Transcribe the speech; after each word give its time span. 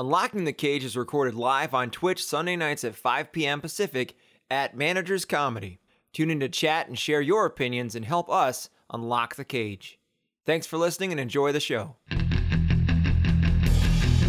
Unlocking 0.00 0.44
the 0.44 0.52
Cage 0.54 0.82
is 0.82 0.96
recorded 0.96 1.34
live 1.34 1.74
on 1.74 1.90
Twitch 1.90 2.24
Sunday 2.24 2.56
nights 2.56 2.84
at 2.84 2.94
5 2.94 3.32
p.m. 3.32 3.60
Pacific 3.60 4.16
at 4.50 4.74
Managers 4.74 5.26
Comedy. 5.26 5.78
Tune 6.14 6.30
in 6.30 6.40
to 6.40 6.48
chat 6.48 6.88
and 6.88 6.98
share 6.98 7.20
your 7.20 7.44
opinions 7.44 7.94
and 7.94 8.06
help 8.06 8.30
us 8.30 8.70
unlock 8.88 9.34
the 9.34 9.44
cage. 9.44 9.98
Thanks 10.46 10.66
for 10.66 10.78
listening 10.78 11.10
and 11.12 11.20
enjoy 11.20 11.52
the 11.52 11.60
show. 11.60 11.96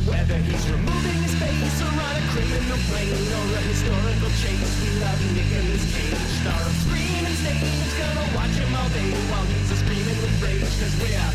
Whether 0.04 0.36
he's 0.44 0.70
removing 0.72 1.24
his 1.24 1.36
face 1.40 1.82
or 1.82 1.88
on 1.88 2.20
a 2.20 2.24
criminal 2.36 2.78
plane 2.92 3.32
or 3.32 3.56
a 3.56 3.64
historical 3.72 4.32
chase, 4.44 4.76
we 4.84 4.92
love 5.00 5.24
Nicolas 5.32 5.88
Cage. 5.96 6.20
Star 6.44 6.68
of 6.68 6.76
screaming 6.84 7.32
stage, 7.40 7.96
gonna 7.96 8.28
watch 8.36 8.60
him 8.60 8.76
all 8.76 8.90
day 8.90 9.08
while 9.32 9.48
he's 9.48 9.72
screaming 9.80 10.20
with 10.20 10.36
rage, 10.44 10.68
cause 10.84 11.00
we're 11.00 11.32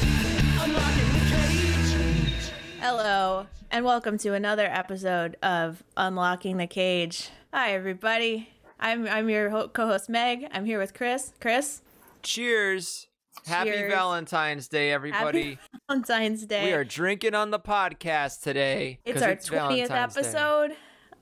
unlocking 0.60 1.08
the 1.16 1.24
cage. 1.24 2.52
Hello, 2.80 3.46
and 3.76 3.84
welcome 3.84 4.16
to 4.16 4.32
another 4.32 4.64
episode 4.64 5.36
of 5.42 5.84
Unlocking 5.98 6.56
the 6.56 6.66
Cage. 6.66 7.28
Hi, 7.52 7.74
everybody. 7.74 8.48
I'm 8.80 9.06
I'm 9.06 9.28
your 9.28 9.50
ho- 9.50 9.68
co-host 9.68 10.08
Meg. 10.08 10.48
I'm 10.50 10.64
here 10.64 10.78
with 10.78 10.94
Chris. 10.94 11.34
Chris, 11.42 11.82
Cheers. 12.22 13.06
Happy 13.44 13.72
Cheers. 13.72 13.92
Valentine's 13.92 14.68
Day, 14.68 14.92
everybody. 14.92 15.42
happy 15.42 15.58
Valentine's 15.90 16.46
Day. 16.46 16.64
We 16.64 16.72
are 16.72 16.84
drinking 16.84 17.34
on 17.34 17.50
the 17.50 17.58
podcast 17.58 18.40
today. 18.40 18.98
It's 19.04 19.20
our 19.20 19.36
twentieth 19.36 19.90
Day. 19.90 19.94
episode. 19.94 20.74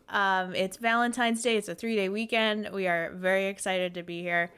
Um, 0.08 0.54
it's 0.54 0.76
Valentine's 0.76 1.42
Day. 1.42 1.56
It's 1.56 1.68
a 1.68 1.74
three-day 1.74 2.08
weekend. 2.08 2.70
We 2.72 2.86
are 2.86 3.10
very 3.16 3.46
excited 3.46 3.94
to 3.94 4.04
be 4.04 4.22
here. 4.22 4.52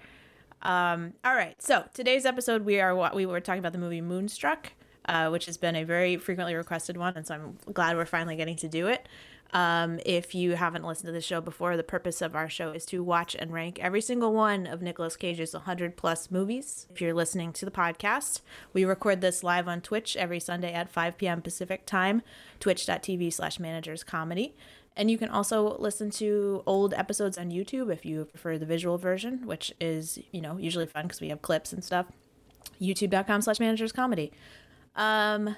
Um, 0.60 1.14
all 1.24 1.34
right. 1.34 1.54
So 1.62 1.86
today's 1.94 2.26
episode, 2.26 2.62
we 2.66 2.78
are 2.78 3.14
we 3.14 3.24
were 3.24 3.40
talking 3.40 3.60
about 3.60 3.72
the 3.72 3.78
movie 3.78 4.02
Moonstruck, 4.02 4.72
uh, 5.06 5.28
which 5.28 5.46
has 5.46 5.56
been 5.56 5.76
a 5.76 5.84
very 5.84 6.16
frequently 6.16 6.54
requested 6.54 6.96
one, 6.96 7.14
and 7.16 7.26
so 7.26 7.34
I'm 7.34 7.72
glad 7.72 7.96
we're 7.96 8.06
finally 8.06 8.36
getting 8.36 8.56
to 8.56 8.68
do 8.68 8.88
it. 8.88 9.08
Um, 9.52 10.00
if 10.04 10.34
you 10.34 10.56
haven't 10.56 10.84
listened 10.84 11.06
to 11.06 11.12
the 11.12 11.20
show 11.20 11.40
before, 11.40 11.76
the 11.76 11.84
purpose 11.84 12.20
of 12.20 12.34
our 12.34 12.48
show 12.48 12.72
is 12.72 12.84
to 12.86 13.02
watch 13.02 13.36
and 13.38 13.52
rank 13.52 13.78
every 13.80 14.00
single 14.00 14.32
one 14.32 14.66
of 14.66 14.82
Nicolas 14.82 15.16
Cage's 15.16 15.54
100 15.54 15.96
plus 15.96 16.30
movies. 16.30 16.86
If 16.90 17.00
you're 17.00 17.14
listening 17.14 17.52
to 17.54 17.64
the 17.64 17.70
podcast, 17.70 18.40
we 18.72 18.84
record 18.84 19.20
this 19.20 19.44
live 19.44 19.68
on 19.68 19.80
Twitch 19.80 20.16
every 20.16 20.40
Sunday 20.40 20.72
at 20.72 20.90
5 20.90 21.16
p.m. 21.16 21.42
Pacific 21.42 21.86
time, 21.86 22.22
twitch.tv 22.58 23.32
slash 23.32 23.60
managers 23.60 24.02
comedy. 24.02 24.54
And 24.96 25.10
you 25.10 25.18
can 25.18 25.28
also 25.28 25.76
listen 25.78 26.10
to 26.12 26.62
old 26.66 26.94
episodes 26.94 27.36
on 27.36 27.50
YouTube 27.50 27.92
if 27.92 28.06
you 28.06 28.24
prefer 28.24 28.56
the 28.56 28.66
visual 28.66 28.96
version, 28.96 29.46
which 29.46 29.72
is, 29.78 30.18
you 30.32 30.40
know, 30.40 30.56
usually 30.56 30.86
fun 30.86 31.04
because 31.04 31.20
we 31.20 31.28
have 31.28 31.42
clips 31.42 31.72
and 31.72 31.84
stuff. 31.84 32.06
YouTube.com 32.80 33.42
slash 33.42 33.60
managers 33.60 33.92
comedy. 33.92 34.32
Um, 34.96 35.54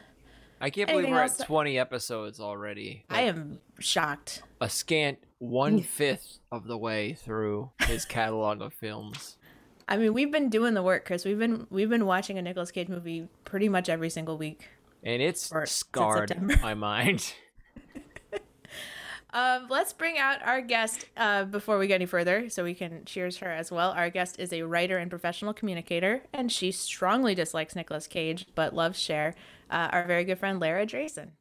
I 0.60 0.70
can't 0.70 0.88
believe 0.88 1.08
we're 1.08 1.20
at 1.22 1.38
20 1.38 1.78
episodes 1.78 2.40
already. 2.40 3.04
I 3.08 3.22
am 3.22 3.60
shocked. 3.78 4.42
a 4.60 4.68
scant 4.68 5.18
one 5.38 5.80
fifth 5.80 6.40
of 6.50 6.66
the 6.66 6.76
way 6.76 7.14
through 7.14 7.70
his 7.86 8.04
catalog 8.06 8.60
of 8.60 8.74
films. 8.74 9.36
I 9.88 9.96
mean, 9.96 10.12
we've 10.12 10.32
been 10.32 10.50
doing 10.50 10.74
the 10.74 10.82
work, 10.82 11.06
Chris. 11.06 11.24
We've 11.24 11.38
been 11.38 11.66
we've 11.70 11.88
been 11.88 12.04
watching 12.06 12.36
a 12.38 12.42
Nicolas 12.42 12.70
Cage 12.70 12.88
movie 12.88 13.28
pretty 13.44 13.68
much 13.68 13.88
every 13.88 14.10
single 14.10 14.36
week. 14.36 14.68
And 15.02 15.22
it's 15.22 15.52
Or 15.52 15.64
scarred 15.64 16.60
my 16.60 16.74
mind. 16.74 17.32
Um, 19.30 19.66
let's 19.68 19.92
bring 19.92 20.16
out 20.18 20.42
our 20.42 20.62
guest 20.62 21.04
uh, 21.16 21.44
before 21.44 21.78
we 21.78 21.86
get 21.86 21.96
any 21.96 22.06
further, 22.06 22.48
so 22.48 22.64
we 22.64 22.74
can 22.74 23.04
cheers 23.04 23.38
her 23.38 23.50
as 23.50 23.70
well. 23.70 23.90
Our 23.90 24.08
guest 24.08 24.36
is 24.38 24.52
a 24.52 24.62
writer 24.62 24.96
and 24.96 25.10
professional 25.10 25.52
communicator, 25.52 26.22
and 26.32 26.50
she 26.50 26.72
strongly 26.72 27.34
dislikes 27.34 27.76
Nicolas 27.76 28.06
Cage 28.06 28.46
but 28.54 28.74
loves 28.74 28.98
Cher. 28.98 29.34
Uh, 29.70 29.88
our 29.92 30.06
very 30.06 30.24
good 30.24 30.38
friend 30.38 30.58
Lara 30.60 30.86
Drayson. 30.86 31.32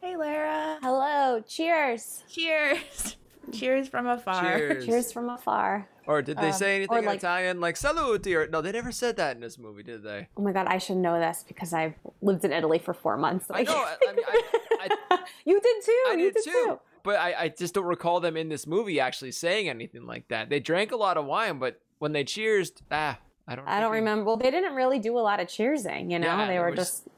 Hey, 0.00 0.16
Lara. 0.16 0.78
Hello, 0.82 1.42
cheers. 1.46 2.24
Cheers. 2.30 3.16
cheers 3.52 3.88
from 3.88 4.06
afar. 4.06 4.58
Cheers. 4.58 4.86
Cheers 4.86 5.12
from 5.12 5.28
afar. 5.28 5.86
Or 6.06 6.20
did 6.22 6.36
they 6.38 6.48
Um, 6.48 6.52
say 6.52 6.76
anything 6.76 6.98
in 6.98 7.04
like- 7.06 7.18
Italian 7.18 7.60
like 7.60 7.76
saluti? 7.76 8.34
Or 8.36 8.46
no, 8.46 8.60
they 8.60 8.72
never 8.72 8.92
said 8.92 9.16
that 9.16 9.36
in 9.36 9.40
this 9.42 9.58
movie, 9.58 9.82
did 9.82 10.02
they? 10.02 10.28
Oh 10.36 10.42
my 10.42 10.52
god, 10.52 10.66
I 10.66 10.78
should 10.78 10.98
know 10.98 11.18
this 11.18 11.44
because 11.46 11.72
I've 11.72 11.94
lived 12.20 12.44
in 12.44 12.52
Italy 12.52 12.78
for 12.78 12.92
four 12.94 13.16
months. 13.16 13.46
I 13.50 13.62
know. 13.62 13.72
I, 13.74 13.96
I 14.08 14.12
mean, 14.12 14.24
I, 14.28 14.88
I, 15.10 15.18
you 15.44 15.60
did 15.60 15.76
too. 15.84 16.04
I 16.08 16.12
you 16.14 16.32
did 16.32 16.44
too. 16.44 16.78
But 17.02 17.16
I, 17.16 17.34
I 17.38 17.48
just 17.48 17.74
don't 17.74 17.84
recall 17.84 18.20
them 18.20 18.36
in 18.36 18.48
this 18.48 18.66
movie 18.66 18.98
actually 18.98 19.32
saying 19.32 19.68
anything 19.68 20.06
like 20.06 20.28
that. 20.28 20.48
They 20.48 20.58
drank 20.60 20.90
a 20.92 20.96
lot 20.96 21.16
of 21.18 21.26
wine, 21.26 21.58
but 21.58 21.80
when 21.98 22.12
they 22.12 22.24
cheers, 22.24 22.72
ah, 22.90 23.18
I 23.46 23.56
don't. 23.56 23.68
I 23.68 23.78
don't 23.80 23.92
remember. 23.92 24.24
Well, 24.24 24.36
they 24.38 24.50
didn't 24.50 24.74
really 24.74 24.98
do 24.98 25.18
a 25.18 25.20
lot 25.20 25.38
of 25.40 25.46
cheersing. 25.48 26.10
You 26.10 26.18
know, 26.18 26.26
Yeah, 26.28 26.46
they 26.46 26.58
were 26.58 26.70
was- 26.70 26.78
just 26.78 27.08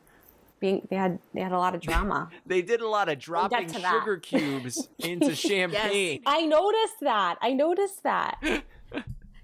being. 0.59 0.87
They 0.91 0.97
had 0.97 1.21
they 1.35 1.41
had 1.41 1.53
a 1.53 1.59
lot 1.59 1.75
of 1.77 1.81
drama. 1.83 2.31
They 2.47 2.63
did 2.63 2.81
a 2.81 2.89
lot 2.89 3.09
of 3.09 3.19
dropping 3.21 3.73
sugar 3.73 4.17
cubes 4.17 4.89
into 4.99 5.37
champagne. 5.37 6.23
I 6.27 6.47
noticed 6.47 7.01
that. 7.03 7.37
I 7.41 7.53
noticed 7.53 8.03
that. 8.03 8.39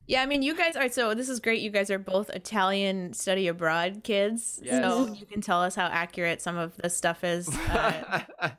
Yeah, 0.07 0.23
I 0.23 0.27
mean, 0.27 0.43
you 0.43 0.57
guys 0.57 0.75
are 0.77 0.89
so. 0.89 1.15
This 1.15 1.29
is 1.29 1.39
great. 1.41 1.61
You 1.61 1.71
guys 1.71 1.91
are 1.91 1.99
both 1.99 2.29
Italian 2.31 3.13
study 3.13 3.47
abroad 3.49 4.01
kids, 4.03 4.61
Yes. 4.63 4.83
so 4.83 5.13
you 5.13 5.25
can 5.27 5.41
tell 5.41 5.63
us 5.63 5.75
how 5.75 5.87
accurate 5.87 6.43
some 6.43 6.57
of 6.57 6.77
this 6.79 6.97
stuff 6.97 7.23
is. 7.25 7.49
Uh, 7.69 8.21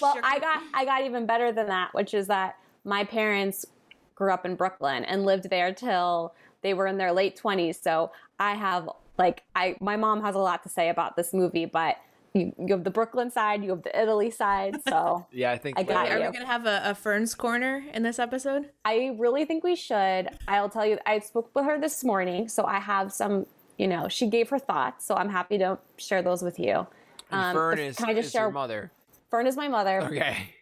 Well, 0.00 0.14
sugar- 0.14 0.26
I 0.26 0.38
got 0.38 0.62
I 0.74 0.84
got 0.84 1.02
even 1.04 1.24
better 1.26 1.52
than 1.52 1.66
that, 1.68 1.94
which 1.94 2.12
is 2.14 2.26
that 2.26 2.56
my 2.84 3.04
parents 3.04 3.64
grew 4.16 4.32
up 4.32 4.44
in 4.44 4.54
Brooklyn 4.56 5.04
and 5.04 5.24
lived 5.24 5.48
there 5.50 5.72
till 5.72 6.34
they 6.62 6.74
were 6.74 6.86
in 6.86 6.98
their 6.98 7.12
late 7.12 7.36
twenties. 7.36 7.80
So 7.80 8.10
I 8.38 8.54
have 8.54 8.88
like 9.16 9.44
I 9.54 9.76
my 9.80 9.96
mom 9.96 10.20
has 10.22 10.34
a 10.34 10.38
lot 10.40 10.62
to 10.64 10.68
say 10.68 10.88
about 10.90 11.16
this 11.16 11.32
movie, 11.32 11.64
but 11.64 11.96
you, 12.38 12.54
you 12.58 12.74
have 12.74 12.84
the 12.84 12.90
Brooklyn 12.90 13.30
side, 13.30 13.62
you 13.64 13.70
have 13.70 13.82
the 13.82 14.00
Italy 14.00 14.30
side. 14.30 14.76
So 14.88 15.26
yeah, 15.32 15.52
I 15.52 15.58
think 15.58 15.78
I 15.78 15.82
got 15.82 16.08
Are 16.10 16.18
we 16.18 16.24
you. 16.24 16.32
gonna 16.32 16.46
have 16.46 16.66
a, 16.66 16.82
a 16.84 16.94
Ferns 16.94 17.34
corner 17.34 17.84
in 17.92 18.02
this 18.02 18.18
episode? 18.18 18.70
I 18.84 19.14
really 19.18 19.44
think 19.44 19.64
we 19.64 19.76
should. 19.76 20.28
I'll 20.46 20.68
tell 20.68 20.86
you, 20.86 20.98
I 21.06 21.18
spoke 21.20 21.50
with 21.54 21.64
her 21.64 21.78
this 21.80 22.04
morning, 22.04 22.48
so 22.48 22.64
I 22.64 22.78
have 22.78 23.12
some. 23.12 23.46
You 23.76 23.86
know, 23.86 24.08
she 24.08 24.26
gave 24.26 24.48
her 24.48 24.58
thoughts, 24.58 25.06
so 25.06 25.14
I'm 25.14 25.28
happy 25.30 25.56
to 25.58 25.78
share 25.98 26.20
those 26.20 26.42
with 26.42 26.58
you. 26.58 26.86
Um, 27.30 27.54
Fern 27.54 27.76
the- 27.76 27.82
is, 27.84 27.96
can 27.96 28.08
I 28.08 28.14
just 28.14 28.28
is 28.28 28.34
your 28.34 28.50
mother. 28.50 28.90
Fern 29.30 29.46
is 29.46 29.56
my 29.56 29.68
mother. 29.68 30.02
Okay. 30.02 30.54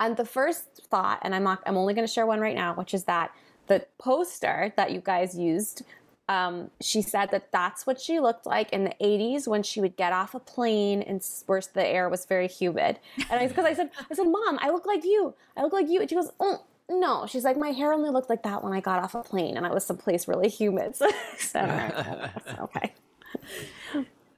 And 0.00 0.16
the 0.16 0.24
first 0.24 0.64
thought, 0.90 1.18
and 1.22 1.34
I'm 1.34 1.42
not, 1.42 1.60
I'm 1.66 1.76
only 1.76 1.94
going 1.94 2.06
to 2.06 2.12
share 2.12 2.26
one 2.26 2.40
right 2.40 2.54
now, 2.54 2.74
which 2.74 2.94
is 2.94 3.04
that 3.04 3.32
the 3.68 3.84
poster 3.98 4.72
that 4.76 4.92
you 4.92 5.00
guys 5.00 5.36
used, 5.36 5.82
um, 6.28 6.70
she 6.80 7.00
said 7.02 7.30
that 7.30 7.50
that's 7.52 7.86
what 7.86 8.00
she 8.00 8.20
looked 8.20 8.44
like 8.46 8.70
in 8.72 8.84
the 8.84 8.94
80s 9.00 9.48
when 9.48 9.62
she 9.62 9.80
would 9.80 9.96
get 9.96 10.12
off 10.12 10.34
a 10.34 10.40
plane 10.40 11.02
and 11.02 11.24
where 11.46 11.60
the 11.72 11.86
air 11.86 12.08
was 12.08 12.26
very 12.26 12.48
humid. 12.48 12.98
And 13.30 13.40
I, 13.40 13.46
because 13.48 13.64
I 13.64 13.72
said, 13.74 13.90
I 14.10 14.14
said, 14.14 14.26
Mom, 14.26 14.58
I 14.60 14.70
look 14.70 14.86
like 14.86 15.04
you. 15.04 15.34
I 15.56 15.62
look 15.62 15.72
like 15.72 15.88
you. 15.88 16.00
And 16.00 16.08
she 16.08 16.16
goes, 16.16 16.30
oh. 16.40 16.62
No, 16.90 17.26
she's 17.26 17.44
like, 17.44 17.58
my 17.58 17.68
hair 17.68 17.92
only 17.92 18.08
looked 18.08 18.30
like 18.30 18.42
that 18.44 18.64
when 18.64 18.72
I 18.72 18.80
got 18.80 19.02
off 19.02 19.14
a 19.14 19.22
plane 19.22 19.58
and 19.58 19.66
I 19.66 19.70
was 19.74 19.84
someplace 19.84 20.26
really 20.26 20.48
humid. 20.48 20.96
So 20.96 21.06
I 21.06 21.12
said, 21.36 21.68
"All 21.70 21.76
right, 21.76 22.30
well, 22.46 22.60
okay. 22.74 22.94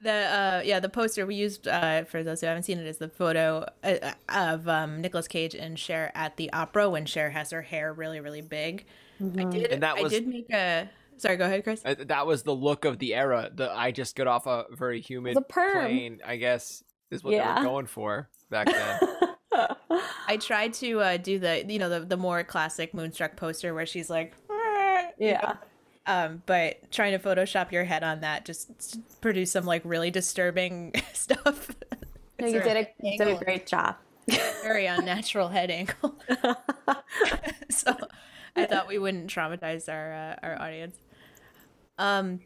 The 0.01 0.11
uh, 0.11 0.61
yeah, 0.65 0.79
the 0.81 0.89
poster 0.89 1.25
we 1.25 1.35
used 1.35 1.67
uh, 1.67 2.03
for 2.05 2.23
those 2.23 2.41
who 2.41 2.47
haven't 2.47 2.63
seen 2.63 2.79
it 2.79 2.87
is 2.87 2.97
the 2.97 3.07
photo 3.07 3.65
uh, 3.83 4.13
of 4.27 4.67
um, 4.67 4.99
Nicolas 4.99 5.27
Cage 5.29 5.53
and 5.53 5.77
Cher 5.79 6.11
at 6.13 6.37
the 6.37 6.51
opera 6.51 6.89
when 6.89 7.05
Cher 7.05 7.29
has 7.29 7.51
her 7.51 7.61
hair 7.61 7.93
really 7.93 8.19
really 8.19 8.41
big. 8.41 8.85
I 9.21 9.43
did. 9.45 9.71
And 9.71 9.83
that 9.83 10.01
was- 10.01 10.11
I 10.11 10.19
did 10.19 10.27
make 10.27 10.49
a. 10.51 10.89
Sorry, 11.21 11.37
go 11.37 11.45
ahead, 11.45 11.63
Chris. 11.63 11.81
Uh, 11.85 11.95
that 12.07 12.25
was 12.25 12.41
the 12.43 12.53
look 12.55 12.83
of 12.83 12.97
the 12.97 13.13
era. 13.13 13.51
The 13.53 13.71
I 13.71 13.91
just 13.91 14.15
got 14.15 14.25
off 14.27 14.47
a 14.47 14.65
very 14.71 14.99
humid 15.01 15.35
The 15.35 15.41
perm. 15.41 15.85
plane. 15.85 16.19
I 16.25 16.37
guess 16.37 16.83
is 17.11 17.23
what 17.23 17.33
Yeah. 17.35 17.53
they 17.53 17.61
were 17.61 17.67
going 17.67 17.85
for 17.85 18.27
back 18.49 18.65
then. 18.67 18.99
I 20.27 20.37
tried 20.37 20.73
to 20.75 20.99
uh, 20.99 21.17
do 21.17 21.37
the 21.37 21.63
you 21.67 21.77
know 21.77 21.89
the 21.89 21.99
the 21.99 22.17
more 22.17 22.43
classic 22.43 22.93
Moonstruck 22.95 23.35
poster 23.35 23.73
where 23.73 23.85
she's 23.85 24.09
like. 24.09 24.33
Yeah. 25.19 25.57
Um, 26.07 26.41
but 26.47 26.91
trying 26.91 27.11
to 27.11 27.19
Photoshop 27.19 27.71
your 27.71 27.83
head 27.83 28.03
on 28.03 28.21
that 28.21 28.43
just 28.43 28.71
s- 28.79 28.97
produce 29.21 29.51
some 29.51 29.65
like 29.65 29.83
really 29.85 30.09
disturbing 30.09 30.93
stuff. 31.13 31.69
No, 32.39 32.47
you 32.47 32.59
did 32.59 32.87
a, 33.03 33.17
did 33.17 33.27
a 33.27 33.35
great 33.43 33.67
job. 33.67 33.97
very 34.63 34.87
unnatural 34.87 35.49
head 35.49 35.69
angle. 35.69 36.15
so 37.69 37.95
I 38.55 38.65
thought 38.65 38.87
we 38.87 38.97
wouldn't 38.97 39.27
traumatize 39.29 39.87
our 39.89 40.13
uh, 40.13 40.35
our 40.41 40.59
audience. 40.59 40.97
Um. 41.97 42.41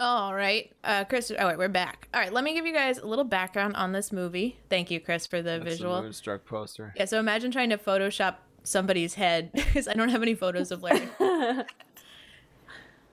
All 0.00 0.32
right, 0.32 0.70
uh, 0.84 1.04
Chris. 1.04 1.32
Oh 1.36 1.46
wait, 1.48 1.58
we're 1.58 1.68
back. 1.68 2.06
All 2.14 2.20
right, 2.20 2.32
let 2.32 2.44
me 2.44 2.54
give 2.54 2.64
you 2.66 2.72
guys 2.72 2.98
a 2.98 3.06
little 3.06 3.24
background 3.24 3.74
on 3.74 3.90
this 3.90 4.12
movie. 4.12 4.56
Thank 4.70 4.92
you, 4.92 5.00
Chris, 5.00 5.26
for 5.26 5.38
the 5.42 5.50
That's 5.50 5.64
the 5.64 5.70
visual. 5.70 6.02
Moonstruck 6.02 6.44
poster. 6.44 6.94
Yeah. 6.96 7.06
So 7.06 7.18
imagine 7.18 7.50
trying 7.50 7.70
to 7.70 7.78
Photoshop 7.78 8.36
somebody's 8.62 9.14
head 9.14 9.50
because 9.54 9.88
I 9.88 9.94
don't 9.94 10.10
have 10.10 10.22
any 10.22 10.34
photos 10.36 10.70
of 10.70 10.84
Larry. 10.84 11.08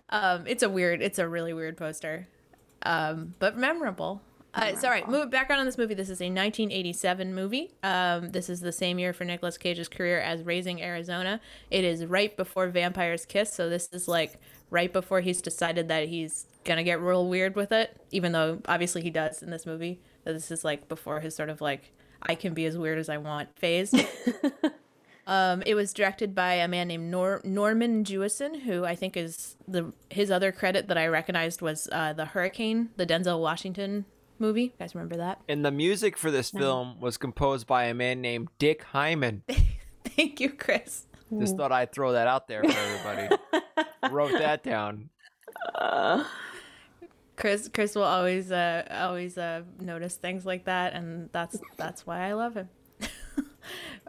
um, 0.09 0.45
it's 0.45 0.61
a 0.61 0.69
weird. 0.69 1.01
It's 1.01 1.17
a 1.17 1.27
really 1.27 1.53
weird 1.53 1.75
poster, 1.75 2.27
um, 2.83 3.33
but 3.39 3.57
memorable. 3.57 4.21
Uh, 4.55 4.73
all 4.83 4.89
right, 4.89 5.07
move 5.09 5.29
background 5.29 5.59
on 5.59 5.65
this 5.65 5.77
movie. 5.77 5.93
This 5.93 6.09
is 6.09 6.21
a 6.21 6.31
1987 6.31 7.35
movie. 7.35 7.73
Um, 7.83 8.29
this 8.29 8.49
is 8.49 8.61
the 8.61 8.71
same 8.71 8.97
year 8.99 9.11
for 9.11 9.25
Nicolas 9.25 9.57
Cage's 9.57 9.89
career 9.89 10.21
as 10.21 10.43
Raising 10.43 10.81
Arizona. 10.81 11.41
It 11.69 11.83
is 11.83 12.05
right 12.05 12.35
before 12.37 12.69
Vampire's 12.69 13.25
Kiss, 13.25 13.51
so 13.51 13.69
this 13.69 13.89
is 13.91 14.07
like 14.07 14.39
right 14.69 14.91
before 14.91 15.19
he's 15.19 15.41
decided 15.41 15.89
that 15.89 16.07
he's 16.07 16.45
gonna 16.63 16.83
get 16.83 17.01
real 17.01 17.27
weird 17.27 17.57
with 17.57 17.73
it. 17.73 17.97
Even 18.11 18.31
though 18.31 18.61
obviously 18.65 19.01
he 19.01 19.09
does 19.09 19.43
in 19.43 19.51
this 19.51 19.65
movie, 19.65 19.99
that 20.23 20.31
this 20.31 20.49
is 20.49 20.63
like 20.63 20.87
before 20.87 21.19
his 21.19 21.35
sort 21.35 21.49
of 21.49 21.59
like 21.59 21.91
I 22.21 22.35
can 22.35 22.53
be 22.53 22.65
as 22.65 22.77
weird 22.77 22.97
as 22.97 23.09
I 23.09 23.17
want 23.17 23.59
phase. 23.59 23.93
um, 25.27 25.63
it 25.65 25.75
was 25.75 25.91
directed 25.91 26.33
by 26.33 26.53
a 26.53 26.67
man 26.69 26.87
named 26.87 27.11
Nor- 27.11 27.41
Norman 27.43 28.05
Jewison, 28.05 28.61
who 28.61 28.85
I 28.85 28.95
think 28.95 29.17
is 29.17 29.57
the 29.67 29.91
his 30.09 30.31
other 30.31 30.53
credit 30.53 30.87
that 30.87 30.97
I 30.97 31.07
recognized 31.07 31.61
was 31.61 31.89
uh, 31.91 32.13
the 32.13 32.27
Hurricane, 32.27 32.91
the 32.95 33.05
Denzel 33.05 33.41
Washington 33.41 34.05
movie. 34.39 34.63
You 34.63 34.71
guys 34.79 34.95
remember 34.95 35.17
that? 35.17 35.41
And 35.47 35.65
the 35.65 35.71
music 35.71 36.17
for 36.17 36.31
this 36.31 36.49
film 36.49 36.99
was 36.99 37.17
composed 37.17 37.67
by 37.67 37.85
a 37.85 37.93
man 37.93 38.21
named 38.21 38.49
Dick 38.59 38.83
Hyman. 38.83 39.43
Thank 40.05 40.39
you, 40.39 40.51
Chris. 40.51 41.07
Just 41.39 41.57
thought 41.57 41.71
I'd 41.71 41.91
throw 41.91 42.13
that 42.13 42.27
out 42.27 42.47
there 42.47 42.63
for 42.63 42.71
everybody. 42.71 43.35
Wrote 44.13 44.33
that 44.33 44.63
down. 44.63 45.09
Chris 47.35 47.69
Chris 47.73 47.95
will 47.95 48.03
always 48.03 48.51
uh 48.51 48.83
always 48.91 49.37
uh 49.37 49.63
notice 49.81 50.15
things 50.15 50.45
like 50.45 50.65
that 50.65 50.93
and 50.93 51.29
that's 51.33 51.59
that's 51.75 52.05
why 52.05 52.27
I 52.27 52.33
love 52.33 52.55
him. 52.55 52.69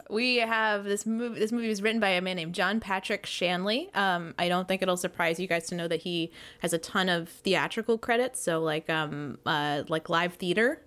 We 0.09 0.37
have 0.37 0.83
this 0.83 1.05
movie 1.05 1.39
this 1.39 1.51
movie 1.51 1.67
was 1.67 1.81
written 1.81 1.99
by 1.99 2.09
a 2.09 2.21
man 2.21 2.35
named 2.35 2.55
John 2.55 2.79
Patrick 2.79 3.25
Shanley. 3.25 3.89
Um 3.93 4.33
I 4.37 4.47
don't 4.49 4.67
think 4.67 4.81
it'll 4.81 4.97
surprise 4.97 5.39
you 5.39 5.47
guys 5.47 5.67
to 5.67 5.75
know 5.75 5.87
that 5.87 6.01
he 6.01 6.31
has 6.59 6.73
a 6.73 6.77
ton 6.77 7.09
of 7.09 7.29
theatrical 7.29 7.97
credits, 7.97 8.41
so 8.41 8.59
like 8.61 8.89
um 8.89 9.37
uh 9.45 9.83
like 9.87 10.09
live 10.09 10.35
theater. 10.35 10.81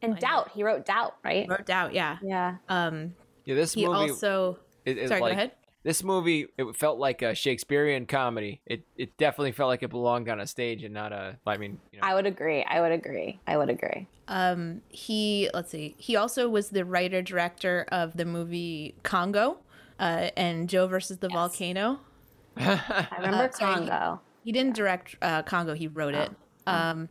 And 0.00 0.18
Doubt. 0.18 0.52
He 0.52 0.62
wrote 0.62 0.86
Doubt, 0.86 1.16
right? 1.24 1.48
Wrote 1.48 1.70
out, 1.70 1.92
yeah. 1.92 2.18
Yeah. 2.22 2.56
Um 2.68 3.14
Yeah, 3.44 3.54
this 3.54 3.74
he 3.74 3.86
movie 3.86 4.10
also 4.10 4.58
it, 4.84 4.96
it, 4.98 5.08
Sorry, 5.08 5.20
like, 5.20 5.32
go 5.32 5.36
ahead. 5.36 5.52
This 5.84 6.02
movie 6.02 6.46
it 6.58 6.76
felt 6.76 6.98
like 6.98 7.22
a 7.22 7.34
Shakespearean 7.34 8.06
comedy. 8.06 8.60
It 8.66 8.84
it 8.96 9.16
definitely 9.16 9.52
felt 9.52 9.68
like 9.68 9.82
it 9.82 9.90
belonged 9.90 10.28
on 10.28 10.40
a 10.40 10.46
stage 10.46 10.82
and 10.82 10.92
not 10.92 11.12
a. 11.12 11.38
I 11.46 11.56
mean, 11.56 11.78
you 11.92 12.00
know, 12.00 12.06
I 12.06 12.14
would 12.14 12.26
agree. 12.26 12.64
I 12.64 12.80
would 12.80 12.92
agree. 12.92 13.40
I 13.46 13.56
would 13.56 13.70
agree. 13.70 14.08
Um, 14.26 14.82
he 14.88 15.48
let's 15.54 15.70
see. 15.70 15.94
He 15.98 16.16
also 16.16 16.48
was 16.48 16.70
the 16.70 16.84
writer 16.84 17.22
director 17.22 17.86
of 17.92 18.16
the 18.16 18.24
movie 18.24 18.96
Congo, 19.02 19.58
uh, 20.00 20.30
and 20.36 20.68
Joe 20.68 20.86
versus 20.88 21.18
the 21.18 21.28
volcano. 21.28 22.00
I 22.56 23.06
remember 23.16 23.50
sorry, 23.52 23.82
he- 23.84 23.88
Congo. 23.88 24.20
He 24.44 24.52
didn't 24.52 24.74
direct 24.74 25.16
uh, 25.22 25.42
Congo. 25.42 25.74
He 25.74 25.88
wrote 25.88 26.14
it. 26.14 26.30
Um, 26.66 27.08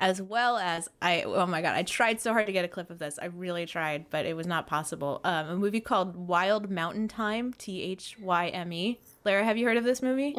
as 0.00 0.20
well 0.20 0.56
as 0.56 0.88
I. 1.00 1.22
Oh 1.22 1.46
my 1.46 1.62
god! 1.62 1.74
I 1.76 1.82
tried 1.82 2.20
so 2.20 2.32
hard 2.32 2.46
to 2.46 2.52
get 2.52 2.64
a 2.64 2.68
clip 2.68 2.90
of 2.90 2.98
this. 2.98 3.18
I 3.20 3.26
really 3.26 3.66
tried, 3.66 4.06
but 4.10 4.26
it 4.26 4.34
was 4.34 4.46
not 4.46 4.66
possible. 4.66 5.20
Um, 5.24 5.48
a 5.48 5.56
movie 5.56 5.80
called 5.80 6.16
Wild 6.16 6.70
Mountain 6.70 7.08
Thyme. 7.08 7.52
T 7.52 7.82
H 7.82 8.16
Y 8.20 8.48
M 8.48 8.72
E. 8.72 8.98
Lara, 9.24 9.44
have 9.44 9.56
you 9.56 9.66
heard 9.66 9.76
of 9.76 9.84
this 9.84 10.02
movie? 10.02 10.34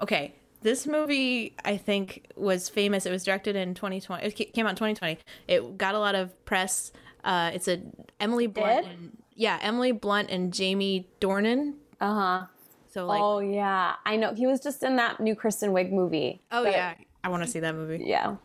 Okay. 0.00 0.34
This 0.62 0.86
movie, 0.86 1.54
I 1.64 1.78
think, 1.78 2.26
was 2.36 2.68
famous. 2.68 3.06
It 3.06 3.10
was 3.10 3.24
directed 3.24 3.56
in 3.56 3.72
2020. 3.74 4.26
It 4.26 4.52
came 4.52 4.66
out 4.66 4.70
in 4.70 4.76
2020. 4.76 5.18
It 5.48 5.78
got 5.78 5.94
a 5.94 5.98
lot 5.98 6.14
of 6.14 6.44
press. 6.44 6.92
Uh, 7.24 7.50
it's 7.54 7.66
a 7.66 7.80
Emily 8.20 8.46
Blunt. 8.46 8.86
And, 8.86 9.16
yeah, 9.34 9.58
Emily 9.62 9.92
Blunt 9.92 10.28
and 10.28 10.52
Jamie 10.52 11.08
Dornan. 11.18 11.76
Uh 11.98 12.14
huh. 12.14 12.46
So 12.92 13.06
like, 13.06 13.22
oh 13.22 13.38
yeah, 13.38 13.94
I 14.04 14.16
know. 14.16 14.34
He 14.34 14.46
was 14.46 14.60
just 14.60 14.82
in 14.82 14.96
that 14.96 15.18
new 15.20 15.34
Kristen 15.34 15.70
Wiig 15.72 15.92
movie. 15.92 16.42
oh 16.50 16.64
yeah, 16.66 16.94
I 17.24 17.28
want 17.30 17.42
to 17.42 17.48
see 17.48 17.60
that 17.60 17.74
movie. 17.74 18.02
Yeah. 18.04 18.36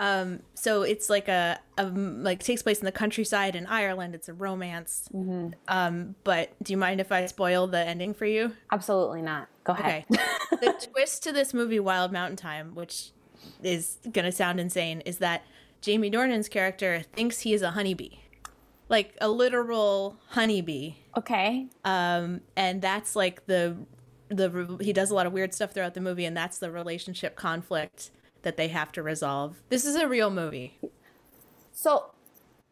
Um, 0.00 0.40
so 0.54 0.80
it's 0.80 1.10
like 1.10 1.28
a, 1.28 1.60
a 1.76 1.84
like 1.84 2.42
takes 2.42 2.62
place 2.62 2.78
in 2.80 2.86
the 2.86 2.92
countryside 2.92 3.54
in 3.54 3.66
Ireland. 3.66 4.14
It's 4.14 4.30
a 4.30 4.32
romance. 4.32 5.08
Mm-hmm. 5.14 5.50
Um, 5.68 6.14
but 6.24 6.54
do 6.62 6.72
you 6.72 6.78
mind 6.78 7.02
if 7.02 7.12
I 7.12 7.26
spoil 7.26 7.66
the 7.66 7.78
ending 7.78 8.14
for 8.14 8.24
you? 8.24 8.56
Absolutely 8.72 9.20
not. 9.20 9.48
Go 9.64 9.74
ahead. 9.74 10.06
Okay. 10.10 10.24
the 10.52 10.88
twist 10.92 11.22
to 11.24 11.32
this 11.32 11.52
movie, 11.52 11.78
Wild 11.78 12.12
Mountain 12.12 12.38
Thyme, 12.38 12.74
which 12.74 13.10
is 13.62 13.98
gonna 14.10 14.32
sound 14.32 14.58
insane, 14.58 15.02
is 15.02 15.18
that 15.18 15.42
Jamie 15.82 16.10
Dornan's 16.10 16.48
character 16.48 17.02
thinks 17.12 17.40
he 17.40 17.52
is 17.52 17.60
a 17.60 17.72
honeybee, 17.72 18.20
like 18.88 19.14
a 19.20 19.28
literal 19.28 20.16
honeybee. 20.28 20.94
Okay. 21.14 21.66
Um, 21.84 22.40
and 22.56 22.80
that's 22.80 23.14
like 23.14 23.44
the 23.44 23.76
the 24.30 24.78
he 24.80 24.94
does 24.94 25.10
a 25.10 25.14
lot 25.14 25.26
of 25.26 25.34
weird 25.34 25.52
stuff 25.52 25.72
throughout 25.72 25.92
the 25.92 26.00
movie, 26.00 26.24
and 26.24 26.34
that's 26.34 26.56
the 26.56 26.70
relationship 26.70 27.36
conflict 27.36 28.10
that 28.42 28.56
they 28.56 28.68
have 28.68 28.92
to 28.92 29.02
resolve. 29.02 29.56
This 29.68 29.84
is 29.84 29.96
a 29.96 30.08
real 30.08 30.30
movie. 30.30 30.78
So 31.72 32.06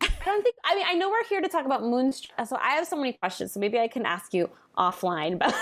I 0.00 0.08
don't 0.24 0.42
think. 0.42 0.56
I 0.64 0.74
mean, 0.74 0.84
I 0.88 0.94
know 0.94 1.10
we're 1.10 1.24
here 1.24 1.40
to 1.40 1.48
talk 1.48 1.66
about 1.66 1.82
Moonstruck. 1.82 2.46
So 2.46 2.56
I 2.56 2.70
have 2.72 2.86
so 2.86 2.96
many 2.96 3.12
questions. 3.14 3.52
So 3.52 3.60
maybe 3.60 3.78
I 3.78 3.88
can 3.88 4.04
ask 4.06 4.32
you 4.34 4.50
offline. 4.76 5.38
But, 5.38 5.54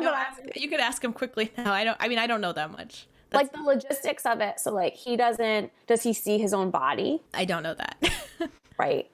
No, 0.00 0.10
but 0.10 0.14
ask- 0.14 0.40
you 0.56 0.68
could 0.68 0.80
ask 0.80 1.04
him 1.04 1.12
quickly 1.12 1.52
now. 1.56 1.72
I 1.72 1.84
don't. 1.84 1.96
I 2.00 2.08
mean, 2.08 2.18
I 2.18 2.26
don't 2.26 2.40
know 2.40 2.52
that 2.52 2.70
much. 2.72 3.06
like 3.32 3.52
the 3.52 3.62
logistics 3.62 4.24
of 4.26 4.40
it. 4.40 4.58
So 4.60 4.72
like 4.72 4.94
he 4.94 5.16
doesn't. 5.16 5.70
Does 5.86 6.02
he 6.02 6.12
see 6.12 6.38
his 6.38 6.52
own 6.54 6.70
body? 6.70 7.22
I 7.32 7.44
don't 7.44 7.62
know 7.62 7.74
that. 7.74 7.96
Right. 8.76 9.08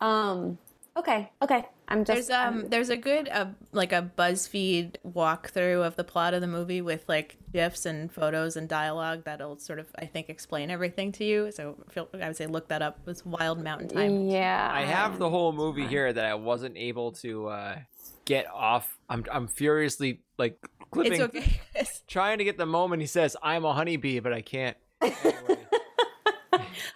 Um. 0.00 0.58
Okay. 0.96 1.30
Okay. 1.42 1.64
I'm 1.88 2.04
just. 2.04 2.28
There's 2.28 2.30
um 2.30 2.68
there's 2.68 2.88
a 2.90 2.96
good 2.96 3.28
uh, 3.28 3.46
like 3.72 3.92
a 3.92 4.10
BuzzFeed 4.16 4.96
walkthrough 5.06 5.86
of 5.86 5.94
the 5.96 6.04
plot 6.04 6.34
of 6.34 6.40
the 6.40 6.46
movie 6.46 6.80
with 6.80 7.04
like 7.08 7.36
gifs 7.52 7.86
and 7.86 8.10
photos 8.10 8.56
and 8.56 8.68
dialogue 8.68 9.22
that'll 9.24 9.58
sort 9.58 9.78
of 9.78 9.86
I 9.98 10.06
think 10.06 10.28
explain 10.28 10.70
everything 10.70 11.12
to 11.12 11.24
you. 11.24 11.52
So 11.52 11.76
feel, 11.90 12.08
I 12.14 12.26
would 12.28 12.36
say 12.36 12.46
look 12.46 12.68
that 12.68 12.82
up. 12.82 13.00
It's 13.06 13.24
Wild 13.24 13.62
Mountain 13.62 13.90
Thyme. 13.90 14.28
yeah. 14.28 14.68
I 14.72 14.82
have 14.82 15.18
the 15.18 15.28
whole 15.30 15.52
movie 15.52 15.86
here 15.86 16.12
that 16.12 16.24
I 16.24 16.34
wasn't 16.34 16.76
able 16.76 17.12
to 17.12 17.48
uh, 17.48 17.78
get 18.24 18.46
off. 18.52 18.98
I'm 19.08 19.24
I'm 19.30 19.46
furiously 19.48 20.22
like 20.38 20.58
clipping, 20.90 21.12
It's 21.12 21.22
okay. 21.22 21.60
Trying 22.08 22.38
to 22.38 22.44
get 22.44 22.56
the 22.56 22.66
moment 22.66 23.02
he 23.02 23.06
says 23.06 23.36
I'm 23.42 23.64
a 23.64 23.72
honeybee, 23.72 24.20
but 24.20 24.32
I 24.32 24.40
can't. 24.42 24.76
Anyway. 25.02 25.58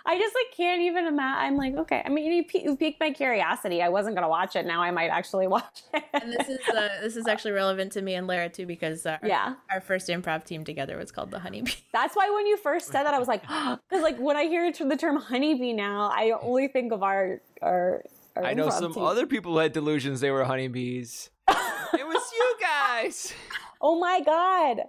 I 0.07 0.19
just 0.19 0.35
like 0.35 0.57
can't 0.57 0.81
even 0.83 1.07
imagine. 1.07 1.45
I'm 1.45 1.57
like, 1.57 1.75
okay. 1.77 2.03
I 2.05 2.09
mean, 2.09 2.31
you, 2.33 2.45
you 2.61 2.77
piqued 2.77 3.01
my 3.01 3.11
curiosity. 3.11 3.83
I 3.83 3.89
wasn't 3.89 4.15
gonna 4.15 4.29
watch 4.29 4.57
it. 4.57 4.67
Now 4.67 4.83
I 4.83 4.91
might 4.91 5.09
actually 5.09 5.47
watch 5.57 5.83
it. 5.95 6.05
and 6.15 6.33
this 6.33 6.49
is 6.49 6.59
uh, 6.69 6.89
this 7.03 7.17
is 7.17 7.27
actually 7.27 7.53
relevant 7.53 7.93
to 7.93 8.03
me 8.03 8.15
and 8.15 8.27
Lara 8.27 8.49
too 8.49 8.67
because 8.67 9.07
uh, 9.07 9.19
our, 9.23 9.29
Yeah. 9.29 9.55
our 9.71 9.81
first 9.81 10.09
improv 10.09 10.45
team 10.45 10.65
together 10.65 10.97
was 10.97 11.11
called 11.13 11.31
the 11.31 11.39
Honeybee. 11.41 11.73
That's 11.93 12.15
why 12.17 12.31
when 12.31 12.47
you 12.47 12.57
first 12.57 12.89
said 12.89 13.05
that, 13.05 13.15
I 13.15 13.19
was 13.19 13.29
like, 13.29 13.43
because 13.89 14.03
like 14.03 14.19
when 14.19 14.37
I 14.37 14.45
hear 14.45 14.71
the 14.73 14.97
term 14.97 15.17
honeybee 15.17 15.73
now, 15.73 16.11
I 16.15 16.33
only 16.43 16.69
think 16.69 16.93
of 16.93 17.03
our 17.03 17.41
our. 17.63 18.03
our 18.37 18.45
I 18.45 18.55
know 18.55 18.71
some 18.71 18.93
team. 18.95 19.03
other 19.03 19.27
people 19.27 19.53
who 19.53 19.59
had 19.59 19.73
delusions 19.73 20.21
they 20.21 20.31
were 20.31 20.45
honeybees. 20.45 21.31
it 21.49 22.07
was 22.07 22.31
you 22.33 22.57
guys. 22.61 23.35
Oh 23.81 23.99
my 23.99 24.21
god, 24.21 24.83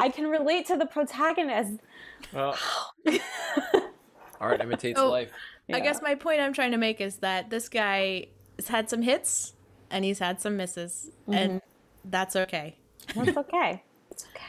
I 0.00 0.08
can 0.10 0.26
relate 0.28 0.66
to 0.66 0.76
the 0.76 0.86
protagonist. 0.86 1.80
Well, 2.32 2.56
art 4.42 4.60
imitates 4.66 4.98
Oh. 5.00 5.10
life. 5.10 5.30
I 5.72 5.80
guess 5.80 6.02
my 6.02 6.14
point 6.16 6.40
I'm 6.40 6.52
trying 6.52 6.72
to 6.72 6.76
make 6.76 7.00
is 7.00 7.16
that 7.18 7.48
this 7.48 7.68
guy 7.70 8.26
has 8.58 8.68
had 8.68 8.90
some 8.90 9.00
hits 9.00 9.54
and 9.90 10.04
he's 10.04 10.18
had 10.18 10.40
some 10.40 10.56
misses, 10.56 11.10
and 11.28 11.62
that's 12.04 12.36
okay. 12.36 12.76
That's 13.14 13.36
okay. 13.36 13.82
It's 14.10 14.24
okay. 14.34 14.44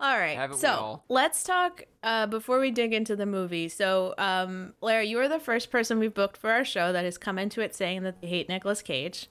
All 0.00 0.18
right. 0.18 0.36
Haven't 0.36 0.56
so 0.58 0.68
all? 0.72 1.04
let's 1.08 1.44
talk 1.44 1.84
uh, 2.02 2.26
before 2.26 2.58
we 2.58 2.70
dig 2.70 2.94
into 2.94 3.14
the 3.16 3.26
movie. 3.26 3.68
So, 3.68 4.14
um, 4.16 4.72
Lara, 4.80 5.04
you 5.04 5.18
are 5.20 5.28
the 5.28 5.38
first 5.38 5.70
person 5.70 5.98
we've 5.98 6.14
booked 6.14 6.36
for 6.38 6.50
our 6.50 6.64
show 6.64 6.92
that 6.92 7.04
has 7.04 7.18
come 7.18 7.38
into 7.38 7.60
it 7.60 7.74
saying 7.74 8.02
that 8.04 8.20
they 8.22 8.28
hate 8.28 8.48
Nicolas 8.48 8.80
Cage. 8.80 9.28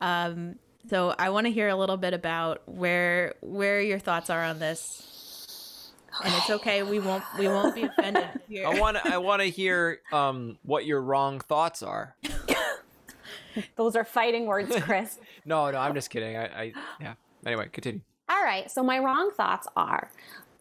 Um, 0.00 0.56
so 0.90 1.14
I 1.18 1.30
want 1.30 1.46
to 1.46 1.52
hear 1.52 1.68
a 1.68 1.76
little 1.76 1.96
bit 1.96 2.12
about 2.14 2.62
where 2.68 3.34
where 3.40 3.80
your 3.80 3.98
thoughts 3.98 4.28
are 4.28 4.44
on 4.44 4.58
this. 4.58 5.13
And 6.22 6.32
it's 6.34 6.50
okay. 6.50 6.82
We 6.82 7.00
won't 7.00 7.24
we 7.38 7.48
won't 7.48 7.74
be 7.74 7.82
offended 7.82 8.28
here. 8.48 8.66
I 8.66 8.78
want 8.78 8.96
to. 8.96 9.14
I 9.14 9.18
want 9.18 9.42
to 9.42 9.48
hear 9.48 10.00
um, 10.12 10.58
what 10.62 10.86
your 10.86 11.00
wrong 11.00 11.40
thoughts 11.40 11.82
are. 11.82 12.14
Those 13.76 13.96
are 13.96 14.04
fighting 14.04 14.46
words, 14.46 14.74
Chris. 14.80 15.18
No, 15.44 15.70
no, 15.70 15.78
I'm 15.78 15.94
just 15.94 16.10
kidding. 16.10 16.36
I, 16.36 16.44
I 16.46 16.72
yeah. 17.00 17.14
Anyway, 17.46 17.68
continue. 17.72 18.00
All 18.28 18.42
right. 18.42 18.70
So 18.70 18.82
my 18.82 18.98
wrong 18.98 19.30
thoughts 19.36 19.68
are, 19.76 20.10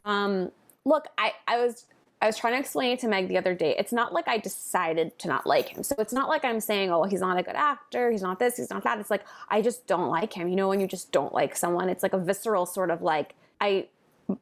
um, 0.06 0.52
look, 0.86 1.08
I, 1.18 1.34
I 1.48 1.58
was 1.58 1.86
I 2.22 2.28
was 2.28 2.38
trying 2.38 2.54
to 2.54 2.60
explain 2.60 2.92
it 2.92 3.00
to 3.00 3.08
Meg 3.08 3.28
the 3.28 3.38
other 3.38 3.54
day. 3.54 3.76
It's 3.78 3.92
not 3.92 4.14
like 4.14 4.28
I 4.28 4.38
decided 4.38 5.18
to 5.20 5.28
not 5.28 5.46
like 5.46 5.70
him. 5.70 5.84
So 5.84 5.96
it's 6.00 6.14
not 6.14 6.30
like 6.30 6.46
I'm 6.46 6.60
saying, 6.60 6.92
oh, 6.92 7.04
he's 7.04 7.22
not 7.22 7.38
a 7.38 7.44
good 7.44 7.56
actor, 7.56 8.12
he's 8.12 8.22
not 8.22 8.40
this, 8.40 8.58
he's 8.58 8.70
not 8.70 8.84
that. 8.84 9.00
It's 9.00 9.12
like 9.12 9.26
I 9.50 9.62
just 9.62 9.88
don't 9.88 10.10
like 10.10 10.34
him. 10.34 10.48
You 10.48 10.56
know, 10.56 10.70
when 10.70 10.80
you 10.80 10.88
just 10.88 11.12
don't 11.12 11.34
like 11.34 11.56
someone, 11.56 11.90
it's 11.90 12.04
like 12.04 12.14
a 12.14 12.18
visceral 12.18 12.66
sort 12.66 12.92
of 12.92 13.02
like 13.02 13.36
I 13.60 13.88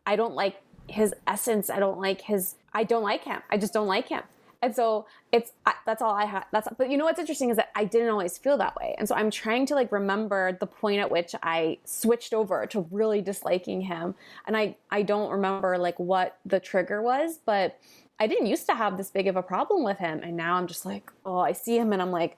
I 0.05 0.15
don't 0.15 0.35
like 0.35 0.61
his 0.91 1.13
essence. 1.27 1.69
I 1.69 1.79
don't 1.79 1.99
like 1.99 2.21
his 2.21 2.55
I 2.73 2.83
don't 2.83 3.03
like 3.03 3.23
him. 3.23 3.41
I 3.49 3.57
just 3.57 3.73
don't 3.73 3.87
like 3.87 4.09
him. 4.09 4.23
And 4.63 4.75
so 4.75 5.07
it's 5.31 5.53
I, 5.65 5.73
that's 5.85 6.01
all 6.01 6.13
I 6.13 6.25
have. 6.25 6.45
That's 6.51 6.67
but 6.77 6.91
you 6.91 6.97
know 6.97 7.05
what's 7.05 7.19
interesting 7.19 7.49
is 7.49 7.57
that 7.57 7.69
I 7.75 7.85
didn't 7.85 8.09
always 8.09 8.37
feel 8.37 8.57
that 8.57 8.75
way. 8.75 8.95
And 8.99 9.07
so 9.07 9.15
I'm 9.15 9.31
trying 9.31 9.65
to 9.67 9.75
like 9.75 9.91
remember 9.91 10.57
the 10.59 10.67
point 10.67 10.99
at 10.99 11.09
which 11.09 11.33
I 11.41 11.79
switched 11.83 12.33
over 12.33 12.67
to 12.67 12.87
really 12.91 13.21
disliking 13.21 13.81
him. 13.81 14.15
And 14.45 14.55
I 14.55 14.75
I 14.91 15.01
don't 15.01 15.31
remember 15.31 15.77
like 15.77 15.99
what 15.99 16.37
the 16.45 16.59
trigger 16.59 17.01
was, 17.01 17.39
but 17.43 17.79
I 18.19 18.27
didn't 18.27 18.45
used 18.45 18.67
to 18.67 18.75
have 18.75 18.97
this 18.97 19.09
big 19.09 19.25
of 19.25 19.35
a 19.35 19.41
problem 19.41 19.83
with 19.83 19.97
him. 19.97 20.21
And 20.21 20.37
now 20.37 20.53
I'm 20.53 20.67
just 20.67 20.85
like, 20.85 21.11
oh, 21.25 21.39
I 21.39 21.53
see 21.53 21.75
him 21.77 21.91
and 21.91 21.99
I'm 21.99 22.11
like, 22.11 22.37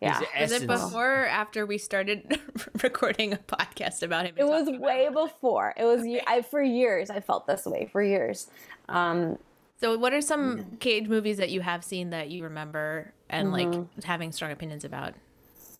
yeah. 0.00 0.20
Was 0.40 0.52
it 0.52 0.66
before 0.66 1.22
or 1.22 1.26
after 1.26 1.66
we 1.66 1.78
started 1.78 2.40
recording 2.82 3.32
a 3.32 3.36
podcast 3.36 4.02
about 4.02 4.26
him? 4.26 4.34
It 4.36 4.44
was 4.46 4.68
way 4.68 5.06
him? 5.06 5.14
before. 5.14 5.74
It 5.76 5.84
was 5.84 6.06
ye- 6.06 6.22
I 6.26 6.42
for 6.42 6.62
years 6.62 7.10
I 7.10 7.20
felt 7.20 7.46
this 7.46 7.66
way 7.66 7.88
for 7.90 8.02
years. 8.02 8.48
Um 8.88 9.38
So, 9.80 9.96
what 9.98 10.12
are 10.12 10.20
some 10.20 10.76
Cage 10.80 11.08
movies 11.08 11.38
that 11.38 11.50
you 11.50 11.60
have 11.60 11.84
seen 11.84 12.10
that 12.10 12.30
you 12.30 12.44
remember 12.44 13.12
and 13.28 13.52
like 13.52 13.74
having 14.04 14.32
strong 14.32 14.52
opinions 14.52 14.84
about? 14.84 15.14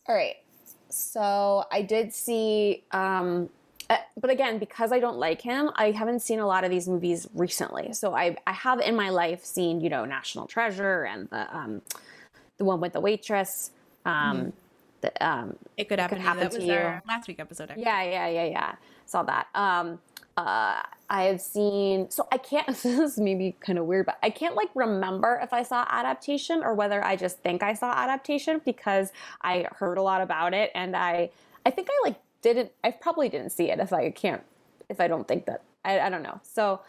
All 0.06 0.14
right. 0.14 0.36
So 0.90 1.64
I 1.70 1.82
did 1.82 2.14
see, 2.14 2.84
um, 2.92 3.50
uh, 3.90 3.96
but 4.20 4.30
again, 4.30 4.58
because 4.58 4.90
I 4.92 5.00
don't 5.00 5.18
like 5.18 5.40
him, 5.42 5.70
I 5.74 5.90
haven't 5.90 6.20
seen 6.20 6.38
a 6.38 6.46
lot 6.46 6.64
of 6.64 6.70
these 6.70 6.88
movies 6.88 7.26
recently. 7.34 7.92
So 7.92 8.14
I, 8.14 8.36
I 8.46 8.52
have 8.52 8.80
in 8.80 8.96
my 8.96 9.10
life 9.10 9.44
seen, 9.44 9.80
you 9.80 9.90
know, 9.90 10.04
National 10.04 10.46
Treasure 10.46 11.04
and 11.04 11.28
the, 11.30 11.56
um, 11.56 11.82
the 12.56 12.64
one 12.64 12.80
with 12.80 12.92
the 12.94 13.00
waitress. 13.00 13.70
Um, 14.04 14.52
the, 15.00 15.26
um, 15.26 15.56
It 15.76 15.88
could 15.88 15.98
happen. 16.00 16.18
to 16.18 16.22
you. 16.22 16.26
happen 16.28 16.42
That 16.44 16.50
to 16.52 16.58
was 16.58 16.66
you. 16.66 16.72
our 16.74 17.02
last 17.06 17.28
week 17.28 17.38
episode. 17.40 17.70
Actually. 17.70 17.84
yeah, 17.84 18.02
yeah, 18.02 18.28
yeah, 18.28 18.44
yeah. 18.44 18.74
Saw 19.06 19.22
that. 19.24 19.46
Um, 19.54 20.00
uh, 20.36 20.82
I 21.10 21.22
have 21.24 21.40
seen. 21.40 22.10
So 22.10 22.26
I 22.32 22.38
can't. 22.38 22.66
This 22.82 22.84
is 22.84 23.18
maybe 23.18 23.56
kind 23.60 23.78
of 23.78 23.86
weird, 23.86 24.06
but 24.06 24.18
I 24.22 24.30
can't 24.30 24.54
like 24.56 24.70
remember 24.74 25.38
if 25.42 25.52
I 25.52 25.62
saw 25.62 25.86
adaptation 25.88 26.62
or 26.62 26.74
whether 26.74 27.04
I 27.04 27.16
just 27.16 27.38
think 27.40 27.62
I 27.62 27.74
saw 27.74 27.92
adaptation 27.92 28.60
because 28.64 29.12
I 29.42 29.66
heard 29.76 29.98
a 29.98 30.02
lot 30.02 30.20
about 30.20 30.54
it 30.54 30.70
and 30.74 30.96
I. 30.96 31.30
I 31.66 31.70
think 31.70 31.88
I 31.90 32.08
like 32.08 32.16
didn't. 32.42 32.72
I 32.82 32.90
probably 32.92 33.28
didn't 33.28 33.50
see 33.50 33.70
it 33.70 33.78
if 33.78 33.92
I 33.92 34.10
can't. 34.10 34.42
If 34.88 35.00
I 35.00 35.08
don't 35.08 35.28
think 35.28 35.46
that. 35.46 35.62
I, 35.84 36.00
I 36.00 36.08
don't 36.08 36.22
know. 36.22 36.40
So 36.42 36.80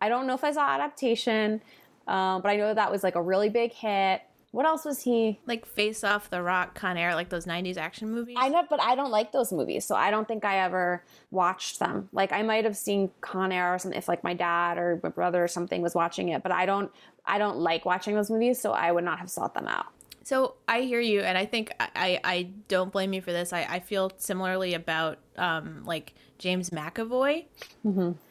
I 0.00 0.08
don't 0.08 0.26
know 0.26 0.34
if 0.34 0.44
I 0.44 0.52
saw 0.52 0.66
adaptation, 0.68 1.60
um, 2.08 2.42
but 2.42 2.48
I 2.48 2.56
know 2.56 2.72
that 2.74 2.90
was 2.90 3.02
like 3.02 3.14
a 3.16 3.22
really 3.22 3.48
big 3.48 3.72
hit. 3.72 4.22
What 4.54 4.66
else 4.66 4.84
was 4.84 5.02
he? 5.02 5.40
Like 5.46 5.66
Face 5.66 6.04
Off, 6.04 6.30
The 6.30 6.40
Rock, 6.40 6.76
Con 6.76 6.96
Air, 6.96 7.16
like 7.16 7.28
those 7.28 7.44
'90s 7.44 7.76
action 7.76 8.12
movies. 8.12 8.36
I 8.38 8.48
know, 8.50 8.62
but 8.70 8.80
I 8.80 8.94
don't 8.94 9.10
like 9.10 9.32
those 9.32 9.52
movies, 9.52 9.84
so 9.84 9.96
I 9.96 10.12
don't 10.12 10.28
think 10.28 10.44
I 10.44 10.58
ever 10.60 11.02
watched 11.32 11.80
them. 11.80 12.08
Like 12.12 12.30
I 12.30 12.42
might 12.42 12.64
have 12.64 12.76
seen 12.76 13.10
Con 13.20 13.50
Air 13.50 13.74
or 13.74 13.80
something 13.80 13.98
if 13.98 14.06
like 14.06 14.22
my 14.22 14.32
dad 14.32 14.78
or 14.78 15.00
my 15.02 15.08
brother 15.08 15.42
or 15.42 15.48
something 15.48 15.82
was 15.82 15.96
watching 15.96 16.28
it, 16.28 16.44
but 16.44 16.52
I 16.52 16.66
don't. 16.66 16.92
I 17.26 17.38
don't 17.38 17.58
like 17.58 17.84
watching 17.84 18.14
those 18.14 18.30
movies, 18.30 18.60
so 18.60 18.70
I 18.70 18.92
would 18.92 19.02
not 19.02 19.18
have 19.18 19.28
sought 19.28 19.54
them 19.54 19.66
out. 19.66 19.86
So 20.22 20.54
I 20.68 20.82
hear 20.82 21.00
you, 21.00 21.22
and 21.22 21.36
I 21.36 21.46
think 21.46 21.72
I, 21.80 21.88
I, 21.96 22.20
I 22.22 22.42
don't 22.68 22.92
blame 22.92 23.12
you 23.12 23.22
for 23.22 23.32
this. 23.32 23.52
I, 23.52 23.66
I 23.68 23.80
feel 23.80 24.12
similarly 24.18 24.74
about 24.74 25.18
um 25.36 25.82
like 25.84 26.14
James 26.38 26.70
McAvoy 26.70 27.46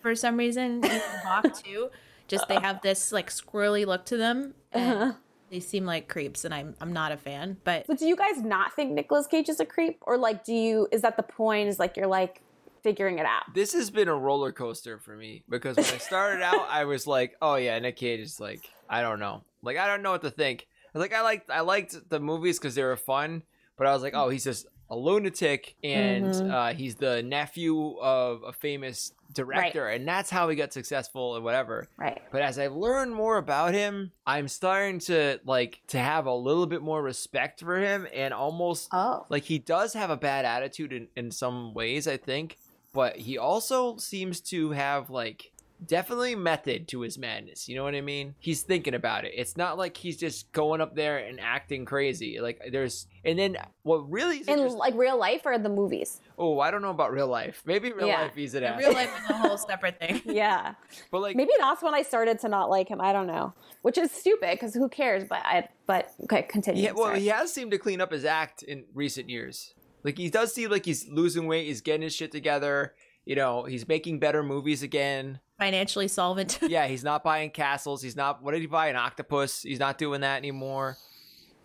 for 0.01 0.15
some 0.15 0.37
reason. 0.37 0.83
Hawke 0.83 1.53
too. 1.53 1.89
Just 2.29 2.47
they 2.47 2.55
have 2.55 2.81
this 2.81 3.11
like 3.11 3.29
squirrely 3.29 3.85
look 3.85 4.05
to 4.05 4.15
them. 4.15 4.53
And 4.71 5.15
They 5.53 5.59
seem 5.59 5.85
like 5.85 6.07
creeps, 6.07 6.45
and 6.45 6.53
I'm 6.53 6.73
I'm 6.81 6.93
not 6.93 7.11
a 7.11 7.17
fan. 7.17 7.57
But 7.63 7.85
But 7.85 7.99
do 7.99 8.07
you 8.07 8.15
guys 8.15 8.41
not 8.41 8.73
think 8.73 8.91
Nicolas 8.91 9.27
Cage 9.27 9.49
is 9.49 9.59
a 9.59 9.65
creep, 9.67 9.99
or 10.01 10.17
like, 10.17 10.43
do 10.43 10.51
you? 10.51 10.87
Is 10.91 11.03
that 11.03 11.15
the 11.15 11.21
point? 11.21 11.69
Is 11.69 11.77
like 11.77 11.95
you're 11.95 12.07
like 12.07 12.41
figuring 12.81 13.19
it 13.19 13.27
out? 13.27 13.53
This 13.53 13.71
has 13.73 13.91
been 13.91 14.07
a 14.07 14.15
roller 14.15 14.51
coaster 14.51 14.97
for 14.97 15.15
me 15.15 15.43
because 15.47 15.77
when 15.77 15.85
I 15.85 15.99
started 15.99 16.41
out, 16.41 16.67
I 16.71 16.85
was 16.85 17.05
like, 17.05 17.35
"Oh 17.39 17.53
yeah, 17.53 17.77
Nick 17.77 17.97
Cage 17.97 18.21
is 18.21 18.39
like, 18.39 18.67
I 18.89 19.03
don't 19.03 19.19
know, 19.19 19.43
like 19.61 19.77
I 19.77 19.85
don't 19.85 20.01
know 20.01 20.13
what 20.13 20.23
to 20.23 20.31
think." 20.31 20.65
I 20.87 20.97
was 20.97 21.01
like, 21.07 21.13
I 21.13 21.21
liked, 21.21 21.51
I 21.51 21.59
liked 21.59 22.09
the 22.09 22.19
movies 22.19 22.57
because 22.57 22.73
they 22.73 22.83
were 22.83 22.95
fun, 22.95 23.43
but 23.77 23.85
I 23.85 23.93
was 23.93 24.01
like, 24.01 24.15
"Oh, 24.15 24.29
he's 24.29 24.45
just 24.45 24.65
a 24.93 24.95
lunatic, 24.95 25.75
and 25.83 26.25
Mhm. 26.25 26.51
uh, 26.51 26.73
he's 26.73 26.95
the 26.95 27.23
nephew 27.23 27.97
of 27.99 28.43
a 28.43 28.53
famous 28.53 29.13
director, 29.33 29.87
and 29.87 30.07
that's 30.07 30.29
how 30.29 30.47
he 30.49 30.55
got 30.55 30.71
successful 30.73 31.35
and 31.35 31.43
whatever." 31.43 31.87
Right. 31.97 32.21
But 32.31 32.41
as 32.43 32.59
I've 32.59 32.75
learned 32.75 33.15
more 33.15 33.37
about 33.37 33.73
him, 33.73 34.11
I'm 34.27 34.47
starting 34.47 34.99
to 34.99 35.39
like 35.45 35.81
to 35.87 35.97
have 35.99 36.25
a 36.27 36.33
little 36.35 36.67
bit 36.67 36.81
more 36.81 37.01
respect 37.01 37.59
for 37.61 37.77
him 37.79 38.07
and 38.13 38.33
almost 38.33 38.89
Oh. 38.93 39.25
like 39.29 39.43
he 39.43 39.57
does 39.59 39.93
have 39.93 40.09
a 40.11 40.17
bad 40.17 40.45
attitude 40.45 40.93
in, 40.93 41.07
in 41.15 41.31
some 41.31 41.73
ways, 41.73 42.07
I 42.07 42.17
think, 42.17 42.57
but 42.93 43.15
he 43.17 43.37
also 43.39 43.97
seems 43.97 44.39
to 44.41 44.69
have 44.71 45.09
like 45.09 45.51
definitely 45.87 46.35
method 46.35 46.87
to 46.89 47.01
his 47.01 47.17
madness. 47.17 47.67
You 47.69 47.75
know 47.75 47.83
what 47.83 47.95
I 47.95 48.01
mean? 48.01 48.35
He's 48.39 48.61
thinking 48.61 48.93
about 48.93 49.25
it. 49.25 49.33
It's 49.35 49.55
not 49.57 49.77
like 49.77 49.97
he's 49.97 50.17
just 50.17 50.51
going 50.51 50.81
up 50.81 50.95
there 50.95 51.17
and 51.19 51.39
acting 51.39 51.85
crazy. 51.85 52.39
Like 52.39 52.61
there's 52.71 53.07
and 53.25 53.37
then 53.39 53.57
what 53.83 54.09
really 54.11 54.37
is 54.39 54.47
In 54.47 54.59
like 54.77 54.95
real 54.95 55.17
life 55.17 55.41
or 55.45 55.57
the 55.57 55.69
movies? 55.69 56.19
oh 56.37 56.59
I 56.59 56.71
don't 56.71 56.81
know 56.81 56.89
about 56.89 57.11
real 57.11 57.27
life. 57.27 57.61
Maybe 57.65 57.91
real 57.91 58.07
Yeah. 58.07 58.21
life 58.23 58.35
he's 58.35 58.53
an 58.55 58.63
in 58.63 58.73
ass. 58.73 58.79
real 58.79 58.93
life 58.93 59.09
is 59.23 59.29
a 59.29 59.33
whole 59.33 59.57
separate 59.57 59.99
thing. 59.99 60.21
Yeah. 60.25 60.75
but 61.11 61.21
like 61.21 61.35
Maybe 61.35 61.51
that's 61.59 61.81
when 61.83 61.93
I 61.93 62.01
started 62.01 62.39
to 62.39 62.49
not 62.49 62.69
like 62.69 62.87
him. 62.89 62.99
I 63.01 63.13
don't 63.13 63.27
know, 63.27 63.53
which 63.81 63.97
is 63.97 64.11
stupid 64.11 64.51
because 64.51 64.73
who 64.73 64.89
cares? 64.89 65.23
But 65.27 65.39
I. 65.45 65.67
But 65.85 66.11
okay, 66.23 66.43
continue. 66.43 66.81
Yeah, 66.83 66.91
well, 66.93 67.05
sorry. 67.07 67.19
he 67.19 67.27
has 67.27 67.51
seemed 67.53 67.71
to 67.71 67.77
clean 67.77 67.99
up 68.01 68.11
his 68.11 68.23
act 68.25 68.63
in 68.63 68.85
recent 68.93 69.29
years. 69.29 69.73
Like 70.03 70.17
he 70.17 70.29
does 70.29 70.53
seem 70.53 70.69
like 70.71 70.85
he's 70.85 71.07
losing 71.09 71.45
weight, 71.47 71.65
he's 71.67 71.81
getting 71.81 72.01
his 72.01 72.15
shit 72.15 72.31
together. 72.31 72.93
You 73.25 73.35
know, 73.37 73.63
he's 73.63 73.87
making 73.87 74.19
better 74.19 74.43
movies 74.43 74.83
again. 74.83 75.39
Financially 75.57 76.07
solvent. 76.07 76.59
yeah, 76.67 76.87
he's 76.87 77.03
not 77.03 77.23
buying 77.23 77.49
castles. 77.49 78.01
He's 78.01 78.15
not. 78.15 78.41
What 78.41 78.51
did 78.51 78.61
he 78.61 78.67
buy? 78.67 78.87
An 78.87 78.95
octopus. 78.95 79.61
He's 79.61 79.79
not 79.79 79.97
doing 79.97 80.21
that 80.21 80.37
anymore. 80.37 80.97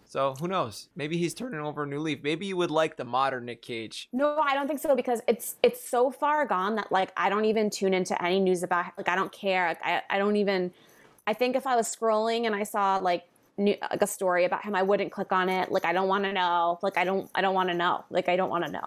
So 0.09 0.35
who 0.41 0.49
knows? 0.49 0.89
Maybe 0.97 1.19
he's 1.19 1.35
turning 1.35 1.61
over 1.61 1.83
a 1.83 1.87
new 1.87 1.99
leaf. 1.99 2.23
Maybe 2.23 2.47
you 2.47 2.57
would 2.57 2.71
like 2.71 2.97
the 2.97 3.05
modern 3.05 3.45
Nick 3.45 3.61
Cage. 3.61 4.09
No, 4.11 4.39
I 4.39 4.55
don't 4.55 4.67
think 4.67 4.81
so 4.81 4.97
because 4.97 5.21
it's 5.29 5.57
it's 5.63 5.87
so 5.87 6.11
far 6.11 6.47
gone 6.47 6.77
that 6.77 6.91
like 6.91 7.13
I 7.17 7.29
don't 7.29 7.45
even 7.45 7.69
tune 7.69 7.93
into 7.93 8.21
any 8.25 8.41
news 8.41 8.63
about 8.63 8.87
like 8.97 9.09
I 9.09 9.15
don't 9.15 9.33
care. 9.33 9.69
Like, 9.69 9.83
I 9.85 10.03
I 10.09 10.19
don't 10.19 10.37
even. 10.37 10.73
I 11.27 11.35
think 11.35 11.57
if 11.57 11.67
I 11.67 11.77
was 11.77 11.95
scrolling 11.95 12.47
and 12.47 12.55
I 12.55 12.63
saw 12.63 12.97
like 12.97 13.25
new, 13.59 13.77
like 13.91 14.01
a 14.01 14.07
story 14.07 14.47
about 14.47 14.65
him, 14.65 14.75
I 14.75 14.83
wouldn't 14.83 15.13
click 15.13 15.31
on 15.31 15.51
it. 15.51 15.71
Like 15.71 15.85
I 15.85 15.93
don't 15.93 16.09
want 16.09 16.25
to 16.25 16.33
know. 16.33 16.79
Like 16.83 16.97
I 16.97 17.05
don't 17.05 17.31
I 17.35 17.43
don't 17.43 17.55
want 17.55 17.69
to 17.69 17.75
know. 17.75 18.05
Like 18.09 18.31
I 18.31 18.37
don't 18.37 18.49
want 18.49 18.65
to 18.65 18.71
know. 18.71 18.87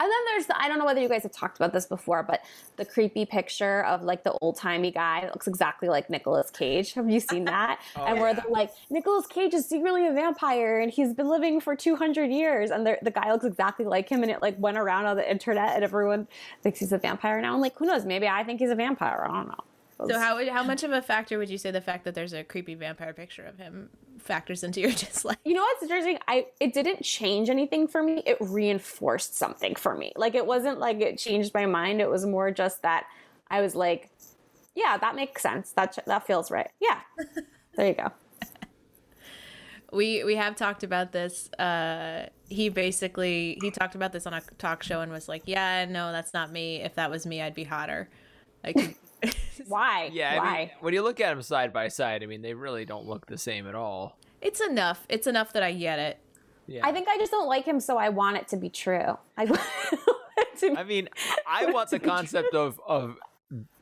And 0.00 0.10
then 0.10 0.18
there's 0.28 0.46
the, 0.46 0.60
I 0.60 0.66
don't 0.66 0.78
know 0.78 0.86
whether 0.86 1.00
you 1.00 1.10
guys 1.10 1.24
have 1.24 1.32
talked 1.32 1.58
about 1.58 1.74
this 1.74 1.84
before, 1.84 2.22
but 2.22 2.42
the 2.76 2.86
creepy 2.86 3.26
picture 3.26 3.84
of 3.84 4.02
like 4.02 4.24
the 4.24 4.32
old 4.40 4.56
timey 4.56 4.90
guy 4.90 5.20
that 5.20 5.32
looks 5.34 5.46
exactly 5.46 5.90
like 5.90 6.08
Nicolas 6.08 6.50
Cage. 6.50 6.94
Have 6.94 7.10
you 7.10 7.20
seen 7.20 7.44
that? 7.56 7.82
Oh, 7.96 8.06
and 8.06 8.18
where 8.18 8.30
yeah. 8.30 8.40
they're 8.40 8.50
like, 8.50 8.70
Nicolas 8.88 9.26
Cage 9.26 9.52
is 9.52 9.66
secretly 9.66 10.06
a 10.06 10.12
vampire 10.12 10.80
and 10.80 10.90
he's 10.90 11.12
been 11.12 11.28
living 11.28 11.60
for 11.60 11.76
200 11.76 12.30
years. 12.30 12.70
And 12.70 12.86
the 12.86 13.10
guy 13.10 13.30
looks 13.30 13.44
exactly 13.44 13.84
like 13.84 14.08
him. 14.08 14.22
And 14.22 14.30
it 14.30 14.40
like 14.40 14.58
went 14.58 14.78
around 14.78 15.04
on 15.04 15.16
the 15.16 15.30
internet 15.30 15.74
and 15.74 15.84
everyone 15.84 16.26
thinks 16.62 16.78
he's 16.78 16.92
a 16.92 16.98
vampire 16.98 17.38
now. 17.42 17.52
I'm 17.52 17.60
like, 17.60 17.76
who 17.76 17.84
knows? 17.84 18.06
Maybe 18.06 18.26
I 18.26 18.42
think 18.42 18.60
he's 18.60 18.70
a 18.70 18.74
vampire. 18.74 19.26
I 19.28 19.32
don't 19.32 19.48
know. 19.48 19.64
So 20.06 20.18
how 20.18 20.50
how 20.50 20.62
much 20.62 20.82
of 20.82 20.92
a 20.92 21.02
factor 21.02 21.38
would 21.38 21.50
you 21.50 21.58
say 21.58 21.70
the 21.70 21.80
fact 21.80 22.04
that 22.04 22.14
there's 22.14 22.32
a 22.32 22.44
creepy 22.44 22.74
vampire 22.74 23.12
picture 23.12 23.44
of 23.44 23.58
him 23.58 23.90
factors 24.18 24.62
into 24.62 24.80
your 24.80 24.90
dislike? 24.90 25.38
You 25.44 25.54
know 25.54 25.62
what's 25.62 25.82
interesting? 25.82 26.18
I 26.28 26.46
it 26.60 26.72
didn't 26.72 27.02
change 27.02 27.50
anything 27.50 27.86
for 27.88 28.02
me. 28.02 28.22
It 28.26 28.38
reinforced 28.40 29.36
something 29.36 29.74
for 29.74 29.94
me. 29.94 30.12
Like 30.16 30.34
it 30.34 30.46
wasn't 30.46 30.78
like 30.78 31.00
it 31.00 31.18
changed 31.18 31.52
my 31.54 31.66
mind. 31.66 32.00
It 32.00 32.10
was 32.10 32.24
more 32.26 32.50
just 32.50 32.82
that 32.82 33.06
I 33.50 33.60
was 33.60 33.74
like, 33.74 34.10
yeah, 34.74 34.96
that 34.98 35.14
makes 35.14 35.42
sense. 35.42 35.72
That 35.72 35.98
that 36.06 36.26
feels 36.26 36.50
right. 36.50 36.70
Yeah. 36.80 37.00
There 37.76 37.86
you 37.86 37.94
go. 37.94 38.10
We 39.92 40.24
we 40.24 40.36
have 40.36 40.54
talked 40.56 40.82
about 40.82 41.12
this. 41.12 41.50
Uh, 41.52 42.28
he 42.48 42.68
basically 42.68 43.58
he 43.62 43.70
talked 43.70 43.94
about 43.94 44.12
this 44.12 44.26
on 44.26 44.34
a 44.34 44.40
talk 44.58 44.82
show 44.82 45.00
and 45.00 45.10
was 45.10 45.28
like, 45.28 45.42
"Yeah, 45.46 45.84
no, 45.86 46.12
that's 46.12 46.34
not 46.34 46.52
me. 46.52 46.82
If 46.82 46.94
that 46.96 47.10
was 47.10 47.26
me, 47.26 47.40
I'd 47.40 47.54
be 47.54 47.64
hotter." 47.64 48.08
Like, 48.62 48.96
Why? 49.68 50.10
Yeah, 50.12 50.40
I 50.42 50.58
mean, 50.58 50.70
when 50.80 50.94
you 50.94 51.02
look 51.02 51.20
at 51.20 51.30
them 51.30 51.42
side 51.42 51.72
by 51.72 51.88
side, 51.88 52.22
I 52.22 52.26
mean, 52.26 52.42
they 52.42 52.54
really 52.54 52.84
don't 52.84 53.06
look 53.06 53.26
the 53.26 53.38
same 53.38 53.66
at 53.66 53.74
all. 53.74 54.16
it's 54.40 54.60
enough. 54.60 55.04
It's 55.08 55.26
enough 55.26 55.52
that 55.52 55.62
I 55.62 55.72
get 55.72 55.98
it. 55.98 56.18
Yeah. 56.66 56.86
I 56.86 56.92
think 56.92 57.08
I 57.08 57.18
just 57.18 57.30
don't 57.30 57.48
like 57.48 57.64
him, 57.64 57.80
so 57.80 57.98
I 57.98 58.08
want 58.10 58.36
it 58.36 58.48
to 58.48 58.56
be 58.56 58.68
true. 58.70 59.18
I, 59.36 59.44
want 59.46 59.60
it 60.38 60.58
to 60.58 60.70
be- 60.70 60.76
I 60.76 60.84
mean, 60.84 61.08
I 61.46 61.66
want 61.66 61.90
the 61.90 61.98
concept 62.14 62.54
of 62.54 62.80
of 62.86 63.16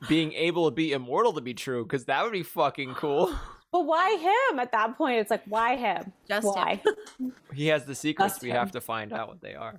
being 0.09 0.33
able 0.33 0.71
to 0.71 0.75
be 0.75 0.92
immortal 0.92 1.35
to 1.35 1.42
be 1.42 1.52
true 1.54 1.85
because 1.85 2.07
that 2.07 2.23
would 2.25 2.33
be 2.33 2.42
fucking 2.42 2.95
cool. 2.95 3.35
but 3.73 3.83
why 3.85 4.16
him? 4.16 4.59
At 4.59 4.73
that 4.73 4.97
point, 4.97 5.18
it's 5.18 5.30
like, 5.30 5.42
why 5.47 5.76
him? 5.76 6.12
Just 6.26 6.47
why? 6.47 6.80
He 7.52 7.66
has 7.66 7.85
the 7.85 7.95
secrets. 7.95 8.35
That's 8.35 8.42
we 8.42 8.50
him. 8.50 8.57
have 8.57 8.73
to 8.73 8.80
find 8.80 9.12
out 9.12 9.28
what 9.28 9.42
they 9.42 9.54
are. 9.54 9.78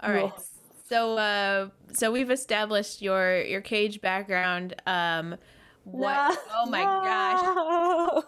All 0.00 0.10
right. 0.10 0.30
Cool. 0.30 0.44
So 0.90 1.16
uh 1.16 1.68
so 1.92 2.10
we've 2.10 2.30
established 2.30 3.00
your 3.00 3.40
your 3.42 3.60
cage 3.60 4.00
background. 4.00 4.74
Um 4.86 5.36
what 5.84 6.12
No, 6.30 6.36
Oh 6.56 6.66
my 6.70 6.82
gosh. 6.82 8.22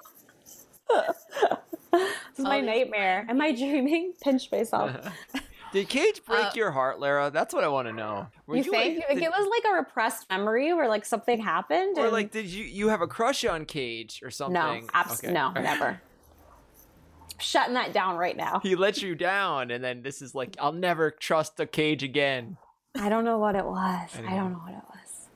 gosh. 0.88 1.16
this 1.92 2.38
is 2.38 2.44
my 2.44 2.58
Oh, 2.58 2.60
this- 2.60 2.66
nightmare. 2.66 3.26
Am 3.28 3.40
I 3.40 3.52
dreaming? 3.52 4.14
Pinch 4.22 4.50
myself. 4.50 4.92
Did 5.72 5.88
Cage 5.88 6.22
break 6.26 6.44
Uh, 6.48 6.50
your 6.54 6.70
heart, 6.70 7.00
Lara? 7.00 7.30
That's 7.30 7.54
what 7.54 7.64
I 7.64 7.68
want 7.68 7.88
to 7.88 7.94
know. 7.94 8.26
Were 8.46 8.56
you 8.56 8.62
think? 8.64 8.74
like, 8.98 9.08
like, 9.08 9.18
did- 9.18 9.24
it 9.24 9.30
was 9.30 9.48
like 9.50 9.72
a 9.72 9.74
repressed 9.76 10.28
memory 10.28 10.72
where 10.74 10.86
like 10.86 11.04
something 11.06 11.40
happened? 11.40 11.96
or 11.96 12.04
and- 12.04 12.12
like, 12.12 12.30
did 12.30 12.44
you 12.46 12.62
you 12.64 12.88
have 12.88 13.00
a 13.00 13.06
crush 13.08 13.44
on 13.46 13.64
Cage 13.64 14.20
or 14.22 14.30
something? 14.30 14.52
no, 14.54 14.80
abs- 14.94 15.24
Okay. 15.24 15.32
no, 15.32 15.50
never. 15.52 16.00
Shutting 17.42 17.74
that 17.74 17.92
down 17.92 18.16
right 18.16 18.36
now. 18.36 18.60
He 18.62 18.76
let 18.76 19.02
you 19.02 19.14
down, 19.14 19.70
and 19.70 19.82
then 19.82 20.02
this 20.02 20.22
is 20.22 20.34
like, 20.34 20.56
I'll 20.60 20.72
never 20.72 21.10
trust 21.10 21.58
a 21.60 21.66
Cage 21.66 22.02
again. 22.02 22.56
I 22.94 23.08
don't 23.08 23.24
know 23.24 23.38
what 23.38 23.56
it 23.56 23.64
was. 23.64 24.10
I 24.16 24.36
don't 24.36 24.52
know 24.52 24.58
what 24.58 24.72
it 24.72 24.84
was. 24.88 25.28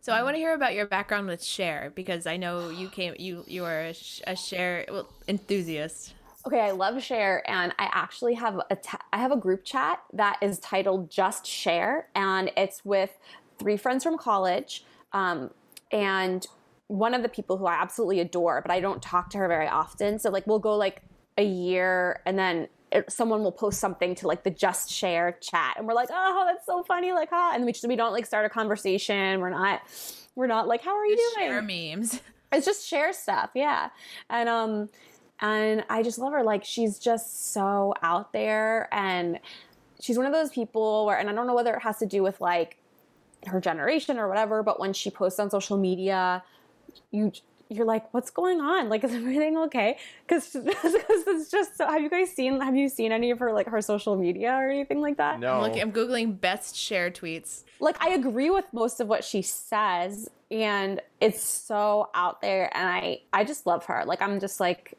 So 0.00 0.12
I 0.12 0.22
want 0.22 0.36
to 0.36 0.38
hear 0.38 0.54
about 0.54 0.74
your 0.74 0.86
background 0.86 1.26
with 1.26 1.42
Cher 1.42 1.92
because 1.94 2.26
I 2.26 2.36
know 2.36 2.70
you 2.70 2.88
came 2.88 3.14
you 3.18 3.44
you 3.46 3.64
are 3.64 3.92
a, 4.26 4.36
Cher 4.36 4.86
well, 4.88 5.08
enthusiast. 5.28 6.14
Okay, 6.46 6.60
I 6.60 6.70
love 6.70 7.02
Cher, 7.02 7.42
and 7.46 7.72
I 7.78 7.90
actually 7.92 8.34
have 8.34 8.60
a 8.70 8.76
ta- 8.76 9.04
I 9.12 9.18
have 9.18 9.32
a 9.32 9.36
group 9.36 9.64
chat 9.64 10.00
that 10.14 10.38
is 10.40 10.58
titled 10.60 11.10
Just 11.10 11.46
Cher, 11.46 12.08
and 12.14 12.50
it's 12.56 12.84
with 12.84 13.18
three 13.58 13.76
friends 13.76 14.02
from 14.02 14.16
college, 14.16 14.84
um, 15.12 15.50
and 15.92 16.46
one 16.86 17.12
of 17.12 17.22
the 17.22 17.28
people 17.28 17.58
who 17.58 17.66
I 17.66 17.74
absolutely 17.74 18.20
adore, 18.20 18.62
but 18.62 18.70
I 18.70 18.80
don't 18.80 19.02
talk 19.02 19.30
to 19.30 19.38
her 19.38 19.48
very 19.48 19.68
often. 19.68 20.18
So 20.18 20.30
like 20.30 20.46
we'll 20.46 20.58
go 20.58 20.74
like 20.76 21.02
a 21.38 21.44
year 21.44 22.20
and 22.26 22.38
then 22.38 22.68
it, 22.92 23.10
someone 23.10 23.42
will 23.42 23.52
post 23.52 23.80
something 23.80 24.14
to 24.16 24.26
like 24.26 24.44
the 24.44 24.50
just 24.50 24.90
Cher 24.90 25.38
chat 25.40 25.76
and 25.76 25.86
we're 25.86 25.94
like, 25.94 26.08
"Oh, 26.10 26.44
that's 26.46 26.66
so 26.66 26.82
funny." 26.82 27.12
Like, 27.12 27.28
"Huh?" 27.30 27.52
And 27.54 27.64
we 27.64 27.72
just 27.72 27.86
we 27.86 27.96
don't 27.96 28.12
like 28.12 28.26
start 28.26 28.46
a 28.46 28.48
conversation. 28.48 29.40
We're 29.40 29.50
not 29.50 29.82
we're 30.34 30.46
not 30.46 30.66
like, 30.66 30.82
"How 30.82 30.96
are 30.96 31.06
you 31.06 31.16
doing?" 31.34 31.48
Cher 31.48 31.62
memes. 31.62 32.20
it's 32.52 32.66
just 32.66 32.86
Cher 32.86 33.12
stuff 33.12 33.50
yeah 33.54 33.90
and 34.30 34.48
um 34.48 34.88
and 35.40 35.84
i 35.88 36.02
just 36.02 36.18
love 36.18 36.32
her 36.32 36.42
like 36.42 36.64
she's 36.64 36.98
just 36.98 37.52
so 37.52 37.94
out 38.02 38.32
there 38.32 38.88
and 38.92 39.38
she's 40.00 40.16
one 40.16 40.26
of 40.26 40.32
those 40.32 40.50
people 40.50 41.06
where 41.06 41.18
and 41.18 41.28
i 41.28 41.32
don't 41.32 41.46
know 41.46 41.54
whether 41.54 41.74
it 41.74 41.82
has 41.82 41.98
to 41.98 42.06
do 42.06 42.22
with 42.22 42.40
like 42.40 42.78
her 43.46 43.60
generation 43.60 44.18
or 44.18 44.28
whatever 44.28 44.62
but 44.62 44.80
when 44.80 44.92
she 44.92 45.10
posts 45.10 45.38
on 45.38 45.50
social 45.50 45.76
media 45.76 46.42
you 47.10 47.30
you're 47.70 47.84
like 47.86 48.12
what's 48.14 48.30
going 48.30 48.60
on 48.60 48.88
like 48.88 49.04
is 49.08 49.12
everything 49.12 49.56
okay 49.58 49.96
because 50.26 50.50
it's 50.54 51.50
just 51.50 51.76
so 51.76 51.86
have 51.86 52.00
you 52.02 52.08
guys 52.10 52.30
seen 52.30 52.60
have 52.60 52.74
you 52.74 52.88
seen 52.88 53.12
any 53.12 53.30
of 53.30 53.38
her 53.38 53.52
like 53.52 53.66
her 53.68 53.82
social 53.82 54.16
media 54.16 54.52
or 54.52 54.70
anything 54.70 55.00
like 55.00 55.16
that 55.18 55.38
No. 55.40 55.54
I'm 55.56 55.62
looking. 55.62 55.82
I'm 55.82 55.92
googling 55.92 56.40
best 56.40 56.76
Cher 56.76 57.10
tweets. 57.10 57.64
like 57.80 58.00
I 58.02 58.10
agree 58.10 58.50
with 58.50 58.64
most 58.72 59.00
of 59.00 59.08
what 59.08 59.22
she 59.24 59.42
says 59.42 60.28
and 60.50 61.00
it's 61.20 61.42
so 61.42 62.08
out 62.14 62.40
there 62.40 62.70
and 62.76 62.88
I 62.88 63.20
I 63.32 63.44
just 63.44 63.66
love 63.66 63.84
her. 63.86 64.04
Like 64.06 64.22
I'm 64.22 64.40
just 64.40 64.60
like 64.60 64.94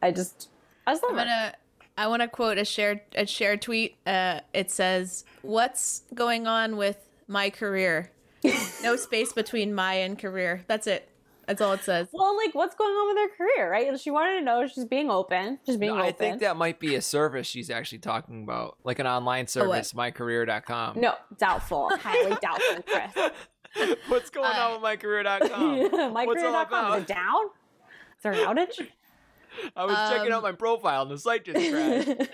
I 0.00 0.12
just 0.12 0.48
I 0.86 0.92
just 0.92 1.02
love 1.02 1.12
I'm 1.12 1.18
her. 1.18 1.24
gonna. 1.24 1.54
I 1.98 2.06
want 2.06 2.22
to 2.22 2.28
quote 2.28 2.56
a 2.56 2.64
shared 2.64 3.00
a 3.14 3.26
shared 3.26 3.60
tweet. 3.62 3.96
Uh, 4.06 4.40
it 4.54 4.70
says, 4.70 5.24
"What's 5.42 6.02
going 6.14 6.46
on 6.46 6.76
with 6.76 6.96
my 7.28 7.50
career? 7.50 8.10
No 8.82 8.96
space 8.96 9.32
between 9.32 9.74
my 9.74 9.94
and 9.94 10.18
career. 10.18 10.64
That's 10.66 10.86
it. 10.88 11.08
That's 11.46 11.60
all 11.60 11.72
it 11.72 11.82
says." 11.84 12.08
Well, 12.12 12.36
like 12.36 12.54
what's 12.54 12.74
going 12.74 12.90
on 12.92 13.08
with 13.14 13.16
her 13.30 13.36
career, 13.36 13.70
right? 13.70 13.98
She 14.00 14.10
wanted 14.10 14.38
to 14.38 14.40
know 14.42 14.66
she's 14.66 14.84
being 14.84 15.10
open. 15.10 15.58
She's 15.66 15.76
being 15.76 15.92
No, 15.92 15.98
open. 16.00 16.08
I 16.08 16.12
think 16.12 16.40
that 16.40 16.56
might 16.56 16.78
be 16.80 16.94
a 16.94 17.02
service 17.02 17.46
she's 17.46 17.70
actually 17.70 17.98
talking 17.98 18.42
about, 18.44 18.78
like 18.84 18.98
an 18.98 19.06
online 19.06 19.46
service, 19.46 19.92
mycareer.com. 19.92 21.00
no, 21.00 21.14
doubtful. 21.38 21.90
Highly 21.96 22.36
doubtful, 22.42 22.82
Chris. 22.82 23.98
What's 24.08 24.30
going 24.30 24.46
Uh, 24.54 24.70
on 24.70 24.80
with 24.82 25.00
mycareer.com? 25.00 25.78
What's 25.80 25.94
all 25.94 26.10
MyCareer.com. 26.14 26.36
Is 26.36 26.42
it 26.42 26.48
about? 26.48 27.06
down? 27.06 27.44
Is 27.46 28.22
there 28.22 28.32
an 28.32 28.38
outage? 28.38 28.88
I 29.76 29.84
was 29.84 29.96
checking 30.10 30.32
Um, 30.32 30.38
out 30.38 30.42
my 30.42 30.52
profile 30.52 31.02
and 31.02 31.10
the 31.10 31.18
site 31.18 31.44
just 31.44 31.70
crashed. 31.70 32.30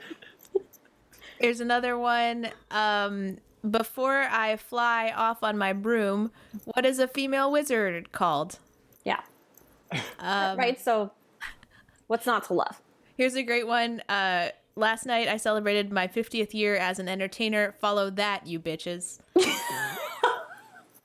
Here's 1.41 1.61
another 1.61 1.97
one. 1.99 2.49
Um, 2.71 3.39
before 3.69 4.23
I 4.31 4.57
fly 4.57 5.13
off 5.17 5.43
on 5.43 5.57
my 5.59 5.73
broom, 5.73 6.31
what 6.65 6.85
is 6.85 6.99
a 6.99 7.07
female 7.09 7.51
wizard 7.53 8.13
called? 8.13 8.59
Yeah. 9.93 10.01
Um, 10.19 10.59
right. 10.59 10.81
So 10.81 11.11
what's 12.07 12.27
not 12.27 12.45
to 12.45 12.55
love? 12.55 12.81
Here's 13.17 13.35
a 13.35 13.43
great 13.43 13.67
one. 13.67 14.01
Uh, 14.09 14.51
last 14.77 15.07
night 15.07 15.29
I 15.29 15.37
celebrated 15.37 15.93
my 15.93 16.07
50th 16.07 16.55
year 16.55 16.77
as 16.77 16.99
an 16.99 17.09
entertainer. 17.09 17.75
Follow 17.81 18.11
that, 18.11 18.47
you 18.47 18.61
bitches. 18.61 19.19
uh, 19.37 19.41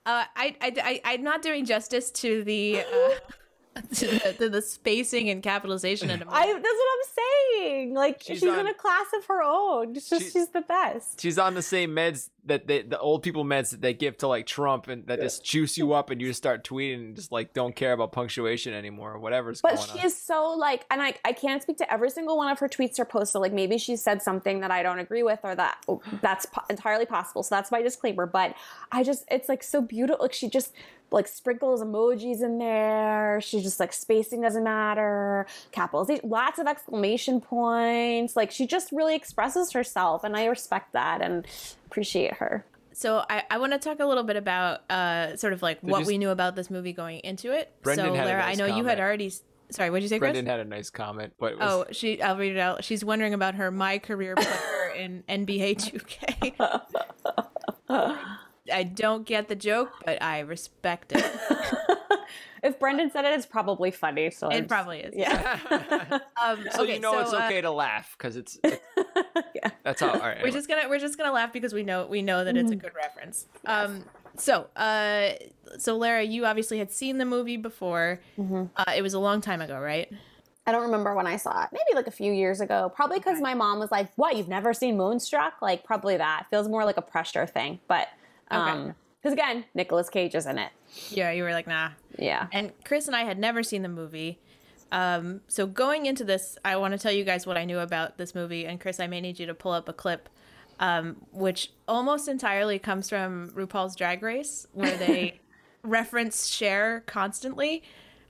I, 0.06 0.25
I, 0.36 0.56
I, 0.62 1.02
I'm 1.06 1.24
not 1.24 1.42
doing 1.42 1.66
justice 1.66 2.12
to 2.12 2.44
the, 2.44 2.82
uh, 2.82 3.82
to 3.96 4.06
the, 4.08 4.36
to 4.38 4.50
the 4.50 4.62
spacing 4.62 5.30
and 5.30 5.42
capitalization 5.42 6.10
in 6.10 6.24
I 6.28 6.46
that's 6.46 6.63
what 6.63 6.98
I'm 7.00 7.10
saying. 7.56 7.94
Like 7.94 8.22
She's 8.22 8.40
she's, 8.40 8.50
on- 8.50 8.60
in 8.60 8.68
a 8.68 8.74
class 8.74 9.08
of 9.18 9.25
her 9.25 9.42
own. 9.42 9.96
It's 9.96 10.10
just 10.10 10.25
She- 10.25 10.30
she's 10.32 10.50
the 10.50 10.62
best. 10.62 11.20
She's 11.22 11.40
on 11.40 11.54
the 11.56 11.62
same 11.62 11.92
meds 11.92 12.30
that 12.45 12.67
they, 12.67 12.81
the 12.81 13.00
old 13.00 13.23
people 13.23 13.45
meds 13.45 13.71
that 13.71 13.81
they 13.81 13.93
give 13.93 14.17
to 14.17 14.27
like 14.27 14.45
Trump 14.45 14.88
and 14.88 15.07
that 15.07 15.21
just 15.21 15.45
juice 15.45 15.77
you 15.77 15.93
up 15.93 16.09
and 16.09 16.19
you 16.19 16.27
just 16.27 16.38
start 16.38 16.63
tweeting 16.63 16.95
and 16.95 17.15
just 17.15 17.31
like 17.31 17.53
don't 17.53 17.75
care 17.75 17.93
about 17.93 18.12
punctuation 18.12 18.73
anymore 18.73 19.13
or 19.13 19.19
whatever's 19.19 19.62
But 19.62 19.75
going 19.75 19.88
she 19.88 20.00
on. 20.00 20.05
is 20.05 20.17
so 20.17 20.51
like, 20.51 20.85
and 20.91 21.01
I, 21.01 21.13
I 21.23 21.31
can't 21.31 21.62
speak 21.62 21.77
to 21.77 21.91
every 21.91 22.09
single 22.09 22.35
one 22.35 22.51
of 22.51 22.59
her 22.59 22.67
tweets 22.67 23.00
or 23.00 23.05
posts. 23.05 23.33
So 23.33 23.39
like 23.39 23.53
maybe 23.53 23.77
she 23.77 23.95
said 23.95 24.21
something 24.21 24.59
that 24.59 24.71
I 24.71 24.83
don't 24.83 25.00
agree 25.00 25.23
with, 25.23 25.39
or 25.43 25.55
that 25.55 25.77
oh, 25.88 26.01
that's 26.21 26.45
po- 26.45 26.63
entirely 26.69 27.06
possible. 27.06 27.43
So 27.43 27.56
that's 27.56 27.71
my 27.71 27.82
disclaimer. 27.82 28.25
But 28.25 28.56
I 28.91 29.03
just, 29.03 29.23
it's 29.32 29.47
like 29.47 29.63
so 29.63 29.82
beautiful. 29.82 30.23
Like 30.23 30.34
she 30.34 30.49
just 30.49 30.73
like 31.12 31.27
sprinkles 31.27 31.82
emojis 31.82 32.41
in 32.41 32.58
there. 32.58 33.39
She's 33.39 33.63
just 33.63 33.79
like 33.79 33.93
spacing 33.93 34.41
doesn't 34.41 34.63
matter, 34.63 35.45
capitalization, 35.71 36.27
lots 36.29 36.60
of 36.60 36.67
exclamation 36.67 37.39
points. 37.39 38.36
Like 38.36 38.51
she 38.51 38.67
just 38.67 38.91
really 38.91 39.15
expresses 39.15 39.71
herself, 39.71 40.23
and 40.23 40.36
I 40.36 40.45
respect 40.45 40.91
that 40.93 41.21
and 41.21 41.45
appreciate 41.93 42.34
her. 42.34 42.65
So 42.91 43.23
I, 43.29 43.43
I 43.49 43.58
want 43.60 43.71
to 43.73 43.79
talk 43.79 43.99
a 43.99 44.06
little 44.06 44.23
bit 44.23 44.36
about 44.36 44.89
uh, 44.91 45.36
sort 45.38 45.53
of 45.53 45.62
like 45.62 45.79
what 45.82 45.99
you 45.99 46.01
s- 46.03 46.08
we 46.08 46.17
knew 46.17 46.29
about 46.29 46.56
this 46.56 46.69
movie 46.71 46.91
going 46.93 47.19
into 47.19 47.51
it. 47.51 47.71
Brendan 47.84 48.08
so 48.08 48.13
had 48.15 48.25
a 48.25 48.29
Lara, 48.29 48.41
nice 48.43 48.60
I 48.60 48.67
know 48.67 48.75
you 48.75 48.84
had 48.86 48.99
already. 48.99 49.32
Sorry, 49.69 49.89
what 49.89 49.97
did 49.97 50.03
you 50.03 50.10
say, 50.10 50.19
Chris? 50.19 50.32
Brendan 50.34 50.45
had 50.45 50.60
a 50.60 50.65
nice 50.65 50.89
comment, 50.91 51.34
but 51.39 51.53
it 51.53 51.60
was, 51.60 51.71
Oh, 51.71 51.86
she. 51.91 52.21
I'll 52.21 52.38
read 52.38 52.51
it 52.56 52.60
out. 52.60 52.84
She's 52.84 53.03
wondering 53.03 53.34
about 53.34 53.56
her 53.56 53.71
my 53.71 53.97
career 53.99 54.36
player 54.36 54.89
in 54.95 55.23
NBA 55.27 55.77
2K. 55.77 56.53
I 58.71 58.84
don't 58.84 59.25
get 59.25 59.47
the 59.47 59.56
joke, 59.56 59.89
but 60.06 60.21
I 60.21 60.39
respect 60.41 61.12
it. 61.15 61.25
If 62.62 62.80
Brendan 62.80 63.12
said 63.12 63.26
it, 63.26 63.34
it's 63.34 63.46
probably 63.46 63.91
funny. 63.91 64.32
So 64.32 64.48
I'm 64.48 64.54
It 64.54 64.58
just- 64.62 64.69
probably 64.69 65.00
is. 65.02 65.13
yeah. 65.15 65.60
Um, 66.43 66.65
so 66.72 66.84
okay, 66.84 66.96
you 66.96 67.00
know 67.00 67.19
it's 67.19 67.32
so, 67.32 67.39
uh, 67.39 67.46
okay 67.46 67.62
to 67.62 67.72
laugh 67.72 68.15
because 68.17 68.36
it's, 68.36 68.58
it's 68.63 68.82
Yeah. 69.56 69.69
that's 69.84 70.02
how. 70.02 70.08
All 70.10 70.13
right, 70.19 70.22
we're 70.22 70.32
anyway. 70.32 70.52
just 70.52 70.67
gonna 70.67 70.89
we're 70.89 71.00
just 71.00 71.17
gonna 71.17 71.32
laugh 71.32 71.54
because 71.54 71.74
we 71.74 71.84
know 71.84 72.06
we 72.06 72.22
know 72.22 72.43
that 72.43 72.58
it's 72.58 72.72
a 72.72 72.76
good 72.76 72.93
reference. 72.96 73.46
Um, 73.65 74.04
so 74.36 74.67
uh, 74.76 75.30
so 75.78 75.96
Lara, 75.98 76.24
you 76.24 76.46
obviously 76.46 76.80
had 76.80 76.91
seen 76.91 77.17
the 77.17 77.26
movie 77.26 77.58
before. 77.58 78.19
Uh, 78.39 78.65
it 78.96 79.02
was 79.02 79.13
a 79.13 79.19
long 79.19 79.39
time 79.41 79.62
ago, 79.62 79.80
right? 79.80 80.12
I 80.65 80.72
don't 80.72 80.84
remember 80.84 81.13
when 81.15 81.28
I 81.28 81.36
saw 81.38 81.63
it. 81.63 81.69
Maybe 81.74 81.93
like 81.96 82.08
a 82.08 82.12
few 82.12 82.32
years 82.32 82.62
ago. 82.62 82.91
Probably 82.96 83.19
because 83.19 83.39
my 83.41 83.54
mom 83.54 83.80
was 83.80 83.91
like, 83.91 84.10
"What? 84.15 84.36
You've 84.38 84.48
never 84.50 84.74
seen 84.74 84.98
Moonstruck?" 84.98 85.62
Like 85.62 85.84
probably 85.84 86.17
that 86.17 86.48
feels 86.50 86.67
more 86.67 86.84
like 86.86 86.98
a 86.98 87.02
pressure 87.02 87.46
thing. 87.46 87.80
But 87.88 88.08
um, 88.52 88.96
because 89.23 89.33
again, 89.33 89.63
Nicolas 89.73 90.09
Cage 90.09 90.36
is 90.36 90.45
in 90.45 90.57
it. 90.57 90.69
Yeah, 91.09 91.31
you 91.31 91.43
were 91.43 91.53
like, 91.53 91.65
nah. 91.65 91.91
Yeah. 92.19 92.47
And 92.51 92.73
Chris 92.83 93.07
and 93.07 93.15
I 93.15 93.23
had 93.23 93.39
never 93.39 93.63
seen 93.63 93.81
the 93.81 93.88
movie. 93.89 94.38
Um, 94.91 95.39
so 95.47 95.65
going 95.65 96.05
into 96.07 96.25
this, 96.25 96.57
I 96.65 96.75
want 96.75 96.91
to 96.91 96.97
tell 96.97 97.12
you 97.12 97.23
guys 97.23 97.47
what 97.47 97.57
I 97.57 97.63
knew 97.63 97.79
about 97.79 98.17
this 98.17 98.36
movie. 98.36 98.65
And 98.65 98.81
Chris, 98.81 98.99
I 98.99 99.07
may 99.07 99.21
need 99.21 99.39
you 99.39 99.45
to 99.45 99.53
pull 99.53 99.71
up 99.71 99.88
a 99.88 99.93
clip, 99.93 100.27
um, 100.79 101.15
which 101.31 101.71
almost 101.88 102.27
entirely 102.27 102.79
comes 102.79 103.09
from 103.09 103.49
RuPaul's 103.51 103.95
Drag 103.95 104.21
Race, 104.21 104.67
where 104.73 104.97
they 104.97 105.39
reference 105.83 106.47
Cher 106.47 107.01
constantly, 107.05 107.81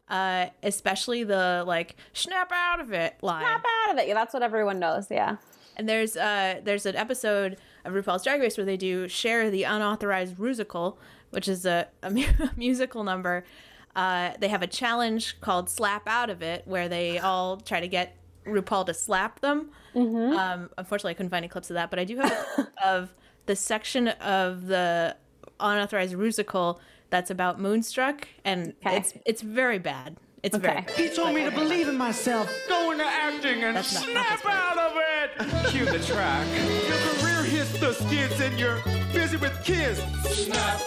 uh, 0.09 0.47
especially 0.61 1.23
the 1.23 1.63
like 1.65 1.95
"snap 2.13 2.51
out 2.53 2.79
of 2.79 2.93
it" 2.93 3.15
line. 3.23 3.41
Snap 3.41 3.65
out 3.85 3.93
of 3.93 3.97
it. 3.97 4.07
Yeah, 4.07 4.13
that's 4.13 4.33
what 4.33 4.43
everyone 4.43 4.77
knows. 4.77 5.07
Yeah. 5.09 5.37
And 5.75 5.89
there's 5.89 6.15
uh 6.15 6.61
there's 6.63 6.85
an 6.85 6.95
episode 6.95 7.57
of 7.85 7.93
RuPaul's 7.93 8.23
Drag 8.23 8.39
Race 8.41 8.57
where 8.57 8.65
they 8.65 8.77
do 8.77 9.07
Cher 9.07 9.49
the 9.49 9.63
unauthorized 9.63 10.39
musical, 10.39 10.97
which 11.31 11.47
is 11.47 11.65
a, 11.65 11.87
a 12.01 12.09
mu- 12.09 12.25
musical 12.55 13.03
number. 13.03 13.43
Uh, 13.95 14.31
they 14.39 14.47
have 14.47 14.61
a 14.63 14.67
challenge 14.67 15.39
called 15.41 15.69
"Slap 15.69 16.07
Out 16.07 16.29
of 16.29 16.41
It," 16.41 16.63
where 16.65 16.89
they 16.89 17.19
all 17.19 17.57
try 17.57 17.79
to 17.79 17.87
get 17.87 18.15
RuPaul 18.45 18.85
to 18.87 18.93
slap 18.93 19.39
them. 19.41 19.69
Um, 19.95 20.69
unfortunately, 20.77 21.11
I 21.11 21.13
couldn't 21.13 21.29
find 21.29 21.43
any 21.43 21.47
clips 21.49 21.69
of 21.69 21.75
that, 21.75 21.89
but 21.91 21.99
I 21.99 22.03
do 22.03 22.17
have 22.17 22.31
a 22.31 22.45
clip 22.55 22.67
of 22.83 23.13
the 23.45 23.55
section 23.55 24.07
of 24.07 24.65
the 24.67 25.15
unauthorized 25.59 26.17
musical 26.17 26.79
that's 27.11 27.29
about 27.29 27.59
Moonstruck, 27.59 28.27
and 28.43 28.73
Okay. 28.85 28.97
it's 28.97 29.13
it's 29.25 29.41
very 29.43 29.77
bad. 29.77 30.17
It's 30.41 30.57
very 30.57 30.77
Okay. 30.77 30.85
bad. 30.87 30.95
He 30.97 31.09
told 31.09 31.35
me 31.35 31.43
to 31.45 31.51
believe 31.51 31.87
in 31.87 31.95
myself. 31.97 32.51
Go 32.67 32.91
into 32.91 33.05
acting 33.05 33.63
and 33.63 33.77
That's 33.77 33.93
not- 33.93 34.13
not 34.13 34.39
snap 34.39 34.45
out 34.45 34.77
of 34.77 34.93
it. 34.97 35.67
Cue 35.71 35.85
the 35.85 35.99
track. 35.99 36.47
The 37.71 37.93
skids 37.93 38.41
and 38.41 38.59
you're 38.59 38.79
busy 39.13 39.37
with 39.37 39.53
kids. 39.63 39.99
Snap 40.27 40.81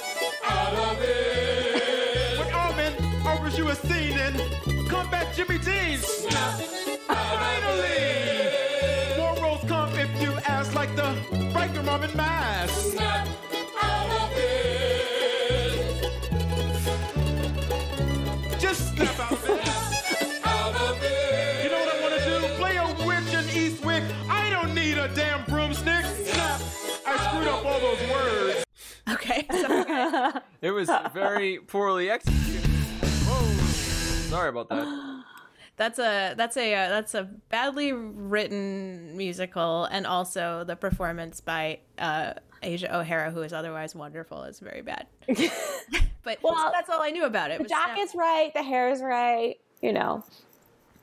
out 0.44 0.74
of 0.74 0.98
it. 1.00 2.38
When 2.38 2.52
Armin 2.52 2.92
offers 3.26 3.56
you 3.56 3.68
a 3.68 3.74
scene 3.74 4.18
in 4.18 4.86
Combat 4.86 5.34
Jimmy 5.34 5.56
Dean. 5.58 5.98
Snap 5.98 6.60
Finally. 7.08 7.96
More 9.16 9.36
roles 9.42 9.64
come 9.66 9.90
if 9.98 10.20
you 10.20 10.32
ask 10.44 10.74
like 10.74 10.94
the 10.96 11.16
biker 11.54 11.82
mom 11.82 12.02
in 12.02 12.14
Mask. 12.14 12.92
Snap 12.92 13.26
Okay. 29.08 29.46
It 30.62 30.70
was 30.70 30.90
very 31.12 31.58
poorly 31.58 32.10
executed. 32.10 32.64
Whoa. 32.64 33.56
Sorry 34.30 34.48
about 34.48 34.68
that. 34.70 35.24
That's 35.76 35.98
a 35.98 36.32
that's 36.38 36.56
a 36.56 36.74
uh, 36.74 36.88
that's 36.88 37.14
a 37.14 37.24
badly 37.50 37.92
written 37.92 39.14
musical, 39.14 39.84
and 39.84 40.06
also 40.06 40.64
the 40.64 40.74
performance 40.74 41.42
by 41.42 41.80
uh, 41.98 42.32
Asia 42.62 42.96
O'Hara, 42.96 43.30
who 43.30 43.42
is 43.42 43.52
otherwise 43.52 43.94
wonderful, 43.94 44.44
is 44.44 44.58
very 44.58 44.80
bad. 44.80 45.06
but 46.22 46.38
Well, 46.42 46.70
that's 46.72 46.88
all 46.88 47.02
I 47.02 47.10
knew 47.10 47.26
about 47.26 47.50
it. 47.50 47.58
The 47.58 47.68
jacket's 47.68 48.14
right, 48.14 48.54
the 48.54 48.62
hair 48.62 48.88
is 48.88 49.02
right, 49.02 49.60
you 49.82 49.92
know, 49.92 50.24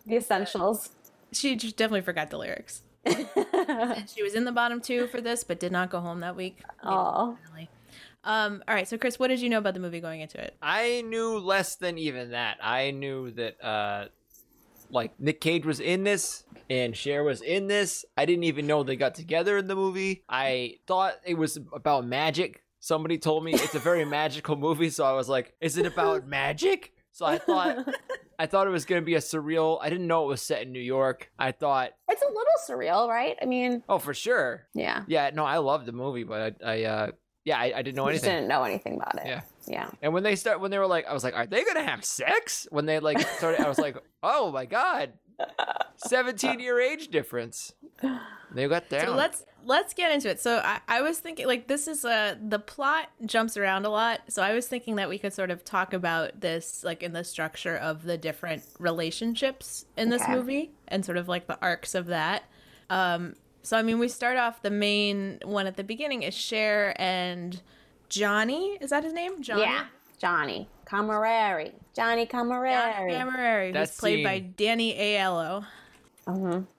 the 0.07 0.15
essentials. 0.15 0.89
She 1.31 1.55
just 1.55 1.77
definitely 1.77 2.01
forgot 2.01 2.31
the 2.31 2.39
lyrics. 2.39 2.81
she 3.05 4.23
was 4.23 4.33
in 4.33 4.45
the 4.45 4.51
bottom 4.51 4.81
two 4.81 5.05
for 5.05 5.21
this, 5.21 5.43
but 5.43 5.59
did 5.59 5.71
not 5.71 5.91
go 5.91 5.99
home 5.99 6.21
that 6.21 6.35
week. 6.35 6.63
Oh. 6.83 7.37
Um, 8.23 8.63
all 8.67 8.73
right, 8.73 8.87
so 8.87 8.97
Chris, 8.97 9.19
what 9.19 9.27
did 9.27 9.41
you 9.41 9.49
know 9.49 9.57
about 9.57 9.73
the 9.73 9.79
movie 9.79 9.99
going 9.99 10.21
into 10.21 10.41
it? 10.41 10.55
I 10.61 11.01
knew 11.01 11.37
less 11.39 11.75
than 11.75 11.97
even 11.97 12.31
that. 12.31 12.57
I 12.61 12.91
knew 12.91 13.31
that 13.31 13.63
uh 13.63 14.05
like 14.89 15.19
Nick 15.19 15.41
Cage 15.41 15.65
was 15.65 15.79
in 15.79 16.03
this 16.03 16.43
and 16.69 16.95
Cher 16.95 17.23
was 17.23 17.41
in 17.41 17.67
this. 17.67 18.05
I 18.15 18.25
didn't 18.25 18.43
even 18.45 18.67
know 18.67 18.83
they 18.83 18.95
got 18.95 19.15
together 19.15 19.57
in 19.57 19.67
the 19.67 19.75
movie. 19.75 20.23
I 20.29 20.75
thought 20.87 21.15
it 21.25 21.35
was 21.35 21.57
about 21.73 22.05
magic. 22.05 22.63
Somebody 22.79 23.17
told 23.17 23.43
me 23.43 23.53
it's 23.53 23.75
a 23.75 23.79
very 23.79 24.05
magical 24.19 24.55
movie, 24.55 24.89
so 24.89 25.03
I 25.05 25.13
was 25.13 25.27
like, 25.29 25.53
is 25.61 25.77
it 25.77 25.85
about 25.85 26.27
magic? 26.27 26.93
So 27.11 27.25
I 27.25 27.37
thought 27.37 27.87
I 28.39 28.45
thought 28.45 28.67
it 28.67 28.71
was 28.71 28.85
going 28.85 29.01
to 29.01 29.05
be 29.05 29.15
a 29.15 29.19
surreal. 29.19 29.79
I 29.81 29.89
didn't 29.89 30.07
know 30.07 30.25
it 30.25 30.27
was 30.27 30.41
set 30.41 30.63
in 30.63 30.71
New 30.71 30.79
York. 30.79 31.31
I 31.37 31.51
thought, 31.51 31.91
it's 32.09 32.21
a 32.21 32.25
little 32.25 32.43
surreal, 32.67 33.07
right? 33.07 33.37
I 33.41 33.45
mean, 33.45 33.83
oh, 33.87 33.99
for 33.99 34.13
sure. 34.13 34.67
yeah. 34.73 35.03
Yeah, 35.07 35.29
no, 35.33 35.45
I 35.45 35.57
love 35.57 35.85
the 35.85 35.91
movie, 35.91 36.23
but 36.23 36.57
I, 36.63 36.73
I 36.73 36.83
uh 36.83 37.11
yeah, 37.45 37.57
I, 37.57 37.73
I 37.75 37.81
didn't 37.81 37.95
know 37.95 38.07
anything. 38.07 38.29
didn't 38.29 38.47
know 38.47 38.63
anything 38.63 38.95
about 38.95 39.15
it. 39.15 39.27
Yeah. 39.27 39.41
Yeah. 39.67 39.89
And 40.01 40.13
when 40.13 40.23
they 40.23 40.35
start, 40.35 40.59
when 40.59 40.71
they 40.71 40.77
were 40.77 40.87
like, 40.87 41.07
I 41.07 41.13
was 41.13 41.23
like, 41.23 41.35
are 41.35 41.45
they 41.45 41.63
gonna 41.63 41.83
have 41.83 42.03
sex? 42.03 42.67
When 42.69 42.85
they 42.85 42.99
like 42.99 43.19
started, 43.19 43.61
I 43.61 43.69
was 43.69 43.79
like, 43.79 43.97
oh 44.23 44.51
my 44.51 44.65
god, 44.65 45.13
seventeen 45.97 46.59
year 46.61 46.79
age 46.79 47.09
difference. 47.09 47.73
They 48.53 48.67
got 48.67 48.89
down. 48.89 49.07
So 49.07 49.15
let's 49.15 49.45
let's 49.65 49.93
get 49.93 50.11
into 50.11 50.29
it. 50.29 50.39
So 50.39 50.57
I, 50.63 50.79
I 50.87 51.01
was 51.01 51.19
thinking 51.19 51.47
like 51.47 51.67
this 51.67 51.87
is 51.87 52.05
a 52.05 52.37
the 52.41 52.59
plot 52.59 53.09
jumps 53.25 53.57
around 53.57 53.85
a 53.85 53.89
lot. 53.89 54.21
So 54.29 54.41
I 54.41 54.53
was 54.53 54.67
thinking 54.67 54.95
that 54.95 55.09
we 55.09 55.17
could 55.17 55.33
sort 55.33 55.51
of 55.51 55.63
talk 55.63 55.93
about 55.93 56.41
this 56.41 56.83
like 56.83 57.03
in 57.03 57.13
the 57.13 57.23
structure 57.23 57.75
of 57.75 58.03
the 58.03 58.17
different 58.17 58.63
relationships 58.79 59.85
in 59.97 60.09
this 60.09 60.23
movie 60.27 60.71
and 60.87 61.05
sort 61.05 61.17
of 61.17 61.27
like 61.27 61.47
the 61.47 61.57
arcs 61.61 61.95
of 61.95 62.07
that. 62.07 62.43
Um 62.89 63.35
so 63.63 63.77
I 63.77 63.81
mean 63.81 63.97
we 63.99 64.07
start 64.07 64.37
off 64.37 64.61
the 64.61 64.69
main 64.69 65.39
one 65.43 65.65
at 65.67 65.75
the 65.77 65.83
beginning 65.83 66.23
is 66.23 66.33
Cher 66.35 66.93
and 67.01 67.61
Johnny. 68.09 68.77
Is 68.81 68.91
that 68.91 69.03
his 69.03 69.13
name? 69.13 69.41
Johnny. 69.41 69.61
Yeah. 69.61 69.85
Johnny 70.19 70.69
Cammareri. 70.85 71.71
Johnny 71.95 72.25
Cammareri. 72.25 72.75
Johnny 72.75 73.11
Cammareri. 73.11 73.11
Cammareri, 73.13 73.65
who's 73.67 73.89
That 73.89 73.97
played 73.97 74.23
by 74.23 74.39
Danny 74.39 74.93
Aiello. 74.95 75.65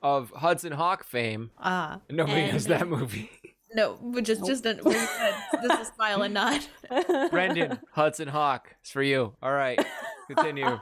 of 0.02 0.30
Hudson 0.30 0.72
Hawk 0.72 1.04
fame. 1.04 1.50
Ah, 1.58 2.00
Nobody 2.08 2.40
and- 2.42 2.52
knows 2.52 2.66
that 2.66 2.86
movie. 2.88 3.30
No, 3.76 3.94
which 4.00 4.28
is 4.28 4.38
just 4.38 4.64
a, 4.66 4.74
this 4.74 5.80
is 5.80 5.88
smile 5.96 6.22
and 6.22 6.32
nod. 6.32 6.60
Brendan 7.32 7.80
Hudson 7.90 8.28
Hawk, 8.28 8.76
it's 8.80 8.92
for 8.92 9.02
you. 9.02 9.32
All 9.42 9.50
right, 9.50 9.84
continue. 10.28 10.78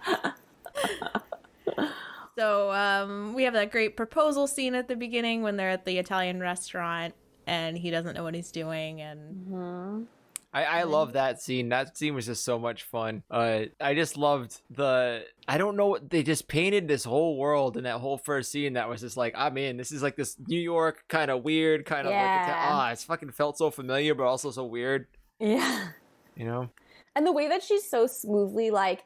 So 2.38 2.73
um, 2.73 3.35
we 3.35 3.45
have 3.45 3.55
that 3.55 3.71
great 3.71 3.97
proposal 3.97 4.47
scene 4.47 4.75
at 4.75 4.88
the 4.88 4.97
beginning 4.97 5.42
when 5.42 5.57
they're 5.57 5.71
at 5.71 5.85
the 5.85 5.99
Italian 5.99 6.40
restaurant 6.40 7.14
and 7.47 7.77
he 7.77 7.90
doesn't 7.90 8.14
know 8.14 8.23
what 8.23 8.35
he's 8.35 8.51
doing 8.53 9.01
and 9.01 10.07
I, 10.55 10.64
I 10.64 10.83
love 10.83 11.14
that 11.14 11.40
scene. 11.40 11.71
That 11.71 11.97
scene 11.97 12.14
was 12.14 12.27
just 12.27 12.45
so 12.45 12.59
much 12.59 12.83
fun. 12.83 13.23
Uh, 13.31 13.62
I 13.81 13.95
just 13.95 14.18
loved 14.18 14.61
the. 14.71 15.25
I 15.49 15.57
don't 15.57 15.77
know 15.77 15.87
what 15.87 16.11
they 16.11 16.23
just 16.23 16.47
painted 16.47 16.88
this 16.88 17.05
whole 17.05 17.38
world 17.38 17.79
in 17.79 17.85
that 17.85 18.01
whole 18.01 18.18
first 18.18 18.53
scene. 18.53 18.75
That 18.75 18.87
was 18.88 19.01
just 19.01 19.16
like, 19.16 19.33
I'm 19.35 19.57
in. 19.57 19.79
This 19.79 19.92
is 19.92 20.03
like 20.03 20.14
this 20.14 20.37
New 20.47 20.61
York 20.61 21.05
kind 21.09 21.31
of 21.31 21.42
weird, 21.42 21.87
kind 21.87 22.07
of 22.07 22.12
like 22.12 22.21
Yeah. 22.21 22.68
ah, 22.71 22.90
it's 22.90 23.03
fucking 23.05 23.31
felt 23.31 23.57
so 23.57 23.71
familiar, 23.71 24.14
but 24.14 24.25
also 24.25 24.51
so 24.51 24.64
weird. 24.64 25.07
Yeah. 25.40 25.88
You 26.37 26.45
know? 26.45 26.71
And 27.16 27.27
the 27.27 27.33
way 27.33 27.49
that 27.49 27.62
she's 27.64 27.88
so 27.88 28.07
smoothly 28.07 28.71
like, 28.71 29.03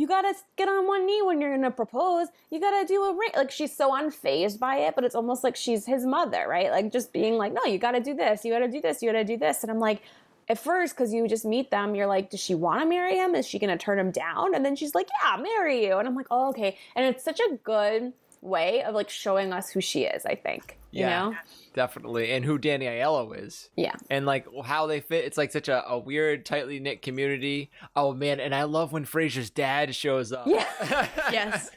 you 0.00 0.06
gotta 0.06 0.32
get 0.56 0.66
on 0.66 0.86
one 0.86 1.04
knee 1.04 1.20
when 1.20 1.42
you're 1.42 1.54
gonna 1.54 1.70
propose. 1.70 2.28
You 2.50 2.58
gotta 2.58 2.86
do 2.86 3.02
a 3.02 3.14
ring. 3.14 3.32
Like 3.36 3.50
she's 3.50 3.76
so 3.76 3.90
unfazed 3.90 4.58
by 4.58 4.76
it, 4.76 4.94
but 4.94 5.04
it's 5.04 5.14
almost 5.14 5.44
like 5.44 5.56
she's 5.56 5.84
his 5.84 6.06
mother, 6.06 6.46
right? 6.48 6.70
Like 6.70 6.90
just 6.90 7.12
being 7.12 7.34
like, 7.34 7.52
no, 7.52 7.66
you 7.66 7.76
gotta 7.76 8.00
do 8.00 8.14
this. 8.14 8.42
You 8.42 8.50
gotta 8.50 8.66
do 8.66 8.80
this. 8.80 9.02
You 9.02 9.12
gotta 9.12 9.26
do 9.26 9.36
this. 9.36 9.62
And 9.62 9.70
I'm 9.70 9.78
like, 9.78 10.00
at 10.48 10.58
first, 10.58 10.96
because 10.96 11.12
you 11.12 11.28
just 11.28 11.44
meet 11.44 11.70
them, 11.70 11.94
you're 11.94 12.06
like, 12.06 12.30
does 12.30 12.40
she 12.40 12.54
want 12.54 12.80
to 12.80 12.86
marry 12.86 13.14
him? 13.14 13.34
Is 13.34 13.46
she 13.46 13.58
gonna 13.58 13.76
turn 13.76 13.98
him 13.98 14.10
down? 14.10 14.54
And 14.54 14.64
then 14.64 14.74
she's 14.74 14.94
like, 14.94 15.10
yeah, 15.22 15.36
marry 15.36 15.84
you. 15.84 15.98
And 15.98 16.08
I'm 16.08 16.14
like, 16.14 16.28
oh, 16.30 16.48
okay. 16.48 16.78
And 16.96 17.04
it's 17.04 17.22
such 17.22 17.38
a 17.38 17.56
good 17.62 18.14
way 18.42 18.82
of 18.82 18.94
like 18.94 19.10
showing 19.10 19.52
us 19.52 19.70
who 19.70 19.80
she 19.80 20.04
is. 20.04 20.24
I 20.26 20.34
think. 20.34 20.78
You 20.92 21.02
Yeah. 21.02 21.20
know? 21.30 21.34
Definitely. 21.74 22.32
And 22.32 22.44
who 22.44 22.58
Danny 22.58 22.86
Aiello 22.86 23.36
is. 23.38 23.70
Yeah. 23.76 23.94
and 24.10 24.26
like 24.26 24.46
how 24.64 24.86
they 24.86 25.00
fit. 25.00 25.24
It's 25.24 25.38
like 25.38 25.52
such 25.52 25.68
a, 25.68 25.86
a 25.88 25.98
weird, 25.98 26.44
tightly 26.44 26.80
knit 26.80 27.02
community. 27.02 27.70
Oh 27.94 28.12
man, 28.12 28.40
and 28.40 28.54
I 28.54 28.64
love 28.64 28.92
when 28.92 29.04
Frasier's 29.04 29.50
dad 29.50 29.94
shows 29.94 30.32
up. 30.32 30.46
Yeah. 30.46 30.66
yes 31.32 31.70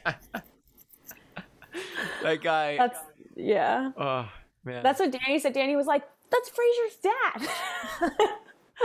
that 2.22 2.42
guy. 2.42 2.76
That's 2.76 2.98
yeah. 3.36 3.90
oh 3.96 4.28
man, 4.64 4.82
That's 4.82 5.00
what 5.00 5.12
Danny 5.12 5.38
said. 5.38 5.52
Danny 5.52 5.76
was 5.76 5.86
like, 5.86 6.02
that's 6.30 6.50
Frasier's 6.50 6.96
dad. 7.02 7.48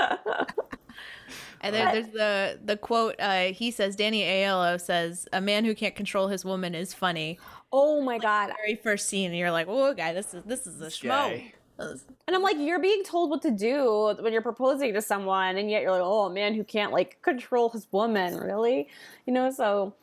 and 1.61 1.73
then 1.75 1.93
there's 1.93 2.07
the 2.09 2.59
the 2.63 2.77
quote 2.77 3.15
uh, 3.19 3.45
he 3.45 3.71
says 3.71 3.95
Danny 3.95 4.21
Aiello 4.23 4.79
says 4.79 5.27
a 5.33 5.41
man 5.41 5.65
who 5.65 5.73
can't 5.73 5.95
control 5.95 6.27
his 6.27 6.45
woman 6.45 6.75
is 6.75 6.93
funny 6.93 7.39
oh 7.71 8.01
my 8.01 8.17
god. 8.17 8.51
very 8.57 8.75
first 8.75 9.07
scene 9.07 9.27
and 9.27 9.37
you're 9.37 9.51
like 9.51 9.67
oh 9.69 9.93
guy 9.93 10.13
this 10.13 10.33
is 10.33 10.43
this 10.45 10.67
is 10.67 10.81
a 10.81 10.87
schmo 10.87 11.09
guy. 11.09 11.53
And 12.27 12.35
I'm 12.35 12.41
like, 12.41 12.57
you're 12.59 12.81
being 12.81 13.05
told 13.05 13.29
what 13.29 13.41
to 13.43 13.51
do 13.51 14.13
when 14.19 14.33
you're 14.33 14.41
proposing 14.41 14.93
to 14.95 15.01
someone, 15.01 15.55
and 15.55 15.71
yet 15.71 15.81
you're 15.81 15.91
like, 15.91 16.01
oh, 16.03 16.25
a 16.25 16.29
man 16.29 16.53
who 16.53 16.65
can't 16.65 16.91
like 16.91 17.21
control 17.21 17.69
his 17.69 17.87
woman, 17.93 18.35
really? 18.35 18.89
You 19.25 19.31
know, 19.31 19.49
so 19.49 19.93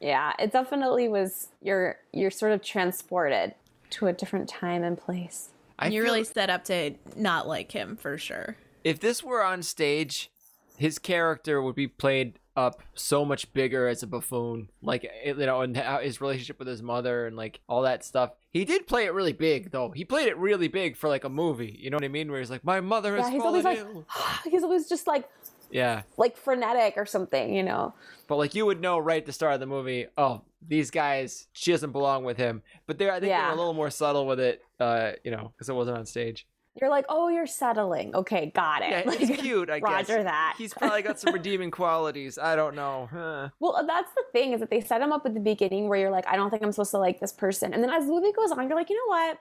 yeah, 0.00 0.34
it 0.38 0.52
definitely 0.52 1.08
was. 1.08 1.48
You're 1.62 1.98
you're 2.12 2.30
sort 2.30 2.52
of 2.52 2.62
transported 2.62 3.56
to 3.90 4.06
a 4.06 4.12
different 4.12 4.48
time 4.48 4.84
and 4.84 4.96
place. 4.96 5.48
I 5.80 5.86
and 5.86 5.94
you're 5.94 6.04
feel- 6.04 6.12
really 6.14 6.24
set 6.26 6.48
up 6.48 6.62
to 6.66 6.94
not 7.16 7.48
like 7.48 7.72
him 7.72 7.96
for 7.96 8.16
sure 8.16 8.54
if 8.84 9.00
this 9.00 9.22
were 9.22 9.44
on 9.44 9.62
stage, 9.62 10.30
his 10.76 10.98
character 10.98 11.60
would 11.60 11.74
be 11.74 11.88
played 11.88 12.38
up 12.66 12.82
so 12.94 13.24
much 13.24 13.52
bigger 13.52 13.88
as 13.88 14.02
a 14.02 14.06
buffoon, 14.06 14.68
like 14.82 15.10
you 15.24 15.34
know, 15.34 15.62
and 15.62 15.76
his 16.02 16.20
relationship 16.20 16.58
with 16.58 16.68
his 16.68 16.82
mother 16.82 17.26
and 17.26 17.36
like 17.36 17.60
all 17.68 17.82
that 17.82 18.04
stuff. 18.04 18.30
He 18.52 18.64
did 18.64 18.86
play 18.86 19.04
it 19.04 19.14
really 19.14 19.32
big, 19.32 19.70
though. 19.70 19.90
He 19.90 20.04
played 20.04 20.28
it 20.28 20.36
really 20.36 20.68
big 20.68 20.96
for 20.96 21.08
like 21.08 21.24
a 21.24 21.28
movie. 21.28 21.76
You 21.80 21.90
know 21.90 21.96
what 21.96 22.04
I 22.04 22.08
mean? 22.08 22.30
Where 22.30 22.40
he's 22.40 22.50
like, 22.50 22.64
"My 22.64 22.80
mother 22.80 23.16
is 23.16 23.24
Yeah, 23.24 23.30
he's 23.30 23.42
always 23.42 23.64
like, 23.64 23.84
he's 24.44 24.62
always 24.62 24.88
just 24.88 25.06
like 25.06 25.28
Yeah, 25.70 26.02
like 26.16 26.36
frenetic 26.36 26.94
or 26.96 27.06
something, 27.06 27.54
you 27.54 27.62
know. 27.62 27.94
but 28.26 28.36
like 28.36 28.54
you 28.54 28.66
would 28.66 28.80
know 28.80 28.98
right 28.98 29.22
at 29.22 29.26
the 29.26 29.32
start 29.32 29.54
of 29.54 29.60
the 29.60 29.66
movie, 29.66 30.06
oh, 30.18 30.42
these 30.66 30.90
guys, 30.90 31.46
she 31.52 31.70
doesn't 31.72 31.92
belong 31.92 32.24
with 32.24 32.36
him. 32.36 32.62
But 32.86 32.98
they're 32.98 33.12
I 33.12 33.20
think 33.20 33.30
they're 33.30 33.52
a 33.52 33.56
little 33.56 33.74
more 33.74 33.90
subtle 33.90 34.26
with 34.26 34.40
it, 34.40 34.62
uh, 34.78 35.12
you 35.24 35.30
know, 35.30 35.52
because 35.56 35.68
it 35.68 35.74
wasn't 35.74 35.98
on 35.98 36.06
stage. 36.06 36.46
You're 36.80 36.90
like, 36.90 37.04
oh, 37.08 37.28
you're 37.28 37.46
settling. 37.46 38.14
Okay, 38.14 38.52
got 38.54 38.82
it. 38.82 38.90
Yeah, 38.90 39.02
Like, 39.06 39.20
it's 39.22 39.40
cute. 39.40 39.70
I 39.70 39.80
guess. 39.80 39.88
Roger 40.08 40.22
that. 40.22 40.54
He's 40.58 40.72
probably 40.74 41.02
got 41.02 41.18
some 41.18 41.32
redeeming 41.32 41.70
qualities. 41.70 42.38
I 42.38 42.54
don't 42.54 42.74
know. 42.76 43.08
Huh. 43.12 43.48
Well, 43.58 43.84
that's 43.86 44.12
the 44.14 44.22
thing 44.32 44.52
is 44.52 44.60
that 44.60 44.70
they 44.70 44.80
set 44.80 45.00
him 45.02 45.12
up 45.12 45.26
at 45.26 45.34
the 45.34 45.40
beginning 45.40 45.88
where 45.88 45.98
you're 45.98 46.10
like, 46.10 46.26
I 46.28 46.36
don't 46.36 46.50
think 46.50 46.62
I'm 46.62 46.70
supposed 46.72 46.92
to 46.92 46.98
like 46.98 47.18
this 47.20 47.32
person, 47.32 47.74
and 47.74 47.82
then 47.82 47.90
as 47.90 48.06
the 48.06 48.12
movie 48.12 48.32
goes 48.32 48.52
on, 48.52 48.68
you're 48.68 48.76
like, 48.76 48.88
you 48.90 48.96
know 48.96 49.08
what? 49.16 49.38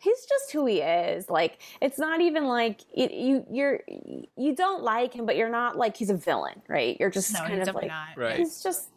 He's 0.00 0.26
just 0.26 0.52
who 0.52 0.66
he 0.66 0.80
is. 0.80 1.28
Like, 1.28 1.58
it's 1.80 1.98
not 1.98 2.20
even 2.20 2.44
like 2.46 2.82
it, 2.94 3.10
you 3.12 3.44
you're 3.50 3.80
you 4.36 4.54
don't 4.54 4.82
like 4.84 5.12
him, 5.14 5.26
but 5.26 5.36
you're 5.36 5.48
not 5.50 5.76
like 5.76 5.96
he's 5.96 6.10
a 6.10 6.16
villain, 6.16 6.62
right? 6.68 6.96
You're 7.00 7.10
just 7.10 7.32
no 7.32 7.40
kind 7.40 7.58
he's 7.58 7.66
of 7.68 7.74
like 7.74 7.88
not 7.88 8.16
Right. 8.16 8.36
he's 8.38 8.62
just 8.62 8.90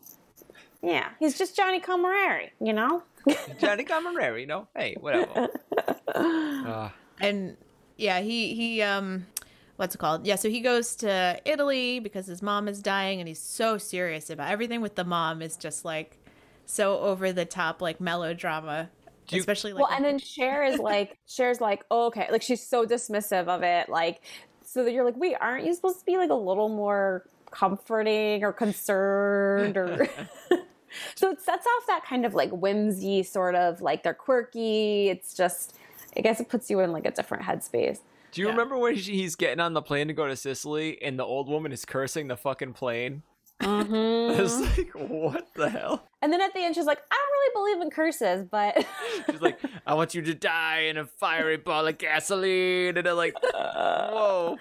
yeah, 0.83 1.09
he's 1.19 1.37
just 1.37 1.55
Johnny 1.55 1.79
Cammareri, 1.79 2.49
you 2.59 2.73
know? 2.73 3.01
Johnny 3.59 3.83
Cammareri, 3.83 4.41
you 4.41 4.47
know? 4.47 4.67
Hey, 4.75 4.95
whatever. 4.99 5.47
Uh, 6.07 6.89
and 7.21 7.57
yeah 7.97 8.19
he 8.19 8.53
he 8.53 8.81
um 8.81 9.25
what's 9.77 9.95
it 9.95 9.97
called 9.97 10.25
yeah 10.25 10.35
so 10.35 10.49
he 10.49 10.59
goes 10.59 10.95
to 10.95 11.39
italy 11.45 11.99
because 11.99 12.27
his 12.27 12.41
mom 12.41 12.67
is 12.67 12.81
dying 12.81 13.19
and 13.19 13.27
he's 13.27 13.39
so 13.41 13.77
serious 13.77 14.29
about 14.29 14.49
everything 14.49 14.81
with 14.81 14.95
the 14.95 15.03
mom 15.03 15.41
is 15.41 15.55
just 15.57 15.85
like 15.85 16.17
so 16.65 16.99
over 16.99 17.31
the 17.31 17.45
top 17.45 17.81
like 17.81 17.99
melodrama 17.99 18.89
you- 19.29 19.39
especially 19.39 19.73
like 19.73 19.83
well, 19.83 19.91
and 19.95 20.03
then 20.03 20.19
Cher 20.19 20.63
is 20.63 20.79
like, 20.79 21.17
Cher's 21.27 21.61
like, 21.61 21.85
oh, 21.91 22.07
okay, 22.07 22.27
like 22.31 22.41
she's 22.41 22.65
so 22.65 22.85
dismissive 22.85 23.47
of 23.47 23.63
it, 23.63 23.89
like, 23.89 24.21
so 24.65 24.83
that 24.83 24.91
you're 24.93 25.05
like, 25.05 25.17
wait, 25.17 25.35
aren't 25.39 25.65
you 25.65 25.73
supposed 25.73 25.99
to 25.99 26.05
be 26.05 26.17
like 26.17 26.29
a 26.29 26.35
little 26.35 26.69
more 26.69 27.25
comforting 27.49 28.43
or 28.43 28.53
concerned 28.53 29.77
or? 29.77 30.09
so 31.15 31.31
it 31.31 31.41
sets 31.41 31.65
off 31.65 31.87
that 31.87 32.03
kind 32.05 32.25
of 32.25 32.33
like 32.33 32.51
whimsy, 32.51 33.23
sort 33.23 33.55
of 33.55 33.81
like 33.81 34.03
they're 34.03 34.13
quirky. 34.13 35.09
It's 35.09 35.33
just, 35.33 35.75
I 36.15 36.21
guess 36.21 36.39
it 36.39 36.49
puts 36.49 36.69
you 36.69 36.79
in 36.81 36.91
like 36.91 37.05
a 37.05 37.11
different 37.11 37.43
headspace. 37.43 37.99
do 38.31 38.41
you 38.41 38.47
Yeah. 38.47 38.51
remember 38.53 38.77
when 38.77 38.95
she- 38.95 39.13
he's 39.17 39.35
getting 39.35 39.59
on 39.59 39.73
the 39.73 39.81
plane 39.81 40.07
to 40.07 40.13
go 40.13 40.27
to 40.27 40.35
Sicily 40.35 41.01
and 41.01 41.19
the 41.19 41.23
old 41.25 41.49
woman 41.49 41.71
is 41.71 41.83
cursing 41.85 42.27
the 42.27 42.37
fucking 42.37 42.73
plane? 42.73 43.23
Mm-hmm. 43.61 44.41
It's 44.41 44.77
like, 44.77 44.89
what 44.95 45.47
the 45.53 45.69
hell? 45.69 46.07
And 46.23 46.33
then 46.33 46.41
at 46.41 46.51
the 46.53 46.61
end, 46.61 46.73
she's 46.73 46.85
like, 46.87 46.97
I 47.11 47.15
don't 47.15 47.31
really 47.63 47.73
believe 47.75 47.85
in 47.85 47.91
curses, 47.91 48.43
but 48.49 48.83
She's 49.29 49.39
like, 49.41 49.59
I 49.85 49.93
want 49.93 50.15
you 50.15 50.23
to 50.23 50.33
die 50.33 50.79
in 50.89 50.97
a 50.97 51.05
fiery 51.05 51.57
ball 51.57 51.85
of 51.85 51.97
gasoline. 51.99 52.97
And 52.97 53.05
they're 53.05 53.13
like, 53.13 53.35
whoa. 53.53 54.57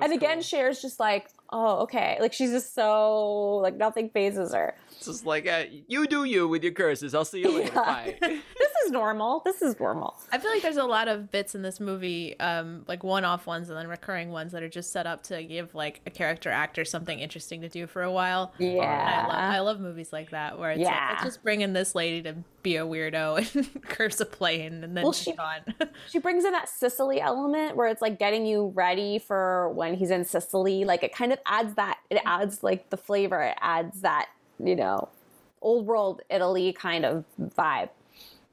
And 0.00 0.12
again, 0.12 0.36
cool. 0.36 0.42
Cher's 0.44 0.80
just 0.80 1.00
like, 1.00 1.28
oh, 1.50 1.82
okay. 1.82 2.16
Like 2.20 2.32
she's 2.32 2.50
just 2.50 2.74
so 2.74 3.56
like 3.62 3.76
nothing 3.76 4.10
phases 4.10 4.52
her. 4.54 4.74
It's 4.96 5.06
just 5.06 5.26
like 5.26 5.46
uh, 5.46 5.64
you 5.88 6.06
do 6.06 6.24
you 6.24 6.48
with 6.48 6.62
your 6.62 6.72
curses. 6.72 7.14
I'll 7.14 7.24
see 7.24 7.40
you 7.40 7.50
later. 7.58 7.72
Yeah. 7.74 7.84
Bye. 7.84 8.18
This 8.84 8.88
is 8.90 8.92
normal. 8.92 9.40
This 9.46 9.62
is 9.62 9.78
normal. 9.80 10.14
I 10.30 10.36
feel 10.36 10.50
like 10.50 10.60
there's 10.60 10.76
a 10.76 10.84
lot 10.84 11.08
of 11.08 11.30
bits 11.30 11.54
in 11.54 11.62
this 11.62 11.80
movie, 11.80 12.38
um, 12.38 12.84
like 12.86 13.02
one-off 13.02 13.46
ones 13.46 13.70
and 13.70 13.78
then 13.78 13.88
recurring 13.88 14.30
ones 14.30 14.52
that 14.52 14.62
are 14.62 14.68
just 14.68 14.92
set 14.92 15.06
up 15.06 15.22
to 15.24 15.42
give 15.42 15.74
like 15.74 16.02
a 16.06 16.10
character 16.10 16.50
actor 16.50 16.84
something 16.84 17.18
interesting 17.18 17.62
to 17.62 17.68
do 17.70 17.86
for 17.86 18.02
a 18.02 18.12
while. 18.12 18.52
And 18.58 18.68
I, 18.68 18.74
Yeah. 18.74 19.26
love, 19.26 19.36
I 19.36 19.58
love 19.60 19.80
movies 19.80 20.12
like 20.12 20.30
that 20.30 20.58
where 20.58 20.72
it's 20.72 20.80
like, 20.84 20.92
Yeah. 20.92 21.08
let's 21.12 21.22
just 21.24 21.42
bring 21.42 21.62
in 21.62 21.72
this 21.72 21.94
lady 21.94 22.20
to 22.22 22.36
be 22.64 22.74
a 22.76 22.84
weirdo 22.84 23.54
and 23.54 23.82
curse 23.84 24.18
a 24.18 24.26
plane 24.26 24.82
and 24.82 24.96
then 24.96 25.04
Well, 25.04 25.12
she's 25.12 25.26
she- 25.26 25.36
gone. 25.36 25.60
She 26.10 26.18
brings 26.18 26.44
in 26.44 26.50
that 26.50 26.68
Sicily 26.68 27.20
element 27.20 27.76
where 27.76 27.86
it's 27.86 28.02
like 28.02 28.18
getting 28.18 28.44
you 28.44 28.72
ready 28.74 29.20
for 29.20 29.70
when 29.70 29.94
he's 29.94 30.10
in 30.10 30.24
Sicily. 30.24 30.84
Like 30.84 31.04
it 31.04 31.14
kind 31.14 31.32
of 31.32 31.38
adds 31.46 31.74
that. 31.74 31.98
It 32.10 32.20
adds 32.26 32.64
like 32.64 32.90
the 32.90 32.96
flavor. 32.96 33.40
It 33.40 33.56
adds 33.60 34.00
that 34.00 34.26
you 34.62 34.74
know, 34.74 35.08
old 35.62 35.86
world 35.86 36.22
Italy 36.30 36.72
kind 36.72 37.04
of 37.04 37.24
vibe. 37.40 37.90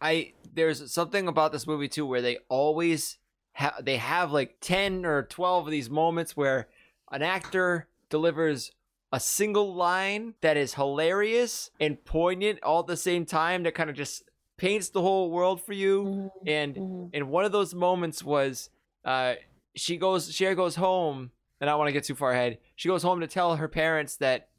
I 0.02 0.34
there's 0.54 0.92
something 0.92 1.28
about 1.28 1.52
this 1.52 1.66
movie 1.66 1.88
too 1.88 2.06
where 2.06 2.22
they 2.22 2.38
always 2.50 3.18
have 3.54 3.74
they 3.84 3.98
have 3.98 4.32
like 4.32 4.58
10 4.62 5.06
or 5.06 5.24
12 5.24 5.66
of 5.68 5.72
these 5.72 5.90
moments 5.90 6.36
where 6.38 6.68
an 7.12 7.22
actor 7.22 7.88
delivers 8.10 8.72
a 9.12 9.20
single 9.20 9.74
line 9.74 10.34
that 10.42 10.56
is 10.58 10.74
hilarious 10.76 11.70
and 11.80 12.04
poignant 12.06 12.62
all 12.64 12.80
at 12.82 12.88
the 12.88 12.96
same 12.98 13.26
time 13.26 13.64
that 13.64 13.76
kind 13.76 13.90
of 13.90 13.96
just 13.96 14.24
paints 14.58 14.90
the 14.90 15.02
whole 15.02 15.32
world 15.32 15.62
for 15.62 15.74
you. 15.74 16.32
And 16.46 16.76
Mhm. 16.76 17.10
and 17.14 17.30
one 17.30 17.44
of 17.46 17.52
those 17.52 17.74
moments 17.74 18.24
was 18.24 18.70
uh 19.04 19.36
she 19.76 19.98
goes 19.98 20.32
she 20.34 20.54
goes 20.54 20.76
home 20.76 21.32
and 21.60 21.70
I 21.70 21.74
don't 21.74 21.80
want 21.80 21.90
to 21.90 21.94
get 21.94 22.04
too 22.04 22.16
far 22.16 22.32
ahead. 22.32 22.60
She 22.76 22.88
goes 22.88 23.04
home 23.04 23.20
to 23.22 23.28
tell 23.28 23.56
her 23.56 23.68
parents 23.68 24.18
that 24.18 24.50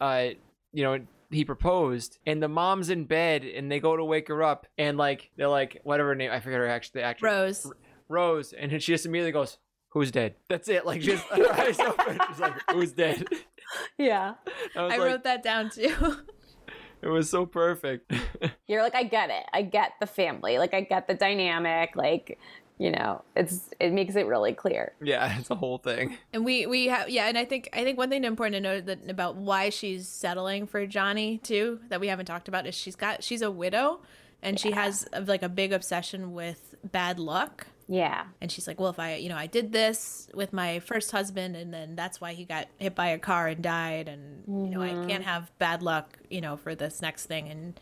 uh 0.00 0.28
you 0.72 0.82
know 0.82 1.06
he 1.30 1.44
proposed 1.44 2.18
and 2.26 2.42
the 2.42 2.48
mom's 2.48 2.90
in 2.90 3.04
bed 3.04 3.44
and 3.44 3.70
they 3.70 3.80
go 3.80 3.96
to 3.96 4.04
wake 4.04 4.28
her 4.28 4.42
up 4.42 4.66
and 4.78 4.96
like 4.98 5.30
they're 5.36 5.48
like 5.48 5.80
whatever 5.84 6.10
her 6.10 6.14
name 6.14 6.30
I 6.30 6.40
forget 6.40 6.58
her 6.60 6.66
actually 6.66 7.00
the 7.00 7.06
actress. 7.06 7.64
Rose. 7.64 7.72
Rose. 8.08 8.52
And 8.52 8.70
then 8.72 8.80
she 8.80 8.92
just 8.92 9.06
immediately 9.06 9.32
goes 9.32 9.58
who's 9.90 10.10
dead? 10.10 10.34
That's 10.48 10.68
it. 10.68 10.84
Like 10.84 11.00
just 11.00 11.24
her 11.28 11.52
eyes 11.52 11.78
open. 11.80 12.18
She's 12.28 12.40
like 12.40 12.54
who's 12.70 12.92
dead 12.92 13.24
Yeah. 13.98 14.34
I 14.76 14.80
I 14.80 14.86
like 14.86 15.00
wrote 15.00 15.24
that 15.24 15.42
down 15.42 15.70
too. 15.70 15.94
it 17.02 17.08
was 17.08 17.28
so 17.30 17.46
perfect 17.46 18.12
You're 18.68 18.82
like, 18.82 18.94
I 18.94 19.04
get 19.04 19.30
it. 19.30 19.44
I 19.52 19.62
get 19.62 19.92
the 20.00 20.06
family. 20.06 20.58
Like 20.58 20.74
I 20.74 20.80
get 20.80 21.06
the 21.08 21.14
dynamic. 21.14 21.94
Like, 21.94 22.38
you 22.78 22.90
know, 22.90 23.22
it's 23.34 23.70
it 23.80 23.92
makes 23.92 24.16
it 24.16 24.26
really 24.26 24.52
clear. 24.52 24.92
yeah 25.00 25.38
it's 25.38 25.50
a 25.50 25.54
whole 25.54 25.78
thing 25.78 26.16
And 26.32 26.44
we 26.44 26.66
we 26.66 26.86
have 26.86 27.08
yeah, 27.08 27.28
and 27.28 27.38
I 27.38 27.44
think 27.44 27.68
I 27.72 27.84
think 27.84 27.96
one 27.98 28.10
thing 28.10 28.24
important 28.24 28.54
to 28.54 28.60
note 28.60 28.86
that 28.86 29.08
about 29.10 29.36
why 29.36 29.70
she's 29.70 30.08
settling 30.08 30.66
for 30.66 30.86
Johnny 30.86 31.38
too 31.38 31.80
that 31.88 32.00
we 32.00 32.08
haven't 32.08 32.26
talked 32.26 32.48
about 32.48 32.66
is 32.66 32.74
she's 32.74 32.96
got 32.96 33.22
she's 33.24 33.42
a 33.42 33.50
widow 33.50 34.00
and 34.42 34.60
she 34.60 34.72
has 34.72 35.08
like 35.26 35.42
a 35.42 35.48
big 35.48 35.72
obsession 35.72 36.32
with 36.34 36.74
bad 36.84 37.18
luck. 37.18 37.66
Yeah. 37.88 38.24
And 38.40 38.50
she's 38.50 38.66
like, 38.66 38.80
well, 38.80 38.90
if 38.90 38.98
I 38.98 39.14
you 39.16 39.28
know 39.28 39.36
I 39.36 39.46
did 39.46 39.72
this 39.72 40.28
with 40.34 40.52
my 40.52 40.80
first 40.80 41.10
husband 41.12 41.56
and 41.56 41.72
then 41.72 41.94
that's 41.96 42.20
why 42.20 42.32
he 42.32 42.44
got 42.44 42.66
hit 42.78 42.94
by 42.94 43.08
a 43.08 43.18
car 43.18 43.46
and 43.48 43.62
died 43.62 44.08
and 44.08 44.42
you 44.46 44.70
know 44.76 44.82
I 44.82 45.06
can't 45.06 45.24
have 45.24 45.56
bad 45.58 45.82
luck 45.82 46.18
you 46.28 46.40
know 46.40 46.56
for 46.56 46.74
this 46.74 47.00
next 47.00 47.26
thing 47.26 47.48
and 47.48 47.80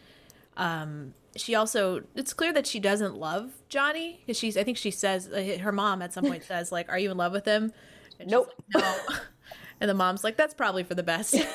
um 0.56 1.14
she 1.36 1.54
also 1.54 2.02
it's 2.14 2.32
clear 2.32 2.52
that 2.52 2.66
she 2.66 2.78
doesn't 2.78 3.16
love 3.16 3.50
Johnny 3.68 4.20
because 4.20 4.38
she's 4.38 4.56
I 4.56 4.62
think 4.62 4.76
she 4.76 4.90
says 4.90 5.26
her 5.60 5.72
mom 5.72 6.02
at 6.02 6.12
some 6.12 6.24
point 6.24 6.44
says 6.52 6.70
like 6.70 6.88
are 6.90 6.98
you 6.98 7.10
in 7.10 7.16
love 7.16 7.32
with 7.32 7.44
him 7.46 7.72
and 8.20 8.30
Nope. 8.30 8.50
like, 8.74 8.84
no 8.84 9.14
and 9.80 9.90
the 9.90 9.94
mom's 9.94 10.22
like 10.22 10.36
that's 10.36 10.54
probably 10.54 10.84
for 10.84 10.94
the 10.94 11.02
best 11.02 11.34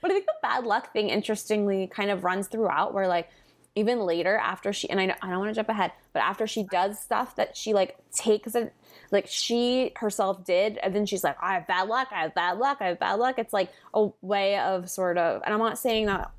But 0.00 0.10
I 0.10 0.14
think 0.14 0.26
the 0.26 0.34
bad 0.42 0.64
luck 0.66 0.92
thing, 0.92 1.10
interestingly, 1.10 1.86
kind 1.86 2.10
of 2.10 2.24
runs 2.24 2.48
throughout. 2.48 2.92
Where 2.92 3.06
like 3.06 3.30
even 3.74 4.00
later 4.00 4.36
after 4.36 4.72
she 4.72 4.88
and 4.90 5.00
I, 5.00 5.16
I 5.22 5.30
don't 5.30 5.38
want 5.38 5.50
to 5.50 5.54
jump 5.54 5.68
ahead, 5.68 5.92
but 6.12 6.20
after 6.20 6.46
she 6.46 6.64
does 6.64 6.98
stuff 6.98 7.36
that 7.36 7.56
she 7.56 7.72
like 7.72 7.96
takes 8.12 8.54
it, 8.54 8.72
like 9.10 9.26
she 9.26 9.92
herself 9.96 10.44
did, 10.44 10.78
and 10.78 10.94
then 10.94 11.06
she's 11.06 11.24
like, 11.24 11.36
I 11.40 11.54
have 11.54 11.66
bad 11.66 11.88
luck, 11.88 12.08
I 12.10 12.22
have 12.22 12.34
bad 12.34 12.58
luck, 12.58 12.78
I 12.80 12.88
have 12.88 12.98
bad 12.98 13.14
luck. 13.14 13.38
It's 13.38 13.52
like 13.52 13.70
a 13.94 14.08
way 14.20 14.58
of 14.58 14.90
sort 14.90 15.16
of, 15.16 15.42
and 15.44 15.54
I'm 15.54 15.60
not 15.60 15.78
saying 15.78 16.06
that 16.06 16.30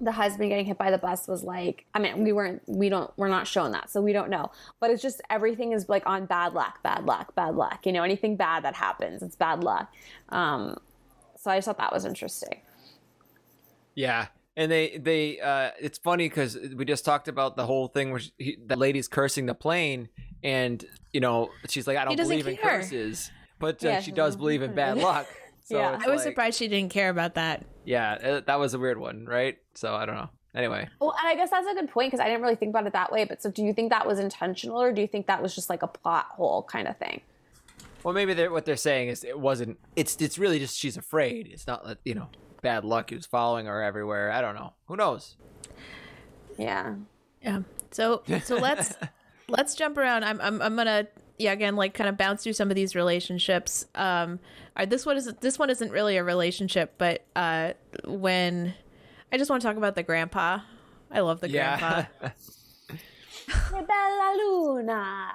the 0.00 0.12
husband 0.12 0.50
getting 0.50 0.66
hit 0.66 0.76
by 0.76 0.90
the 0.90 0.98
bus 0.98 1.26
was 1.26 1.42
like 1.42 1.86
i 1.94 1.98
mean 1.98 2.22
we 2.22 2.30
weren't 2.30 2.60
we 2.66 2.90
don't 2.90 3.10
we're 3.16 3.28
not 3.28 3.46
shown 3.46 3.72
that 3.72 3.88
so 3.88 4.00
we 4.02 4.12
don't 4.12 4.28
know. 4.28 4.50
But 4.78 4.90
it's 4.90 5.00
just 5.02 5.22
everything 5.30 5.72
is 5.72 5.88
like 5.88 6.02
on 6.06 6.26
bad 6.26 6.52
luck 6.52 6.82
bad 6.82 7.06
luck 7.06 7.34
bad 7.34 7.54
luck 7.54 7.86
you 7.86 7.92
know 7.92 8.02
anything 8.02 8.36
bad 8.36 8.64
that 8.64 8.74
happens 8.74 9.22
it's 9.22 9.36
bad 9.36 9.64
luck. 9.64 9.90
Um 10.28 10.76
so 11.38 11.50
i 11.50 11.56
just 11.56 11.66
thought 11.66 11.78
that 11.78 11.92
was 11.92 12.04
interesting. 12.04 12.60
Yeah, 13.94 14.26
and 14.56 14.70
they 14.72 14.96
they 14.98 15.40
uh, 15.40 15.70
it's 15.80 15.98
funny 15.98 16.28
because 16.28 16.56
we 16.76 16.84
just 16.84 17.04
talked 17.04 17.28
about 17.28 17.56
the 17.56 17.66
whole 17.66 17.88
thing 17.88 18.10
where 18.10 18.20
she, 18.20 18.56
the 18.64 18.76
lady's 18.76 19.08
cursing 19.08 19.46
the 19.46 19.54
plane, 19.54 20.08
and 20.42 20.84
you 21.12 21.20
know 21.20 21.50
she's 21.68 21.86
like, 21.86 21.96
I 21.98 22.04
don't 22.04 22.16
doesn't 22.16 22.30
believe 22.30 22.46
in 22.48 22.56
curses, 22.56 23.30
but 23.58 23.84
uh, 23.84 23.88
Yeah, 23.88 24.00
she 24.00 24.06
she 24.06 24.12
does 24.12 24.36
believe 24.36 24.62
in 24.62 24.74
bad 24.74 24.98
luck. 24.98 25.26
So 25.68 25.78
Yeah. 25.78 25.98
I 26.00 26.06
was 26.08 26.18
like- 26.18 26.20
surprised 26.20 26.58
she 26.60 26.68
didn't 26.68 26.92
care 26.92 27.10
about 27.10 27.34
that 27.34 27.64
Yeah, 27.84 28.12
uh, 28.12 28.40
that 28.46 28.60
was 28.60 28.74
a 28.74 28.78
weird 28.78 28.98
one, 29.00 29.24
right? 29.26 29.58
So 29.74 29.96
I 29.96 30.06
don't 30.06 30.14
know. 30.14 30.30
Anyway, 30.54 30.86
Well, 31.00 31.12
and 31.18 31.26
I 31.26 31.34
guess 31.34 31.50
that's 31.50 31.66
a 31.66 31.74
good 31.74 31.90
point 31.90 32.12
because 32.12 32.20
I 32.24 32.28
didn't 32.28 32.42
really 32.42 32.54
think 32.54 32.70
about 32.70 32.86
it 32.86 32.92
that 32.92 33.10
way. 33.10 33.24
But 33.24 33.42
so, 33.42 33.50
do 33.50 33.64
you 33.64 33.72
think 33.74 33.90
that 33.90 34.06
was 34.06 34.20
intentional, 34.20 34.80
or 34.80 34.92
do 34.92 35.00
you 35.00 35.08
think 35.08 35.26
that 35.26 35.42
was 35.42 35.56
just 35.56 35.68
like 35.68 35.82
a 35.82 35.88
plot 35.88 36.26
hole 36.30 36.62
kind 36.62 36.86
of 36.86 36.96
thing? 36.98 37.20
well 38.04 38.14
maybe 38.14 38.32
they're, 38.32 38.52
what 38.52 38.64
they're 38.64 38.76
saying 38.76 39.08
is 39.08 39.24
it 39.24 39.40
wasn't. 39.40 39.76
It's 39.96 40.14
it's 40.20 40.38
really 40.38 40.60
just 40.60 40.78
she's 40.78 40.96
afraid. 40.96 41.48
It's 41.52 41.66
not 41.66 41.84
that 41.84 41.98
you 42.04 42.14
know 42.14 42.28
bad 42.66 42.84
luck 42.84 43.12
is 43.12 43.26
following 43.26 43.66
her 43.66 43.80
everywhere. 43.80 44.32
I 44.32 44.40
don't 44.40 44.56
know. 44.56 44.72
Who 44.88 44.96
knows? 44.96 45.36
Yeah. 46.58 46.96
Yeah. 47.40 47.60
So 47.92 48.24
so 48.42 48.56
let's 48.68 48.92
let's 49.48 49.76
jump 49.76 49.96
around. 49.96 50.24
I'm 50.24 50.40
I'm 50.40 50.60
I'm 50.60 50.74
gonna 50.74 51.06
yeah 51.38 51.52
again 51.52 51.76
like 51.76 51.94
kind 51.94 52.08
of 52.08 52.16
bounce 52.16 52.42
through 52.42 52.54
some 52.54 52.68
of 52.68 52.74
these 52.74 52.96
relationships. 52.96 53.86
Um, 53.94 54.40
all 54.76 54.80
right, 54.82 54.90
this 54.90 55.06
one 55.06 55.16
is 55.16 55.32
this 55.40 55.60
one 55.60 55.70
isn't 55.70 55.92
really 55.92 56.16
a 56.16 56.24
relationship, 56.24 56.94
but 56.98 57.24
uh, 57.36 57.74
when 58.04 58.74
I 59.30 59.38
just 59.38 59.48
want 59.48 59.62
to 59.62 59.68
talk 59.68 59.76
about 59.76 59.94
the 59.94 60.02
grandpa. 60.02 60.58
I 61.08 61.20
love 61.20 61.40
the 61.40 61.48
grandpa. 61.48 62.02
Yeah, 62.22 62.30
Hey, 63.70 63.80
Bella 63.86 64.34
Luna. 64.38 65.32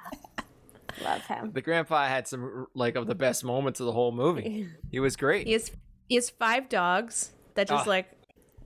Love 1.02 1.24
him. 1.26 1.50
the 1.52 1.62
grandpa 1.62 2.06
had 2.06 2.28
some 2.28 2.66
like 2.74 2.94
of 2.94 3.06
the 3.06 3.14
best 3.14 3.42
moments 3.42 3.80
of 3.80 3.86
the 3.86 3.92
whole 3.92 4.12
movie. 4.12 4.68
He 4.90 5.00
was 5.00 5.16
great. 5.16 5.46
He 5.46 5.54
has 5.54 5.70
he 6.12 6.16
has 6.16 6.28
five 6.30 6.68
dogs 6.68 7.32
that 7.54 7.66
just 7.68 7.86
Ah. 7.86 7.90
like 7.90 8.10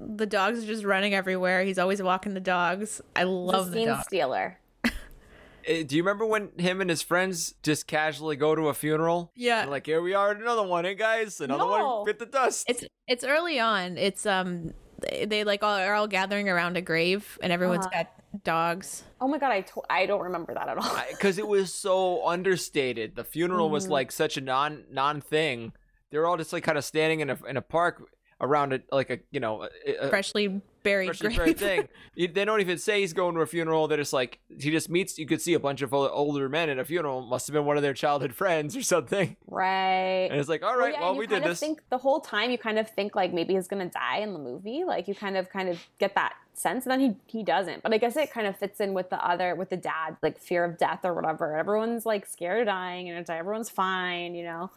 the 0.01 0.27
dogs 0.27 0.63
are 0.63 0.67
just 0.67 0.85
running 0.85 1.15
everywhere. 1.15 1.63
He's 1.63 1.79
always 1.79 2.03
walking 2.03 2.35
the 2.35 2.41
dogs. 2.41 3.01
I 3.15 3.23
love 3.23 3.71
the 3.71 3.79
Scene 3.79 3.89
dogs. 3.89 4.05
stealer. 4.07 4.59
Uh, 4.85 5.83
Do 5.87 5.97
you 5.97 6.03
remember 6.03 6.25
when 6.27 6.51
him 6.59 6.81
and 6.81 6.89
his 6.91 7.03
friends 7.03 7.55
just 7.63 7.87
casually 7.87 8.37
go 8.37 8.55
to 8.55 8.69
a 8.69 8.75
funeral? 8.75 9.33
Yeah. 9.35 9.63
They're 9.63 9.71
like, 9.71 9.87
here 9.87 10.01
we 10.03 10.15
are 10.15 10.31
at 10.33 10.37
another 10.37 10.63
one, 10.65 10.85
hey 10.85 10.95
guys, 10.95 11.41
another 11.41 11.65
No. 11.65 11.97
one 11.99 12.05
bit 12.05 12.19
the 12.19 12.27
dust. 12.27 12.67
It's 12.69 12.85
it's 13.09 13.25
early 13.25 13.59
on. 13.59 13.97
It's 13.99 14.27
um 14.27 14.75
they, 15.01 15.25
they 15.25 15.45
like 15.45 15.63
all 15.63 15.77
are 15.77 15.95
all 15.95 16.07
gathering 16.09 16.49
around 16.49 16.77
a 16.77 16.81
grave 16.83 17.39
and 17.43 17.53
everyone's 17.53 17.87
Uh-huh. 17.87 18.05
got 18.05 18.45
dogs. 18.45 19.03
Oh 19.21 19.27
my 19.29 19.39
god, 19.39 19.51
I 19.53 19.63
to- 19.63 19.83
I 19.91 20.07
don't 20.07 20.23
remember 20.23 20.53
that 20.55 20.69
at 20.69 20.79
all. 20.79 20.97
because 21.11 21.39
it 21.39 21.49
was 21.49 21.73
so 21.75 22.27
understated. 22.35 23.17
The 23.17 23.25
funeral 23.25 23.67
Mm-hmm. 23.67 23.73
was 23.73 23.89
like 23.89 24.13
such 24.13 24.37
a 24.37 24.41
non 24.41 24.85
non 24.91 25.21
thing. 25.21 25.73
They're 26.17 26.27
all 26.27 26.39
just 26.39 26.51
like 26.55 26.65
kind 26.65 26.79
of 26.79 26.85
standing 26.85 27.21
in 27.21 27.29
a 27.29 27.39
in 27.47 27.59
a 27.59 27.63
park 27.63 28.03
around 28.41 28.73
it, 28.73 28.85
like 28.91 29.11
a 29.11 29.19
you 29.31 29.39
know 29.41 29.69
a, 29.87 30.07
a 30.07 30.09
Freshly 30.09 30.63
buried 30.83 31.07
freshly 31.09 31.29
grave. 31.35 31.37
buried 31.39 31.59
thing. 31.59 31.89
You- 32.15 32.29
They 32.29 32.47
don't 32.47 32.63
even 32.63 32.79
say 32.79 33.01
he's 33.03 33.13
going 33.13 33.35
to 33.35 33.43
a 33.43 33.47
funeral. 33.47 33.87
They're 33.87 33.99
just 33.99 34.15
like 34.15 34.39
he 34.49 34.71
just 34.71 34.89
meets. 34.89 35.19
You 35.19 35.27
could 35.27 35.43
see 35.43 35.53
a 35.53 35.61
bunch 35.61 35.83
of 35.83 35.93
older 35.93 36.49
men 36.49 36.71
at 36.71 36.79
a 36.79 36.85
funeral. 36.87 37.21
Must 37.21 37.47
have 37.49 37.53
been 37.53 37.67
one 37.67 37.77
of 37.77 37.83
their 37.83 37.93
childhood 37.93 38.33
friends 38.35 38.75
or 38.75 38.81
something. 38.83 39.37
right. 39.47 40.29
And 40.31 40.41
it's 40.41 40.49
like, 40.49 40.63
all 40.63 40.77
right, 40.79 40.95
yeah, 40.95 41.01
well, 41.03 41.17
we 41.17 41.27
did 41.27 41.43
of 41.43 41.45
this. 41.45 41.61
Think 41.61 41.81
the 41.91 41.99
whole 41.99 42.21
time 42.21 42.51
you 42.51 42.57
kind 42.57 42.79
of 42.79 42.89
think 42.89 43.15
like 43.15 43.35
maybe 43.35 43.53
he's 43.55 43.69
gonna 43.69 43.91
die 43.91 44.19
in 44.21 44.33
the 44.33 44.39
movie. 44.39 44.85
Like 44.87 45.07
you 45.09 45.15
kind 45.15 45.37
of 45.37 45.51
kind 45.51 45.69
of 45.69 45.79
get 45.99 46.15
that 46.15 46.35
sense, 46.55 46.87
and 46.87 46.93
then 46.93 47.01
he 47.01 47.17
he 47.27 47.43
doesn't. 47.43 47.83
But 47.83 47.93
I 47.93 47.99
guess 47.99 48.17
it 48.17 48.31
kind 48.31 48.47
of 48.47 48.57
fits 48.59 48.81
in 48.81 48.95
with 48.95 49.11
the 49.11 49.23
other 49.27 49.55
with 49.55 49.69
the 49.71 49.77
dad, 49.77 50.17
like 50.23 50.39
fear 50.39 50.65
of 50.65 50.79
death 50.79 51.01
or 51.05 51.13
whatever. 51.15 51.57
Everyone's 51.57 52.05
like 52.07 52.27
scared 52.27 52.61
of 52.61 52.67
dying, 52.67 53.09
and 53.09 53.19
it's 53.19 53.29
like 53.29 53.39
everyone's 53.39 53.71
fine, 53.71 54.35
you 54.35 54.45
know. 54.45 54.71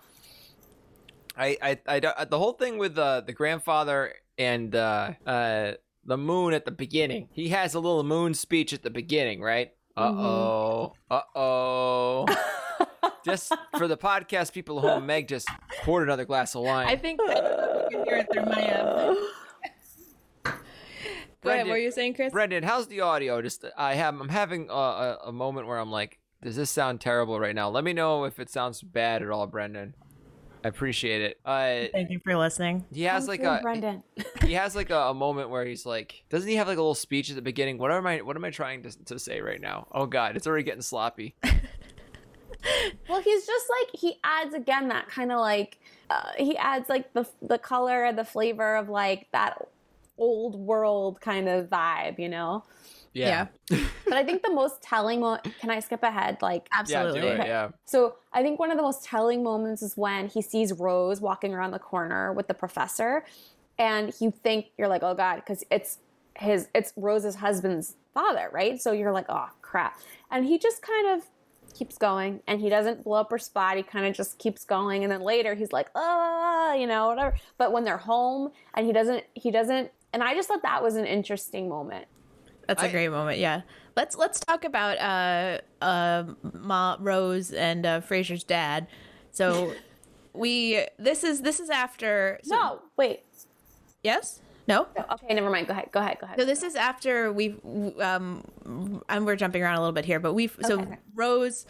I, 1.37 1.57
I, 1.61 1.77
I, 1.87 1.99
don't- 1.99 2.29
the 2.29 2.37
whole 2.39 2.53
thing 2.53 2.77
with 2.77 2.97
uh, 2.97 3.21
the 3.21 3.33
grandfather 3.33 4.13
and 4.37 4.75
uh, 4.75 5.11
uh, 5.25 5.73
the 6.05 6.17
moon 6.17 6.53
at 6.53 6.65
the 6.65 6.71
beginning. 6.71 7.29
He 7.31 7.49
has 7.49 7.73
a 7.75 7.79
little 7.79 8.03
moon 8.03 8.33
speech 8.33 8.73
at 8.73 8.83
the 8.83 8.89
beginning, 8.89 9.41
right? 9.41 9.71
Uh 9.97 10.11
oh. 10.15 10.93
Uh 11.11 11.21
oh. 11.35 12.25
just 13.25 13.53
for 13.77 13.87
the 13.87 13.97
podcast 13.97 14.53
people 14.53 14.79
at 14.79 14.85
home, 14.85 15.05
Meg 15.05 15.27
just 15.27 15.47
poured 15.83 16.03
another 16.03 16.25
glass 16.25 16.55
of 16.55 16.63
wine. 16.63 16.87
I 16.87 16.95
think 16.95 17.19
that 17.27 17.87
you 17.91 17.97
can 17.97 18.05
hear 18.05 18.17
it 18.17 18.27
through 18.31 18.45
my 18.45 18.73
um 18.79 19.17
Go 21.41 21.51
ahead, 21.51 21.67
what 21.67 21.71
were 21.71 21.77
you 21.77 21.91
saying, 21.91 22.15
Chris? 22.15 22.33
Brendan, 22.33 22.63
how's 22.63 22.87
the 22.87 22.99
audio? 23.01 23.41
Just 23.41 23.63
I 23.77 23.95
have 23.95 24.19
I'm 24.19 24.27
having 24.29 24.69
a, 24.69 24.73
a, 24.73 25.19
a 25.27 25.31
moment 25.31 25.67
where 25.67 25.77
I'm 25.79 25.91
like, 25.91 26.19
does 26.43 26.55
this 26.57 26.69
sound 26.69 26.99
terrible 27.01 27.39
right 27.39 27.55
now? 27.55 27.69
Let 27.69 27.83
me 27.83 27.93
know 27.93 28.25
if 28.25 28.39
it 28.39 28.49
sounds 28.49 28.81
bad 28.81 29.21
at 29.21 29.29
all, 29.29 29.47
Brendan. 29.47 29.93
I 30.63 30.67
appreciate 30.67 31.21
it. 31.21 31.39
Uh, 31.45 31.85
Thank 31.93 32.09
you 32.09 32.19
for 32.23 32.35
listening. 32.35 32.85
he 32.91 33.03
has 33.03 33.23
Come 33.23 33.27
like 33.29 33.39
through, 33.39 33.49
a 33.49 33.61
Brendan. 33.61 34.03
he 34.45 34.53
has 34.53 34.75
like 34.75 34.89
a, 34.89 34.97
a 35.09 35.13
moment 35.13 35.49
where 35.49 35.65
he's 35.65 35.85
like, 35.85 36.23
doesn't 36.29 36.49
he 36.49 36.55
have 36.55 36.67
like 36.67 36.77
a 36.77 36.81
little 36.81 36.95
speech 36.95 37.29
at 37.29 37.35
the 37.37 37.41
beginning? 37.41 37.77
What 37.77 37.91
am 37.91 38.05
I 38.05 38.17
what 38.21 38.35
am 38.35 38.43
I 38.43 38.49
trying 38.49 38.83
to 38.83 39.05
to 39.05 39.19
say 39.19 39.39
right 39.41 39.61
now? 39.61 39.87
Oh 39.91 40.05
God, 40.05 40.35
it's 40.35 40.47
already 40.47 40.63
getting 40.63 40.81
sloppy. 40.81 41.35
Well, 43.07 43.21
he's 43.21 43.47
just 43.47 43.65
like 43.69 43.99
he 43.99 44.19
adds 44.23 44.53
again 44.53 44.89
that 44.89 45.07
kind 45.07 45.31
of 45.31 45.39
like 45.39 45.79
uh, 46.09 46.31
he 46.37 46.57
adds 46.57 46.89
like 46.89 47.13
the 47.13 47.25
the 47.41 47.57
color 47.57 48.03
and 48.03 48.17
the 48.17 48.25
flavor 48.25 48.75
of 48.75 48.89
like 48.89 49.27
that 49.31 49.57
old 50.17 50.55
world 50.55 51.21
kind 51.21 51.47
of 51.47 51.69
vibe, 51.69 52.19
you 52.19 52.27
know. 52.27 52.65
Yeah, 53.13 53.47
yeah. 53.69 53.79
But 54.05 54.13
I 54.13 54.23
think 54.23 54.43
the 54.43 54.53
most 54.53 54.81
telling 54.81 55.19
moment. 55.19 55.47
Can 55.59 55.69
I 55.69 55.79
skip 55.79 56.03
ahead? 56.03 56.37
Like 56.41 56.67
yeah, 56.71 56.79
Absolutely. 56.79 57.21
do 57.21 57.27
it. 57.27 57.47
Yeah, 57.47 57.69
So 57.85 58.15
I 58.33 58.41
think 58.41 58.59
one 58.59 58.71
of 58.71 58.77
the 58.77 58.83
most 58.83 59.03
telling 59.03 59.43
moments 59.43 59.81
is 59.81 59.95
when 59.97 60.27
he 60.27 60.41
sees 60.41 60.73
Rose 60.73 61.21
walking 61.21 61.53
around 61.53 61.71
the 61.71 61.79
corner 61.79 62.33
with 62.33 62.47
the 62.47 62.53
professor, 62.53 63.25
and 63.77 64.13
you 64.19 64.31
think 64.31 64.67
you're 64.77 64.87
like, 64.87 65.03
oh 65.03 65.13
god, 65.13 65.37
because 65.37 65.63
it's 65.69 65.99
his, 66.35 66.69
it's 66.73 66.93
Rose's 66.95 67.35
husband's 67.35 67.95
father, 68.13 68.49
right? 68.51 68.81
So 68.81 68.91
you're 68.91 69.11
like, 69.11 69.25
oh 69.29 69.49
crap, 69.61 69.99
and 70.31 70.45
he 70.45 70.57
just 70.57 70.81
kind 70.81 71.07
of 71.07 71.23
keeps 71.73 71.97
going, 71.97 72.41
and 72.47 72.59
he 72.59 72.69
doesn't 72.69 73.03
blow 73.03 73.19
up 73.19 73.31
her 73.31 73.37
spot. 73.37 73.77
He 73.77 73.83
kind 73.83 74.05
of 74.05 74.15
just 74.15 74.37
keeps 74.37 74.65
going, 74.65 75.03
and 75.03 75.11
then 75.11 75.21
later 75.21 75.55
he's 75.55 75.71
like, 75.71 75.89
oh, 75.95 76.75
you 76.77 76.87
know, 76.87 77.07
whatever. 77.07 77.35
But 77.57 77.71
when 77.71 77.83
they're 77.83 77.97
home, 77.97 78.51
and 78.73 78.85
he 78.85 78.93
doesn't, 78.93 79.23
he 79.33 79.51
doesn't, 79.51 79.91
and 80.13 80.23
I 80.23 80.33
just 80.33 80.47
thought 80.47 80.63
that 80.63 80.83
was 80.83 80.95
an 80.95 81.05
interesting 81.05 81.69
moment. 81.69 82.05
That's 82.69 82.83
a 82.83 82.87
I- 82.87 82.91
great 82.91 83.09
moment. 83.09 83.39
Yeah. 83.39 83.61
Let's 83.95 84.15
let's 84.15 84.39
talk 84.39 84.63
about 84.63 84.97
uh 84.99 85.83
uh 85.83 86.23
Ma 86.53 86.95
Rose 86.99 87.51
and 87.51 87.85
uh 87.85 88.01
Frasier's 88.01 88.43
dad. 88.43 88.87
So 89.31 89.73
we 90.33 90.85
this 90.97 91.23
is 91.23 91.41
this 91.41 91.59
is 91.59 91.69
after 91.69 92.39
so- 92.43 92.55
No, 92.55 92.81
wait. 92.95 93.21
Yes? 94.03 94.41
No? 94.67 94.87
No, 94.95 95.03
okay, 95.13 95.33
never 95.33 95.49
mind. 95.49 95.65
Go 95.65 95.73
ahead. 95.73 95.89
Go 95.91 95.99
ahead. 95.99 96.17
Go 96.21 96.25
ahead. 96.25 96.39
So 96.39 96.45
this 96.45 96.61
is 96.61 96.75
after 96.75 97.33
we've 97.33 97.59
um 97.99 98.43
and 99.09 99.25
we're 99.25 99.35
jumping 99.35 99.63
around 99.63 99.77
a 99.77 99.79
little 99.79 99.93
bit 99.93 100.05
here, 100.05 100.19
but 100.19 100.33
we've 100.33 100.55
so 100.61 100.85
Rose 101.15 101.65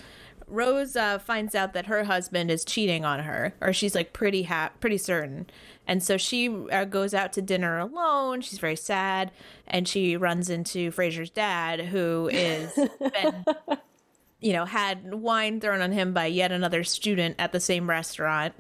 Rose 0.50 0.96
uh, 0.96 1.20
finds 1.20 1.56
out 1.56 1.74
that 1.74 1.86
her 1.86 2.04
husband 2.04 2.50
is 2.52 2.66
cheating 2.66 3.06
on 3.06 3.20
her, 3.22 3.54
or 3.62 3.72
she's 3.72 3.96
like 3.96 4.14
pretty 4.14 4.44
ha- 4.44 4.72
pretty 4.80 4.98
certain, 4.98 5.48
and 5.88 6.02
so 6.04 6.18
she 6.18 6.50
uh, 6.50 6.86
goes 6.86 7.14
out 7.14 7.34
to 7.34 7.42
dinner 7.42 7.78
alone. 7.78 8.42
She's 8.42 8.60
very 8.60 8.76
sad, 8.76 9.32
and 9.68 9.88
she 9.88 10.18
runs 10.18 10.50
into 10.50 10.92
Frasier's 10.92 11.30
dad, 11.30 11.80
who 11.82 12.30
is 12.32 12.74
been, 13.00 13.46
you 14.40 14.54
know, 14.54 14.66
had 14.66 15.14
wine 15.14 15.60
thrown 15.60 15.82
on 15.82 15.92
him 15.92 16.14
by 16.14 16.26
yet 16.26 16.52
another 16.52 16.84
student 16.84 17.36
at 17.40 17.52
the 17.52 17.60
same 17.60 17.90
restaurant, 17.90 18.54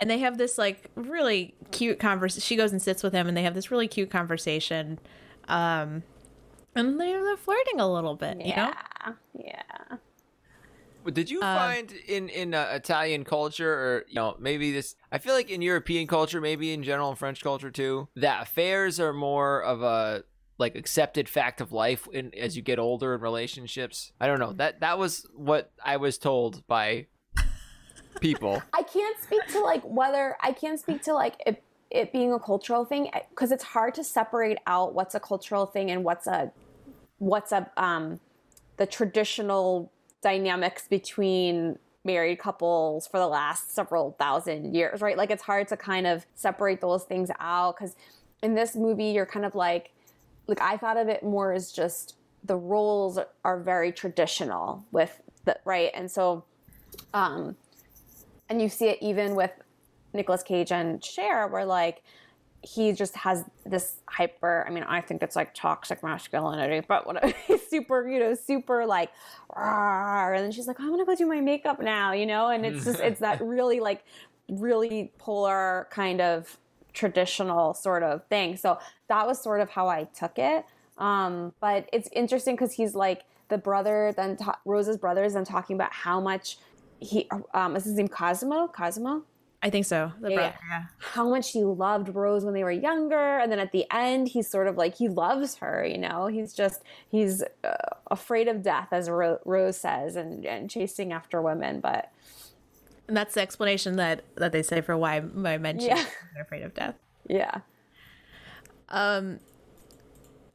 and 0.00 0.08
they 0.10 0.18
have 0.18 0.38
this 0.38 0.56
like 0.58 0.90
really 0.94 1.54
cute 1.72 1.98
conversation. 1.98 2.42
She 2.42 2.56
goes 2.56 2.72
and 2.72 2.80
sits 2.80 3.02
with 3.02 3.12
him, 3.12 3.26
and 3.28 3.36
they 3.36 3.42
have 3.42 3.54
this 3.54 3.70
really 3.70 3.88
cute 3.88 4.10
conversation. 4.10 4.98
Um, 5.48 6.04
and 6.74 6.98
they're, 6.98 7.22
they're 7.22 7.36
flirting 7.36 7.80
a 7.80 7.92
little 7.92 8.14
bit, 8.14 8.40
you 8.40 8.54
know. 8.56 8.72
yeah, 9.04 9.12
yeah. 9.38 9.96
Did 11.10 11.30
you 11.30 11.40
find 11.40 11.92
in 11.92 12.28
in 12.28 12.54
uh, 12.54 12.70
Italian 12.72 13.24
culture, 13.24 13.72
or 13.72 14.04
you 14.08 14.14
know, 14.14 14.36
maybe 14.38 14.72
this? 14.72 14.94
I 15.10 15.18
feel 15.18 15.34
like 15.34 15.50
in 15.50 15.62
European 15.62 16.06
culture, 16.06 16.40
maybe 16.40 16.72
in 16.72 16.82
general 16.82 17.10
in 17.10 17.16
French 17.16 17.42
culture 17.42 17.70
too, 17.70 18.08
that 18.16 18.42
affairs 18.42 19.00
are 19.00 19.12
more 19.12 19.62
of 19.62 19.82
a 19.82 20.24
like 20.58 20.74
accepted 20.76 21.28
fact 21.28 21.60
of 21.60 21.72
life 21.72 22.06
in 22.12 22.34
as 22.34 22.56
you 22.56 22.62
get 22.62 22.78
older 22.78 23.14
in 23.14 23.20
relationships. 23.20 24.12
I 24.20 24.26
don't 24.26 24.38
know 24.38 24.52
that 24.54 24.80
that 24.80 24.98
was 24.98 25.26
what 25.34 25.72
I 25.84 25.96
was 25.96 26.18
told 26.18 26.66
by 26.66 27.06
people. 28.20 28.62
I 28.72 28.82
can't 28.82 29.20
speak 29.22 29.46
to 29.48 29.60
like 29.60 29.82
whether 29.82 30.36
I 30.42 30.52
can't 30.52 30.78
speak 30.78 31.02
to 31.02 31.14
like 31.14 31.34
it, 31.46 31.62
it 31.90 32.12
being 32.12 32.32
a 32.32 32.38
cultural 32.38 32.84
thing 32.84 33.10
because 33.30 33.52
it's 33.52 33.64
hard 33.64 33.94
to 33.94 34.04
separate 34.04 34.58
out 34.66 34.94
what's 34.94 35.14
a 35.14 35.20
cultural 35.20 35.66
thing 35.66 35.90
and 35.90 36.04
what's 36.04 36.26
a 36.26 36.52
what's 37.18 37.52
a 37.52 37.70
um 37.76 38.20
the 38.76 38.86
traditional 38.86 39.91
dynamics 40.22 40.86
between 40.88 41.78
married 42.04 42.38
couples 42.38 43.06
for 43.06 43.18
the 43.18 43.28
last 43.28 43.74
several 43.74 44.12
thousand 44.18 44.74
years, 44.74 45.00
right? 45.00 45.16
Like 45.16 45.30
it's 45.30 45.42
hard 45.42 45.68
to 45.68 45.76
kind 45.76 46.06
of 46.06 46.26
separate 46.34 46.80
those 46.80 47.04
things 47.04 47.30
out 47.38 47.76
because 47.76 47.94
in 48.42 48.54
this 48.54 48.74
movie 48.74 49.06
you're 49.06 49.26
kind 49.26 49.44
of 49.46 49.54
like 49.54 49.92
like 50.48 50.60
I 50.60 50.76
thought 50.76 50.96
of 50.96 51.08
it 51.08 51.22
more 51.22 51.52
as 51.52 51.70
just 51.70 52.16
the 52.44 52.56
roles 52.56 53.18
are 53.44 53.60
very 53.60 53.92
traditional 53.92 54.84
with 54.90 55.20
the 55.44 55.56
right 55.64 55.90
and 55.94 56.10
so 56.10 56.44
um 57.14 57.54
and 58.48 58.60
you 58.60 58.68
see 58.68 58.88
it 58.88 58.98
even 59.00 59.36
with 59.36 59.52
Nicolas 60.12 60.42
Cage 60.42 60.72
and 60.72 61.02
Cher, 61.02 61.46
where 61.48 61.64
like 61.64 62.02
he 62.62 62.92
just 62.92 63.16
has 63.16 63.44
this 63.66 63.96
hyper. 64.06 64.64
I 64.66 64.70
mean, 64.70 64.84
I 64.84 65.00
think 65.00 65.22
it's 65.22 65.34
like 65.34 65.52
toxic 65.52 66.02
masculinity, 66.02 66.84
but 66.86 67.06
what 67.06 67.34
he's 67.46 67.66
super, 67.68 68.08
you 68.08 68.20
know, 68.20 68.34
super 68.34 68.86
like, 68.86 69.10
"Rawr," 69.54 70.34
and 70.36 70.44
then 70.44 70.52
she's 70.52 70.68
like, 70.68 70.78
I'm 70.80 70.90
gonna 70.90 71.04
go 71.04 71.14
do 71.14 71.26
my 71.26 71.40
makeup 71.40 71.80
now, 71.80 72.12
you 72.12 72.26
know, 72.26 72.48
and 72.48 72.64
it's 72.64 72.84
just 72.84 73.00
it's 73.00 73.20
that 73.20 73.40
really 73.44 73.80
like 73.80 74.04
really 74.48 75.12
polar 75.18 75.88
kind 75.90 76.20
of 76.20 76.56
traditional 76.92 77.74
sort 77.74 78.02
of 78.02 78.24
thing. 78.26 78.56
So 78.56 78.78
that 79.08 79.26
was 79.26 79.42
sort 79.42 79.60
of 79.60 79.70
how 79.70 79.88
I 79.88 80.04
took 80.04 80.38
it. 80.38 80.64
Um, 80.98 81.52
but 81.60 81.88
it's 81.92 82.08
interesting 82.12 82.54
because 82.54 82.72
he's 82.72 82.94
like 82.94 83.24
the 83.48 83.58
brother, 83.58 84.14
then 84.16 84.36
ta- 84.36 84.60
Rose's 84.64 84.98
brother 84.98 85.24
is 85.24 85.34
then 85.34 85.44
talking 85.44 85.74
about 85.74 85.92
how 85.92 86.20
much 86.20 86.58
he 87.00 87.28
um 87.52 87.74
is 87.74 87.84
his 87.84 87.94
name 87.94 88.06
cosmo 88.06 88.68
Cosimo 88.68 89.24
I 89.64 89.70
think 89.70 89.86
so. 89.86 90.10
The 90.20 90.30
Yeah, 90.30 90.36
brother, 90.36 90.54
yeah. 90.70 90.82
how 90.98 91.28
much 91.28 91.52
he 91.52 91.62
loved 91.62 92.08
Rose 92.14 92.44
when 92.44 92.52
they 92.52 92.64
were 92.64 92.72
younger, 92.72 93.38
and 93.38 93.50
then 93.52 93.60
at 93.60 93.70
the 93.70 93.86
end, 93.92 94.26
he's 94.28 94.48
sort 94.48 94.66
of 94.66 94.76
like 94.76 94.96
he 94.96 95.08
loves 95.08 95.56
her. 95.56 95.86
You 95.86 95.98
know, 95.98 96.26
he's 96.26 96.52
just 96.52 96.82
he's 97.08 97.44
uh, 97.62 97.76
afraid 98.10 98.48
of 98.48 98.62
death, 98.62 98.88
as 98.90 99.08
Ro- 99.08 99.38
Rose 99.44 99.76
says, 99.76 100.16
and 100.16 100.44
and 100.44 100.68
chasing 100.68 101.12
after 101.12 101.40
women. 101.40 101.78
But 101.80 102.10
And 103.06 103.16
that's 103.16 103.34
the 103.34 103.40
explanation 103.40 103.96
that 103.96 104.24
that 104.34 104.50
they 104.50 104.62
say 104.64 104.80
for 104.80 104.96
why 104.96 105.20
why 105.20 105.58
men 105.58 105.78
cheat. 105.78 105.88
Yeah. 105.90 106.04
They're 106.34 106.42
afraid 106.42 106.62
of 106.64 106.74
death. 106.74 106.96
yeah, 107.28 107.60
Um. 108.88 109.38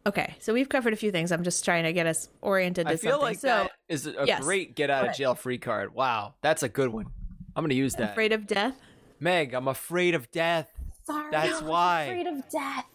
Okay, 0.06 0.36
so 0.40 0.54
we've 0.54 0.70
covered 0.70 0.94
a 0.94 0.96
few 0.96 1.12
things. 1.12 1.34
I'm 1.34 1.44
just 1.44 1.66
trying 1.66 1.84
to 1.84 1.92
get 1.92 2.08
us 2.08 2.30
oriented 2.42 2.88
to 2.88 2.94
I 2.94 2.96
feel 2.96 3.12
something. 3.12 3.26
like 3.28 3.40
so, 3.40 3.48
that 3.48 3.72
is 3.90 4.08
a 4.08 4.24
yes. 4.26 4.42
great 4.42 4.74
get 4.74 4.90
out 4.90 5.08
of 5.08 5.16
jail 5.16 5.36
free 5.36 5.58
card. 5.58 5.94
Wow, 5.94 6.34
that's 6.42 6.64
a 6.64 6.70
good 6.70 6.90
one. 6.90 7.08
I'm 7.56 7.64
gonna 7.64 7.74
use 7.74 7.96
that. 7.96 8.12
afraid 8.12 8.32
of 8.32 8.48
death. 8.48 8.76
Meg, 9.20 9.54
I'm 9.54 9.68
afraid 9.68 10.14
of 10.16 10.30
death. 10.32 10.72
sorry, 11.06 11.32
That's 11.32 11.50
I 11.50 11.54
was 11.54 11.64
why. 11.64 12.02
afraid 12.04 12.28
of 12.28 12.50
death. 12.50 12.86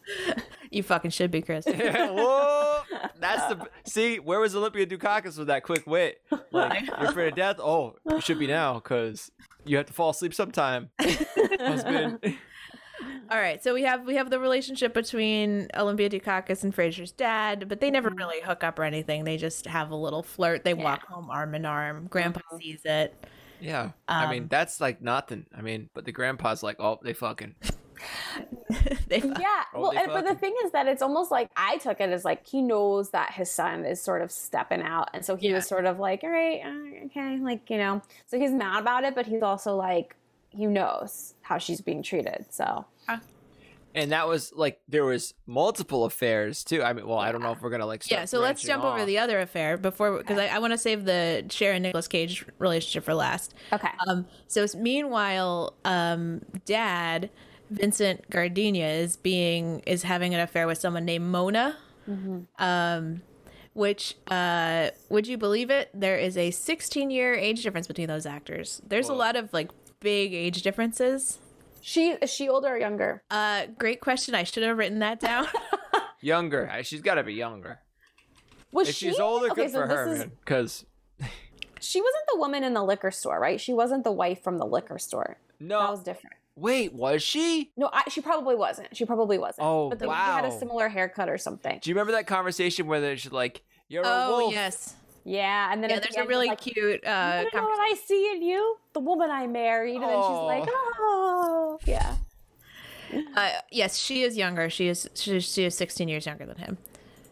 You 0.72 0.82
fucking 0.82 1.10
should 1.10 1.30
be, 1.30 1.42
Chris. 1.42 1.66
Whoa! 1.68 2.78
That's 3.20 3.46
the 3.54 3.68
see. 3.84 4.18
Where 4.18 4.40
was 4.40 4.56
Olympia 4.56 4.86
Dukakis 4.86 5.36
with 5.36 5.48
that 5.48 5.64
quick 5.64 5.86
wit? 5.86 6.22
Like 6.50 6.86
you're 6.86 7.10
afraid 7.10 7.28
of 7.28 7.34
death? 7.36 7.56
Oh, 7.60 7.96
you 8.08 8.22
should 8.22 8.38
be 8.38 8.46
now 8.46 8.74
because 8.74 9.30
you 9.66 9.76
have 9.76 9.84
to 9.84 9.92
fall 9.92 10.08
asleep 10.10 10.32
sometime. 10.32 10.88
Husband. 10.98 12.18
All 13.30 13.38
right, 13.38 13.62
so 13.62 13.74
we 13.74 13.82
have 13.82 14.06
we 14.06 14.14
have 14.16 14.30
the 14.30 14.38
relationship 14.38 14.94
between 14.94 15.68
Olympia 15.76 16.08
Dukakis 16.08 16.62
and 16.64 16.74
Frasier's 16.74 17.12
dad, 17.12 17.68
but 17.68 17.80
they 17.80 17.90
never 17.90 18.08
really 18.08 18.40
hook 18.40 18.64
up 18.64 18.78
or 18.78 18.84
anything. 18.84 19.24
They 19.24 19.36
just 19.36 19.66
have 19.66 19.90
a 19.90 19.96
little 19.96 20.22
flirt. 20.22 20.64
They 20.64 20.72
walk 20.74 21.04
home 21.06 21.28
arm 21.30 21.54
in 21.54 21.66
arm. 21.66 22.06
Grandpa 22.08 22.40
Mm-hmm. 22.52 22.58
sees 22.62 22.80
it. 22.86 23.26
Yeah, 23.62 23.92
I 24.08 24.30
mean 24.30 24.42
Um, 24.44 24.48
that's 24.48 24.80
like 24.80 25.00
nothing. 25.00 25.46
I 25.56 25.62
mean, 25.62 25.88
but 25.94 26.04
the 26.04 26.12
grandpa's 26.12 26.62
like, 26.62 26.76
oh, 26.80 26.98
they 27.02 27.12
fucking. 27.12 27.54
they 29.08 29.20
fuck. 29.20 29.38
Yeah, 29.38 29.62
Oh, 29.74 29.80
well, 29.82 29.90
they 29.92 29.98
and, 29.98 30.08
but 30.08 30.24
the 30.26 30.34
thing 30.34 30.54
is 30.64 30.72
that 30.72 30.86
it's 30.88 31.02
almost 31.02 31.30
like 31.30 31.48
I 31.56 31.78
took 31.78 32.00
it 32.00 32.10
as 32.10 32.24
like 32.24 32.46
he 32.46 32.60
knows 32.62 33.10
that 33.10 33.32
his 33.32 33.50
son 33.50 33.84
is 33.84 34.00
sort 34.02 34.22
of 34.22 34.30
stepping 34.32 34.82
out, 34.82 35.10
and 35.14 35.24
so 35.24 35.36
he 35.36 35.48
Yeah. 35.48 35.56
was 35.56 35.66
sort 35.68 35.86
of 35.86 35.98
like, 36.00 36.24
all 36.24 36.30
right, 36.30 36.60
uh, 36.64 37.06
okay, 37.06 37.38
like 37.38 37.70
you 37.70 37.78
know, 37.78 38.02
so 38.26 38.38
he's 38.38 38.50
mad 38.50 38.80
about 38.80 39.04
it, 39.04 39.14
but 39.14 39.26
he's 39.26 39.42
also 39.42 39.76
like 39.76 40.16
he 40.50 40.66
knows 40.66 41.34
how 41.42 41.58
she's 41.58 41.80
being 41.80 42.02
treated, 42.02 42.46
so 42.50 42.84
And 43.94 44.12
that 44.12 44.26
was 44.26 44.52
like 44.54 44.80
there 44.88 45.04
was 45.04 45.34
multiple 45.46 46.04
affairs 46.04 46.64
too. 46.64 46.82
I 46.82 46.92
mean, 46.92 47.06
well, 47.06 47.18
I 47.18 47.30
don't 47.32 47.42
know 47.42 47.52
if 47.52 47.60
we're 47.60 47.70
gonna 47.70 47.86
like. 47.86 48.02
Start 48.02 48.20
Yeah, 48.20 48.24
so 48.24 48.38
let's 48.38 48.62
branching 48.62 48.82
jump 48.82 48.84
over 48.94 49.04
the 49.04 49.18
other 49.18 49.40
affair 49.40 49.76
before 49.76 50.18
because 50.18 50.38
I, 50.38 50.46
I 50.48 50.58
want 50.58 50.72
to 50.72 50.78
save 50.78 51.04
the 51.04 51.44
Sharon 51.50 51.82
Nicolas 51.82 52.08
Cage 52.08 52.46
relationship 52.58 53.04
for 53.04 53.14
last. 53.14 53.54
okay, 53.72 53.90
Um, 54.08 54.26
so 54.46 54.64
meanwhile, 54.76 55.74
um, 55.84 56.42
Dad 56.64 57.30
Vincent 57.70 58.28
Gardenia 58.30 58.88
is 58.88 59.16
being 59.16 59.80
is 59.80 60.02
having 60.02 60.34
an 60.34 60.40
affair 60.40 60.66
with 60.66 60.78
someone 60.78 61.04
named 61.04 61.26
Mona. 61.26 61.76
Um, 62.58 63.22
which 63.74 64.16
uh, 64.28 64.90
would 65.08 65.26
you 65.26 65.38
believe 65.38 65.70
it? 65.70 65.88
There 65.94 66.18
is 66.18 66.36
a 66.36 66.50
16 66.50 67.10
year 67.10 67.34
age 67.34 67.62
difference 67.62 67.86
between 67.86 68.08
those 68.08 68.26
actors. 68.26 68.82
There's 68.86 69.08
a 69.08 69.14
lot 69.14 69.36
of 69.36 69.52
like 69.52 69.70
big 70.00 70.34
age 70.34 70.62
differences. 70.62 71.38
She 71.82 72.12
is 72.12 72.30
she 72.30 72.48
older 72.48 72.68
or 72.68 72.78
younger? 72.78 73.22
Uh, 73.30 73.66
great 73.78 74.00
question. 74.00 74.34
I 74.34 74.44
should 74.44 74.62
have 74.62 74.78
written 74.78 75.00
that 75.00 75.20
down. 75.20 75.46
Younger. 76.20 76.70
She's 76.84 77.00
got 77.02 77.14
to 77.16 77.24
be 77.24 77.34
younger. 77.34 77.80
Was 78.70 78.88
If 78.88 78.94
she 78.94 79.08
she's 79.08 79.18
older, 79.18 79.50
okay? 79.50 79.62
good 79.62 79.72
So 79.72 79.80
for 79.82 79.88
this 79.88 79.96
her, 79.96 80.12
is 80.12 80.18
man. 80.20 80.32
Because 80.38 80.84
she 81.80 82.00
wasn't 82.00 82.22
the 82.32 82.38
woman 82.38 82.62
in 82.64 82.74
the 82.74 82.82
liquor 82.84 83.10
store, 83.10 83.40
right? 83.40 83.60
She 83.60 83.72
wasn't 83.74 84.04
the 84.04 84.12
wife 84.12 84.40
from 84.42 84.58
the 84.58 84.64
liquor 84.64 84.98
store. 84.98 85.36
No. 85.58 85.80
That 85.80 85.90
was 85.90 86.02
different. 86.04 86.36
Wait, 86.54 86.92
was 86.92 87.22
she? 87.22 87.72
No, 87.76 87.90
I, 87.92 88.04
she 88.08 88.20
probably 88.20 88.54
wasn't. 88.54 88.96
She 88.96 89.04
probably 89.04 89.36
wasn't. 89.38 89.66
Oh, 89.66 89.88
but 89.88 89.98
they, 89.98 90.06
they 90.06 90.12
had 90.12 90.44
a 90.44 90.56
similar 90.56 90.88
haircut 90.88 91.28
or 91.28 91.38
something. 91.38 91.80
Do 91.82 91.90
you 91.90 91.94
remember 91.96 92.12
that 92.12 92.26
conversation 92.28 92.86
where 92.86 93.00
they're 93.00 93.16
just 93.16 93.32
like, 93.32 93.62
"You're 93.88 94.04
a 94.04 94.06
Oh 94.06 94.38
wolf"? 94.42 94.52
yes. 94.52 94.94
Yeah, 95.24 95.72
and 95.72 95.82
then 95.82 95.90
Yeah, 95.90 95.96
at 95.96 96.02
the 96.02 96.06
there's 96.08 96.16
a 96.16 96.20
end, 96.20 96.28
really 96.28 96.48
like, 96.48 96.60
cute 96.60 97.04
uh 97.06 97.44
you 97.44 97.58
know 97.58 97.66
what 97.66 97.80
I 97.80 97.94
see 97.94 98.32
in 98.34 98.42
you? 98.42 98.76
The 98.92 99.00
woman 99.00 99.30
I 99.30 99.46
married. 99.46 99.96
And 99.96 100.04
then 100.04 100.22
she's 100.22 100.42
like, 100.42 100.68
oh, 100.68 101.78
yeah. 101.86 102.16
Uh, 103.36 103.50
yes, 103.70 103.98
she 103.98 104.22
is 104.22 104.36
younger. 104.36 104.68
She 104.68 104.88
is 104.88 105.08
she 105.14 105.36
is, 105.36 105.44
she 105.44 105.64
is 105.64 105.76
16 105.76 106.08
years 106.08 106.26
younger 106.26 106.46
than 106.46 106.56
him. 106.58 106.78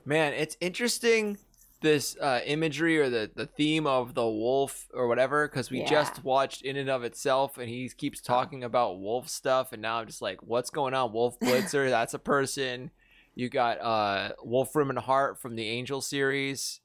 Man, 0.05 0.33
it's 0.33 0.57
interesting 0.61 1.39
this 1.83 2.17
uh, 2.21 2.41
imagery 2.45 2.99
or 2.99 3.09
the, 3.09 3.31
the 3.35 3.47
theme 3.47 3.87
of 3.87 4.15
the 4.15 4.27
wolf 4.27 4.87
or 4.93 5.09
whatever 5.09 5.49
because 5.49 5.71
we 5.71 5.81
Yeah. 5.81 5.89
just 5.89 6.23
watched 6.25 6.63
in 6.63 6.77
and 6.77 6.91
of 6.91 7.03
itself 7.05 7.57
and 7.59 7.69
he 7.69 7.89
keeps 7.89 8.21
talking 8.21 8.63
about 8.65 9.01
wolf 9.01 9.29
stuff 9.31 9.73
and 9.73 9.81
now 9.81 9.97
I'm 9.97 10.07
just 10.07 10.21
like 10.21 10.43
what's 10.43 10.69
going 10.69 10.93
on 10.93 11.13
Wolf 11.15 11.41
Blitzer 11.41 11.89
that's 11.91 12.13
a 12.13 12.19
person 12.19 12.91
you 13.35 13.49
got 13.49 13.81
uh 13.81 14.33
Wolfram 14.45 14.91
and 14.91 14.99
Hart 14.99 15.39
from 15.41 15.57
the 15.57 15.67
Angel 15.67 16.03
series 16.03 16.81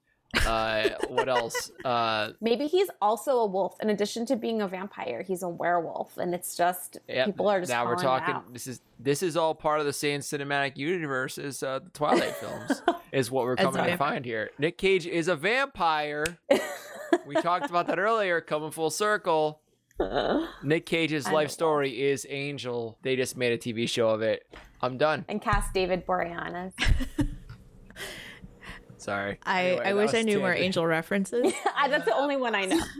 uh 0.46 0.90
what 1.08 1.30
else 1.30 1.72
uh 1.84 2.32
Maybe 2.42 2.68
he's 2.68 2.90
also 3.02 3.40
a 3.40 3.46
wolf. 3.46 3.76
In 3.82 3.90
addition 3.90 4.26
to 4.28 4.36
being 4.36 4.62
a 4.62 4.68
vampire, 4.68 5.22
he's 5.22 5.44
a 5.44 5.50
werewolf. 5.50 6.18
And 6.18 6.34
it's 6.34 6.56
just, 6.56 6.98
yeah, 7.08 7.26
people 7.26 7.48
are 7.48 7.60
just 7.60 7.72
now 7.72 7.86
we're 7.86 7.96
talking 7.96 8.36
this 8.52 8.68
is 8.68 8.82
this 9.00 9.22
is 9.24 9.38
all 9.38 9.56
part 9.56 9.80
of 9.80 9.86
the 9.86 9.94
same 9.94 10.22
cinematic 10.22 10.78
universe 10.78 11.38
as 11.38 11.62
uh, 11.64 11.80
the 11.80 11.90
Twilight 11.90 12.36
films 12.42 12.82
is 13.12 13.32
what 13.32 13.46
we're 13.46 13.56
coming 13.56 13.84
to 13.84 13.98
find 13.98 14.26
here. 14.26 14.52
Nick 14.58 14.78
Cage 14.78 15.06
is 15.06 15.28
a 15.28 15.36
vampire. 15.36 16.26
we 17.26 17.36
talked 17.36 17.70
about 17.70 17.88
that 17.88 18.00
earlier, 18.00 18.42
coming 18.42 18.72
full 18.72 18.90
circle. 18.90 19.62
Nick 20.64 20.86
Cage's 20.86 21.30
life 21.32 21.50
story 21.50 22.04
is 22.04 22.28
Angel. 22.30 22.98
They 23.02 23.16
just 23.16 23.38
made 23.38 23.54
a 23.54 23.58
TV 23.58 23.88
show 23.88 24.10
of 24.10 24.22
it. 24.22 24.46
I'm 24.82 24.98
done. 24.98 25.26
And 25.30 25.42
cast 25.42 25.74
David 25.74 26.06
Boreanaz. 26.06 26.74
Sorry. 29.06 29.40
I 29.44 29.64
Anyway, 29.68 29.86
I 29.86 29.94
wish 29.94 30.14
I 30.16 30.22
knew 30.24 30.40
more 30.40 30.50
tangent. 30.50 30.66
angel 30.66 30.88
references. 30.88 31.54
I- 31.76 31.88
That's 31.88 32.06
the 32.06 32.16
only 32.16 32.38
one 32.38 32.56
I 32.56 32.66
know. 32.66 32.82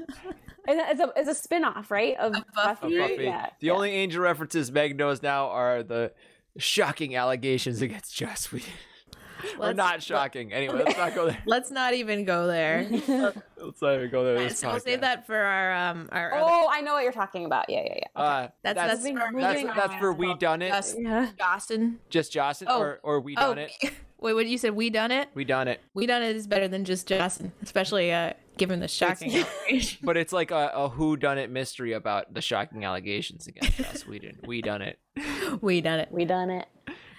It's 0.68 1.00
a, 1.00 1.14
it's 1.16 1.30
a 1.30 1.36
spin-off, 1.36 1.92
right? 1.92 2.18
Of 2.18 2.34
Buffy? 2.56 2.98
Buffy. 2.98 3.24
Yeah. 3.26 3.50
The 3.60 3.68
yeah. 3.68 3.74
only 3.74 3.92
angel 3.92 4.24
references 4.24 4.72
Meg 4.72 4.98
knows 4.98 5.22
now 5.22 5.50
are 5.50 5.84
the 5.84 6.12
shocking 6.58 7.16
allegations 7.16 7.84
against 7.84 8.16
Joss 8.16 8.52
Whedon. 8.52 8.68
or 9.60 9.68
Let's- 9.68 9.78
not 9.78 10.02
shocking. 10.02 10.52
Anyway, 10.54 10.82
let's 10.84 10.98
not 10.98 11.14
go 11.14 11.28
there. 11.28 11.38
Let's 11.46 11.70
not 11.70 11.94
even 11.94 12.26
go 12.26 12.48
there. 12.48 12.88
Let's 12.90 13.80
not 13.80 13.94
even 13.94 14.10
go 14.10 14.24
there. 14.24 14.40
This 14.40 14.58
so 14.58 14.72
we'll 14.72 14.80
save 14.80 15.02
that 15.02 15.28
for 15.28 15.36
our 15.38 15.72
um 15.92 16.10
our 16.12 16.34
other- 16.34 16.44
Oh, 16.44 16.68
I 16.72 16.82
know 16.82 16.94
what 16.94 17.04
you're 17.04 17.12
talking 17.12 17.46
about. 17.46 17.70
Yeah, 17.70 17.84
yeah, 17.86 17.94
yeah. 17.98 18.08
Uh, 18.22 18.26
That's- 18.42 18.52
that's 18.64 18.76
that's 18.76 19.04
that's 19.04 19.32
for- 19.32 19.40
that's, 19.40 19.64
that's 19.76 19.96
for 20.00 20.14
we 20.14 20.34
done 20.34 20.64
it. 20.64 20.70
Just- 20.70 21.00
Yeah. 21.00 21.30
Justin. 21.38 22.00
Just 22.10 22.32
Jocelyn 22.32 22.70
Oh. 22.72 22.80
or 22.80 23.00
or 23.04 23.20
we 23.20 23.38
Oh, 23.38 23.54
done 23.54 23.60
it. 23.60 23.72
Wait, 24.20 24.34
what 24.34 24.48
you 24.48 24.58
said? 24.58 24.76
We 24.76 24.90
done 24.90 25.12
it. 25.12 25.30
We 25.34 25.46
done 25.46 25.68
it. 25.68 25.82
We 25.94 26.06
done 26.06 26.24
it 26.24 26.36
is 26.36 26.48
better 26.48 26.68
than 26.68 26.86
just 26.86 27.08
Justin, 27.08 27.52
especially 27.62 28.12
uh 28.12 28.34
given 28.58 28.80
the 28.80 28.88
shocking. 28.88 29.36
allegation. 29.36 30.00
But 30.04 30.18
it's 30.18 30.34
like 30.34 30.52
a, 30.52 30.72
a 30.74 30.90
who 30.90 31.18
done 31.18 31.38
it 31.38 31.50
mystery 31.50 31.94
about 31.94 32.34
the 32.34 32.42
shocking 32.42 32.86
allegations 32.86 33.48
against 33.48 33.78
Joss 33.78 34.08
Whedon. 34.08 34.40
We 34.46 34.62
done 34.62 34.82
it. 34.82 35.00
we 35.62 35.82
done 35.82 36.00
it. 36.00 36.10
We 36.12 36.26
done 36.26 36.50
it. 36.50 36.68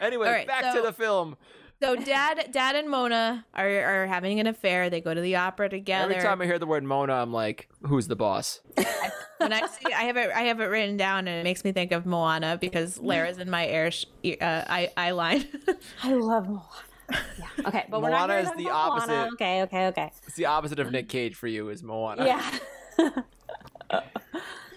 Anyway, 0.01 0.27
All 0.27 0.33
right, 0.33 0.47
back 0.47 0.75
to 0.75 0.83
the 0.83 0.93
film. 0.93 1.37
So 1.83 1.95
dad, 1.95 2.49
dad 2.53 2.75
and 2.75 2.89
Mona 2.89 3.45
are 3.53 3.69
are 3.69 4.07
having 4.07 4.41
an 4.41 4.47
affair. 4.47 4.89
They 4.89 5.01
go 5.01 5.13
to 5.13 5.21
the 5.21 5.37
opera 5.37 5.69
together. 5.69 6.15
Every 6.15 6.23
time 6.27 6.41
I 6.41 6.47
hear 6.47 6.59
the 6.59 6.67
word 6.67 6.85
Mona, 6.85 7.13
I'm 7.15 7.33
like, 7.33 7.69
who's 7.83 8.09
the 8.09 8.17
boss? 8.17 8.61
when 9.39 9.53
I 9.53 9.67
see, 9.67 9.93
I 9.93 10.05
have 10.05 10.17
it, 10.17 10.31
I 10.35 10.43
have 10.43 10.61
it 10.61 10.67
written 10.67 10.97
down, 10.97 11.29
and 11.29 11.39
it 11.39 11.45
makes 11.45 11.65
me 11.65 11.73
think 11.73 11.93
of 11.93 12.07
Moana 12.07 12.57
because 12.59 12.99
Lara's 12.99 13.37
in 13.39 13.51
my 13.51 13.67
air 13.67 13.91
sh- 13.91 14.07
uh, 14.25 14.65
eye, 14.67 14.91
eye 14.97 15.11
line. 15.11 15.45
I 16.03 16.15
love 16.15 16.49
Moana. 16.49 16.63
Yeah. 17.11 17.67
Okay, 17.67 17.85
but 17.91 18.03
we're 18.03 18.11
not 18.11 18.29
Moana 18.29 18.33
here 18.33 18.43
is 18.43 18.49
to 18.49 18.55
talk 18.55 18.57
the 18.57 18.71
about 18.71 19.09
Moana. 19.09 19.21
opposite. 19.21 19.35
Okay, 19.35 19.63
okay, 19.63 19.87
okay. 19.89 20.13
It's 20.27 20.37
the 20.37 20.47
opposite 20.47 20.79
of 20.79 20.91
Nick 20.91 21.09
Cage 21.09 21.35
for 21.35 21.47
you 21.47 21.69
is 21.69 21.83
Moana. 21.83 22.25
Yeah. 22.25 22.59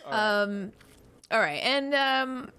um, 0.06 0.72
all 1.32 1.40
right, 1.40 1.62
and 1.64 1.94
um, 1.94 2.52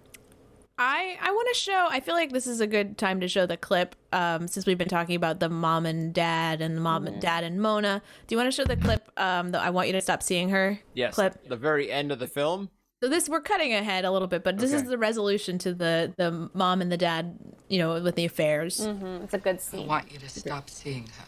I 0.81 1.19
I 1.21 1.31
want 1.31 1.47
to 1.53 1.61
show. 1.61 1.89
I 1.91 2.01
feel 2.01 2.15
like 2.15 2.33
this 2.33 2.47
is 2.47 2.63
a 2.63 2.67
good 2.67 2.97
time 2.97 3.21
to 3.21 3.29
show 3.29 3.45
the 3.45 3.59
clip. 3.59 3.95
Um, 4.15 4.49
since 4.49 4.65
we've 4.65 4.79
been 4.79 4.89
talking 4.89 5.15
about 5.15 5.39
the 5.39 5.51
mom 5.51 5.85
and 5.85 6.15
dad 6.15 6.63
and 6.63 6.75
the 6.75 6.81
mom 6.81 7.07
and 7.07 7.21
dad 7.21 7.45
and 7.45 7.61
Mona, 7.61 8.01
do 8.27 8.35
you 8.35 8.39
want 8.39 8.51
to 8.51 8.57
show 8.57 8.65
the 8.65 8.79
clip? 8.79 9.07
Um, 9.19 9.51
the 9.51 9.61
I 9.61 9.69
want 9.69 9.89
you 9.89 9.93
to 9.93 10.01
stop 10.01 10.23
seeing 10.23 10.49
her. 10.49 10.81
Yes. 10.95 11.15
Clip. 11.15 11.47
The 11.47 11.57
very 11.57 11.93
end 11.93 12.11
of 12.11 12.19
the 12.19 12.27
film. 12.27 12.71
So 13.03 13.11
this 13.11 13.29
we're 13.29 13.43
cutting 13.43 13.75
ahead 13.75 14.07
a 14.07 14.11
little 14.11 14.27
bit, 14.27 14.43
but 14.43 14.57
this 14.57 14.73
is 14.73 14.85
the 14.85 14.97
resolution 14.97 15.59
to 15.59 15.75
the 15.75 16.15
the 16.17 16.49
mom 16.55 16.81
and 16.81 16.91
the 16.91 16.97
dad. 16.97 17.39
You 17.69 17.79
know, 17.79 18.03
with 18.03 18.15
the 18.15 18.25
affairs. 18.25 18.81
Mm, 18.81 19.25
it's 19.25 19.35
a 19.35 19.39
good 19.39 19.61
scene. 19.61 19.85
I 19.85 19.87
want 19.87 20.11
you 20.11 20.19
to 20.19 20.29
stop 20.29 20.71
seeing 20.71 21.07
her. 21.07 21.25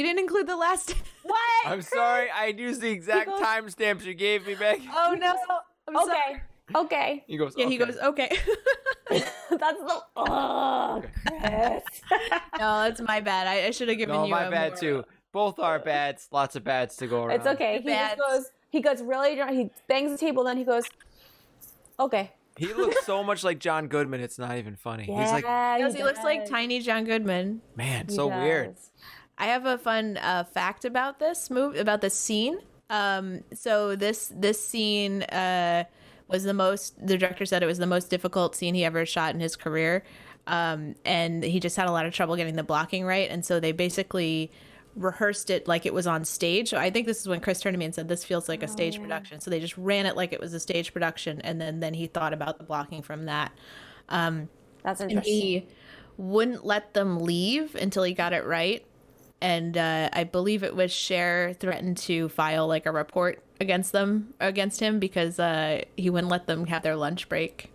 You 0.00 0.06
didn't 0.06 0.20
include 0.20 0.46
the 0.46 0.56
last. 0.56 0.94
What? 1.22 1.66
I'm 1.66 1.82
sorry, 1.82 2.28
I 2.30 2.46
used 2.46 2.80
the 2.80 2.88
exact 2.90 3.28
goes- 3.28 3.38
timestamps 3.42 4.02
you 4.04 4.14
gave 4.14 4.46
me, 4.46 4.54
Meg. 4.58 4.80
oh 4.90 5.14
no! 5.20 5.34
I'm 5.88 5.94
sorry. 6.06 6.42
Okay. 6.74 6.74
Okay. 6.74 7.24
He 7.26 7.36
goes. 7.36 7.52
Yeah, 7.56 7.66
he 7.66 7.76
"Okay." 7.80 7.84
goes. 7.92 7.98
Okay. 7.98 8.30
That's 9.10 9.78
the. 9.78 10.00
Oh, 10.16 11.02
Chris. 11.26 11.82
no, 12.58 12.82
it's 12.84 13.00
my 13.02 13.20
bad. 13.20 13.46
I, 13.46 13.66
I 13.66 13.70
should 13.72 13.88
have 13.90 13.98
given 13.98 14.14
No, 14.16 14.24
you. 14.24 14.30
my 14.30 14.44
a 14.44 14.50
bad 14.50 14.70
more- 14.70 14.80
too. 14.80 15.04
Both 15.32 15.58
are 15.58 15.78
bads. 15.78 16.28
Lots 16.32 16.56
of 16.56 16.64
bads 16.64 16.96
to 16.96 17.06
go 17.06 17.24
around. 17.24 17.36
It's 17.40 17.46
okay. 17.46 17.78
He 17.82 17.84
Bad. 17.90 18.16
just 18.16 18.28
goes. 18.30 18.50
He 18.70 18.80
goes 18.80 19.02
really 19.02 19.36
drunk. 19.36 19.52
He 19.52 19.70
bangs 19.86 20.10
the 20.12 20.18
table. 20.18 20.42
Then 20.44 20.56
he 20.56 20.64
goes. 20.64 20.84
Okay. 21.98 22.32
He 22.56 22.72
looks 22.72 23.04
so 23.06 23.22
much 23.22 23.44
like 23.44 23.58
John 23.60 23.86
Goodman. 23.88 24.20
It's 24.22 24.38
not 24.38 24.56
even 24.56 24.74
funny. 24.76 25.04
He's 25.04 25.30
like, 25.30 25.44
Yeah, 25.44 25.76
Because 25.76 25.94
he 25.94 26.02
looks 26.02 26.24
like 26.24 26.48
tiny 26.48 26.80
John 26.80 27.04
Goodman. 27.04 27.60
man, 27.76 28.08
so 28.08 28.26
weird. 28.28 28.74
I 29.40 29.46
have 29.46 29.64
a 29.64 29.78
fun 29.78 30.18
uh, 30.18 30.44
fact 30.44 30.84
about 30.84 31.18
this 31.18 31.50
move 31.50 31.74
about 31.76 32.02
this 32.02 32.14
scene. 32.14 32.58
Um, 32.90 33.40
so 33.54 33.96
this 33.96 34.30
this 34.34 34.64
scene 34.64 35.22
uh, 35.22 35.84
was 36.28 36.44
the 36.44 36.52
most. 36.52 36.94
The 37.04 37.16
director 37.16 37.46
said 37.46 37.62
it 37.62 37.66
was 37.66 37.78
the 37.78 37.86
most 37.86 38.10
difficult 38.10 38.54
scene 38.54 38.74
he 38.74 38.84
ever 38.84 39.06
shot 39.06 39.34
in 39.34 39.40
his 39.40 39.56
career, 39.56 40.04
um, 40.46 40.94
and 41.06 41.42
he 41.42 41.58
just 41.58 41.74
had 41.74 41.88
a 41.88 41.90
lot 41.90 42.04
of 42.04 42.12
trouble 42.12 42.36
getting 42.36 42.54
the 42.54 42.62
blocking 42.62 43.06
right. 43.06 43.30
And 43.30 43.42
so 43.42 43.60
they 43.60 43.72
basically 43.72 44.50
rehearsed 44.94 45.48
it 45.48 45.66
like 45.66 45.86
it 45.86 45.94
was 45.94 46.06
on 46.06 46.26
stage. 46.26 46.68
So 46.68 46.76
I 46.76 46.90
think 46.90 47.06
this 47.06 47.20
is 47.20 47.28
when 47.28 47.40
Chris 47.40 47.60
turned 47.60 47.72
to 47.72 47.78
me 47.78 47.86
and 47.86 47.94
said, 47.94 48.08
"This 48.08 48.24
feels 48.24 48.46
like 48.46 48.62
a 48.62 48.68
stage 48.68 49.00
production." 49.00 49.40
So 49.40 49.50
they 49.50 49.60
just 49.60 49.78
ran 49.78 50.04
it 50.04 50.16
like 50.16 50.34
it 50.34 50.40
was 50.40 50.52
a 50.52 50.60
stage 50.60 50.92
production, 50.92 51.40
and 51.40 51.58
then 51.58 51.80
then 51.80 51.94
he 51.94 52.08
thought 52.08 52.34
about 52.34 52.58
the 52.58 52.64
blocking 52.64 53.00
from 53.00 53.24
that. 53.24 53.52
That's 54.82 55.00
and 55.00 55.12
interesting. 55.12 55.34
he 55.34 55.68
wouldn't 56.18 56.66
let 56.66 56.92
them 56.92 57.20
leave 57.20 57.74
until 57.74 58.02
he 58.02 58.12
got 58.12 58.34
it 58.34 58.44
right. 58.44 58.84
And 59.42 59.76
uh, 59.76 60.10
I 60.12 60.24
believe 60.24 60.62
it 60.62 60.76
was 60.76 60.92
Cher 60.92 61.54
threatened 61.58 61.96
to 61.98 62.28
file 62.28 62.66
like 62.68 62.84
a 62.86 62.92
report 62.92 63.42
against 63.60 63.92
them 63.92 64.34
against 64.40 64.80
him 64.80 64.98
because 64.98 65.38
uh, 65.38 65.82
he 65.96 66.10
wouldn't 66.10 66.30
let 66.30 66.46
them 66.46 66.66
have 66.66 66.82
their 66.82 66.96
lunch 66.96 67.28
break. 67.28 67.70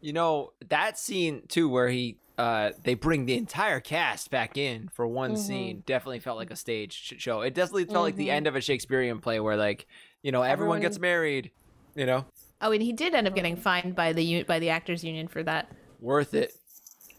You 0.00 0.12
know 0.12 0.52
that 0.68 0.98
scene 0.98 1.42
too, 1.48 1.68
where 1.68 1.88
he 1.88 2.18
uh 2.38 2.70
they 2.84 2.94
bring 2.94 3.26
the 3.26 3.36
entire 3.36 3.80
cast 3.80 4.30
back 4.30 4.56
in 4.56 4.88
for 4.88 5.06
one 5.06 5.32
Mm-hmm. 5.32 5.40
scene. 5.40 5.82
Definitely 5.86 6.20
felt 6.20 6.38
like 6.38 6.50
a 6.52 6.56
stage 6.56 7.14
show. 7.18 7.40
It 7.42 7.52
definitely 7.54 7.84
felt 7.86 8.04
like 8.04 8.16
the 8.16 8.30
end 8.30 8.46
of 8.46 8.54
a 8.56 8.60
Shakespearean 8.60 9.18
play, 9.20 9.40
where 9.40 9.56
like 9.56 9.86
you 10.22 10.30
know 10.32 10.42
everyone, 10.42 10.76
Everyone- 10.76 10.80
gets 10.80 10.98
married. 10.98 11.50
You 11.96 12.06
know, 12.06 12.26
Oh, 12.62 12.70
and 12.70 12.80
he 12.80 12.92
did 12.92 13.12
end 13.12 13.26
up 13.26 13.34
getting 13.34 13.56
fined 13.56 13.94
by 13.96 14.12
the 14.12 14.44
by 14.44 14.58
the 14.60 14.70
actors 14.70 15.02
union 15.02 15.26
for 15.26 15.42
that. 15.42 15.68
worth 16.00 16.32
it. 16.32 16.52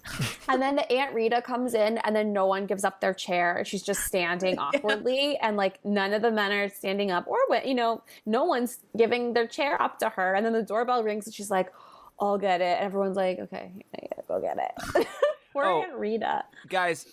And 0.49 0.59
then 0.61 0.75
the 0.75 0.91
Aunt 0.91 1.13
Rita 1.13 1.43
comes 1.43 1.75
in, 1.75 1.99
and 1.99 2.15
then 2.15 2.33
no 2.33 2.47
one 2.47 2.65
gives 2.65 2.83
up 2.83 3.01
their 3.01 3.13
chair. 3.13 3.63
She's 3.65 3.83
just 3.83 4.01
standing 4.05 4.57
awkwardly, 4.59 5.37
and 5.37 5.55
like 5.57 5.77
none 5.85 6.11
of 6.13 6.23
the 6.23 6.31
men 6.31 6.51
are 6.51 6.69
standing 6.69 7.11
up, 7.11 7.27
or 7.27 7.37
you 7.63 7.75
know, 7.75 8.03
no 8.25 8.45
one's 8.45 8.79
giving 8.97 9.33
their 9.33 9.45
chair 9.47 9.79
up 9.81 9.99
to 9.99 10.09
her. 10.09 10.33
And 10.33 10.43
then 10.45 10.53
the 10.53 10.63
doorbell 10.63 11.03
rings, 11.03 11.27
and 11.27 11.33
she's 11.35 11.51
like, 11.51 11.71
"I'll 12.19 12.39
get 12.39 12.61
it." 12.61 12.77
And 12.77 12.85
everyone's 12.85 13.15
like, 13.15 13.37
"Okay, 13.39 13.71
yeah, 14.01 14.07
go 14.27 14.41
get 14.41 14.57
it." 14.57 15.07
Poor 15.53 15.65
Oh. 15.65 15.81
Aunt 15.83 15.93
Rita. 15.93 16.43
Guys, 16.67 17.05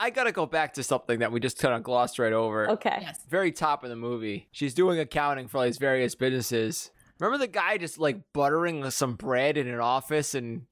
I 0.00 0.08
gotta 0.10 0.32
go 0.32 0.46
back 0.46 0.72
to 0.74 0.82
something 0.82 1.18
that 1.18 1.30
we 1.32 1.40
just 1.40 1.58
kind 1.58 1.74
of 1.74 1.82
glossed 1.82 2.18
right 2.18 2.32
over. 2.32 2.70
Okay. 2.70 2.98
Yes. 3.02 3.20
Very 3.28 3.52
top 3.52 3.84
of 3.84 3.90
the 3.90 3.96
movie. 3.96 4.48
She's 4.52 4.72
doing 4.72 4.98
accounting 4.98 5.48
for 5.48 5.58
all 5.58 5.64
these 5.64 5.76
various 5.78 6.14
businesses. 6.14 6.90
Remember 7.20 7.38
the 7.38 7.46
guy 7.46 7.76
just 7.78 7.98
like 7.98 8.32
buttering 8.32 8.88
some 8.90 9.14
bread 9.16 9.56
in 9.56 9.68
an 9.68 9.80
office 9.80 10.34
and 10.34 10.62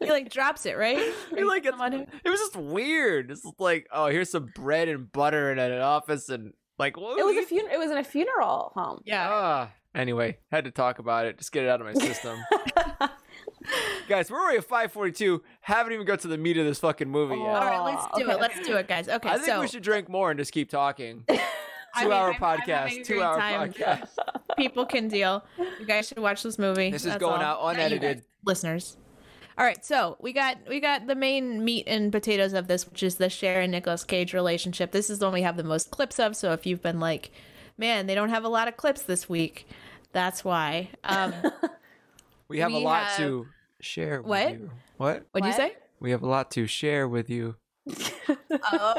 He 0.00 0.10
like 0.10 0.30
drops 0.30 0.64
it, 0.66 0.76
right? 0.78 1.12
he 1.36 1.44
like 1.44 1.64
it's, 1.64 1.70
Someone 1.70 1.92
it 2.24 2.28
was 2.30 2.40
just 2.40 2.56
weird. 2.56 3.30
It's 3.30 3.44
like, 3.58 3.86
oh, 3.92 4.06
here's 4.06 4.30
some 4.30 4.50
bread 4.54 4.88
and 4.88 5.10
butter 5.12 5.52
in 5.52 5.58
an 5.58 5.80
office 5.80 6.28
and 6.30 6.54
like 6.78 6.96
what 6.96 7.18
It 7.18 7.24
was 7.24 7.36
a 7.36 7.40
you- 7.54 7.62
fun- 7.62 7.70
It 7.70 7.78
was 7.78 7.90
in 7.90 7.98
a 7.98 8.04
funeral 8.04 8.72
home. 8.74 9.02
Yeah. 9.04 9.28
Ah. 9.30 9.70
Anyway, 9.94 10.38
had 10.52 10.64
to 10.64 10.70
talk 10.70 11.00
about 11.00 11.26
it. 11.26 11.36
Just 11.36 11.50
get 11.52 11.64
it 11.64 11.68
out 11.68 11.80
of 11.80 11.86
my 11.86 11.94
system. 11.94 12.38
Guys, 14.08 14.30
we're 14.30 14.40
already 14.40 14.58
at 14.58 14.64
542. 14.64 15.42
Haven't 15.60 15.92
even 15.92 16.06
got 16.06 16.20
to 16.20 16.28
the 16.28 16.38
meat 16.38 16.56
of 16.56 16.64
this 16.64 16.78
fucking 16.78 17.08
movie 17.08 17.34
yet. 17.36 17.44
All 17.46 17.60
right, 17.60 17.80
let's 17.80 18.06
do 18.16 18.22
okay, 18.22 18.32
it. 18.32 18.40
Let's 18.40 18.66
do 18.66 18.76
it, 18.76 18.88
guys. 18.88 19.08
Okay, 19.08 19.28
I 19.28 19.34
think 19.34 19.46
so 19.46 19.60
we 19.60 19.68
should 19.68 19.82
drink 19.82 20.08
more 20.08 20.30
and 20.30 20.38
just 20.38 20.52
keep 20.52 20.70
talking. 20.70 21.24
I 21.94 22.02
Two 22.04 22.08
mean, 22.08 22.18
hour 22.18 22.32
I'm- 22.32 22.42
I'm 22.44 22.58
podcast. 22.60 23.04
Two 23.04 23.22
hour 23.22 23.36
time. 23.38 23.72
podcast. 23.72 24.08
people 24.56 24.86
can 24.86 25.08
deal. 25.08 25.44
You 25.58 25.86
guys 25.86 26.08
should 26.08 26.18
watch 26.18 26.42
this 26.42 26.58
movie. 26.58 26.90
This 26.90 27.02
is 27.04 27.12
That's 27.12 27.20
going 27.20 27.42
all. 27.42 27.64
out 27.64 27.74
unedited. 27.74 28.22
listeners. 28.44 28.96
All 29.58 29.64
right, 29.66 29.84
so 29.84 30.16
we 30.20 30.32
got 30.32 30.56
we 30.68 30.80
got 30.80 31.06
the 31.06 31.14
main 31.14 31.62
meat 31.64 31.84
and 31.86 32.10
potatoes 32.10 32.52
of 32.54 32.66
this, 32.66 32.88
which 32.88 33.02
is 33.02 33.16
the 33.16 33.28
Cher 33.28 33.60
and 33.60 33.72
Nicolas 33.72 34.04
Cage 34.04 34.32
relationship. 34.32 34.90
This 34.92 35.10
is 35.10 35.18
the 35.18 35.26
one 35.26 35.34
we 35.34 35.42
have 35.42 35.56
the 35.58 35.64
most 35.64 35.90
clips 35.90 36.18
of. 36.18 36.34
So 36.36 36.52
if 36.52 36.64
you've 36.64 36.80
been 36.80 36.98
like, 37.00 37.30
man, 37.76 38.06
they 38.06 38.14
don't 38.14 38.30
have 38.30 38.44
a 38.44 38.48
lot 38.48 38.68
of 38.68 38.76
clips 38.78 39.02
this 39.02 39.28
week, 39.28 39.66
that's 40.12 40.44
why. 40.44 40.88
Um, 41.04 41.34
We 42.48 42.58
have 42.60 42.72
a 42.72 42.78
lot 42.78 43.04
have- 43.04 43.16
to 43.18 43.46
share 43.80 44.22
with 44.22 44.28
What? 44.28 44.50
you. 44.52 44.70
What? 44.96 45.26
what'd 45.32 45.46
you 45.46 45.52
say? 45.52 45.74
We 46.00 46.10
have 46.12 46.22
a 46.22 46.26
lot 46.26 46.50
to 46.52 46.66
share 46.66 47.06
with 47.06 47.28
you. 47.30 47.56
Oh, 48.72 48.94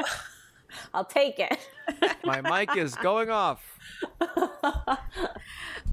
I'll 0.94 1.06
take 1.06 1.40
it. 1.40 1.58
My 2.24 2.42
mic 2.42 2.76
is 2.78 2.96
going 2.96 3.30
off. 3.30 3.80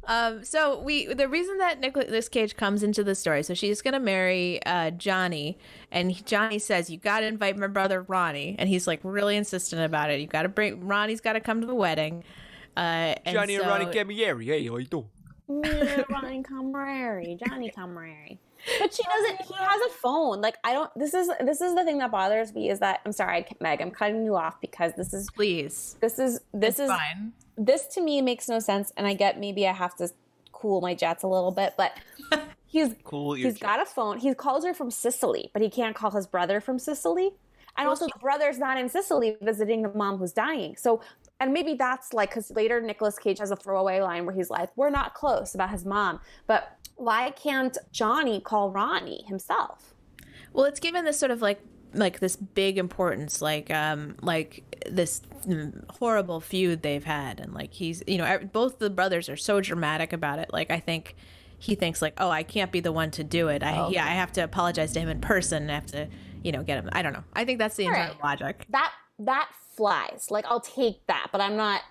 Um, 0.09 0.43
so 0.43 0.81
we 0.81 1.13
the 1.13 1.29
reason 1.29 1.59
that 1.59 1.81
Nicolas 1.81 2.31
Cage 2.31 2.57
comes 2.57 2.83
into 2.83 3.05
the 3.05 3.15
story, 3.15 3.43
so 3.43 3.53
she's 3.53 3.83
gonna 3.83 4.01
marry 4.01 4.59
uh, 4.65 4.91
Johnny, 4.91 5.59
and 5.93 6.11
he- 6.11 6.23
Johnny 6.23 6.59
says 6.59 6.89
you 6.89 6.97
got 6.97 7.21
to 7.21 7.27
invite 7.27 7.59
my 7.59 7.67
brother 7.67 8.01
Ronnie, 8.03 8.57
and 8.59 8.71
he's 8.71 8.87
like 8.87 9.01
really 9.03 9.37
insistent 9.37 9.83
about 9.83 10.11
it. 10.11 10.19
You 10.19 10.27
got 10.27 10.43
to 10.43 10.49
bring 10.49 10.87
Ronnie's 10.87 11.21
got 11.21 11.35
to 11.35 11.41
come 11.41 11.61
to 11.61 11.67
the 11.67 11.75
wedding. 11.75 12.25
Uh, 12.75 13.17
and 13.27 13.35
Johnny 13.35 13.57
and 13.57 13.67
Ronnie 13.67 13.85
Cammareri. 13.87 14.47
Hey, 14.47 14.67
how 14.67 14.77
you 14.79 14.87
doing? 14.87 15.09
Ronnie 15.49 16.43
Cammareri, 16.43 17.39
Johnny 17.47 17.71
Cammareri. 17.77 18.39
But 18.79 18.93
she 18.95 19.03
doesn't. 19.03 19.43
He 19.43 19.55
has 19.55 19.81
a 19.83 19.95
phone. 19.95 20.41
Like 20.41 20.57
I 20.65 20.73
don't. 20.73 20.91
This 20.97 21.15
is 21.15 21.31
this 21.41 21.61
is 21.61 21.75
the 21.75 21.85
thing 21.85 21.99
that 21.99 22.11
bothers 22.11 22.55
me 22.55 22.71
is 22.71 22.81
that 22.81 23.01
I'm 23.05 23.13
sorry, 23.13 23.47
Meg. 23.61 23.81
I'm 23.81 23.91
cutting 23.91 24.25
you 24.25 24.37
off 24.37 24.61
because 24.61 24.93
this 24.97 25.15
is 25.15 25.31
Please, 25.31 25.97
this 26.01 26.19
is 26.19 26.41
this 26.53 26.79
is 26.79 26.89
fine. 26.89 27.33
this 27.57 27.87
to 27.89 28.01
me 28.01 28.21
makes 28.21 28.49
no 28.49 28.59
sense. 28.59 28.93
And 28.97 29.07
I 29.07 29.15
get 29.15 29.39
maybe 29.39 29.67
I 29.67 29.73
have 29.73 29.95
to 29.97 30.09
cool 30.53 30.81
my 30.81 30.95
jets 30.95 31.23
a 31.23 31.29
little 31.29 31.53
bit, 31.53 31.75
but 31.77 31.97
he's 32.67 32.95
Cool 33.05 33.37
your 33.37 33.51
he's 33.51 33.59
got 33.59 33.81
a 33.81 33.87
phone. 33.87 34.19
He 34.19 34.35
calls 34.35 34.65
her 34.65 34.75
from 34.75 34.91
Sicily, 34.91 35.51
but 35.53 35.63
he 35.63 35.71
can't 35.71 35.95
call 35.95 36.11
his 36.11 36.27
brother 36.27 36.61
from 36.61 36.79
Sicily. 36.79 37.31
And 37.77 37.87
also, 37.87 38.07
the 38.07 38.19
brother's 38.21 38.59
not 38.59 38.77
in 38.77 38.89
Sicily 38.89 39.37
visiting 39.41 39.83
the 39.83 39.93
mom 39.95 40.19
who's 40.19 40.33
dying. 40.33 40.75
So, 40.77 41.01
and 41.39 41.53
maybe 41.53 41.75
that's 41.75 42.13
like 42.13 42.31
because 42.31 42.51
later 42.51 42.81
Nicolas 42.81 43.17
Cage 43.21 43.39
has 43.39 43.53
a 43.53 43.57
throwaway 43.57 44.01
line 44.01 44.27
where 44.27 44.35
he's 44.35 44.51
like, 44.51 44.77
"We're 44.77 44.91
not 44.91 45.15
close" 45.15 45.55
about 45.55 45.71
his 45.71 45.85
mom, 45.85 46.19
but 46.49 46.77
why 46.99 47.31
can't 47.31 47.79
Johnny 47.93 48.41
call 48.41 48.71
Ronnie 48.71 49.25
himself? 49.27 49.95
Well, 50.53 50.67
it's 50.67 50.81
given 50.81 51.05
this 51.05 51.19
sort 51.19 51.31
of 51.31 51.41
like 51.41 51.61
like 51.95 52.21
this 52.21 52.37
big 52.37 52.77
importance, 52.77 53.41
like 53.41 53.71
um 53.71 54.17
like 54.21 54.65
this 54.91 55.23
horrible 55.91 56.41
feud 56.41 56.83
they've 56.83 57.05
had, 57.05 57.41
and 57.41 57.55
like 57.55 57.73
he's 57.73 58.03
you 58.07 58.19
know 58.19 58.39
both 58.53 58.79
the 58.79 58.91
brothers 58.91 59.29
are 59.29 59.37
so 59.37 59.61
dramatic 59.61 60.13
about 60.13 60.39
it. 60.39 60.51
Like 60.53 60.71
I 60.71 60.81
think 60.81 61.15
he 61.59 61.75
thinks 61.75 62.03
like, 62.03 62.15
oh, 62.19 62.31
I 62.31 62.43
can't 62.43 62.71
be 62.71 62.81
the 62.81 62.93
one 62.93 63.11
to 63.13 63.25
do 63.25 63.49
it. 63.49 63.63
I 63.63 63.89
yeah, 63.89 64.05
I 64.05 64.11
have 64.11 64.33
to 64.33 64.43
apologize 64.43 64.93
to 64.93 65.01
him 65.01 65.09
in 65.09 65.21
person. 65.21 65.71
I 65.71 65.75
have 65.75 65.87
to 65.87 66.09
you 66.43 66.53
know 66.53 66.63
get 66.63 66.79
him. 66.79 66.89
I 66.93 67.03
don't 67.03 67.13
know. 67.13 67.25
I 67.35 67.45
think 67.45 67.59
that's 67.59 67.77
the 67.77 67.87
entire 67.87 68.09
right. 68.09 68.23
logic. 68.23 68.67
That 68.71 68.93
that 69.21 69.49
flies. 69.77 70.29
Like 70.31 70.45
I'll 70.47 70.61
take 70.61 71.07
that, 71.07 71.29
but 71.33 71.41
I'm 71.41 71.57
not 71.57 71.83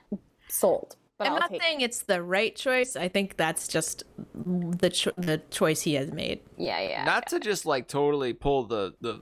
sold. 0.49 0.95
But 1.18 1.28
I'm 1.28 1.34
I'll 1.34 1.39
not 1.39 1.49
take 1.49 1.61
saying 1.61 1.82
it's 1.82 2.01
the 2.01 2.22
right 2.22 2.55
choice. 2.55 2.95
I 2.95 3.07
think 3.07 3.38
that's 3.38 3.68
just 3.68 4.03
the 4.36 4.89
cho- 4.89 5.13
the 5.18 5.41
choice 5.49 5.82
he 5.82 5.95
has 5.95 6.11
made. 6.11 6.41
Yeah, 6.57 6.80
yeah. 6.82 7.03
Not 7.05 7.28
to 7.28 7.39
just 7.39 7.65
like 7.65 7.88
totally 7.88 8.34
pull 8.34 8.65
the 8.65 8.93
the 9.01 9.22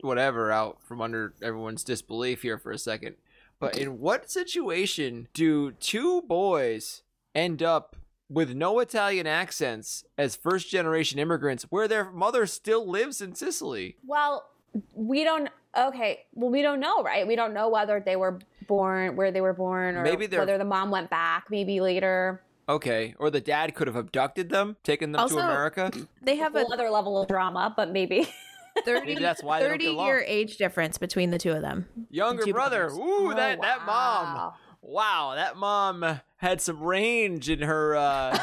whatever 0.00 0.50
out 0.50 0.78
from 0.82 1.00
under 1.00 1.34
everyone's 1.42 1.84
disbelief 1.84 2.42
here 2.42 2.58
for 2.58 2.72
a 2.72 2.78
second, 2.78 3.16
but 3.60 3.78
in 3.78 4.00
what 4.00 4.30
situation 4.30 5.28
do 5.34 5.70
two 5.72 6.22
boys 6.22 7.02
end 7.34 7.62
up 7.62 7.96
with 8.28 8.54
no 8.54 8.80
Italian 8.80 9.26
accents 9.26 10.04
as 10.18 10.34
first 10.34 10.68
generation 10.68 11.18
immigrants 11.18 11.64
where 11.70 11.86
their 11.86 12.10
mother 12.10 12.46
still 12.46 12.88
lives 12.88 13.20
in 13.20 13.34
Sicily? 13.36 13.96
Well, 14.04 14.48
we 14.94 15.22
don't. 15.22 15.48
Okay, 15.76 16.24
well, 16.32 16.50
we 16.50 16.62
don't 16.62 16.80
know, 16.80 17.02
right? 17.02 17.26
We 17.26 17.36
don't 17.36 17.54
know 17.54 17.68
whether 17.68 18.00
they 18.00 18.16
were 18.16 18.40
born 18.66 19.16
where 19.16 19.30
they 19.30 19.40
were 19.40 19.52
born, 19.52 19.96
or 19.96 20.02
Maybe 20.02 20.26
they're- 20.26 20.40
whether 20.40 20.58
the 20.58 20.64
mom 20.64 20.90
went 20.90 21.10
back, 21.10 21.46
maybe 21.50 21.80
later. 21.80 22.42
Okay, 22.68 23.14
or 23.18 23.30
the 23.30 23.40
dad 23.40 23.74
could 23.74 23.86
have 23.86 23.96
abducted 23.96 24.48
them, 24.50 24.76
taken 24.82 25.12
them 25.12 25.20
Also- 25.20 25.36
to 25.36 25.42
America. 25.44 25.90
They 26.22 26.36
have 26.36 26.54
Another 26.56 26.90
level 26.90 27.20
of 27.20 27.28
drama, 27.28 27.72
but 27.76 27.90
maybe. 27.92 28.28
30, 28.84 29.06
Maybe 29.06 29.22
that's 29.22 29.42
why 29.42 29.60
they 29.60 29.68
don't 29.68 29.78
get 29.78 29.86
30 29.86 30.02
year 30.02 30.24
age 30.26 30.56
difference 30.58 30.98
between 30.98 31.30
the 31.30 31.38
two 31.38 31.52
of 31.52 31.62
them. 31.62 31.86
Younger 32.10 32.42
Two 32.44 32.52
brother. 32.52 32.88
brothers. 32.88 32.98
Ooh, 32.98 33.30
Oh, 33.30 33.34
that 33.34 33.60
that 33.62 33.78
mom. 33.86 34.34
wow. 34.34 34.54
Wow, 34.82 35.32
that 35.36 35.56
mom 35.56 36.20
had 36.36 36.60
some 36.60 36.82
range 36.82 37.48
in 37.48 37.60
her 37.60 37.96
uh 37.96 38.36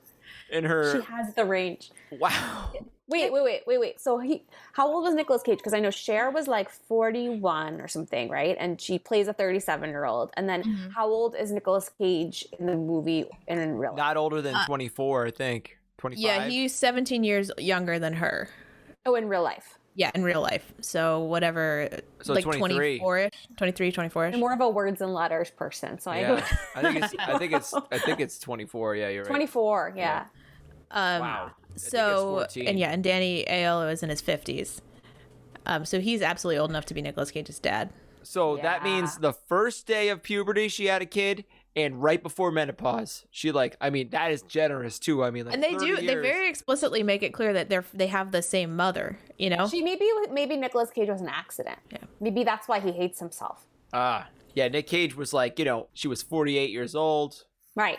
in 0.50 0.64
her 0.64 1.00
she 1.00 1.02
has 1.12 1.34
the 1.34 1.44
range. 1.44 1.90
wow. 2.12 2.70
Wait, 3.06 3.30
wait, 3.32 3.44
wait, 3.44 3.62
wait, 3.66 3.78
wait. 3.78 4.00
So 4.00 4.18
he, 4.18 4.44
how 4.72 4.88
old 4.88 5.04
was 5.04 5.14
Nicolas 5.14 5.42
Cage? 5.42 5.58
Because 5.58 5.74
I 5.74 5.80
know 5.80 5.90
Cher 5.90 6.30
was 6.30 6.48
like 6.48 6.70
forty-one 6.70 7.80
or 7.80 7.86
something, 7.88 8.30
right? 8.30 8.56
And 8.58 8.80
she 8.80 8.98
plays 8.98 9.28
a 9.28 9.32
thirty-seven-year-old. 9.34 10.30
And 10.36 10.48
then, 10.48 10.62
Mm-hmm. 10.64 10.90
how 10.90 11.06
old 11.08 11.34
is 11.36 11.52
Nicolas 11.52 11.90
Cage 11.98 12.46
in 12.58 12.64
the 12.66 12.74
movie 12.76 13.26
and 13.48 13.60
in 13.60 13.76
real 13.76 13.90
life? 13.90 13.98
Not 13.98 14.16
older 14.16 14.40
than 14.40 14.56
24, 14.66 15.26
I 15.26 15.30
think. 15.30 15.78
25. 15.98 16.24
Uh, 16.24 16.26
Yeah, 16.44 16.48
he's 16.48 16.74
17 16.74 17.22
years 17.24 17.50
younger 17.58 17.98
than 17.98 18.14
her. 18.14 18.48
Oh, 19.04 19.14
in 19.16 19.28
real 19.28 19.42
life. 19.42 19.78
Yeah, 19.96 20.10
in 20.14 20.24
real 20.24 20.40
life. 20.40 20.72
So 20.80 21.20
whatever, 21.24 21.88
So 22.22 22.32
like 22.32 22.44
23. 22.44 22.98
24ish, 23.00 23.30
23, 23.58 23.92
24ish. 23.92 24.32
I'm 24.34 24.40
more 24.40 24.52
of 24.54 24.60
a 24.60 24.68
words 24.68 25.00
and 25.02 25.12
letters 25.12 25.50
person, 25.50 25.98
so 26.00 26.10
Yeah. 26.12 26.42
I 26.74 26.80
I 26.80 26.82
think 26.82 27.04
it's 27.04 27.14
I 27.18 27.38
think 27.38 27.52
it's 27.52 27.74
I 27.74 27.98
think 27.98 28.20
it's 28.24 28.38
24. 28.38 28.96
Yeah, 28.96 29.08
you're 29.10 29.22
right. 29.24 29.28
twenty-four. 29.28 29.92
Yeah. 29.96 30.24
Um, 30.90 31.20
Wow. 31.20 31.50
I 31.74 31.78
think 31.78 31.84
it's 31.84 31.90
So 31.90 32.46
and 32.62 32.78
yeah, 32.78 32.90
and 32.90 33.02
Danny 33.02 33.44
Aiello 33.48 33.92
is 33.92 34.02
in 34.02 34.10
his 34.10 34.22
50s. 34.22 34.80
Um, 35.66 35.84
so 35.84 36.00
he's 36.00 36.22
absolutely 36.22 36.58
old 36.58 36.70
enough 36.70 36.86
to 36.86 36.94
be 36.94 37.02
Nicolas 37.02 37.30
Cage's 37.30 37.58
dad. 37.58 37.90
So 38.22 38.56
that 38.58 38.82
means 38.82 39.18
the 39.18 39.32
first 39.32 39.86
day 39.86 40.08
of 40.08 40.22
puberty 40.22 40.68
she 40.68 40.86
had 40.86 41.02
a 41.02 41.06
kid 41.06 41.44
and 41.76 42.02
right 42.02 42.22
before 42.22 42.50
menopause. 42.50 43.26
She 43.30 43.52
like 43.52 43.76
I 43.80 43.90
mean 43.90 44.10
that 44.10 44.30
is 44.30 44.42
generous 44.42 44.98
too. 44.98 45.22
I 45.22 45.30
mean 45.30 45.44
like 45.44 45.54
And 45.54 45.62
they 45.62 45.72
30 45.72 45.86
do 45.86 45.96
they 45.96 46.14
very 46.14 46.48
explicitly 46.48 47.02
make 47.02 47.22
it 47.22 47.30
clear 47.30 47.52
that 47.52 47.68
they're 47.68 47.84
they 47.92 48.06
have 48.06 48.32
the 48.32 48.42
same 48.42 48.76
mother, 48.76 49.18
you 49.38 49.50
know? 49.50 49.68
She 49.68 49.82
maybe 49.82 50.08
maybe 50.30 50.56
Nicolas 50.56 50.90
Cage 50.90 51.08
was 51.08 51.20
an 51.20 51.28
accident. 51.28 51.78
Yeah. 51.90 51.98
Maybe 52.20 52.44
that's 52.44 52.68
why 52.68 52.80
he 52.80 52.92
hates 52.92 53.18
himself. 53.18 53.66
Ah. 53.92 54.28
Yeah, 54.54 54.68
Nick 54.68 54.86
Cage 54.86 55.16
was 55.16 55.32
like, 55.32 55.58
you 55.58 55.64
know, 55.64 55.88
she 55.94 56.06
was 56.06 56.22
48 56.22 56.70
years 56.70 56.94
old. 56.94 57.44
Right. 57.74 57.98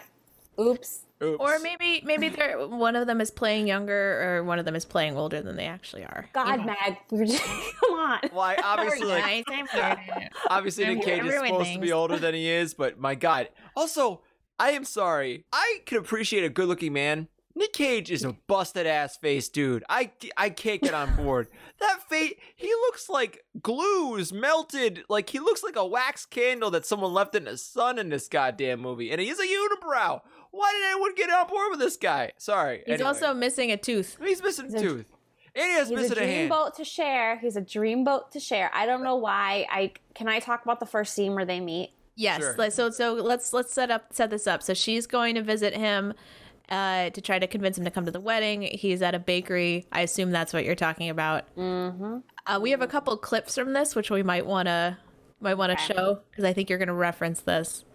Oops. 0.60 1.05
Oops. 1.24 1.38
Or 1.40 1.60
maybe 1.60 2.02
maybe 2.04 2.28
they're 2.28 2.68
one 2.68 2.98
of 2.98 3.08
them 3.08 3.22
is 3.22 3.32
playing 3.32 3.68
younger 3.68 4.22
or 4.22 4.44
one 4.44 4.60
of 4.60 4.66
them 4.66 4.76
is 4.76 4.84
playing 4.84 5.16
older 5.16 5.42
than 5.42 5.56
they 5.56 5.66
actually 5.66 6.04
are. 6.04 6.28
God, 6.34 6.66
Meg, 6.66 6.98
we're 7.10 7.26
just, 7.26 7.42
come 7.80 7.94
on. 7.94 8.20
Well, 8.34 8.42
I 8.42 8.58
obviously 8.62 9.08
like 9.08 9.46
obviously 10.50 10.86
Nick 10.86 11.04
Cage 11.04 11.24
is 11.24 11.32
ruin 11.32 11.48
supposed 11.48 11.74
to 11.74 11.80
be 11.80 11.94
older 11.94 12.18
than 12.18 12.34
he 12.34 12.50
is, 12.50 12.74
but 12.74 13.00
my 13.00 13.16
God. 13.16 13.48
Also, 13.78 14.22
I 14.60 14.72
am 14.72 14.84
sorry. 14.84 15.46
I 15.54 15.82
can 15.86 16.00
appreciate 16.00 16.44
a 16.44 16.50
good-looking 16.50 16.92
man. 16.92 17.30
Nick 17.58 17.72
Cage 17.72 18.12
is 18.12 18.26
a 18.26 18.34
busted 18.48 18.86
ass 18.86 19.16
face 19.16 19.48
dude. 19.48 19.86
I, 19.88 20.12
I 20.36 20.50
can't 20.50 20.82
get 20.82 20.94
on 20.94 21.16
board. 21.16 21.48
that 21.80 22.00
face, 22.10 22.34
he 22.58 22.68
looks 22.68 23.08
like 23.08 23.46
glue 23.62 24.18
is 24.18 24.34
melted. 24.34 25.06
Like 25.08 25.30
he 25.30 25.40
looks 25.40 25.64
like 25.64 25.78
a 25.78 25.86
wax 25.86 26.26
candle 26.26 26.70
that 26.72 26.86
someone 26.86 27.14
left 27.14 27.34
in 27.34 27.46
the 27.46 27.58
sun 27.58 27.98
in 27.98 28.10
this 28.10 28.28
goddamn 28.28 28.82
movie. 28.82 29.10
And 29.10 29.22
he 29.22 29.28
he's 29.28 29.40
a 29.40 29.44
unibrow. 29.44 30.20
Why 30.56 30.72
did 30.74 30.92
anyone 30.92 31.16
get 31.16 31.30
on 31.30 31.48
board 31.48 31.68
with 31.72 31.80
this 31.80 31.98
guy? 31.98 32.32
Sorry. 32.38 32.84
He's 32.86 32.94
Anyway. 32.96 33.08
also 33.08 33.34
missing 33.34 33.72
a 33.72 33.78
tooth. 33.78 34.18
he's 34.24 34.42
missing 34.42 34.66
a 34.66 34.72
He's 34.72 34.76
a- 34.76 34.84
tooth. 34.84 35.12
And 35.58 35.64
he 35.66 35.72
has 35.72 35.90
He's 35.90 35.98
a 35.98 36.02
missing 36.02 36.18
a, 36.18 36.26
hand. 36.28 36.52
dreamboat 36.52 36.76
to 36.76 36.84
share. 36.84 37.38
He's 37.40 37.56
a 37.56 37.62
dreamboat 37.62 38.32
to 38.32 38.40
share. 38.42 38.70
I 38.74 38.86
don't 38.86 39.04
know 39.04 39.16
why. 39.16 39.66
I 39.70 39.92
can 40.14 40.28
I 40.28 40.40
talk 40.40 40.64
about 40.66 40.80
the 40.82 40.86
first 40.86 41.14
scene 41.14 41.34
where 41.34 41.46
they 41.46 41.60
meet? 41.62 41.92
Yes. 42.16 42.42
Sure. 42.42 42.70
So 42.72 42.90
so 42.90 43.14
let's 43.14 43.54
let's 43.54 43.72
set 43.74 43.90
up 43.92 44.08
set 44.14 44.30
this 44.30 44.48
up. 44.48 44.62
So 44.64 44.74
she's 44.74 45.08
going 45.08 45.36
to 45.36 45.42
visit 45.42 45.74
him 45.74 46.14
uh, 46.70 47.10
to 47.12 47.22
try 47.22 47.40
to 47.40 47.48
convince 47.48 47.78
him 47.78 47.86
to 47.86 47.92
come 47.92 48.04
to 48.06 48.12
the 48.12 48.20
wedding. 48.20 48.64
He's 48.64 49.02
at 49.02 49.16
a 49.16 49.20
bakery. 49.20 49.86
I 49.94 50.02
assume 50.02 50.32
that's 50.32 50.52
what 50.52 50.66
you're 50.66 50.76
talking 50.76 51.10
about. 51.10 51.44
Mm-hmm. 51.56 52.18
Uh, 52.48 52.60
we 52.62 52.72
have 52.72 52.82
a 52.82 52.88
couple 52.88 53.16
clips 53.18 53.56
from 53.56 53.72
this, 53.74 53.96
which 53.96 54.10
we 54.12 54.24
might 54.24 54.46
want 54.46 54.68
to 54.68 54.98
might 55.40 55.54
want 55.56 55.72
to 55.78 55.82
Okay. 55.84 55.94
show 55.94 56.20
because 56.32 56.44
I 56.44 56.52
think 56.54 56.70
you're 56.70 56.80
going 56.80 56.88
to 56.88 56.94
reference 56.94 57.40
this. 57.42 57.86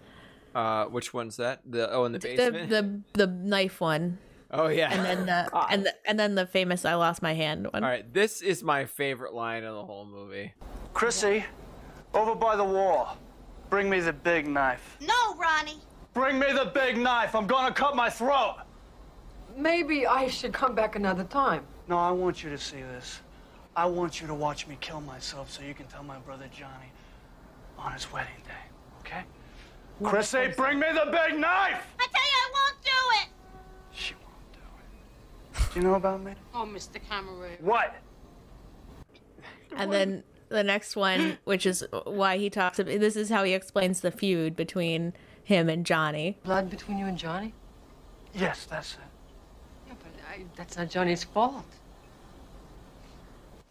Uh, 0.55 0.87
which 0.87 1.15
one's 1.15 1.37
that? 1.37 1.61
The 1.65 1.91
oh, 1.93 2.05
in 2.05 2.13
the 2.13 2.19
The 2.19 2.37
basement. 2.37 2.71
the 2.71 3.27
the 3.27 3.27
knife 3.27 3.81
one, 3.81 4.19
oh 4.51 4.69
yeah. 4.69 4.93
and 4.93 5.05
then 5.05 5.27
the 5.27 5.67
and 5.71 5.87
the, 5.87 5.95
and 6.07 6.19
then 6.19 6.35
the 6.35 6.47
famous 6.47 6.85
"I 6.85 6.95
lost 6.95 7.23
my 7.23 7.35
hand" 7.35 7.69
one. 7.73 7.85
All 7.85 7.89
right, 7.91 8.13
this 8.13 8.43
is 8.43 8.63
my 8.63 8.85
favorite 8.85 9.33
line 9.33 9.63
in 9.63 9.73
the 9.73 9.85
whole 9.85 10.05
movie. 10.05 10.53
Chrissy, 10.93 11.45
over 12.15 12.35
by 12.35 12.57
the 12.57 12.65
wall. 12.65 13.17
Bring 13.69 13.89
me 13.89 14.01
the 14.01 14.13
big 14.13 14.49
knife. 14.49 14.97
No, 15.01 15.35
Ronnie. 15.37 15.79
Bring 16.15 16.41
me 16.41 16.53
the 16.53 16.65
big 16.75 16.97
knife. 16.97 17.37
I'm 17.37 17.47
gonna 17.47 17.73
cut 17.73 17.95
my 17.95 18.11
throat. 18.11 18.57
Maybe 19.57 20.07
I 20.07 20.27
should 20.29 20.53
come 20.53 20.75
back 20.75 20.97
another 20.97 21.25
time. 21.25 21.65
No, 21.87 21.97
I 21.97 22.11
want 22.11 22.43
you 22.43 22.51
to 22.51 22.59
see 22.59 22.83
this. 22.83 23.21
I 23.77 23.87
want 23.87 24.21
you 24.21 24.27
to 24.27 24.35
watch 24.35 24.67
me 24.67 24.77
kill 24.81 25.01
myself 25.01 25.51
so 25.51 25.63
you 25.63 25.75
can 25.75 25.87
tell 25.87 26.03
my 26.03 26.19
brother 26.19 26.49
Johnny 26.53 26.91
on 27.79 27.93
his 27.93 28.13
wedding 28.13 28.43
day, 28.45 29.01
okay? 29.01 29.23
Chrissy, 30.03 30.49
bring 30.57 30.79
me 30.79 30.87
the 30.93 31.11
big 31.11 31.39
knife! 31.39 31.87
I 31.99 32.07
tell 32.07 32.23
you, 32.23 32.39
I 32.39 32.51
won't 32.55 32.83
do 32.83 32.91
it. 33.23 33.29
She 33.93 34.15
won't 34.15 34.53
do 34.53 34.59
it. 35.59 35.73
Do 35.75 35.81
you 35.81 35.87
know 35.87 35.95
about 35.95 36.23
me? 36.23 36.33
Oh, 36.55 36.65
Mr. 36.65 36.99
Cammareri. 37.11 37.61
What? 37.61 37.95
And 39.77 39.93
then 39.93 40.23
the 40.49 40.65
next 40.65 40.97
one, 40.97 41.39
which 41.45 41.67
is 41.67 41.85
why 42.05 42.39
he 42.39 42.49
talks 42.49 42.79
about 42.79 42.99
this, 42.99 43.15
is 43.15 43.29
how 43.29 43.45
he 43.45 43.53
explains 43.53 44.01
the 44.01 44.11
feud 44.11 44.57
between 44.57 45.13
him 45.45 45.69
and 45.69 45.85
Johnny. 45.85 46.39
Blood 46.45 46.71
between 46.71 46.99
you 46.99 47.07
and 47.07 47.19
Johnny? 47.19 47.53
Yes, 48.35 48.65
that's 48.65 48.95
it. 48.95 49.01
Yeah, 49.87 49.95
but 49.99 50.13
I, 50.31 50.45
that's 50.57 50.77
not 50.79 50.89
Johnny's 50.89 51.25
fault. 51.25 51.65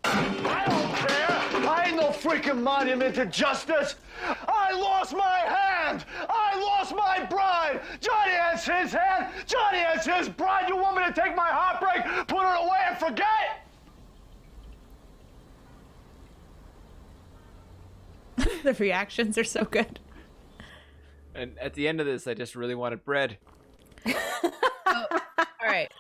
I 0.04 0.66
don't 0.68 0.96
care! 0.96 1.29
I 1.70 1.86
ain't 1.86 1.98
no 1.98 2.10
freaking 2.10 2.62
monument 2.64 3.14
to 3.16 3.28
justice! 3.28 3.96
I 4.48 4.72
lost 4.74 5.14
my 5.16 5.40
hand! 5.40 6.04
I 6.28 6.60
lost 6.60 6.96
my 6.96 7.26
bride! 7.26 7.82
Johnny 8.02 8.32
has 8.32 8.66
his 8.66 8.92
hand! 8.92 9.28
Johnny 9.46 9.78
has 9.78 10.04
his 10.04 10.30
bride! 10.30 10.68
You 10.68 10.78
want 10.78 10.98
me 10.98 11.04
to 11.06 11.14
take 11.14 11.36
my 11.36 11.48
heartbreak, 11.48 12.28
put 12.28 12.42
it 12.42 12.66
away, 12.66 12.80
and 12.88 12.98
forget? 12.98 13.66
the 18.64 18.74
reactions 18.74 19.38
are 19.38 19.44
so 19.44 19.64
good. 19.64 20.00
And 21.36 21.58
at 21.60 21.76
the 21.76 21.88
end 21.88 22.00
of 22.00 22.08
this, 22.08 22.26
I 22.26 22.34
just 22.34 22.56
really 22.56 22.76
wanted 22.76 23.06
bread. 23.06 23.38
All 24.08 24.14
right. 25.64 25.92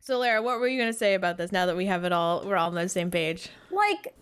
So 0.00 0.18
Lara, 0.18 0.42
what 0.42 0.58
were 0.58 0.68
you 0.68 0.78
gonna 0.78 0.92
say 0.92 1.14
about 1.14 1.36
this? 1.38 1.52
Now 1.52 1.66
that 1.66 1.76
we 1.76 1.86
have 1.86 2.04
it 2.04 2.12
all, 2.12 2.44
we're 2.44 2.56
all 2.56 2.68
on 2.68 2.74
the 2.74 2.88
same 2.90 3.10
page. 3.10 3.48
like 3.70 4.12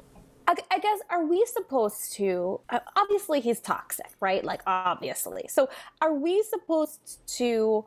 I, 0.53 0.76
I 0.76 0.78
guess 0.78 0.98
are 1.11 1.24
we 1.24 1.44
supposed 1.46 2.12
to 2.14 2.61
uh, 2.70 2.80
obviously 2.96 3.40
he's 3.40 3.61
toxic 3.61 4.11
right? 4.20 4.44
Like 4.44 4.62
obviously. 4.66 5.46
So 5.48 5.68
are 6.00 6.14
we 6.14 6.42
supposed 6.42 7.26
to 7.38 7.84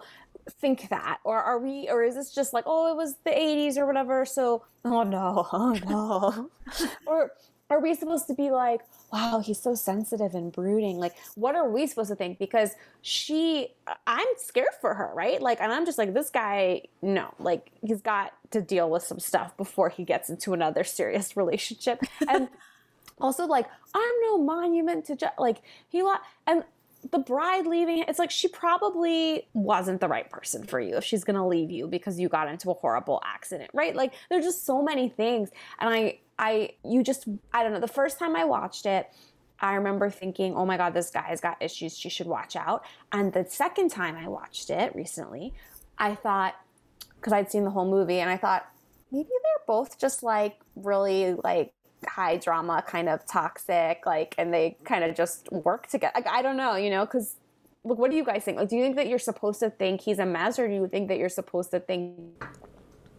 think 0.59 0.89
that? 0.89 1.19
Or 1.23 1.41
are 1.41 1.59
we 1.59 1.89
or 1.89 2.03
is 2.03 2.15
this 2.15 2.33
just 2.33 2.53
like 2.53 2.65
oh 2.67 2.91
it 2.91 2.95
was 2.95 3.15
the 3.23 3.31
80s 3.31 3.77
or 3.77 3.85
whatever 3.85 4.25
so 4.25 4.63
oh 4.83 5.03
no 5.03 5.47
oh 5.53 5.77
no. 5.87 6.49
Or 7.05 7.31
are 7.69 7.81
we 7.81 7.95
supposed 7.95 8.27
to 8.27 8.33
be 8.33 8.51
like 8.51 8.81
wow 9.11 9.39
he's 9.39 9.59
so 9.59 9.73
sensitive 9.73 10.35
and 10.35 10.51
brooding 10.51 10.97
like 10.97 11.15
what 11.35 11.55
are 11.55 11.69
we 11.69 11.87
supposed 11.87 12.09
to 12.09 12.15
think? 12.15 12.37
Because 12.37 12.71
she 13.01 13.69
i'm 14.05 14.27
scared 14.37 14.67
for 14.81 14.93
her 14.93 15.11
right? 15.15 15.41
Like 15.41 15.59
and 15.61 15.71
i'm 15.71 15.85
just 15.85 15.97
like 15.97 16.13
this 16.13 16.29
guy 16.29 16.83
no. 17.01 17.33
Like 17.39 17.71
he's 17.81 18.01
got 18.01 18.33
to 18.51 18.61
deal 18.61 18.89
with 18.89 19.03
some 19.03 19.19
stuff 19.19 19.55
before 19.57 19.89
he 19.89 20.03
gets 20.03 20.29
into 20.29 20.53
another 20.53 20.83
serious 20.83 21.35
relationship. 21.43 22.01
And 22.27 22.49
also 23.21 23.45
like 23.45 23.65
i'm 23.93 24.13
no 24.23 24.37
monument 24.37 25.05
to 25.05 25.15
ju- 25.15 25.27
like 25.39 25.61
he 25.87 26.03
wa- 26.03 26.19
and 26.45 26.65
the 27.11 27.19
bride 27.19 27.67
leaving 27.67 28.03
it's 28.07 28.19
like 28.19 28.31
she 28.31 28.47
probably 28.47 29.47
wasn't 29.53 29.99
the 30.01 30.07
right 30.07 30.29
person 30.29 30.63
for 30.63 30.79
you 30.79 30.97
if 30.97 31.03
she's 31.03 31.23
gonna 31.23 31.47
leave 31.47 31.69
you 31.69 31.87
because 31.87 32.19
you 32.19 32.29
got 32.29 32.47
into 32.47 32.71
a 32.71 32.73
horrible 32.73 33.21
accident 33.25 33.69
right? 33.73 33.95
Like 33.95 34.13
there's 34.29 34.45
just 34.45 34.65
so 34.65 34.81
many 34.81 35.09
things. 35.09 35.49
And 35.79 35.93
i 35.93 36.19
i 36.37 36.71
you 36.83 37.03
just 37.03 37.27
i 37.53 37.63
don't 37.63 37.71
know 37.71 37.79
the 37.79 37.87
first 37.87 38.19
time 38.19 38.35
i 38.35 38.43
watched 38.43 38.85
it 38.85 39.09
i 39.61 39.75
remember 39.75 40.09
thinking 40.09 40.53
oh 40.53 40.65
my 40.65 40.75
god 40.75 40.93
this 40.93 41.09
guy's 41.09 41.39
got 41.39 41.61
issues 41.61 41.97
she 41.97 42.09
should 42.09 42.27
watch 42.27 42.55
out. 42.55 42.85
And 43.11 43.31
the 43.31 43.45
second 43.47 43.89
time 43.89 44.15
i 44.15 44.27
watched 44.27 44.69
it 44.69 44.95
recently 44.95 45.53
i 45.97 46.15
thought 46.15 46.55
because 47.15 47.33
i'd 47.33 47.51
seen 47.51 47.63
the 47.63 47.71
whole 47.71 47.89
movie 47.89 48.19
and 48.19 48.29
i 48.29 48.37
thought 48.37 48.65
maybe 49.11 49.29
they're 49.29 49.65
both 49.67 49.97
just 49.97 50.23
like 50.23 50.57
really 50.75 51.35
like 51.43 51.73
high 52.07 52.37
drama 52.37 52.83
kind 52.87 53.09
of 53.09 53.25
toxic 53.25 54.03
like 54.05 54.35
and 54.37 54.53
they 54.53 54.77
kind 54.83 55.03
of 55.03 55.15
just 55.15 55.51
work 55.51 55.87
together 55.87 56.11
like 56.15 56.27
i 56.27 56.41
don't 56.41 56.57
know 56.57 56.75
you 56.75 56.89
know 56.89 57.05
because 57.05 57.35
look 57.83 57.97
what 57.97 58.09
do 58.11 58.17
you 58.17 58.23
guys 58.23 58.43
think 58.43 58.57
like 58.57 58.69
do 58.69 58.75
you 58.75 58.81
think 58.83 58.95
that 58.95 59.07
you're 59.07 59.19
supposed 59.19 59.59
to 59.59 59.69
think 59.69 60.01
he's 60.01 60.19
a 60.19 60.25
mess 60.25 60.57
or 60.59 60.67
do 60.67 60.73
you 60.73 60.87
think 60.87 61.07
that 61.07 61.17
you're 61.17 61.29
supposed 61.29 61.71
to 61.71 61.79
think 61.79 62.13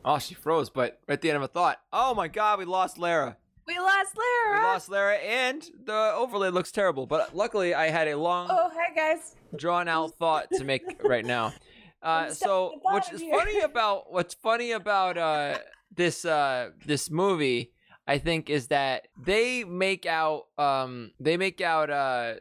Oh, 0.08 0.20
she 0.20 0.34
froze, 0.34 0.70
but 0.70 1.00
at 1.08 1.20
the 1.20 1.30
end 1.30 1.36
of 1.36 1.42
a 1.42 1.48
thought, 1.48 1.80
oh 1.92 2.14
my 2.14 2.28
god, 2.28 2.60
we 2.60 2.64
lost 2.64 2.96
Lara. 2.96 3.36
We 3.66 3.76
lost 3.76 4.16
Lara. 4.16 4.60
We 4.60 4.64
lost 4.64 4.88
Lara, 4.88 5.16
and 5.16 5.68
the 5.84 6.12
overlay 6.14 6.50
looks 6.50 6.70
terrible. 6.70 7.06
But 7.06 7.34
luckily, 7.34 7.74
I 7.74 7.88
had 7.90 8.06
a 8.06 8.16
long, 8.16 8.46
Oh, 8.48 8.70
hi 8.72 8.94
guys. 8.94 9.34
drawn 9.56 9.88
out 9.88 10.12
thought 10.16 10.46
to 10.52 10.62
make 10.62 11.02
right 11.02 11.24
now. 11.24 11.52
Uh, 12.02 12.30
so, 12.30 12.34
stuck 12.68 12.74
at 12.76 12.82
the 12.82 12.94
which 12.94 13.14
is 13.14 13.20
here. 13.20 13.36
funny 13.36 13.60
about 13.62 14.12
what's 14.12 14.34
funny 14.34 14.70
about 14.70 15.18
uh, 15.18 15.58
this 15.92 16.24
uh, 16.24 16.70
this 16.84 17.10
movie, 17.10 17.72
I 18.06 18.18
think, 18.18 18.50
is 18.50 18.68
that 18.68 19.08
they 19.20 19.64
make 19.64 20.06
out 20.06 20.46
um, 20.58 21.12
they 21.18 21.36
make 21.36 21.60
out 21.60 21.90
uh, 21.90 22.34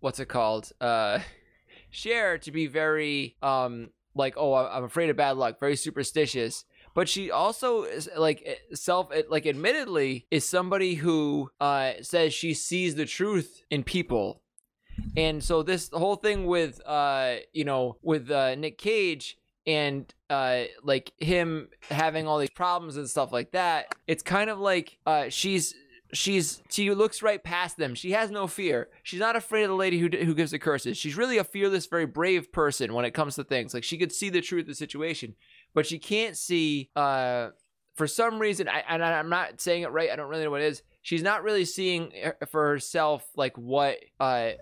what's 0.00 0.20
it 0.20 0.26
called 0.26 0.70
uh, 0.80 1.20
Cher 1.90 2.38
to 2.38 2.50
be 2.50 2.66
very 2.66 3.36
um, 3.42 3.90
like 4.14 4.34
oh 4.36 4.54
I'm 4.54 4.84
afraid 4.84 5.10
of 5.10 5.16
bad 5.16 5.36
luck, 5.36 5.60
very 5.60 5.76
superstitious. 5.76 6.64
But 6.94 7.08
she 7.08 7.30
also 7.30 7.82
is 7.82 8.08
like 8.16 8.60
self 8.72 9.10
like 9.28 9.46
admittedly 9.46 10.26
is 10.30 10.48
somebody 10.48 10.94
who 10.94 11.50
uh, 11.60 11.94
says 12.02 12.32
she 12.32 12.54
sees 12.54 12.94
the 12.94 13.06
truth 13.06 13.62
in 13.68 13.82
people 13.82 14.42
and 15.16 15.42
so 15.42 15.62
this 15.62 15.90
whole 15.92 16.16
thing 16.16 16.46
with 16.46 16.80
uh 16.86 17.36
you 17.52 17.64
know 17.64 17.96
with 18.02 18.30
uh 18.30 18.54
Nick 18.54 18.78
Cage 18.78 19.38
and 19.66 20.12
uh 20.30 20.64
like 20.82 21.12
him 21.18 21.68
having 21.90 22.26
all 22.26 22.38
these 22.38 22.50
problems 22.50 22.96
and 22.96 23.08
stuff 23.08 23.32
like 23.32 23.52
that 23.52 23.94
it's 24.06 24.22
kind 24.22 24.50
of 24.50 24.58
like 24.58 24.98
uh 25.06 25.28
she's 25.28 25.74
she's 26.12 26.62
she 26.70 26.92
looks 26.92 27.22
right 27.22 27.42
past 27.42 27.76
them. 27.76 27.92
She 27.96 28.12
has 28.12 28.30
no 28.30 28.46
fear. 28.46 28.88
She's 29.02 29.18
not 29.18 29.34
afraid 29.34 29.64
of 29.64 29.70
the 29.70 29.74
lady 29.74 29.98
who 29.98 30.08
who 30.08 30.32
gives 30.32 30.52
the 30.52 30.60
curses. 30.60 30.96
She's 30.96 31.16
really 31.16 31.38
a 31.38 31.44
fearless 31.44 31.86
very 31.86 32.06
brave 32.06 32.52
person 32.52 32.94
when 32.94 33.04
it 33.04 33.14
comes 33.14 33.34
to 33.34 33.42
things. 33.42 33.74
Like 33.74 33.82
she 33.82 33.98
could 33.98 34.12
see 34.12 34.30
the 34.30 34.40
truth 34.40 34.62
of 34.62 34.68
the 34.68 34.74
situation 34.76 35.34
but 35.74 35.86
she 35.86 35.98
can't 35.98 36.36
see 36.36 36.88
uh 36.96 37.48
for 37.96 38.06
some 38.06 38.38
reason 38.38 38.68
I, 38.68 38.82
and 38.88 39.04
i'm 39.04 39.28
not 39.28 39.60
saying 39.60 39.82
it 39.82 39.92
right 39.92 40.10
i 40.10 40.16
don't 40.16 40.28
really 40.28 40.44
know 40.44 40.50
what 40.50 40.62
it 40.62 40.68
is. 40.68 40.82
She's 41.02 41.22
not 41.22 41.42
really 41.42 41.66
seeing 41.66 42.12
uh, 42.24 42.46
for 42.46 42.66
herself 42.68 43.26
like 43.36 43.58
what 43.58 43.98
uh 44.18 44.52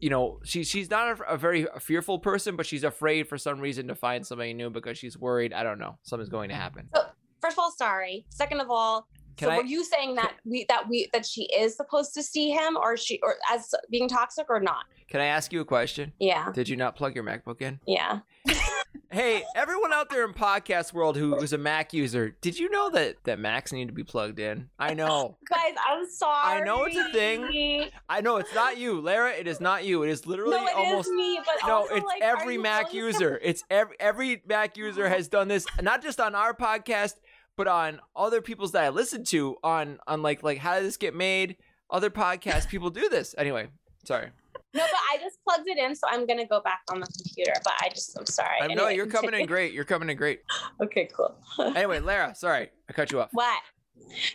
you 0.00 0.10
know, 0.10 0.40
she 0.44 0.64
she's 0.64 0.90
not 0.90 1.18
a, 1.20 1.34
a 1.34 1.36
very 1.36 1.66
fearful 1.80 2.18
person, 2.18 2.56
but 2.56 2.66
she's 2.66 2.84
afraid 2.84 3.28
for 3.28 3.38
some 3.38 3.60
reason 3.60 3.88
to 3.88 3.94
find 3.94 4.26
somebody 4.26 4.52
new 4.54 4.70
because 4.70 4.98
she's 4.98 5.16
worried. 5.18 5.52
I 5.52 5.62
don't 5.62 5.78
know, 5.78 5.98
something's 6.02 6.28
going 6.30 6.48
to 6.50 6.54
happen. 6.56 6.88
So, 6.94 7.02
first 7.40 7.54
of 7.54 7.58
all 7.60 7.70
sorry 7.72 8.24
second 8.30 8.58
of 8.60 8.70
all 8.70 9.06
Can 9.36 9.48
so 9.48 9.52
I- 9.52 9.56
were 9.58 9.64
you 9.64 9.84
saying 9.84 10.14
that 10.14 10.32
we 10.46 10.64
that 10.70 10.88
we 10.88 11.08
that 11.12 11.26
she 11.26 11.42
is 11.54 11.76
supposed 11.76 12.14
to 12.14 12.22
see 12.22 12.50
him 12.50 12.76
or 12.78 12.96
she 12.96 13.20
or 13.22 13.34
as 13.52 13.74
being 13.90 14.08
toxic 14.08 14.46
or 14.48 14.60
not 14.60 14.86
Can 15.08 15.20
I 15.20 15.26
ask 15.26 15.52
you 15.52 15.60
a 15.60 15.64
question? 15.66 16.12
yeah 16.18 16.50
Did 16.52 16.70
you 16.70 16.76
not 16.76 16.96
plug 16.96 17.14
your 17.14 17.22
MacBook 17.24 17.60
in? 17.60 17.80
yeah 17.86 18.20
Hey, 19.14 19.44
everyone 19.54 19.92
out 19.92 20.10
there 20.10 20.24
in 20.24 20.32
podcast 20.34 20.92
world 20.92 21.16
who 21.16 21.36
is 21.36 21.52
a 21.52 21.58
Mac 21.58 21.92
user, 21.94 22.34
did 22.40 22.58
you 22.58 22.68
know 22.68 22.90
that 22.90 23.22
that 23.22 23.38
Macs 23.38 23.72
need 23.72 23.86
to 23.86 23.94
be 23.94 24.02
plugged 24.02 24.40
in? 24.40 24.68
I 24.76 24.92
know. 25.00 25.36
guys 25.48 25.74
i'm 25.88 26.04
sorry 26.10 26.60
I 26.60 26.64
know 26.64 26.82
it's 26.82 26.96
a 26.96 27.12
thing. 27.12 27.90
I 28.08 28.20
know 28.20 28.38
it's 28.38 28.52
not 28.52 28.76
you, 28.76 29.00
Lara. 29.00 29.30
It 29.30 29.46
is 29.46 29.60
not 29.60 29.84
you. 29.84 30.02
It 30.02 30.10
is 30.10 30.26
literally 30.26 30.56
no, 30.56 30.66
it 30.66 30.70
is 30.70 30.74
almost 30.76 31.10
me, 31.12 31.38
but 31.46 31.64
No, 31.64 31.74
also, 31.74 31.94
it's 31.94 32.04
like, 32.04 32.22
every 32.22 32.58
Mac 32.58 32.86
really- 32.86 33.06
user. 33.06 33.38
It's 33.40 33.62
every 33.70 33.94
every 34.00 34.42
Mac 34.48 34.76
user 34.76 35.08
has 35.08 35.28
done 35.28 35.46
this, 35.46 35.64
not 35.80 36.02
just 36.02 36.18
on 36.20 36.34
our 36.34 36.52
podcast, 36.52 37.14
but 37.56 37.68
on 37.68 38.00
other 38.16 38.40
people's 38.42 38.72
that 38.72 38.82
I 38.82 38.88
listen 38.88 39.22
to 39.26 39.54
on 39.62 40.00
on 40.08 40.22
like 40.22 40.42
like 40.42 40.58
how 40.58 40.74
did 40.74 40.86
this 40.86 40.96
get 40.96 41.14
made? 41.14 41.54
Other 41.88 42.10
podcasts, 42.10 42.66
people 42.68 42.90
do 42.90 43.08
this. 43.08 43.32
Anyway, 43.38 43.68
sorry. 44.02 44.30
No, 44.74 44.82
but 44.82 45.00
I 45.12 45.18
just 45.18 45.38
plugged 45.44 45.68
it 45.68 45.78
in, 45.78 45.94
so 45.94 46.06
I'm 46.10 46.26
gonna 46.26 46.46
go 46.46 46.60
back 46.60 46.80
on 46.90 47.00
the 47.00 47.06
computer. 47.06 47.52
But 47.62 47.74
I 47.80 47.88
just, 47.90 48.18
I'm 48.18 48.26
sorry. 48.26 48.60
Anyway, 48.60 48.96
you're 48.96 49.06
coming 49.06 49.32
in 49.34 49.46
great. 49.46 49.72
You're 49.72 49.84
coming 49.84 50.10
in 50.10 50.16
great. 50.16 50.40
Okay, 50.82 51.08
cool. 51.14 51.34
Anyway, 51.76 52.00
Lara, 52.00 52.34
sorry, 52.34 52.70
I 52.88 52.92
cut 52.92 53.12
you 53.12 53.20
off. 53.20 53.30
What? 53.32 53.60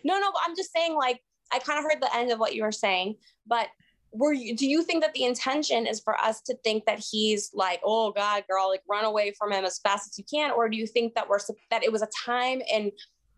No, 0.04 0.20
no, 0.20 0.32
but 0.32 0.42
I'm 0.46 0.56
just 0.56 0.72
saying, 0.72 0.96
like, 0.96 1.22
I 1.52 1.60
kind 1.60 1.78
of 1.78 1.84
heard 1.84 2.02
the 2.02 2.16
end 2.16 2.32
of 2.32 2.40
what 2.40 2.56
you 2.56 2.64
were 2.64 2.72
saying, 2.72 3.16
but 3.46 3.68
were 4.12 4.34
you, 4.34 4.56
do 4.56 4.68
you 4.68 4.84
think 4.84 5.04
that 5.04 5.14
the 5.14 5.24
intention 5.24 5.86
is 5.86 6.00
for 6.00 6.20
us 6.20 6.42
to 6.42 6.56
think 6.64 6.86
that 6.86 7.00
he's 7.00 7.52
like, 7.54 7.80
oh 7.84 8.12
God, 8.12 8.44
girl, 8.50 8.70
like 8.70 8.82
run 8.90 9.06
away 9.06 9.34
from 9.38 9.52
him 9.52 9.66
as 9.66 9.80
fast 9.80 10.10
as 10.10 10.18
you 10.18 10.24
can? 10.32 10.52
Or 10.52 10.70
do 10.70 10.78
you 10.78 10.88
think 10.88 11.14
that 11.16 11.30
we're, 11.30 11.40
that 11.70 11.84
it 11.84 11.92
was 11.92 12.02
a 12.02 12.08
time 12.26 12.62
in 12.72 12.92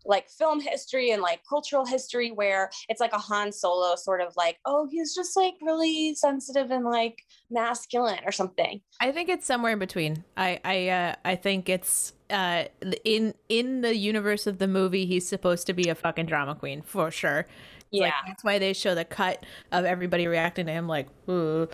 like 0.04 0.28
film 0.28 0.60
history 0.60 1.10
and 1.10 1.22
like 1.22 1.40
cultural 1.48 1.84
history 1.84 2.30
where 2.30 2.70
it's 2.88 3.00
like 3.00 3.12
a 3.12 3.18
Han 3.18 3.52
Solo 3.52 3.94
sort 3.96 4.20
of 4.20 4.34
like, 4.36 4.58
oh, 4.66 4.88
he's 4.90 5.14
just 5.14 5.36
like 5.36 5.54
really 5.62 6.14
sensitive 6.14 6.70
and 6.70 6.84
like 6.84 7.22
masculine 7.50 8.20
or 8.24 8.32
something. 8.32 8.80
I 9.00 9.12
think 9.12 9.28
it's 9.28 9.46
somewhere 9.46 9.72
in 9.72 9.78
between. 9.78 10.24
I 10.36 10.60
I 10.64 10.88
uh, 10.88 11.14
I 11.24 11.36
think 11.36 11.68
it's 11.68 12.12
uh 12.30 12.64
in 13.04 13.34
in 13.48 13.82
the 13.82 13.94
universe 13.96 14.46
of 14.46 14.58
the 14.58 14.68
movie 14.68 15.04
he's 15.06 15.26
supposed 15.28 15.66
to 15.66 15.72
be 15.72 15.88
a 15.88 15.94
fucking 15.94 16.26
drama 16.26 16.54
queen 16.54 16.82
for 16.82 17.10
sure. 17.10 17.46
It's 17.92 18.00
like, 18.00 18.10
Yeah. 18.10 18.20
that's 18.26 18.42
why 18.42 18.58
they 18.58 18.72
show 18.72 18.94
the 18.94 19.04
cut 19.04 19.44
of 19.70 19.84
everybody 19.84 20.26
reacting 20.26 20.66
to 20.66 20.72
him 20.72 20.86
like 20.88 21.08
Ooh. 21.28 21.68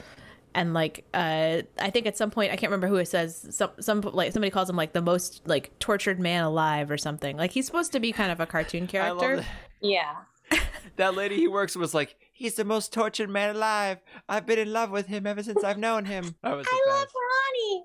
And 0.59 0.75
like 0.75 1.05
uh 1.15 1.63
I 1.79 1.91
think 1.91 2.07
at 2.07 2.17
some 2.17 2.31
point 2.33 2.53
I 2.53 2.57
can't 2.57 2.71
remember 2.71 2.89
who 2.89 2.97
it 2.97 3.07
says 3.07 3.47
some 3.51 3.71
some 3.79 4.01
like 4.01 4.33
somebody 4.33 4.51
calls 4.51 4.69
him 4.69 4.75
like 4.75 4.93
the 4.93 5.01
most 5.01 5.43
like 5.47 5.79
tortured 5.79 6.19
man 6.19 6.43
alive 6.43 6.91
or 6.91 6.99
something. 6.99 7.37
Like 7.37 7.53
he's 7.53 7.65
supposed 7.65 7.93
to 7.93 8.01
be 8.01 8.11
kind 8.11 8.33
of 8.33 8.41
a 8.41 8.47
cartoon 8.47 8.89
character. 8.89 9.37
that. 9.37 9.47
Yeah. 9.81 10.17
that 10.97 11.15
lady 11.15 11.37
he 11.37 11.47
works 11.47 11.77
with 11.77 11.83
was 11.83 11.95
like, 11.95 12.17
he's 12.33 12.55
the 12.55 12.65
most 12.65 12.93
tortured 12.93 13.31
man 13.31 13.55
alive. 13.55 13.99
I've 14.29 14.47
been 14.47 14.59
in 14.59 14.73
love 14.73 14.91
with 14.91 15.07
him 15.07 15.27
ever 15.27 15.43
since 15.43 15.63
I've 15.63 15.79
known 15.79 16.07
him. 16.07 16.35
That 16.43 16.57
was 16.57 16.67
the 16.67 16.73
I 16.73 16.91
love. 16.91 17.09
Ronnie. 17.15 17.85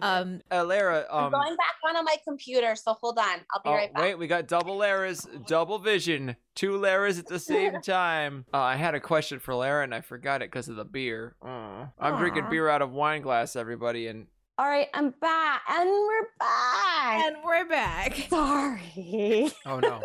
Um 0.00 0.40
Uh, 0.50 0.64
Lara, 0.64 1.06
I'm 1.10 1.24
um, 1.24 1.32
going 1.32 1.56
back 1.56 1.76
onto 1.86 2.02
my 2.04 2.16
computer, 2.24 2.74
so 2.76 2.94
hold 3.00 3.18
on. 3.18 3.40
I'll 3.52 3.62
be 3.62 3.70
oh, 3.70 3.74
right 3.74 3.92
back. 3.92 4.02
wait, 4.02 4.14
we 4.16 4.26
got 4.26 4.48
double 4.48 4.78
Laras, 4.78 5.26
double 5.46 5.78
vision, 5.78 6.36
two 6.54 6.72
Laras 6.72 7.18
at 7.18 7.26
the 7.26 7.38
same 7.38 7.80
time. 7.82 8.44
Uh, 8.52 8.58
I 8.58 8.76
had 8.76 8.94
a 8.94 9.00
question 9.00 9.38
for 9.38 9.54
Lara 9.54 9.84
and 9.84 9.94
I 9.94 10.00
forgot 10.00 10.42
it 10.42 10.50
because 10.50 10.68
of 10.68 10.76
the 10.76 10.84
beer. 10.84 11.34
Uh, 11.42 11.86
I'm 11.98 12.18
drinking 12.18 12.46
beer 12.50 12.68
out 12.68 12.82
of 12.82 12.92
wine 12.92 13.22
glass, 13.22 13.56
everybody, 13.56 14.08
and 14.08 14.26
All 14.58 14.68
right, 14.68 14.88
I'm 14.94 15.10
back. 15.20 15.62
And 15.68 15.88
we're 15.88 16.28
back. 16.38 17.24
and 17.24 17.36
we're 17.44 17.68
back. 17.68 18.14
Sorry. 18.30 19.52
oh 19.66 19.80
no, 19.80 20.02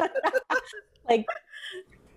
like 1.09 1.25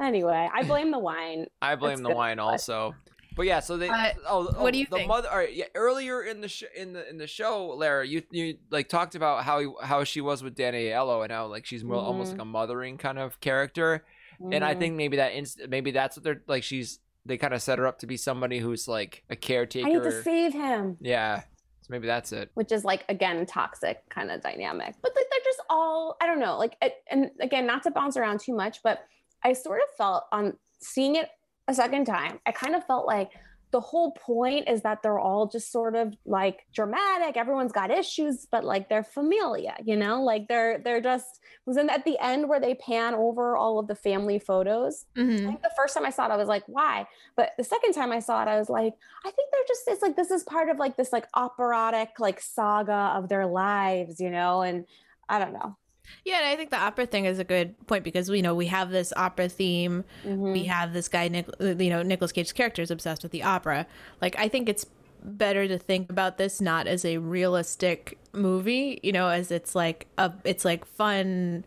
anyway, 0.01 0.49
I 0.53 0.63
blame 0.65 0.91
the 0.91 0.99
wine. 0.99 1.47
I 1.63 1.77
blame 1.77 2.03
the 2.03 2.15
wine 2.15 2.39
also. 2.39 2.95
But 3.37 3.47
yeah, 3.47 3.61
so 3.61 3.77
they. 3.77 3.89
Uh, 3.89 4.11
oh, 4.29 4.45
what 4.45 4.55
oh, 4.59 4.71
do 4.71 4.79
you 4.79 4.87
the 4.89 4.97
think? 4.97 5.09
mother? 5.09 5.29
All 5.31 5.39
right, 5.39 5.53
yeah. 5.53 5.65
Earlier 5.75 6.23
in 6.23 6.41
the 6.41 6.49
sh- 6.49 6.65
in 6.77 6.93
the 6.93 7.09
in 7.09 7.19
the 7.19 7.27
show, 7.27 7.67
Lara, 7.69 8.07
you 8.07 8.23
you 8.31 8.59
like 8.71 8.89
talked 8.89 9.15
about 9.15 9.45
how 9.45 9.61
he, 9.61 9.69
how 9.83 10.05
she 10.05 10.21
was 10.21 10.43
with 10.43 10.55
Danny 10.55 10.85
Aiello 10.87 11.23
and 11.25 11.33
how 11.33 11.47
like 11.47 11.67
she's 11.67 11.83
more 11.83 11.97
almost 11.97 12.31
Mhm. 12.31 12.39
like 12.39 12.43
a 12.43 12.45
mothering 12.45 12.97
kind 12.99 13.19
of 13.19 13.41
character. 13.41 14.05
And 14.53 14.65
I 14.65 14.75
Mhm. 14.75 14.79
think 14.79 14.95
maybe 14.97 15.17
that 15.19 15.33
inst- 15.33 15.69
maybe 15.69 15.91
that's 15.91 16.17
what 16.17 16.23
they're 16.25 16.43
like. 16.47 16.63
She's 16.63 17.01
they 17.27 17.37
kind 17.39 17.55
of 17.55 17.63
set 17.63 17.79
her 17.79 17.87
up 17.87 17.99
to 18.01 18.07
be 18.07 18.17
somebody 18.17 18.59
who's 18.59 18.87
like 18.87 19.25
a 19.31 19.37
caretaker. 19.37 19.89
I 19.89 19.93
need 19.95 20.03
to 20.03 20.23
save 20.23 20.53
him. 20.53 20.97
yeah, 21.01 21.41
so 21.41 21.87
maybe 21.89 22.07
that's 22.07 22.33
it. 22.33 22.51
which 22.55 22.71
is 22.71 22.85
like 22.85 23.05
again 23.09 23.47
toxic 23.47 24.03
kind 24.11 24.31
of 24.31 24.41
dynamic 24.43 24.95
but 25.03 25.13
like 25.17 25.25
they're 25.31 25.45
just 25.45 25.61
all 25.71 26.17
i 26.21 26.27
don't 26.27 26.39
know 26.39 26.57
like 26.57 26.77
it, 26.83 26.95
and 27.11 27.31
again 27.41 27.67
not 27.67 27.83
to 27.83 27.91
bounce 27.91 28.17
around 28.17 28.41
too 28.41 28.55
much 28.55 28.83
but 28.83 29.05
i 29.43 29.53
sort 29.53 29.81
of 29.83 29.89
felt 29.97 30.25
on 30.33 30.57
seeing 30.81 31.17
it 31.17 31.29
a 31.69 31.75
second 31.75 32.05
time 32.05 32.39
i 32.47 32.53
kind 32.53 32.75
of 32.75 32.85
felt 32.87 33.07
like 33.07 33.31
the 33.73 33.81
whole 33.81 34.13
point 34.13 34.69
is 34.69 34.83
that 34.83 35.03
they're 35.03 35.19
all 35.19 35.49
just 35.49 35.73
sort 35.73 35.97
of 35.97 36.15
like 36.25 36.65
dramatic 36.73 37.37
everyone's 37.37 37.73
got 37.73 37.91
issues 37.91 38.47
but 38.51 38.63
like 38.65 38.89
they're 38.89 39.03
familia 39.03 39.75
you 39.85 39.97
know 39.97 40.23
like 40.23 40.47
they're 40.49 40.79
they're 40.79 41.01
just 41.01 41.41
was 41.67 41.77
in 41.77 41.91
at 41.91 42.05
the 42.05 42.17
end 42.21 42.49
where 42.49 42.61
they 42.61 42.75
pan 42.77 43.15
over 43.15 43.57
all 43.57 43.79
of 43.81 43.89
the 43.89 43.95
family 43.97 44.39
photos 44.39 45.07
I 45.17 45.21
Mhm. 45.21 45.47
think 45.49 45.63
the 45.63 45.71
first 45.77 45.95
time 45.95 46.07
I 46.07 46.11
saw 46.11 46.27
it, 46.27 46.31
I 46.31 46.37
was 46.37 46.49
like, 46.49 46.63
why? 46.69 47.07
But 47.37 47.51
the 47.59 47.65
second 47.65 47.93
time 47.93 48.13
I 48.13 48.21
saw 48.21 48.41
it, 48.43 48.49
I 48.49 48.59
was 48.59 48.71
like, 48.71 48.95
I 49.27 49.31
think 49.31 49.51
they're 49.53 49.61
just, 49.69 49.83
it's 49.89 50.01
like, 50.01 50.17
this 50.17 50.31
is 50.31 50.43
part 50.45 50.71
of 50.71 50.79
like 50.79 50.97
this 50.97 51.13
like 51.13 51.27
operatic 51.35 52.19
like 52.19 52.41
saga 52.41 53.13
of 53.17 53.29
their 53.29 53.47
lives, 53.47 54.21
you 54.21 54.31
know? 54.31 54.63
And 54.63 54.87
I 55.29 55.39
don't 55.39 55.53
know. 55.53 55.77
Yeah, 56.25 56.39
and 56.39 56.47
I 56.47 56.57
think 56.57 56.71
the 56.71 56.79
opera 56.79 57.07
thing 57.07 57.25
is 57.25 57.39
a 57.39 57.45
good 57.45 57.75
point 57.87 58.05
because 58.05 58.31
we 58.31 58.43
know 58.43 58.55
we 58.55 58.67
have 58.67 58.91
this 58.91 59.13
opera 59.17 59.49
theme. 59.49 60.05
Mhm. 60.25 60.53
We 60.53 60.65
have 60.65 60.93
this 60.93 61.09
guy, 61.09 61.29
Nic- 61.29 61.49
you 61.61 61.91
know, 61.91 62.03
Nicolas 62.03 62.33
Cage's 62.33 62.53
character 62.53 62.83
is 62.83 62.91
obsessed 62.91 63.23
with 63.23 63.33
the 63.33 63.43
opera. 63.43 63.87
Like, 64.21 64.39
I 64.39 64.49
think 64.49 64.69
it's 64.69 64.87
better 65.23 65.67
to 65.67 65.79
think 65.79 66.11
about 66.11 66.37
this 66.37 66.61
not 66.61 66.87
as 66.87 67.05
a 67.05 67.17
realistic 67.19 68.19
movie, 68.33 69.01
you 69.03 69.13
know, 69.13 69.29
as 69.29 69.51
it's 69.51 69.75
like 69.75 70.07
a, 70.19 70.33
it's 70.45 70.65
like 70.65 70.85
fun 70.85 71.65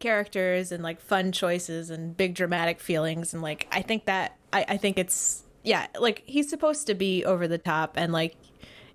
characters 0.00 0.70
and 0.70 0.82
like 0.82 1.00
fun 1.00 1.32
choices 1.32 1.90
and 1.90 2.16
big 2.16 2.34
dramatic 2.34 2.78
feelings 2.80 3.32
and 3.32 3.42
like 3.42 3.66
I 3.72 3.80
think 3.80 4.04
that 4.04 4.36
I, 4.52 4.64
I 4.68 4.76
think 4.76 4.98
it's 4.98 5.42
yeah, 5.62 5.86
like 5.98 6.22
he's 6.26 6.50
supposed 6.50 6.86
to 6.88 6.94
be 6.94 7.24
over 7.24 7.48
the 7.48 7.56
top 7.58 7.94
and 7.96 8.12
like 8.12 8.36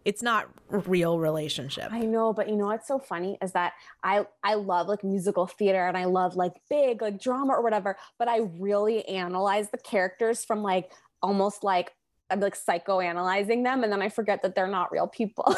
it's 0.09 0.23
not 0.23 0.49
real 0.69 1.19
relationship. 1.19 1.93
I 1.93 1.99
know, 1.99 2.33
but 2.33 2.49
you 2.49 2.55
know 2.55 2.65
what's 2.65 2.87
so 2.87 2.97
funny 2.97 3.37
is 3.43 3.51
that 3.51 3.73
I 4.03 4.25
I 4.43 4.55
love 4.55 4.87
like 4.87 5.03
musical 5.03 5.45
theater 5.45 5.87
and 5.87 5.95
I 5.95 6.05
love 6.05 6.35
like 6.35 6.53
big 6.67 7.03
like 7.03 7.21
drama 7.21 7.53
or 7.53 7.61
whatever, 7.61 7.95
but 8.17 8.27
I 8.27 8.39
really 8.57 9.07
analyze 9.07 9.69
the 9.69 9.77
characters 9.77 10.43
from 10.43 10.63
like 10.63 10.91
almost 11.21 11.63
like 11.63 11.91
I'm 12.31 12.39
like 12.39 12.57
psychoanalyzing 12.57 13.63
them 13.63 13.83
and 13.83 13.93
then 13.93 14.01
I 14.01 14.09
forget 14.09 14.41
that 14.41 14.55
they're 14.55 14.65
not 14.65 14.91
real 14.91 15.07
people. 15.07 15.55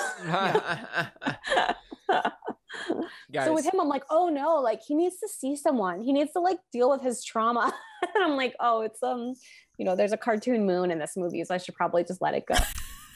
Guys, 3.32 3.46
So 3.46 3.54
with 3.54 3.66
him, 3.66 3.80
I'm 3.80 3.88
like, 3.88 4.04
oh 4.10 4.28
no, 4.28 4.56
like 4.56 4.82
he 4.86 4.96
needs 4.96 5.18
to 5.20 5.30
see 5.30 5.56
someone. 5.56 6.02
He 6.02 6.12
needs 6.12 6.34
to 6.34 6.42
like 6.42 6.60
deal 6.74 6.90
with 6.90 7.02
his 7.02 7.24
trauma. 7.24 7.74
and 8.16 8.22
I'm 8.22 8.36
like, 8.36 8.54
oh, 8.60 8.82
it's 8.82 9.02
um, 9.02 9.34
you 9.78 9.86
know, 9.86 9.96
there's 9.96 10.12
a 10.12 10.18
cartoon 10.18 10.66
moon 10.66 10.92
in 10.92 11.00
this 11.00 11.16
movie, 11.16 11.42
so 11.46 11.56
I 11.56 11.58
should 11.58 11.76
probably 11.76 12.04
just 12.04 12.22
let 12.22 12.34
it 12.34 12.46
go. 12.46 12.56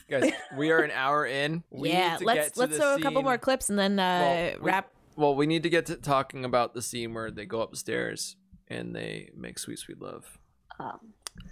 Guys, 0.10 0.32
we 0.58 0.72
are 0.72 0.80
an 0.80 0.92
hour 0.92 1.26
in. 1.26 1.64
We 1.72 1.90
yeah, 1.90 2.14
need 2.14 2.20
to 2.20 2.26
let's 2.26 2.40
get 2.40 2.54
to 2.54 2.60
let's 2.62 2.72
the 2.74 2.78
throw 2.80 2.96
a 2.96 3.02
couple 3.02 3.22
more 3.24 3.38
clips 3.38 3.70
and 3.70 3.78
then 3.80 4.00
uh, 4.00 4.20
Well, 4.22 4.54
we- 4.62 4.66
wrap. 4.72 4.92
Well, 5.18 5.36
we 5.36 5.46
need 5.48 5.64
to 5.64 5.70
get 5.70 5.86
to 5.86 5.96
talking 5.96 6.44
about 6.44 6.74
the 6.74 6.82
scene 6.82 7.14
where 7.14 7.32
they 7.32 7.46
go 7.46 7.62
upstairs 7.62 8.36
and 8.68 8.94
they 8.94 9.30
make 9.36 9.58
sweet, 9.60 9.80
sweet 9.80 10.02
love. 10.02 10.38
Um, 10.80 11.00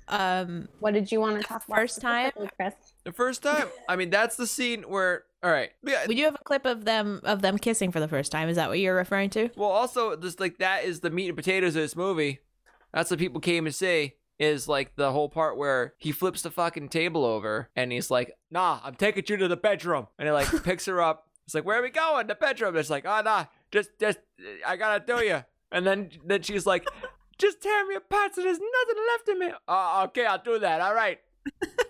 Um, 0.09 0.67
what 0.79 0.93
did 0.93 1.11
you 1.11 1.19
want 1.21 1.41
to 1.41 1.47
talk 1.47 1.65
about? 1.65 1.77
First 1.77 2.01
time? 2.01 2.31
Chris? 2.57 2.73
The 3.05 3.11
first 3.13 3.41
time, 3.43 3.67
I 3.87 3.95
mean, 3.95 4.09
that's 4.09 4.35
the 4.35 4.47
scene 4.47 4.83
where. 4.83 5.23
All 5.41 5.51
right, 5.51 5.71
yeah. 5.85 6.05
we 6.07 6.15
do 6.15 6.23
have 6.23 6.35
a 6.35 6.43
clip 6.43 6.65
of 6.65 6.85
them 6.85 7.19
of 7.25 7.41
them 7.41 7.57
kissing 7.57 7.91
for 7.91 7.99
the 7.99 8.07
first 8.07 8.31
time. 8.31 8.47
Is 8.49 8.55
that 8.55 8.69
what 8.69 8.79
you're 8.79 8.95
referring 8.95 9.29
to? 9.31 9.49
Well, 9.57 9.69
also, 9.69 10.15
just 10.15 10.39
like 10.39 10.57
that 10.59 10.85
is 10.85 11.01
the 11.01 11.09
meat 11.09 11.27
and 11.27 11.35
potatoes 11.37 11.75
of 11.75 11.81
this 11.81 11.95
movie. 11.97 12.39
That's 12.93 13.09
what 13.11 13.19
people 13.19 13.41
came 13.41 13.65
to 13.65 13.71
say. 13.73 14.15
Is 14.39 14.67
like 14.67 14.95
the 14.95 15.11
whole 15.11 15.29
part 15.29 15.57
where 15.57 15.93
he 15.99 16.11
flips 16.11 16.41
the 16.41 16.49
fucking 16.51 16.89
table 16.89 17.23
over 17.23 17.69
and 17.75 17.91
he's 17.91 18.09
like, 18.09 18.33
"Nah, 18.49 18.79
I'm 18.83 18.95
taking 18.95 19.23
you 19.27 19.37
to 19.37 19.47
the 19.47 19.55
bedroom," 19.55 20.07
and 20.17 20.27
he 20.27 20.31
like 20.31 20.47
picks 20.63 20.85
her 20.87 21.01
up. 21.01 21.27
It's 21.45 21.53
like, 21.53 21.65
"Where 21.65 21.79
are 21.79 21.83
we 21.83 21.91
going?" 21.91 22.27
The 22.27 22.35
bedroom. 22.35 22.75
It's 22.75 22.89
like, 22.89 23.05
"Oh 23.05 23.21
nah, 23.23 23.45
just 23.71 23.91
just 23.99 24.19
I 24.65 24.75
gotta 24.75 25.03
do 25.05 25.23
you." 25.23 25.43
And 25.71 25.85
then 25.85 26.09
then 26.25 26.41
she's 26.41 26.65
like, 26.65 26.85
"Just 27.37 27.61
tear 27.61 27.85
me 27.85 27.95
apart 27.95 28.33
so 28.35 28.41
there's 28.41 28.59
nothing 28.59 29.03
left 29.11 29.29
in 29.29 29.39
me." 29.39 29.51
Uh, 29.67 30.05
okay, 30.07 30.25
I'll 30.25 30.41
do 30.43 30.57
that. 30.59 30.81
All 30.81 30.95
right. 30.95 31.19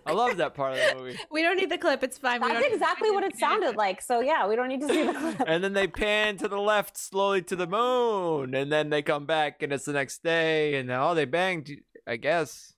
I 0.06 0.14
love 0.14 0.38
that 0.38 0.56
part 0.56 0.74
of 0.74 0.80
the 0.80 0.96
movie. 0.96 1.20
We 1.32 1.44
don't 1.44 1.56
need 1.58 1.70
the 1.70 1.78
clip. 1.78 2.04
It's 2.04 2.18
fine. 2.18 2.42
We 2.42 2.48
That's 2.50 2.74
exactly 2.74 3.12
what 3.12 3.24
it 3.24 3.38
sounded 3.38 3.76
like. 3.76 4.02
So 4.02 4.20
yeah, 4.20 4.48
we 4.48 4.56
don't 4.56 4.68
need 4.68 4.82
to 4.82 4.88
see 4.88 5.04
the 5.06 5.14
clip. 5.14 5.44
and 5.48 5.64
then 5.64 5.74
they 5.74 5.88
pan 5.88 6.38
to 6.38 6.48
the 6.48 6.60
left 6.60 6.98
slowly 6.98 7.42
to 7.44 7.56
the 7.56 7.68
moon 7.68 8.54
and 8.56 8.72
then 8.72 8.90
they 8.90 9.02
come 9.02 9.26
back 9.26 9.62
and 9.62 9.72
it's 9.72 9.86
the 9.86 9.94
next 9.94 10.24
day 10.24 10.76
and 10.76 10.90
oh 10.92 11.14
they 11.14 11.26
banged 11.26 11.70
i 12.08 12.16
guess 12.16 12.70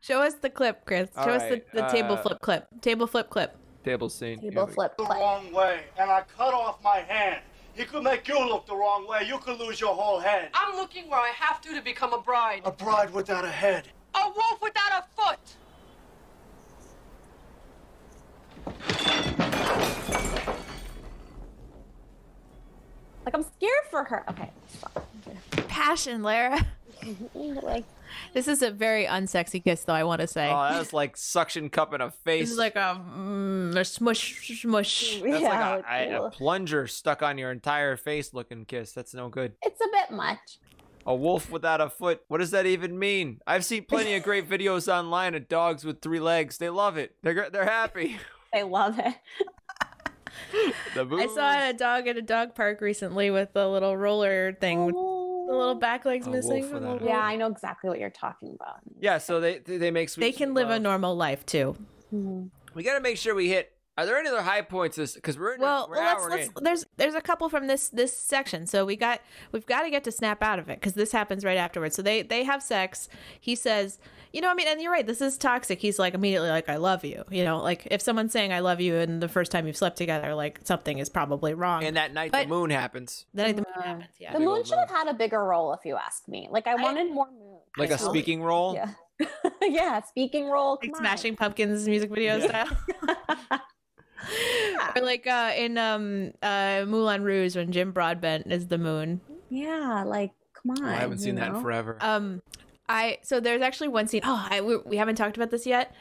Show 0.00 0.20
us 0.22 0.34
the 0.34 0.50
clip, 0.50 0.84
Chris. 0.84 1.08
Show 1.14 1.20
All 1.22 1.28
us 1.30 1.42
right, 1.42 1.64
the, 1.72 1.80
the 1.80 1.86
table 1.88 2.12
uh, 2.12 2.22
flip 2.22 2.40
clip. 2.40 2.66
Table 2.82 3.06
flip 3.06 3.30
clip. 3.30 3.56
table 3.82 4.08
scene 4.10 4.38
Table 4.38 4.50
Here 4.52 4.64
we- 4.66 4.72
flip. 4.74 4.96
the 4.98 5.04
clip. 5.04 5.18
wrong 5.18 5.52
way, 5.52 5.80
and 5.98 6.10
I 6.10 6.22
cut 6.36 6.52
off 6.54 6.82
my 6.84 6.98
hand. 6.98 7.40
He 7.74 7.84
could 7.84 8.02
make 8.04 8.28
you 8.28 8.38
look 8.38 8.66
the 8.66 8.76
wrong 8.76 9.08
way. 9.08 9.24
You 9.26 9.38
could 9.38 9.58
lose 9.58 9.80
your 9.80 9.94
whole 9.94 10.20
head. 10.20 10.50
I'm 10.54 10.76
looking 10.76 11.08
where 11.08 11.18
I 11.20 11.32
have 11.34 11.60
to 11.62 11.74
to 11.74 11.82
become 11.82 12.12
a 12.12 12.20
bride. 12.20 12.60
A 12.64 12.70
bride 12.70 13.12
without 13.12 13.44
a 13.44 13.50
head. 13.50 13.88
A 14.14 14.28
wolf 14.28 14.60
without 14.62 14.92
a 15.02 15.04
foot. 15.16 15.56
Like 23.24 23.34
I'm 23.34 23.42
scared 23.42 23.84
for 23.90 24.04
her. 24.04 24.24
Okay. 24.30 24.50
Passion, 25.68 26.22
Lara. 26.22 26.64
like 27.34 27.84
This 28.32 28.48
is 28.48 28.62
a 28.62 28.70
very 28.70 29.04
unsexy 29.06 29.62
kiss, 29.62 29.84
though. 29.84 29.94
I 29.94 30.04
want 30.04 30.20
to 30.20 30.26
say. 30.26 30.46
oh 30.50 30.68
that 30.70 30.78
was 30.78 30.92
like 30.92 31.16
suction 31.16 31.68
cup 31.70 31.94
in 31.94 32.00
a 32.00 32.10
face. 32.10 32.42
this 32.42 32.50
is 32.52 32.58
like 32.58 32.76
a, 32.76 33.00
mm, 33.16 33.74
a 33.76 33.84
smush, 33.84 34.60
smush. 34.60 35.20
that's 35.22 35.40
yeah, 35.40 35.76
like 35.76 35.84
a, 35.88 36.14
a, 36.14 36.22
a 36.24 36.30
plunger 36.30 36.86
stuck 36.86 37.22
on 37.22 37.38
your 37.38 37.50
entire 37.52 37.96
face 37.96 38.32
looking 38.34 38.64
kiss. 38.64 38.92
That's 38.92 39.14
no 39.14 39.28
good. 39.28 39.52
It's 39.62 39.80
a 39.80 39.88
bit 39.92 40.10
much. 40.16 40.58
a 41.06 41.14
wolf 41.14 41.50
without 41.50 41.80
a 41.80 41.88
foot. 41.88 42.22
What 42.28 42.38
does 42.38 42.50
that 42.50 42.66
even 42.66 42.98
mean? 42.98 43.40
I've 43.46 43.64
seen 43.64 43.84
plenty 43.84 44.14
of 44.14 44.22
great 44.22 44.48
videos 44.54 44.92
online 44.92 45.34
of 45.34 45.48
dogs 45.48 45.84
with 45.84 46.00
three 46.02 46.20
legs. 46.20 46.58
They 46.58 46.70
love 46.70 46.96
it. 46.96 47.14
They're 47.22 47.48
they're 47.50 47.64
happy. 47.64 48.18
I 48.54 48.62
love 48.62 48.98
it. 48.98 49.14
the 50.94 51.06
I 51.16 51.26
saw 51.28 51.68
a 51.68 51.72
dog 51.72 52.06
at 52.08 52.16
a 52.16 52.22
dog 52.22 52.54
park 52.54 52.80
recently 52.80 53.30
with 53.30 53.54
a 53.56 53.68
little 53.68 53.96
roller 53.96 54.52
thing. 54.60 54.86
With 54.86 54.94
the 55.46 55.52
little 55.54 55.74
back 55.74 56.04
legs 56.04 56.26
A 56.26 56.30
missing. 56.30 56.60
wolf 56.60 56.68
the 56.70 56.74
without 56.80 57.02
Yeah, 57.04 57.20
I 57.20 57.36
know 57.36 57.46
exactly 57.46 57.88
what 57.90 57.98
you're 57.98 58.10
talking 58.10 58.54
about. 58.54 58.80
yeah 59.00 59.18
so 59.18 59.40
they 59.40 59.58
they 59.58 59.76
they 59.78 59.90
make 59.90 60.08
sweet 60.08 60.22
They 60.24 60.32
can 60.32 60.48
Sweet 60.48 60.54
live 60.54 60.70
a 60.70 60.78
normal 60.80 61.14
life 61.16 61.44
too. 61.46 61.76
Mm-hmm. 62.14 62.46
we 62.74 62.82
gotta 62.82 63.00
make 63.00 63.16
sure 63.16 63.34
we 63.34 63.48
hit 63.48 63.72
Are 63.98 64.04
there 64.04 64.18
any 64.18 64.28
other 64.28 64.42
high 64.42 64.60
points? 64.62 64.96
This 64.96 65.14
because 65.14 65.38
we're 65.38 65.54
in 65.54 65.60
Well, 65.60 65.88
we're 65.88 65.96
well 65.96 66.28
let's, 66.28 66.48
let's 66.48 66.60
there's 66.60 66.86
there's 66.98 67.14
a 67.14 67.20
couple 67.20 67.48
from 67.48 67.66
this 67.66 67.88
this 67.88 68.16
section. 68.16 68.66
So 68.66 68.84
we 68.84 68.94
got 68.96 69.20
we've 69.52 69.64
got 69.64 69.82
to 69.82 69.90
get 69.90 70.04
to 70.04 70.12
snap 70.12 70.42
out 70.42 70.58
of 70.58 70.68
it 70.68 70.80
because 70.80 70.92
this 70.92 71.12
happens 71.12 71.44
right 71.44 71.56
afterwards. 71.56 71.96
So 71.96 72.02
they 72.02 72.22
they 72.22 72.44
have 72.44 72.62
sex. 72.62 73.08
He 73.40 73.54
says, 73.54 73.98
you 74.34 74.42
know, 74.42 74.50
I 74.50 74.54
mean, 74.54 74.68
and 74.68 74.82
you're 74.82 74.92
right. 74.92 75.06
This 75.06 75.22
is 75.22 75.38
toxic. 75.38 75.80
He's 75.80 75.98
like 75.98 76.12
immediately 76.12 76.50
like, 76.50 76.68
I 76.68 76.76
love 76.76 77.06
you. 77.06 77.24
You 77.30 77.42
know, 77.44 77.62
like 77.62 77.88
if 77.90 78.02
someone's 78.02 78.32
saying 78.32 78.52
I 78.52 78.60
love 78.60 78.82
you 78.82 78.96
and 78.96 79.22
the 79.22 79.28
first 79.28 79.50
time 79.50 79.66
you've 79.66 79.78
slept 79.78 79.96
together, 79.96 80.34
like 80.34 80.60
something 80.64 80.98
is 80.98 81.08
probably 81.08 81.54
wrong. 81.54 81.82
And 81.82 81.96
that 81.96 82.12
night 82.12 82.32
But- 82.32 82.42
the 82.42 82.48
moon 82.48 82.68
happens, 82.68 83.24
then 83.32 83.56
the 83.56 83.62
moon 83.62 83.82
happens. 83.82 84.04
Yeah. 84.18 84.32
The 84.32 84.38
Big 84.40 84.46
moon 84.46 84.58
old 84.58 84.66
should 84.66 84.78
have 84.78 84.90
had 84.90 85.08
a 85.08 85.14
bigger 85.14 85.42
role, 85.42 85.72
if 85.72 85.86
you 85.86 85.96
ask 85.96 86.28
me. 86.28 86.48
Like 86.50 86.66
I, 86.66 86.74
wanted 86.74 87.12
more 87.12 87.30
moon. 87.30 87.60
like 87.78 87.90
a 87.90 87.98
speaking 87.98 88.42
role. 88.42 88.74
Yeah, 88.74 89.26
yeah, 89.62 90.02
speaking 90.02 90.50
role. 90.50 90.78
like. 90.82 90.94
Smashing 90.96 91.36
Pumpkins 91.36 91.88
music 91.88 92.10
video 92.10 92.38
style. 92.40 92.68
or 94.96 95.02
like 95.02 95.26
uh, 95.26 95.52
in 95.56 95.78
um 95.78 96.32
uh 96.42 96.84
Moulin 96.86 97.22
Rouge 97.22 97.56
when 97.56 97.72
Jim 97.72 97.92
Broadbent 97.92 98.50
is 98.52 98.66
the 98.68 98.78
moon. 98.78 99.20
Yeah, 99.50 100.02
like 100.06 100.32
come 100.54 100.72
on. 100.72 100.84
Oh, 100.84 100.88
I 100.88 100.94
haven't 100.94 101.18
seen 101.18 101.34
you 101.34 101.40
that 101.40 101.54
in 101.54 101.62
forever. 101.62 101.96
Um, 102.00 102.42
I 102.88 103.18
so 103.22 103.40
there's 103.40 103.62
actually 103.62 103.88
one 103.88 104.06
scene. 104.08 104.22
Oh, 104.24 104.46
I 104.50 104.60
we, 104.60 104.76
we 104.78 104.96
haven't 104.96 105.16
talked 105.16 105.36
about 105.36 105.50
this 105.50 105.66
yet. 105.66 105.94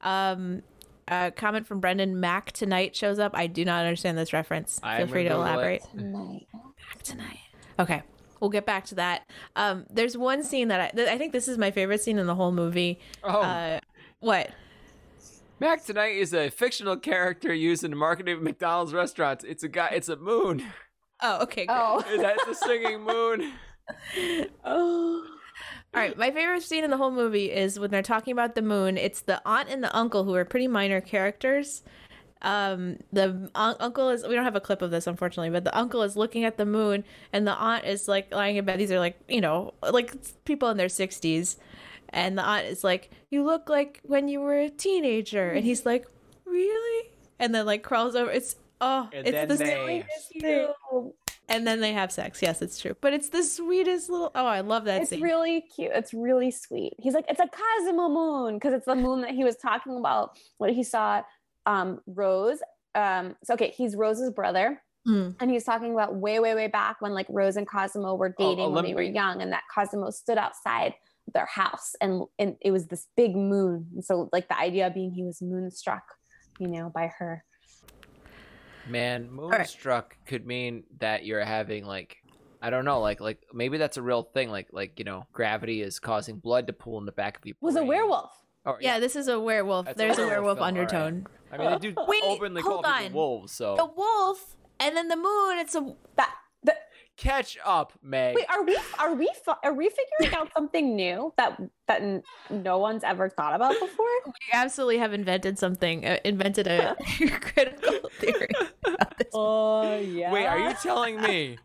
Um, 0.00 0.62
a 1.08 1.30
comment 1.30 1.66
from 1.66 1.80
Brendan 1.80 2.20
Mac 2.20 2.52
tonight 2.52 2.94
shows 2.96 3.18
up. 3.18 3.32
I 3.34 3.46
do 3.46 3.64
not 3.64 3.84
understand 3.84 4.16
this 4.18 4.32
reference. 4.32 4.78
I 4.82 4.98
Feel 4.98 5.06
free 5.08 5.22
to 5.24 5.30
gonna 5.30 5.50
Google 5.52 5.68
it. 5.68 5.82
elaborate. 5.92 5.94
Night. 5.94 6.46
Mac 6.88 7.02
tonight. 7.02 7.38
Okay, 7.78 8.02
we'll 8.40 8.50
get 8.50 8.66
back 8.66 8.84
to 8.86 8.94
that. 8.96 9.22
Um, 9.56 9.86
there's 9.90 10.16
one 10.16 10.42
scene 10.44 10.68
that 10.68 10.80
I 10.80 10.90
that 10.94 11.08
I 11.08 11.18
think 11.18 11.32
this 11.32 11.48
is 11.48 11.58
my 11.58 11.70
favorite 11.70 12.00
scene 12.02 12.18
in 12.18 12.26
the 12.26 12.34
whole 12.34 12.52
movie. 12.52 12.98
oh, 13.24 13.40
Uh, 13.40 13.80
what? 14.20 14.50
Mac 15.62 15.84
tonight 15.84 16.16
is 16.16 16.34
a 16.34 16.50
fictional 16.50 16.96
character 16.96 17.54
used 17.54 17.84
in 17.84 17.92
the 17.92 17.96
marketing 17.96 18.34
of 18.34 18.42
McDonald's 18.42 18.92
restaurants. 18.92 19.44
It's 19.44 19.62
a 19.62 19.68
guy. 19.68 19.90
It's 19.94 20.08
a 20.08 20.16
moon. 20.16 20.64
Oh, 21.20 21.42
okay. 21.42 21.66
Great. 21.66 21.78
Oh. 21.78 22.02
That's 22.20 22.44
a 22.48 22.54
singing 22.56 23.02
moon. 23.02 23.52
oh. 24.64 25.24
All 25.94 26.00
right, 26.00 26.18
my 26.18 26.32
favorite 26.32 26.64
scene 26.64 26.82
in 26.82 26.90
the 26.90 26.96
whole 26.96 27.12
movie 27.12 27.52
is 27.52 27.78
when 27.78 27.92
they're 27.92 28.02
talking 28.02 28.32
about 28.32 28.56
the 28.56 28.62
moon. 28.62 28.98
It's 28.98 29.20
the 29.20 29.40
aunt 29.46 29.68
and 29.68 29.84
the 29.84 29.96
uncle 29.96 30.24
who 30.24 30.34
are 30.34 30.44
pretty 30.44 30.66
minor 30.66 31.00
characters. 31.00 31.84
Um, 32.40 32.96
the 33.12 33.48
un- 33.54 33.76
uncle 33.78 34.08
is 34.08 34.26
we 34.26 34.34
don't 34.34 34.42
have 34.42 34.56
a 34.56 34.60
clip 34.60 34.82
of 34.82 34.90
this 34.90 35.06
unfortunately, 35.06 35.50
but 35.50 35.62
the 35.62 35.78
uncle 35.78 36.02
is 36.02 36.16
looking 36.16 36.42
at 36.42 36.56
the 36.56 36.66
moon, 36.66 37.04
and 37.32 37.46
the 37.46 37.52
aunt 37.52 37.84
is 37.84 38.08
like 38.08 38.34
lying 38.34 38.56
in 38.56 38.64
bed. 38.64 38.80
These 38.80 38.90
are 38.90 38.98
like 38.98 39.16
you 39.28 39.40
know 39.40 39.74
like 39.92 40.12
people 40.44 40.70
in 40.70 40.76
their 40.76 40.88
sixties, 40.88 41.56
and 42.12 42.36
the 42.38 42.42
aunt 42.42 42.66
is 42.66 42.84
like, 42.84 43.10
"You 43.30 43.44
look 43.44 43.68
like 43.68 44.00
when 44.04 44.28
you 44.28 44.40
were 44.40 44.58
a 44.58 44.68
teenager," 44.70 45.50
and 45.50 45.64
he's 45.64 45.84
like, 45.86 46.06
"Really?" 46.44 47.08
And 47.38 47.54
then 47.54 47.66
like 47.66 47.82
crawls 47.82 48.14
over. 48.14 48.30
It's 48.30 48.56
oh, 48.80 49.08
And 49.12 49.26
it's 49.26 49.48
the 49.58 49.64
they- 49.64 50.04
sweetest 50.04 50.40
thing. 50.40 51.12
And 51.48 51.66
then 51.66 51.80
they 51.80 51.92
have 51.92 52.10
sex. 52.12 52.40
Yes, 52.40 52.62
it's 52.62 52.78
true, 52.80 52.96
but 53.00 53.12
it's 53.12 53.28
the 53.28 53.42
sweetest 53.42 54.08
little. 54.08 54.30
Oh, 54.34 54.46
I 54.46 54.60
love 54.60 54.84
that 54.84 55.02
It's 55.02 55.10
scene. 55.10 55.20
really 55.20 55.60
cute. 55.62 55.90
It's 55.92 56.14
really 56.14 56.50
sweet. 56.50 56.94
He's 56.98 57.12
like, 57.14 57.26
it's 57.28 57.40
a 57.40 57.48
Cosmo 57.48 58.08
moon 58.08 58.54
because 58.54 58.72
it's 58.72 58.86
the 58.86 58.94
moon 58.94 59.20
that 59.22 59.32
he 59.32 59.44
was 59.44 59.56
talking 59.56 59.96
about 59.98 60.38
when 60.58 60.72
he 60.72 60.82
saw 60.82 61.22
um, 61.66 62.00
Rose. 62.06 62.60
Um, 62.94 63.36
so 63.44 63.54
okay, 63.54 63.70
he's 63.76 63.96
Rose's 63.96 64.30
brother, 64.30 64.80
Mm. 65.06 65.34
and 65.40 65.50
he's 65.50 65.64
talking 65.64 65.92
about 65.92 66.14
way, 66.14 66.38
way, 66.38 66.54
way 66.54 66.68
back 66.68 67.00
when 67.00 67.12
like 67.12 67.26
Rose 67.28 67.56
and 67.56 67.66
Cosmo 67.68 68.14
were 68.14 68.32
dating 68.38 68.72
when 68.72 68.84
they 68.84 68.94
were 68.94 69.02
young, 69.02 69.42
and 69.42 69.52
that 69.52 69.64
Cosmo 69.74 70.10
stood 70.10 70.38
outside 70.38 70.94
their 71.32 71.46
house, 71.46 71.94
and 72.00 72.24
and 72.38 72.56
it 72.60 72.70
was 72.70 72.86
this 72.86 73.08
big 73.16 73.34
moon. 73.36 73.88
And 73.94 74.04
so 74.04 74.28
like 74.32 74.48
the 74.48 74.58
idea 74.58 74.90
being 74.90 75.12
he 75.12 75.24
was 75.24 75.42
moonstruck, 75.42 76.04
you 76.58 76.68
know, 76.68 76.90
by 76.94 77.10
her. 77.18 77.44
Man, 78.88 79.28
right. 79.36 79.58
moonstruck 79.58 80.16
could 80.26 80.46
mean 80.46 80.84
that 80.98 81.24
you're 81.24 81.44
having 81.44 81.84
like 81.84 82.16
I 82.60 82.70
don't 82.70 82.84
know, 82.84 83.00
like 83.00 83.20
like 83.20 83.40
maybe 83.52 83.78
that's 83.78 83.96
a 83.96 84.02
real 84.02 84.22
thing. 84.22 84.50
Like 84.50 84.68
like 84.72 84.98
you 84.98 85.04
know, 85.04 85.26
gravity 85.32 85.82
is 85.82 85.98
causing 85.98 86.38
blood 86.38 86.66
to 86.68 86.72
pool 86.72 86.98
in 86.98 87.06
the 87.06 87.12
back 87.12 87.38
of 87.38 87.46
your 87.46 87.56
Was 87.60 87.76
a 87.76 87.84
werewolf. 87.84 88.30
Oh, 88.64 88.76
Yeah, 88.80 89.00
this 89.00 89.16
is 89.16 89.26
a 89.26 89.40
werewolf. 89.40 89.86
That's 89.86 89.98
There's 89.98 90.18
a 90.18 90.26
werewolf 90.26 90.58
werewolf 90.58 90.58
film, 90.58 90.76
all 90.76 90.82
right. 90.82 91.02
undertone. 91.02 91.26
I 91.50 91.58
mean, 91.58 91.70
they 91.70 91.78
do 91.78 91.94
Wait, 92.06 92.22
openly 92.22 92.62
call 92.62 92.82
hold 92.82 92.98
people 92.98 93.20
wolves. 93.20 93.52
So 93.52 93.74
The 93.76 93.86
wolf 93.86 94.56
and 94.78 94.96
then 94.96 95.08
the 95.08 95.16
moon. 95.16 95.58
It's 95.58 95.74
a. 95.74 95.94
That 96.16 96.32
the, 96.32 96.41
catch 97.16 97.58
up, 97.64 97.92
Meg. 98.02 98.34
wait, 98.36 98.46
are 98.48 98.64
we 98.64 98.78
are 98.98 99.14
we 99.14 99.30
are 99.62 99.72
we 99.74 99.88
figuring 99.90 100.36
out 100.36 100.50
something 100.56 100.96
new 100.96 101.32
that 101.36 101.60
that 101.88 102.02
n- 102.02 102.22
no 102.50 102.78
one's 102.78 103.04
ever 103.04 103.28
thought 103.28 103.54
about 103.54 103.78
before? 103.78 104.06
We 104.26 104.32
absolutely 104.52 104.98
have 104.98 105.12
invented 105.12 105.58
something. 105.58 106.06
Uh, 106.06 106.18
invented 106.24 106.66
a 106.66 106.96
critical 107.40 108.08
theory. 108.18 108.48
about 108.84 109.18
this. 109.18 109.28
Oh 109.32 109.96
yeah. 109.98 110.32
Wait, 110.32 110.46
are 110.46 110.58
you 110.58 110.74
telling 110.82 111.20
me 111.20 111.58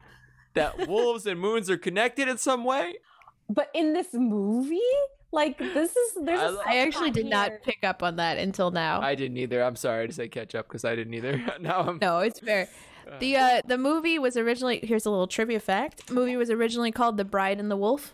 that 0.53 0.87
wolves 0.87 1.25
and 1.25 1.39
moons 1.39 1.69
are 1.69 1.77
connected 1.77 2.27
in 2.27 2.37
some 2.37 2.63
way? 2.63 2.95
But 3.49 3.69
in 3.73 3.93
this 3.93 4.07
movie, 4.13 4.79
like 5.31 5.57
this 5.57 5.95
is 5.95 6.17
there's. 6.21 6.39
I 6.39 6.45
a 6.45 6.57
I 6.65 6.75
actually 6.79 7.11
subplot 7.11 7.15
did 7.15 7.25
not 7.27 7.51
pick 7.63 7.83
up 7.83 8.03
on 8.03 8.17
that 8.17 8.37
until 8.37 8.71
now. 8.71 9.01
I 9.01 9.15
didn't 9.15 9.37
either. 9.37 9.63
I'm 9.63 9.75
sorry 9.77 10.07
to 10.07 10.13
say 10.13 10.27
catch 10.27 10.53
up 10.55 10.67
because 10.67 10.83
I 10.83 10.95
didn't 10.95 11.13
either. 11.13 11.41
now 11.59 11.79
I'm 11.81 11.99
no, 12.01 12.19
it's 12.19 12.39
fair. 12.39 12.67
The 13.19 13.35
uh 13.37 13.61
the 13.65 13.77
movie 13.77 14.19
was 14.19 14.37
originally 14.37 14.79
here's 14.83 15.05
a 15.05 15.09
little 15.09 15.27
trivia 15.27 15.59
fact. 15.59 16.11
movie 16.11 16.35
was 16.35 16.49
originally 16.49 16.91
called 16.91 17.17
The 17.17 17.25
Bride 17.25 17.59
and 17.59 17.69
the 17.71 17.77
Wolf. 17.77 18.13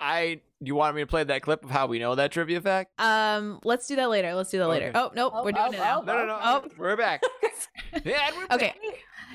I. 0.00 0.40
You 0.60 0.74
want 0.74 0.96
me 0.96 1.02
to 1.02 1.06
play 1.06 1.22
that 1.24 1.42
clip 1.42 1.62
of 1.62 1.68
how 1.70 1.86
we 1.86 1.98
know 1.98 2.14
that 2.14 2.32
trivia 2.32 2.58
fact? 2.58 2.98
Um, 2.98 3.60
let's 3.64 3.86
do 3.86 3.96
that 3.96 4.08
later. 4.08 4.34
Let's 4.34 4.50
do 4.50 4.58
that 4.58 4.68
later. 4.68 4.88
Okay. 4.88 4.98
Oh 4.98 5.10
nope, 5.14 5.34
we're 5.44 5.52
doing 5.52 5.66
oh, 5.68 5.72
it 5.72 5.76
now. 5.78 6.00
No, 6.00 6.16
no, 6.18 6.26
no. 6.26 6.38
Oh. 6.42 6.64
We're 6.78 6.96
back. 6.96 7.22
yeah, 8.04 8.30
we're 8.34 8.54
Okay, 8.54 8.72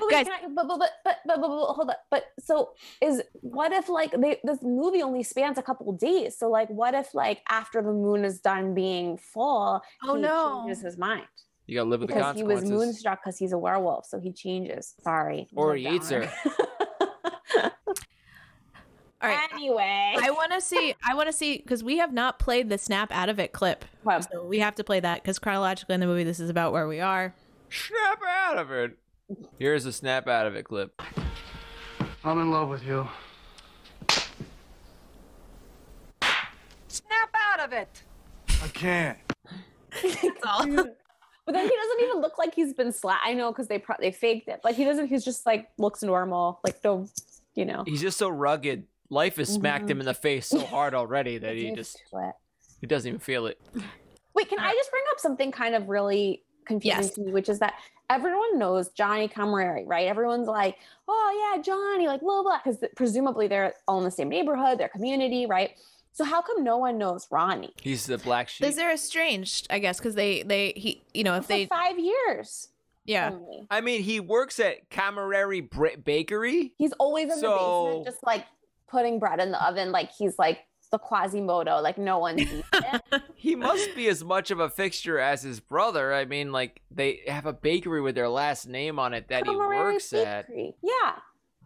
But 0.00 0.08
wait, 0.08 0.26
Guys- 0.26 0.26
I, 0.26 0.48
but, 0.48 0.66
but, 0.66 0.78
but, 0.80 0.90
but, 1.04 1.16
but, 1.24 1.40
but, 1.40 1.40
but, 1.40 1.48
hold 1.48 1.90
up. 1.90 2.00
But 2.10 2.24
so 2.40 2.70
is 3.00 3.22
what 3.42 3.70
if 3.72 3.88
like 3.88 4.10
they 4.10 4.40
this 4.42 4.58
movie 4.62 5.02
only 5.02 5.22
spans 5.22 5.56
a 5.56 5.62
couple 5.62 5.92
days? 5.92 6.36
So 6.36 6.48
like, 6.48 6.68
what 6.68 6.94
if 6.94 7.14
like 7.14 7.42
after 7.48 7.80
the 7.80 7.92
moon 7.92 8.24
is 8.24 8.40
done 8.40 8.74
being 8.74 9.16
full, 9.18 9.82
Oh, 10.02 10.16
he 10.16 10.22
no. 10.22 10.62
changes 10.66 10.82
his 10.82 10.98
mind 10.98 11.26
You 11.70 11.76
gotta 11.76 11.88
live 11.88 12.00
with 12.00 12.08
the 12.08 12.16
because 12.16 12.34
he 12.34 12.42
was 12.42 12.64
moonstruck 12.68 13.20
because 13.22 13.38
he's 13.38 13.52
a 13.52 13.58
werewolf, 13.58 14.04
so 14.04 14.18
he 14.18 14.32
changes. 14.32 14.96
Sorry, 15.04 15.46
Or 15.54 15.74
a 15.74 15.78
he 15.78 15.86
eats 15.88 16.10
her. 16.10 16.28
all 17.62 17.70
right. 19.22 19.48
anyway, 19.52 20.16
I 20.20 20.32
want 20.32 20.50
to 20.50 20.60
see. 20.60 20.96
I 21.08 21.14
want 21.14 21.28
to 21.28 21.32
see 21.32 21.58
because 21.58 21.84
we 21.84 21.98
have 21.98 22.12
not 22.12 22.40
played 22.40 22.70
the 22.70 22.76
snap 22.76 23.12
out 23.12 23.28
of 23.28 23.38
it 23.38 23.52
clip. 23.52 23.84
Well, 24.02 24.20
So 24.20 24.44
we 24.44 24.58
have 24.58 24.74
to 24.74 24.84
play 24.84 24.98
that 24.98 25.22
because 25.22 25.38
chronologically 25.38 25.94
in 25.94 26.00
the 26.00 26.08
movie, 26.08 26.24
this 26.24 26.40
is 26.40 26.50
about 26.50 26.72
where 26.72 26.88
we 26.88 26.98
are. 26.98 27.36
Snap 27.68 28.18
out 28.28 28.58
of 28.58 28.72
it. 28.72 28.98
Here's 29.56 29.86
a 29.86 29.92
snap 29.92 30.26
out 30.26 30.48
of 30.48 30.56
it 30.56 30.64
clip. 30.64 31.00
I'm 32.24 32.40
in 32.40 32.50
love 32.50 32.68
with 32.68 32.84
you. 32.84 33.06
Snap 36.88 37.30
out 37.32 37.60
of 37.60 37.72
it. 37.72 38.02
I 38.60 38.66
can't. 38.74 39.18
That's 40.02 40.24
all. 40.44 40.66
But 41.50 41.58
then 41.58 41.68
he 41.68 41.74
doesn't 41.74 42.00
even 42.04 42.20
look 42.20 42.38
like 42.38 42.54
he's 42.54 42.72
been 42.74 42.92
slapped. 42.92 43.26
I 43.26 43.34
know 43.34 43.50
because 43.50 43.66
they 43.66 43.80
pro- 43.80 43.96
they 43.98 44.12
faked 44.12 44.46
it, 44.46 44.60
but 44.62 44.76
he 44.76 44.84
doesn't. 44.84 45.08
He's 45.08 45.24
just 45.24 45.44
like 45.44 45.68
looks 45.78 46.00
normal, 46.00 46.60
like 46.62 46.76
no, 46.84 47.08
you 47.56 47.64
know. 47.64 47.82
He's 47.84 48.00
just 48.00 48.18
so 48.18 48.28
rugged. 48.28 48.86
Life 49.08 49.38
has 49.38 49.48
smacked 49.48 49.90
him 49.90 49.94
mm-hmm. 49.94 50.02
in 50.02 50.06
the 50.06 50.14
face 50.14 50.46
so 50.46 50.60
hard 50.60 50.94
already 50.94 51.38
that 51.44 51.56
he 51.56 51.74
just 51.74 52.00
to 52.12 52.32
he 52.80 52.86
doesn't 52.86 53.08
even 53.08 53.18
feel 53.18 53.46
it. 53.46 53.60
Wait, 54.32 54.48
can 54.48 54.60
I 54.60 54.72
just 54.74 54.92
bring 54.92 55.02
up 55.10 55.18
something 55.18 55.50
kind 55.50 55.74
of 55.74 55.88
really 55.88 56.44
confusing 56.66 57.02
Yes. 57.02 57.14
to 57.14 57.20
me, 57.22 57.32
which 57.32 57.48
is 57.48 57.58
that 57.58 57.74
everyone 58.08 58.56
knows 58.56 58.90
Johnny 58.90 59.26
Cammareri, 59.26 59.82
right? 59.88 60.06
Everyone's 60.06 60.46
like, 60.46 60.76
oh 61.08 61.52
yeah, 61.56 61.60
Johnny, 61.60 62.06
like 62.06 62.20
blah 62.20 62.44
blah, 62.44 62.60
because 62.62 62.78
presumably 62.94 63.48
they're 63.48 63.74
all 63.88 63.98
in 63.98 64.04
the 64.04 64.10
same 64.12 64.28
neighborhood, 64.28 64.78
their 64.78 64.88
community, 64.88 65.46
right? 65.46 65.72
So 66.12 66.24
how 66.24 66.42
come 66.42 66.64
no 66.64 66.76
one 66.76 66.98
knows 66.98 67.26
Ronnie? 67.30 67.72
He's 67.80 68.06
the 68.06 68.18
black 68.18 68.48
sheep. 68.48 68.60
Because 68.62 68.76
they're 68.76 68.92
estranged, 68.92 69.66
I 69.70 69.78
guess, 69.78 69.98
because 69.98 70.14
they 70.14 70.42
they 70.42 70.72
he 70.76 71.02
you 71.14 71.24
know 71.24 71.36
if 71.36 71.44
For 71.44 71.48
they 71.48 71.66
five 71.66 71.98
years. 71.98 72.68
yeah 73.04 73.30
only. 73.32 73.66
I 73.70 73.80
mean, 73.80 74.02
he 74.02 74.20
works 74.20 74.58
at 74.60 74.90
Cammareri 74.90 75.68
Bra- 75.70 75.96
Bakery. 76.02 76.72
He's 76.76 76.92
always 76.94 77.24
in 77.24 77.28
the 77.30 77.36
So- 77.36 77.84
basement, 77.86 78.04
just 78.06 78.22
like 78.24 78.44
putting 78.88 79.18
bread 79.18 79.38
in 79.40 79.50
the 79.52 79.64
oven, 79.64 79.92
like 79.92 80.10
he's 80.12 80.38
like 80.38 80.58
the 80.90 80.98
Quasimodo, 80.98 81.80
like 81.80 81.96
no 81.98 82.18
one 82.18 82.36
sees 82.38 82.64
it. 82.74 83.02
He 83.36 83.54
must 83.54 83.94
be 83.94 84.06
as 84.08 84.22
much 84.24 84.50
of 84.50 84.58
a 84.60 84.68
fixture 84.68 85.18
as 85.18 85.42
his 85.42 85.60
brother. 85.60 86.12
I 86.12 86.24
mean, 86.26 86.50
like 86.52 86.82
they 86.90 87.20
have 87.28 87.46
a 87.46 87.52
bakery 87.54 88.00
with 88.02 88.14
their 88.16 88.28
last 88.28 88.66
name 88.68 88.98
on 88.98 89.14
it 89.14 89.28
that 89.28 89.46
he 89.46 89.52
Cammareri 89.52 89.78
works 89.92 90.12
at. 90.12 90.46
Yeah. 90.82 91.12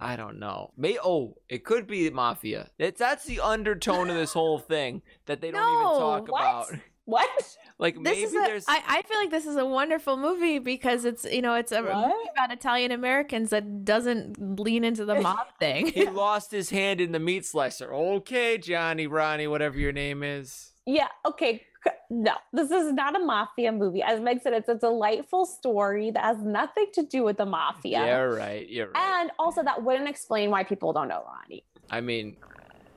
I 0.01 0.17
don't 0.17 0.39
know. 0.39 0.73
May 0.77 0.99
oh, 1.03 1.37
it 1.49 1.65
could 1.65 1.87
be 1.87 2.09
mafia. 2.11 2.71
It's 2.79 2.99
that's 2.99 3.25
the 3.25 3.41
undertone 3.41 4.11
of 4.11 4.17
this 4.17 4.33
whole 4.35 4.59
thing 4.59 5.03
that 5.27 5.41
they 5.41 5.51
don't 5.51 5.75
even 5.75 5.99
talk 5.99 6.29
what? 6.29 6.41
about. 6.41 6.81
What? 7.05 7.57
Like 7.77 7.97
this 7.97 8.03
maybe 8.05 8.21
is 8.23 8.33
a, 8.35 8.39
there's 8.39 8.65
I, 8.69 8.81
I 8.87 9.03
feel 9.03 9.19
like 9.19 9.33
this 9.33 9.47
is 9.47 9.57
a 9.57 9.65
wonderful 9.67 10.17
movie 10.17 10.61
because 10.61 11.05
it's 11.05 11.25
you 11.25 11.43
know 11.43 11.55
it's 11.55 11.73
a 11.73 11.83
What? 11.83 12.07
movie 12.07 12.31
about 12.33 12.53
Italian 12.53 12.93
Americans 12.93 13.51
that 13.51 13.85
doesn't 13.85 14.61
lean 14.61 14.85
into 14.85 15.05
the 15.05 15.17
mob 15.21 15.49
thing. 15.59 15.89
he 15.89 16.09
lost 16.09 16.53
his 16.53 16.71
hand 16.71 17.01
in 17.01 17.11
the 17.11 17.19
meat 17.19 17.45
slicer. 17.45 17.93
Okay, 17.93 18.59
Johnny, 18.59 19.09
Ronnie, 19.09 19.49
whatever 19.49 19.77
your 19.77 19.91
name 19.91 20.23
is. 20.23 20.71
Yeah, 20.87 21.09
okay. 21.27 21.63
No, 22.11 22.33
this 22.53 22.71
is 22.71 22.93
not 22.93 23.15
a 23.15 23.19
mafia 23.19 23.71
movie. 23.73 24.03
As 24.03 24.21
Meg 24.21 24.41
said, 24.41 24.55
it's 24.55 24.69
a 24.69 24.75
delightful 24.75 25.45
story 25.45 26.11
that 26.13 26.23
has 26.25 26.39
nothing 26.39 26.87
to 26.95 27.03
do 27.03 27.23
with 27.25 27.37
the 27.37 27.45
mafia. 27.47 28.07
You're 28.07 28.35
right. 28.35 28.67
You're 28.69 28.91
right. 28.91 29.21
And 29.21 29.31
also, 29.39 29.63
that 29.63 29.83
wouldn't 29.83 30.09
explain 30.09 30.51
why 30.51 30.65
people 30.65 30.93
don't 30.95 31.09
know 31.09 31.23
Ronnie. 31.27 31.65
I 31.91 32.01
mean, 32.01 32.37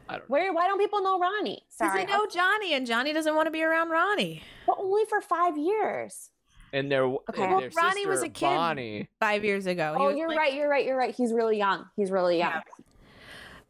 I 0.08 0.18
don't. 0.18 0.30
Where? 0.30 0.54
Why 0.54 0.68
don't 0.68 0.80
people 0.80 1.02
know 1.02 1.20
Ronnie? 1.20 1.64
Because 1.78 1.94
they 1.94 2.06
know 2.06 2.26
Johnny, 2.28 2.74
and 2.74 2.88
Johnny 2.88 3.12
doesn't 3.12 3.36
want 3.36 3.48
to 3.48 3.52
be 3.52 3.62
around 3.64 3.90
Ronnie. 3.90 4.42
but 4.66 4.78
only 4.80 5.04
for 5.10 5.20
five 5.20 5.58
years. 5.58 6.30
And 6.74 6.90
their 6.92 7.04
Okay. 7.06 7.20
and 7.44 7.52
Well, 7.52 7.60
their 7.62 7.70
Ronnie 7.76 8.06
was 8.06 8.22
a 8.24 8.30
kid. 8.30 8.46
Bonnie. 8.46 9.10
Five 9.20 9.44
years 9.44 9.66
ago. 9.66 9.96
He 9.98 10.04
Oh, 10.06 10.10
you're 10.10 10.28
like- 10.30 10.38
right. 10.38 10.54
You're 10.54 10.70
right. 10.70 10.86
You're 10.86 10.98
right. 10.98 11.14
He's 11.16 11.34
really 11.34 11.58
young. 11.58 11.86
He's 11.96 12.12
really 12.12 12.38
young. 12.38 12.62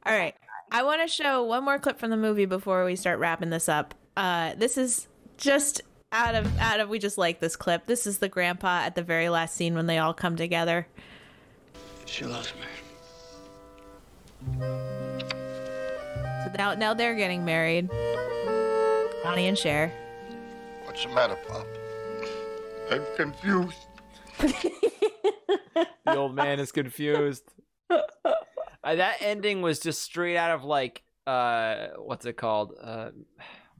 All 0.05 0.17
right. 0.17 0.35
I 0.71 0.83
want 0.83 1.01
to 1.01 1.07
show 1.07 1.43
one 1.43 1.63
more 1.63 1.79
clip 1.79 1.97
from 1.99 2.09
the 2.09 2.17
movie 2.17 2.45
before 2.45 2.85
we 2.85 2.95
start 2.95 3.19
wrapping 3.19 3.49
this 3.51 3.69
up. 3.69 3.93
Uh, 4.17 4.55
this 4.57 4.77
is 4.79 5.07
just 5.37 5.81
out 6.11 6.33
of 6.33 6.59
out 6.59 6.79
of 6.79 6.89
we 6.89 6.97
just 6.97 7.19
like 7.19 7.39
this 7.39 7.55
clip. 7.55 7.85
This 7.85 8.07
is 8.07 8.17
the 8.17 8.27
grandpa 8.27 8.79
at 8.79 8.95
the 8.95 9.03
very 9.03 9.29
last 9.29 9.55
scene 9.55 9.75
when 9.75 9.85
they 9.85 9.99
all 9.99 10.13
come 10.13 10.35
together. 10.35 10.87
She 12.07 12.25
loves 12.25 12.51
me. 12.55 12.65
So 14.59 16.51
now 16.57 16.73
now 16.73 16.93
they're 16.95 17.13
getting 17.13 17.45
married. 17.45 17.91
Ronnie 19.23 19.47
and 19.47 19.57
Cher. 19.57 19.93
What's 20.85 21.03
the 21.03 21.09
matter, 21.09 21.37
Pop? 21.47 21.67
I'm 22.91 23.03
confused. 23.15 23.77
The 26.05 26.15
old 26.15 26.35
man 26.35 26.59
is 26.61 26.71
confused. 26.71 27.43
Uh, 27.89 27.99
that 28.83 29.17
ending 29.19 29.61
was 29.61 29.79
just 29.79 30.01
straight 30.01 30.37
out 30.37 30.51
of 30.51 30.63
like 30.63 31.03
uh 31.27 31.89
what's 31.97 32.25
it 32.25 32.37
called? 32.37 32.73
Uh 32.81 33.09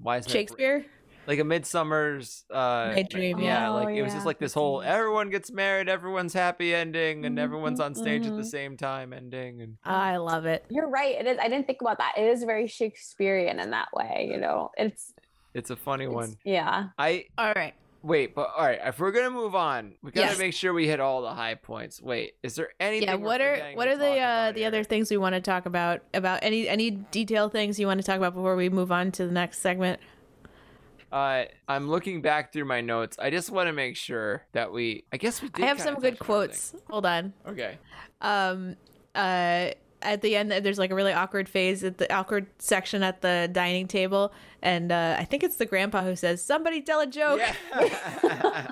why 0.02 0.18
is 0.18 0.28
Shakespeare. 0.28 0.86
like 1.26 1.40
a 1.40 1.44
midsummer's 1.44 2.46
uh 2.52 2.92
Night 2.96 3.10
Dream, 3.10 3.40
yeah 3.40 3.46
yeah. 3.46 3.70
like 3.70 3.88
Oh, 3.88 3.92
it 3.92 4.02
was 4.02 4.12
yeah, 4.12 4.16
just 4.16 4.26
like 4.26 4.40
this 4.40 4.54
whole 4.54 4.82
everyone 4.82 5.30
gets 5.30 5.52
married 5.52 5.90
everyone's 5.90 6.34
happy 6.34 6.74
ending 6.74 7.26
and 7.26 7.38
everyone's 7.38 7.80
on 7.80 7.96
stage 7.96 8.26
at 8.26 8.36
the 8.36 8.42
mhm. 8.42 8.46
same 8.46 8.78
time 8.78 9.14
ending 9.14 9.62
and 9.62 9.78
I 9.84 10.18
love 10.18 10.46
it. 10.46 10.66
You're 10.70 10.90
right. 10.90 11.16
It 11.16 11.28
is. 11.28 11.38
I 11.42 11.50
didn't 11.50 11.68
think 11.68 11.82
about 11.82 11.98
that. 11.98 12.14
It 12.18 12.24
is 12.24 12.44
very 12.44 12.68
Shakespearean 12.68 13.60
in 13.60 13.72
that 13.72 13.90
way. 13.94 14.30
You 14.32 14.40
know, 14.40 14.72
it's, 14.78 15.14
it's 15.54 15.70
a 15.70 15.76
funny 15.76 16.06
it's 16.06 16.14
one 16.14 16.36
yeah. 16.44 16.90
i 16.98 17.26
All 17.38 17.54
right. 17.56 17.74
Wait 18.04 18.36
but 18.36 18.50
all 18.56 18.66
right 18.66 18.80
if 18.84 19.00
we're 19.00 19.12
gonna 19.12 19.30
move 19.30 19.56
on 19.56 19.94
we 20.04 20.12
gotta 20.12 20.28
Yes. 20.28 20.38
make 20.40 20.54
sure 20.54 20.72
we 20.74 20.88
hit 20.88 21.00
all 21.00 21.22
the 21.22 21.34
high 21.34 21.56
points 21.56 22.02
wait 22.02 22.34
is 22.44 22.56
there 22.56 22.70
anything 22.80 23.08
Yeah. 23.10 23.16
What 23.16 23.42
are 23.42 23.60
what 23.74 23.88
are 23.88 23.98
the 23.98 24.20
uh, 24.20 24.52
the 24.52 24.60
here? 24.60 24.68
other 24.68 24.84
things 24.84 25.10
we 25.10 25.18
want 25.18 25.34
to 25.36 25.42
talk 25.42 25.66
about? 25.66 26.02
About 26.14 26.40
any 26.44 26.70
any 26.70 26.92
detail 26.92 27.50
things 27.50 27.80
you 27.80 27.88
want 27.88 28.00
to 28.00 28.06
talk 28.06 28.18
about 28.18 28.34
before 28.36 28.56
we 28.56 28.70
move 28.70 28.92
on 28.92 29.12
to 29.14 29.26
the 29.26 29.32
next 29.32 29.60
segment? 29.60 30.00
uh 31.10 31.46
i'm 31.70 31.90
looking 31.90 32.22
back 32.22 32.52
through 32.52 32.66
my 32.66 32.82
notes 32.82 33.16
i 33.18 33.30
just 33.30 33.50
want 33.50 33.68
to 33.68 33.72
make 33.72 33.96
sure 33.96 34.44
that 34.52 34.74
we 34.74 35.06
i 35.14 35.16
guess 35.18 35.42
we 35.42 35.50
I 35.54 35.62
have 35.62 35.80
some 35.80 35.96
good 35.96 36.18
touch 36.18 36.30
on 36.30 36.36
everything. 36.36 36.50
quotes. 36.50 36.76
Hold 36.90 37.06
on. 37.06 37.34
okay 37.48 37.78
um 38.22 38.76
uh 39.16 39.70
at 40.08 40.22
the 40.22 40.36
end 40.36 40.50
there's 40.52 40.80
like 40.80 40.90
a 40.92 40.96
really 40.96 41.14
awkward 41.14 41.48
phase 41.50 41.84
at 41.84 41.98
the 41.98 42.12
awkward 42.14 42.48
section 42.60 43.04
at 43.04 43.22
the 43.22 43.50
dining 43.52 43.88
table 43.88 44.32
and 44.62 44.92
uh 44.92 45.16
i 45.20 45.26
think 45.26 45.44
it's 45.44 45.58
the 45.58 45.66
grandpa 45.66 46.02
who 46.04 46.16
says 46.16 46.42
somebody 46.44 46.82
tell 46.82 47.00
a 47.02 47.06
joke 47.08 47.40
yeah 47.78 48.72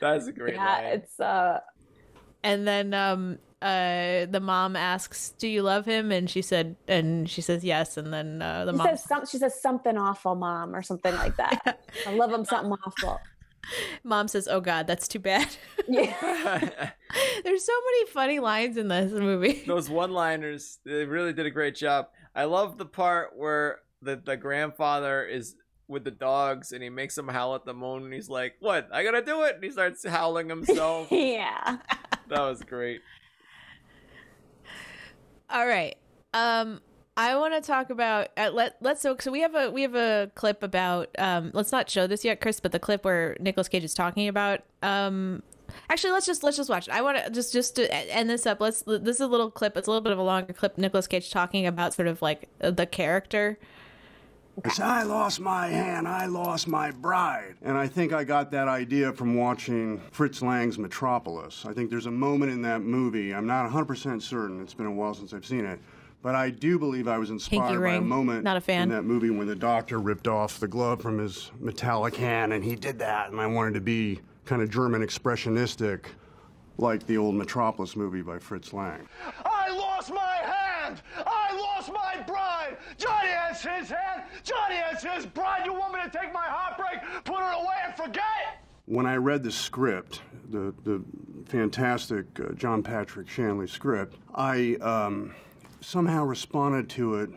that's 0.00 0.26
a 0.26 0.32
great 0.32 0.54
Yeah. 0.54 0.64
line 0.64 0.84
It's 0.94 1.20
uh. 1.20 1.60
and 2.42 2.66
then 2.66 2.94
um 2.94 3.38
uh 3.60 4.26
the 4.26 4.40
mom 4.42 4.76
asks 4.76 5.30
do 5.38 5.48
you 5.48 5.62
love 5.62 5.84
him 5.84 6.12
and 6.12 6.30
she 6.30 6.42
said 6.42 6.76
and 6.86 7.28
she 7.28 7.40
says 7.40 7.64
yes 7.64 7.96
and 7.96 8.12
then 8.12 8.40
uh 8.40 8.64
the 8.64 8.72
She 8.72 8.78
mom 8.78 8.86
says 8.88 9.04
some, 9.04 9.26
she 9.26 9.38
says 9.38 9.60
something 9.60 9.96
awful, 9.98 10.34
mom, 10.36 10.74
or 10.74 10.82
something 10.82 11.14
like 11.14 11.36
that. 11.36 11.80
I 12.06 12.10
love 12.12 12.32
him 12.32 12.44
something 12.44 12.72
awful. 12.86 13.20
Mom 14.04 14.28
says 14.28 14.48
oh 14.48 14.60
god 14.60 14.86
that's 14.86 15.08
too 15.08 15.18
bad. 15.18 15.48
Yeah. 15.88 16.12
there's 17.44 17.64
so 17.64 17.72
many 17.86 18.06
funny 18.10 18.38
lines 18.40 18.76
in 18.76 18.88
this 18.88 19.12
movie. 19.12 19.64
Those 19.66 19.88
one 19.90 20.12
liners 20.12 20.78
they 20.84 21.04
really 21.04 21.32
did 21.32 21.46
a 21.46 21.50
great 21.50 21.74
job. 21.74 22.08
I 22.34 22.44
love 22.44 22.78
the 22.78 22.86
part 22.86 23.36
where 23.36 23.80
the, 24.02 24.16
the 24.16 24.36
grandfather 24.36 25.24
is 25.24 25.56
with 25.88 26.04
the 26.04 26.10
dogs 26.10 26.72
and 26.72 26.82
he 26.82 26.90
makes 26.90 27.14
them 27.14 27.28
howl 27.28 27.54
at 27.54 27.64
the 27.64 27.74
moon 27.74 28.04
and 28.04 28.12
he's 28.12 28.28
like 28.28 28.54
what? 28.60 28.88
I 28.92 29.02
gotta 29.04 29.22
do 29.22 29.42
it? 29.44 29.56
And 29.56 29.64
he 29.64 29.70
starts 29.70 30.06
howling 30.06 30.48
himself. 30.48 31.08
Yeah. 31.12 31.78
that 32.28 32.40
was 32.40 32.62
great. 32.62 33.00
All 35.50 35.66
right. 35.66 35.96
Um 36.34 36.80
I 37.18 37.34
want 37.36 37.52
to 37.52 37.60
talk 37.60 37.90
about 37.90 38.28
uh, 38.36 38.50
let 38.54 38.76
let's 38.80 39.02
so 39.02 39.16
so 39.18 39.32
we 39.32 39.40
have 39.40 39.56
a 39.56 39.72
we 39.72 39.82
have 39.82 39.96
a 39.96 40.30
clip 40.36 40.62
about 40.62 41.08
um 41.18 41.50
let's 41.52 41.72
not 41.72 41.90
show 41.90 42.06
this 42.06 42.24
yet 42.24 42.40
Chris 42.40 42.60
but 42.60 42.70
the 42.70 42.78
clip 42.78 43.04
where 43.04 43.36
Nicolas 43.40 43.68
Cage 43.68 43.82
is 43.82 43.92
talking 43.92 44.28
about 44.28 44.60
um 44.84 45.42
actually 45.90 46.12
let's 46.12 46.26
just 46.26 46.44
let's 46.44 46.56
just 46.56 46.70
watch 46.70 46.86
it. 46.86 46.94
I 46.94 47.02
want 47.02 47.18
to 47.18 47.28
just 47.30 47.52
just 47.52 47.74
to 47.74 47.92
end 47.92 48.30
this 48.30 48.46
up 48.46 48.60
let's 48.60 48.82
this 48.82 49.16
is 49.16 49.20
a 49.20 49.26
little 49.26 49.50
clip 49.50 49.76
it's 49.76 49.88
a 49.88 49.90
little 49.90 50.00
bit 50.00 50.12
of 50.12 50.18
a 50.20 50.22
longer 50.22 50.52
clip 50.52 50.78
Nicolas 50.78 51.08
Cage 51.08 51.32
talking 51.32 51.66
about 51.66 51.92
sort 51.92 52.06
of 52.06 52.22
like 52.22 52.48
uh, 52.60 52.70
the 52.70 52.86
character 52.86 53.58
It's 54.64 54.78
I 54.78 55.02
lost 55.02 55.40
my 55.40 55.66
hand, 55.66 56.06
I 56.06 56.26
lost 56.26 56.68
my 56.68 56.92
bride. 56.92 57.56
And 57.62 57.76
I 57.76 57.88
think 57.88 58.12
I 58.12 58.22
got 58.22 58.52
that 58.52 58.68
idea 58.68 59.12
from 59.12 59.34
watching 59.34 60.00
Fritz 60.12 60.40
Lang's 60.40 60.78
Metropolis. 60.78 61.64
I 61.66 61.72
think 61.72 61.90
there's 61.90 62.06
a 62.06 62.12
moment 62.12 62.52
in 62.52 62.62
that 62.62 62.82
movie, 62.82 63.34
I'm 63.34 63.46
not 63.46 63.68
100% 63.70 64.22
certain, 64.22 64.60
it's 64.60 64.74
been 64.74 64.86
a 64.86 64.92
while 64.92 65.14
since 65.14 65.32
I've 65.32 65.46
seen 65.46 65.64
it, 65.64 65.80
but 66.22 66.34
I 66.34 66.50
do 66.50 66.78
believe 66.78 67.08
I 67.08 67.18
was 67.18 67.30
inspired 67.30 67.80
by 67.80 67.94
a 67.94 68.00
moment 68.00 68.44
Not 68.44 68.56
a 68.56 68.60
fan. 68.60 68.82
in 68.84 68.88
that 68.90 69.04
movie 69.04 69.30
when 69.30 69.46
the 69.46 69.54
doctor 69.54 69.98
ripped 69.98 70.28
off 70.28 70.58
the 70.58 70.68
glove 70.68 71.00
from 71.00 71.18
his 71.18 71.50
metallic 71.60 72.16
hand, 72.16 72.52
and 72.52 72.64
he 72.64 72.74
did 72.74 72.98
that, 72.98 73.30
and 73.30 73.40
I 73.40 73.46
wanted 73.46 73.74
to 73.74 73.80
be 73.80 74.20
kind 74.44 74.62
of 74.62 74.70
German 74.70 75.02
expressionistic, 75.02 76.06
like 76.78 77.06
the 77.06 77.16
old 77.16 77.34
Metropolis 77.34 77.96
movie 77.96 78.22
by 78.22 78.38
Fritz 78.38 78.72
Lang. 78.72 79.08
I 79.44 79.68
lost 79.70 80.10
my 80.10 80.36
hand! 80.42 81.02
I 81.26 81.56
lost 81.56 81.92
my 81.92 82.22
bride! 82.26 82.76
Johnny 82.96 83.28
has 83.28 83.62
his 83.62 83.90
hand! 83.90 84.22
Johnny 84.42 84.76
has 84.76 85.02
his 85.02 85.26
bride! 85.26 85.66
You 85.66 85.74
want 85.74 85.94
me 85.94 86.00
to 86.04 86.10
take 86.10 86.32
my 86.32 86.46
heartbreak, 86.46 87.00
put 87.24 87.38
it 87.38 87.62
away, 87.62 87.74
and 87.84 87.94
forget? 87.94 88.64
When 88.86 89.04
I 89.06 89.16
read 89.16 89.42
the 89.42 89.52
script, 89.52 90.22
the, 90.50 90.72
the 90.84 91.02
fantastic 91.46 92.24
uh, 92.40 92.52
John 92.54 92.82
Patrick 92.82 93.28
Shanley 93.28 93.66
script, 93.66 94.16
I 94.34 94.76
um, 94.80 95.34
somehow 95.80 96.24
responded 96.24 96.88
to 96.90 97.16
it 97.16 97.30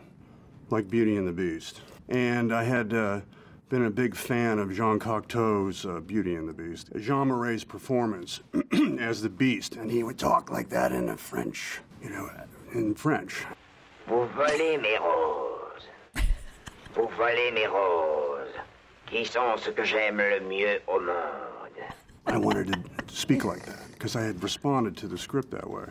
like 0.70 0.88
Beauty 0.88 1.16
and 1.16 1.26
the 1.26 1.32
Beast. 1.32 1.80
And 2.08 2.52
I 2.52 2.64
had 2.64 2.92
uh, 2.92 3.20
been 3.68 3.84
a 3.84 3.90
big 3.90 4.14
fan 4.14 4.58
of 4.58 4.72
Jean 4.72 4.98
Cocteau's 4.98 5.86
uh, 5.86 6.00
Beauty 6.00 6.34
and 6.34 6.48
the 6.48 6.52
Beast. 6.52 6.90
Jean 6.98 7.28
Marais' 7.28 7.64
performance 7.64 8.40
as 8.98 9.22
the 9.22 9.28
Beast, 9.28 9.76
and 9.76 9.90
he 9.90 10.02
would 10.02 10.18
talk 10.18 10.50
like 10.50 10.68
that 10.70 10.92
in 10.92 11.08
a 11.08 11.16
French, 11.16 11.80
you 12.02 12.10
know, 12.10 12.28
in 12.72 12.94
French. 12.94 13.44
Vous 14.08 14.28
volez 14.36 14.80
mes 14.80 14.98
roses. 14.98 15.84
Vous 16.94 17.08
volez 17.16 17.52
mes 17.54 17.66
roses, 17.66 18.52
qui 19.06 19.24
sont 19.24 19.58
ce 19.58 19.70
que 19.70 19.84
j'aime 19.84 20.18
le 20.18 20.40
mieux 20.40 20.80
au 20.88 21.00
monde. 21.00 21.52
I 22.26 22.36
wanted 22.36 22.72
to 22.72 23.14
speak 23.14 23.44
like 23.44 23.64
that 23.66 23.80
because 23.92 24.16
I 24.16 24.22
had 24.22 24.42
responded 24.42 24.96
to 24.98 25.08
the 25.08 25.18
script 25.18 25.50
that 25.50 25.68
way. 25.68 25.84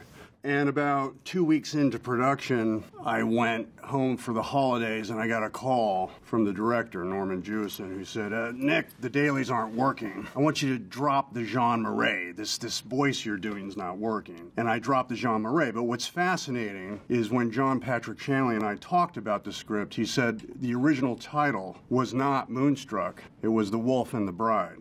And 0.44 0.70
about 0.70 1.14
two 1.24 1.44
weeks 1.44 1.76
into 1.76 2.00
production, 2.00 2.84
I 3.06 3.22
went 3.22 3.68
home 3.84 4.18
for 4.18 4.34
the 4.34 4.42
holidays 4.42 5.12
and 5.12 5.20
I 5.20 5.28
got 5.28 5.44
a 5.44 5.52
call 5.52 6.10
from 6.24 6.46
the 6.46 6.52
director, 6.52 7.04
Norman 7.04 7.44
Jewison, 7.44 7.94
who 7.94 8.04
said, 8.04 8.34
uh, 8.34 8.52
Nick, 8.56 8.88
the 9.02 9.10
dailies 9.10 9.52
aren't 9.52 9.76
working. 9.76 10.28
I 10.36 10.40
want 10.40 10.64
you 10.64 10.76
to 10.76 10.84
drop 10.84 11.36
the 11.36 11.44
Jean 11.44 11.84
Marais. 11.84 12.32
This, 12.32 12.58
this 12.58 12.80
voice 12.80 13.24
you're 13.24 13.38
doing 13.38 13.68
is 13.68 13.78
not 13.78 14.00
working. 14.00 14.52
And 14.58 14.68
I 14.68 14.80
dropped 14.80 15.10
the 15.10 15.16
Jean 15.16 15.44
Marais. 15.44 15.72
But 15.72 15.84
what's 15.84 16.08
fascinating 16.08 17.02
is 17.08 17.30
when 17.30 17.52
John 17.52 17.80
Patrick 17.80 18.20
Shanley 18.20 18.56
and 18.56 18.66
I 18.66 18.78
talked 18.78 19.18
about 19.18 19.44
the 19.44 19.54
script, 19.54 19.94
he 19.94 20.06
said 20.06 20.42
the 20.56 20.74
original 20.74 21.18
title 21.18 21.78
was 21.90 22.16
not 22.16 22.50
Moonstruck, 22.50 23.22
it 23.44 23.50
was 23.50 23.70
The 23.70 23.78
Wolf 23.78 24.16
and 24.16 24.28
the 24.28 24.32
Bride. 24.32 24.78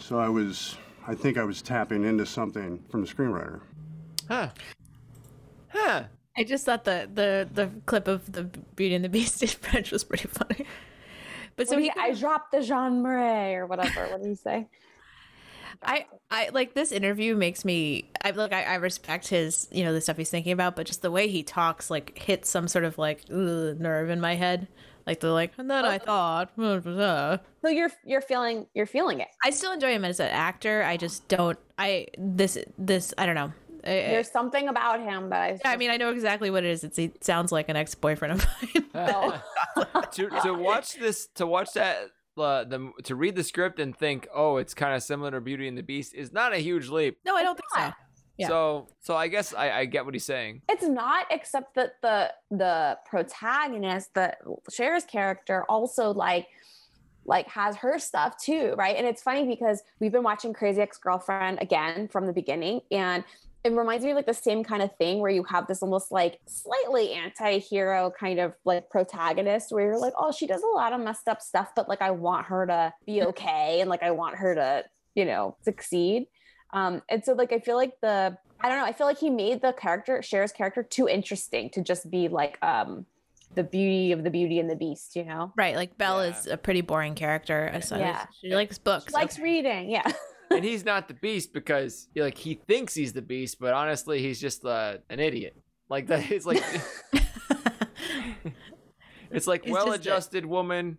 So 0.00 0.18
I 0.18 0.28
was, 0.28 0.76
I 1.06 1.14
think 1.14 1.38
I 1.38 1.44
was 1.44 1.62
tapping 1.62 2.02
into 2.02 2.26
something 2.26 2.82
from 2.90 3.02
the 3.02 3.06
screenwriter. 3.06 3.60
Huh 4.28 4.50
huh 5.68 6.04
I 6.36 6.44
just 6.44 6.64
thought 6.64 6.84
the 6.84 7.08
the 7.12 7.48
the 7.52 7.70
clip 7.86 8.08
of 8.08 8.30
the 8.32 8.44
Beauty 8.76 8.94
and 8.94 9.04
the 9.04 9.08
Beast 9.08 9.42
in 9.42 9.48
French 9.48 9.90
was 9.92 10.04
pretty 10.04 10.28
funny 10.28 10.66
but 11.56 11.68
so 11.68 11.74
So 11.74 11.80
he 11.80 11.90
I 11.96 12.12
dropped 12.12 12.50
the 12.52 12.62
Jean 12.62 13.02
Marais 13.02 13.54
or 13.54 13.66
whatever. 13.66 14.06
What 14.08 14.22
do 14.22 14.28
you 14.28 14.34
say? 14.34 14.66
I, 15.82 16.06
I 16.30 16.48
like 16.52 16.72
this 16.74 16.92
interview 16.92 17.36
makes 17.36 17.64
me 17.64 18.10
I 18.24 18.30
look 18.30 18.52
I, 18.52 18.62
I 18.62 18.74
respect 18.76 19.28
his 19.28 19.68
you 19.70 19.84
know 19.84 19.92
the 19.92 20.00
stuff 20.00 20.16
he's 20.16 20.30
thinking 20.30 20.52
about 20.52 20.76
but 20.76 20.86
just 20.86 21.02
the 21.02 21.10
way 21.10 21.28
he 21.28 21.42
talks 21.42 21.90
like 21.90 22.16
hits 22.18 22.48
some 22.48 22.68
sort 22.68 22.84
of 22.84 22.96
like 22.96 23.20
ugh, 23.30 23.78
nerve 23.78 24.08
in 24.08 24.20
my 24.20 24.34
head 24.34 24.66
like 25.06 25.20
the 25.20 25.30
like 25.30 25.52
and 25.58 25.70
then 25.70 25.84
I 25.84 25.98
thought 25.98 26.50
So 27.62 27.68
you're 27.68 27.90
you're 28.04 28.22
feeling 28.22 28.66
you're 28.72 28.86
feeling 28.86 29.20
it. 29.20 29.28
I 29.44 29.50
still 29.50 29.72
enjoy 29.72 29.92
him 29.92 30.04
as 30.04 30.20
an 30.20 30.30
actor 30.30 30.82
I 30.82 30.96
just 30.96 31.28
don't 31.28 31.58
I 31.76 32.06
this 32.16 32.56
this 32.78 33.12
I 33.18 33.26
don't 33.26 33.34
know 33.34 33.52
I- 33.52 33.52
I- 33.52 33.63
There's 33.84 34.30
something 34.30 34.68
about 34.68 35.00
him 35.00 35.30
that 35.30 35.40
I. 35.40 35.48
Yeah, 35.64 35.70
I 35.70 35.76
mean, 35.76 35.90
I 35.90 35.96
know 35.96 36.10
exactly 36.10 36.50
what 36.50 36.64
it 36.64 36.70
is. 36.70 36.84
It's, 36.84 36.98
it 36.98 37.22
sounds 37.22 37.52
like 37.52 37.68
an 37.68 37.76
ex-boyfriend 37.76 38.40
of 38.40 38.46
mine. 38.62 38.84
to 40.12 40.30
to 40.42 40.54
watch 40.54 40.94
this 40.94 41.28
to 41.34 41.46
watch 41.46 41.72
that 41.74 42.10
uh, 42.36 42.64
the 42.64 42.90
to 43.04 43.14
read 43.14 43.36
the 43.36 43.44
script 43.44 43.78
and 43.78 43.96
think 43.96 44.28
oh 44.34 44.56
it's 44.56 44.74
kind 44.74 44.94
of 44.94 45.02
similar 45.02 45.30
to 45.32 45.40
Beauty 45.40 45.68
and 45.68 45.76
the 45.76 45.82
Beast 45.82 46.14
is 46.14 46.32
not 46.32 46.52
a 46.52 46.58
huge 46.58 46.88
leap. 46.88 47.18
no, 47.24 47.36
I 47.36 47.42
don't 47.42 47.56
think 47.56 47.68
so. 47.74 47.92
Yeah. 48.36 48.48
So 48.48 48.88
so 49.00 49.16
I 49.16 49.28
guess 49.28 49.54
I, 49.54 49.70
I 49.70 49.84
get 49.84 50.04
what 50.04 50.14
he's 50.14 50.24
saying. 50.24 50.62
It's 50.68 50.84
not, 50.84 51.26
except 51.30 51.74
that 51.76 52.00
the 52.02 52.32
the 52.50 52.98
protagonist, 53.06 54.14
the 54.14 54.36
Cher's 54.70 55.04
character, 55.04 55.64
also 55.68 56.12
like 56.12 56.48
like 57.26 57.48
has 57.48 57.76
her 57.76 57.98
stuff 57.98 58.36
too, 58.42 58.74
right? 58.76 58.96
And 58.96 59.06
it's 59.06 59.22
funny 59.22 59.46
because 59.46 59.82
we've 60.00 60.12
been 60.12 60.24
watching 60.24 60.52
Crazy 60.52 60.80
Ex 60.80 60.98
Girlfriend 60.98 61.58
again 61.60 62.08
from 62.08 62.26
the 62.26 62.32
beginning, 62.32 62.80
and 62.90 63.24
it 63.64 63.72
reminds 63.72 64.04
me 64.04 64.10
of 64.10 64.16
like 64.16 64.26
the 64.26 64.34
same 64.34 64.62
kind 64.62 64.82
of 64.82 64.94
thing 64.96 65.20
where 65.20 65.30
you 65.30 65.42
have 65.44 65.66
this 65.66 65.82
almost 65.82 66.12
like 66.12 66.38
slightly 66.46 67.12
anti-hero 67.12 68.12
kind 68.18 68.38
of 68.38 68.52
like 68.66 68.90
protagonist 68.90 69.72
where 69.72 69.86
you're 69.86 69.98
like, 69.98 70.12
oh, 70.18 70.30
she 70.32 70.46
does 70.46 70.62
a 70.62 70.66
lot 70.66 70.92
of 70.92 71.00
messed 71.00 71.28
up 71.28 71.40
stuff, 71.40 71.70
but 71.74 71.88
like 71.88 72.02
I 72.02 72.10
want 72.10 72.46
her 72.46 72.66
to 72.66 72.92
be 73.06 73.22
okay 73.22 73.80
and 73.80 73.88
like 73.88 74.02
I 74.02 74.10
want 74.10 74.36
her 74.36 74.54
to, 74.54 74.84
you 75.14 75.24
know, 75.24 75.56
succeed. 75.62 76.26
Um, 76.74 77.00
and 77.08 77.24
so 77.24 77.32
like 77.32 77.52
I 77.52 77.58
feel 77.58 77.76
like 77.76 77.94
the 78.02 78.36
I 78.60 78.68
don't 78.68 78.78
know, 78.78 78.84
I 78.84 78.92
feel 78.92 79.06
like 79.06 79.18
he 79.18 79.30
made 79.30 79.62
the 79.62 79.72
character, 79.72 80.20
Cher's 80.20 80.52
character, 80.52 80.82
too 80.82 81.08
interesting 81.08 81.70
to 81.70 81.82
just 81.82 82.10
be 82.10 82.28
like 82.28 82.62
um 82.62 83.06
the 83.54 83.64
beauty 83.64 84.12
of 84.12 84.24
the 84.24 84.30
beauty 84.30 84.58
and 84.58 84.68
the 84.68 84.76
beast, 84.76 85.16
you 85.16 85.24
know? 85.24 85.52
Right, 85.56 85.76
like 85.76 85.96
Belle 85.96 86.20
is 86.20 86.46
a 86.46 86.56
pretty 86.56 86.80
boring 86.82 87.14
character. 87.14 87.70
as 87.72 87.88
such. 87.88 88.00
Yeah. 88.00 88.26
she 88.40 88.54
likes 88.54 88.78
books. 88.78 89.06
She 89.08 89.14
likes 89.14 89.38
reading, 89.38 89.90
yeah. 89.90 90.02
and 90.54 90.64
he's 90.64 90.84
not 90.84 91.08
the 91.08 91.14
Beast 91.14 91.52
because 91.52 92.08
like 92.16 92.36
he 92.38 92.54
thinks 92.54 92.94
he's 92.94 93.12
the 93.12 93.22
Beast, 93.22 93.58
but 93.60 93.72
honestly 93.74 94.20
he's 94.22 94.40
just 94.40 94.64
uh, 94.64 94.98
an 95.10 95.20
idiot. 95.20 95.56
Like 95.88 96.06
that 96.08 96.30
is 96.30 96.46
like 96.46 96.62
it's 99.30 99.46
like 99.46 99.64
He's 99.64 99.72
just 99.74 99.82
a- 99.82 99.86
well-adjusted 99.86 100.46
woman 100.46 100.98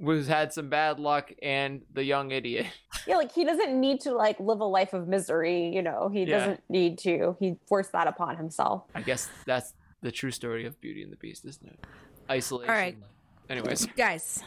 who's 0.00 0.26
had 0.26 0.52
some 0.52 0.68
bad 0.68 0.98
luck 0.98 1.32
and 1.42 1.80
the 1.92 2.04
young 2.04 2.30
idiot. 2.30 2.66
yeah, 3.06 3.16
like 3.16 3.32
he 3.32 3.44
doesn't 3.44 3.78
need 3.80 4.00
to 4.02 4.12
like 4.12 4.38
live 4.40 4.60
a 4.60 4.64
life 4.64 4.92
of 4.92 5.08
misery, 5.08 5.68
you 5.74 5.82
know. 5.82 6.08
He 6.12 6.24
Yeah. 6.24 6.38
doesn't 6.38 6.62
need 6.68 6.98
to. 7.00 7.36
He 7.40 7.56
forced 7.66 7.92
that 7.92 8.06
upon 8.06 8.36
himself. 8.36 8.84
I 8.94 9.00
guess 9.02 9.28
that's 9.46 9.72
the 10.02 10.12
true 10.12 10.30
story 10.30 10.66
of 10.66 10.78
Beauty 10.80 11.02
and 11.02 11.10
the 11.12 11.16
Beast, 11.16 11.44
isn't 11.46 11.66
it? 11.66 11.78
Isolation. 12.30 12.70
All 12.70 12.76
right. 12.78 12.96
Anyways, 13.48 13.86
guys, 13.96 14.42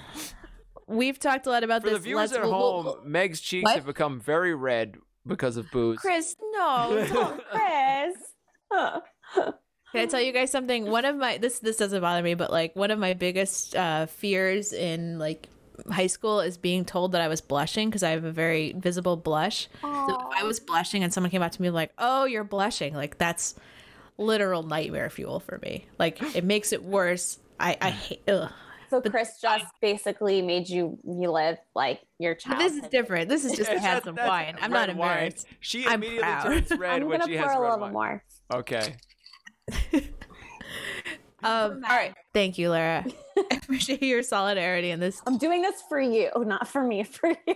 we've 0.89 1.19
talked 1.19 1.45
a 1.47 1.49
lot 1.49 1.63
about 1.63 1.81
for 1.83 1.89
this. 1.89 1.97
the 1.99 2.03
viewers 2.03 2.31
Let's- 2.31 2.43
at 2.43 2.49
we'll- 2.49 2.53
home, 2.59 2.85
we'll- 2.85 3.01
Meg's 3.05 3.39
cheeks 3.41 3.63
What? 3.65 3.75
have 3.75 3.85
become 3.85 4.19
very 4.19 4.53
red 4.55 4.97
because 5.25 5.55
of 5.57 5.69
booze. 5.71 5.99
Chris, 5.99 6.35
no, 6.53 7.05
don't, 7.13 7.41
Chris. 7.51 8.15
Can 9.91 10.01
I 10.01 10.05
tell 10.05 10.21
you 10.21 10.31
guys 10.31 10.51
something? 10.51 10.85
One 10.89 11.05
of 11.05 11.15
my 11.15 11.37
this 11.39 11.59
this 11.59 11.77
doesn't 11.77 12.01
bother 12.01 12.21
me, 12.21 12.35
but 12.35 12.51
like 12.51 12.75
one 12.75 12.91
of 12.91 12.99
my 12.99 13.13
biggest 13.13 13.75
uh, 13.75 14.05
fears 14.05 14.71
in 14.73 15.17
like 15.17 15.47
high 15.91 16.07
school 16.07 16.41
is 16.41 16.57
being 16.57 16.85
told 16.85 17.13
that 17.13 17.21
I 17.21 17.27
was 17.27 17.41
blushing 17.41 17.89
because 17.89 18.03
I 18.03 18.11
have 18.11 18.23
a 18.23 18.31
very 18.31 18.73
visible 18.73 19.15
blush. 19.17 19.67
So 19.81 20.15
if 20.15 20.27
I 20.39 20.43
was 20.43 20.59
blushing 20.59 21.03
and 21.03 21.11
someone 21.13 21.31
came 21.31 21.41
up 21.41 21.51
to 21.53 21.61
me 21.61 21.71
like, 21.71 21.91
"Oh, 21.97 22.25
you're 22.25 22.43
blushing," 22.43 22.93
like 22.93 23.17
that's 23.17 23.55
literal 24.17 24.61
nightmare 24.61 25.09
fuel 25.09 25.39
for 25.39 25.57
me. 25.63 25.87
Like 25.97 26.21
it 26.35 26.43
makes 26.43 26.71
it 26.71 26.83
worse. 26.83 27.39
I 27.59 27.75
I 27.81 27.89
hate. 27.89 28.21
Ugh. 28.27 28.51
So 28.89 29.01
Chris 29.01 29.39
just 29.41 29.65
basically 29.81 30.41
made 30.41 30.67
you 30.69 30.97
relive 31.03 31.57
like 31.75 32.01
your 32.17 32.33
But 32.35 32.39
child. 32.41 32.59
this 32.61 32.73
is 32.83 32.89
different. 32.89 33.29
This 33.29 33.45
is 33.45 33.51
just 33.55 33.69
Yes, 33.71 33.81
had 33.81 33.97
that- 33.97 34.03
some 34.05 34.15
wine. 34.15 34.55
I'm 34.61 34.71
not 34.71 34.87
red 34.87 34.97
wine. 34.97 35.09
embarrassed. 35.17 35.47
She 35.59 35.85
I'm 35.85 35.93
immediately 36.03 36.21
proud. 36.23 36.43
turns 36.43 36.71
red 36.77 37.01
I'm 37.03 37.07
when 37.07 37.19
gonna 37.19 37.31
she 37.31 37.37
pour 37.37 37.47
has 37.49 37.57
a 37.57 37.59
little 37.61 37.79
wine. 37.79 37.93
more. 37.93 38.23
Okay. 38.53 38.95
Um, 41.41 41.83
all 41.89 41.95
right. 41.95 42.13
Thank 42.33 42.57
you, 42.57 42.69
Lara. 42.69 43.05
I 43.37 43.55
appreciate 43.55 44.03
your 44.03 44.23
solidarity 44.23 44.91
in 44.91 44.99
this. 44.99 45.21
I'm 45.25 45.37
doing 45.37 45.61
this 45.61 45.81
for 45.87 45.97
you, 45.99 46.29
not 46.35 46.67
for 46.67 46.83
me, 46.83 47.03
for 47.03 47.29
you. 47.47 47.55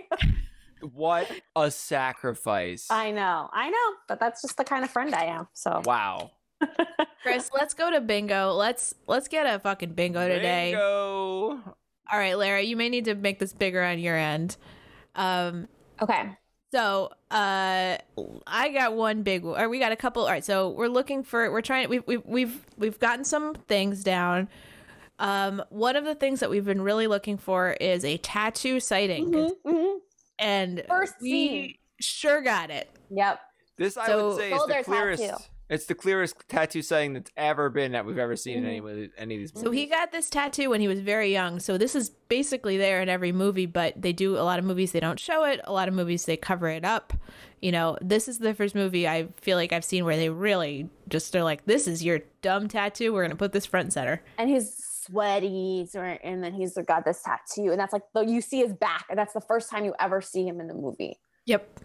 What 0.93 1.29
a 1.53 1.69
sacrifice. 1.69 2.87
I 2.89 3.11
know, 3.11 3.49
I 3.51 3.69
know, 3.69 3.93
but 4.07 4.21
that's 4.21 4.41
just 4.41 4.55
the 4.55 4.63
kind 4.63 4.85
of 4.85 4.89
friend 4.89 5.13
I 5.13 5.25
am. 5.25 5.49
So 5.53 5.81
Wow. 5.83 6.31
Chris, 7.21 7.49
let's 7.53 7.73
go 7.73 7.89
to 7.91 8.01
bingo. 8.01 8.53
Let's 8.53 8.93
let's 9.07 9.27
get 9.27 9.45
a 9.45 9.59
fucking 9.59 9.93
bingo 9.93 10.27
today. 10.27 10.71
Bingo. 10.71 11.61
All 12.11 12.19
right, 12.19 12.37
Lara, 12.37 12.61
you 12.61 12.75
may 12.75 12.89
need 12.89 13.05
to 13.05 13.15
make 13.15 13.39
this 13.39 13.53
bigger 13.53 13.81
on 13.83 13.97
your 13.99 14.15
end. 14.17 14.57
Um, 15.15 15.67
okay. 16.01 16.31
So, 16.71 17.11
uh, 17.31 17.97
I 18.47 18.69
got 18.73 18.93
one 18.95 19.21
big, 19.23 19.45
or 19.45 19.69
we 19.69 19.77
got 19.79 19.91
a 19.91 19.95
couple. 19.95 20.23
All 20.23 20.29
right, 20.29 20.43
so 20.43 20.69
we're 20.71 20.87
looking 20.87 21.23
for, 21.23 21.51
we're 21.51 21.61
trying, 21.61 21.87
we've 21.87 22.03
we've 22.07 22.25
we've 22.25 22.65
we've 22.77 22.99
gotten 22.99 23.23
some 23.23 23.53
things 23.53 24.03
down. 24.03 24.49
Um, 25.19 25.63
one 25.69 25.95
of 25.95 26.03
the 26.03 26.15
things 26.15 26.39
that 26.39 26.49
we've 26.49 26.65
been 26.65 26.81
really 26.81 27.05
looking 27.07 27.37
for 27.37 27.71
is 27.73 28.03
a 28.03 28.17
tattoo 28.17 28.79
sighting, 28.79 29.51
and 30.39 30.83
First 30.87 31.13
we 31.21 31.29
scene. 31.31 31.73
sure 32.01 32.41
got 32.41 32.71
it. 32.71 32.89
Yep. 33.11 33.39
This 33.77 33.95
I 33.95 34.07
So- 34.07 34.27
would 34.29 34.37
say 34.37 34.51
is 34.51 34.57
Shoulder 34.57 34.73
the 34.79 34.83
clearest. 34.83 35.23
tattoo. 35.23 35.43
It's 35.73 35.85
the 35.85 35.95
clearest 35.95 36.35
tattoo 36.47 36.83
sighting 36.83 37.13
that's 37.13 37.31
ever 37.35 37.69
been 37.69 37.93
that 37.93 38.05
we've 38.05 38.19
ever 38.19 38.35
seen 38.35 38.59
in 38.59 38.65
any 38.65 38.79
mm-hmm. 38.79 39.03
of 39.05 39.09
any 39.17 39.35
of 39.35 39.41
these 39.41 39.55
movies. 39.55 39.65
So 39.65 39.71
he 39.71 39.87
got 39.87 40.11
this 40.11 40.29
tattoo 40.29 40.69
when 40.69 40.81
he 40.81 40.87
was 40.87 40.99
very 40.99 41.31
young. 41.31 41.59
So 41.59 41.79
this 41.79 41.95
is 41.95 42.09
basically 42.09 42.77
there 42.77 43.01
in 43.01 43.09
every 43.09 43.31
movie, 43.31 43.65
but 43.65 43.99
they 43.99 44.13
do 44.13 44.37
a 44.37 44.43
lot 44.43 44.59
of 44.59 44.65
movies 44.65 44.91
they 44.91 44.99
don't 44.99 45.19
show 45.19 45.45
it. 45.45 45.61
A 45.63 45.73
lot 45.73 45.87
of 45.87 45.95
movies 45.95 46.25
they 46.25 46.37
cover 46.37 46.67
it 46.67 46.85
up. 46.85 47.13
You 47.59 47.71
know, 47.71 47.97
this 48.01 48.27
is 48.27 48.37
the 48.37 48.53
first 48.53 48.75
movie 48.75 49.07
I 49.07 49.29
feel 49.41 49.57
like 49.57 49.73
I've 49.73 49.83
seen 49.83 50.05
where 50.05 50.15
they 50.15 50.29
really 50.29 50.89
just 51.09 51.31
they're 51.31 51.43
like, 51.43 51.65
"This 51.65 51.87
is 51.87 52.03
your 52.03 52.19
dumb 52.43 52.67
tattoo. 52.67 53.11
We're 53.11 53.23
gonna 53.23 53.35
put 53.35 53.51
this 53.51 53.65
front 53.65 53.85
and 53.85 53.93
center." 53.93 54.21
and 54.37 54.49
he's 54.49 54.75
sweaty, 55.05 55.87
and 55.95 56.43
then 56.43 56.53
he's 56.53 56.77
got 56.87 57.03
this 57.03 57.23
tattoo, 57.23 57.71
and 57.71 57.79
that's 57.79 57.93
like 57.93 58.03
you 58.27 58.41
see 58.41 58.59
his 58.59 58.73
back, 58.73 59.05
and 59.09 59.17
that's 59.17 59.33
the 59.33 59.41
first 59.41 59.69
time 59.69 59.85
you 59.85 59.95
ever 59.99 60.21
see 60.21 60.47
him 60.47 60.59
in 60.59 60.67
the 60.67 60.73
movie. 60.73 61.17
Yep. 61.45 61.79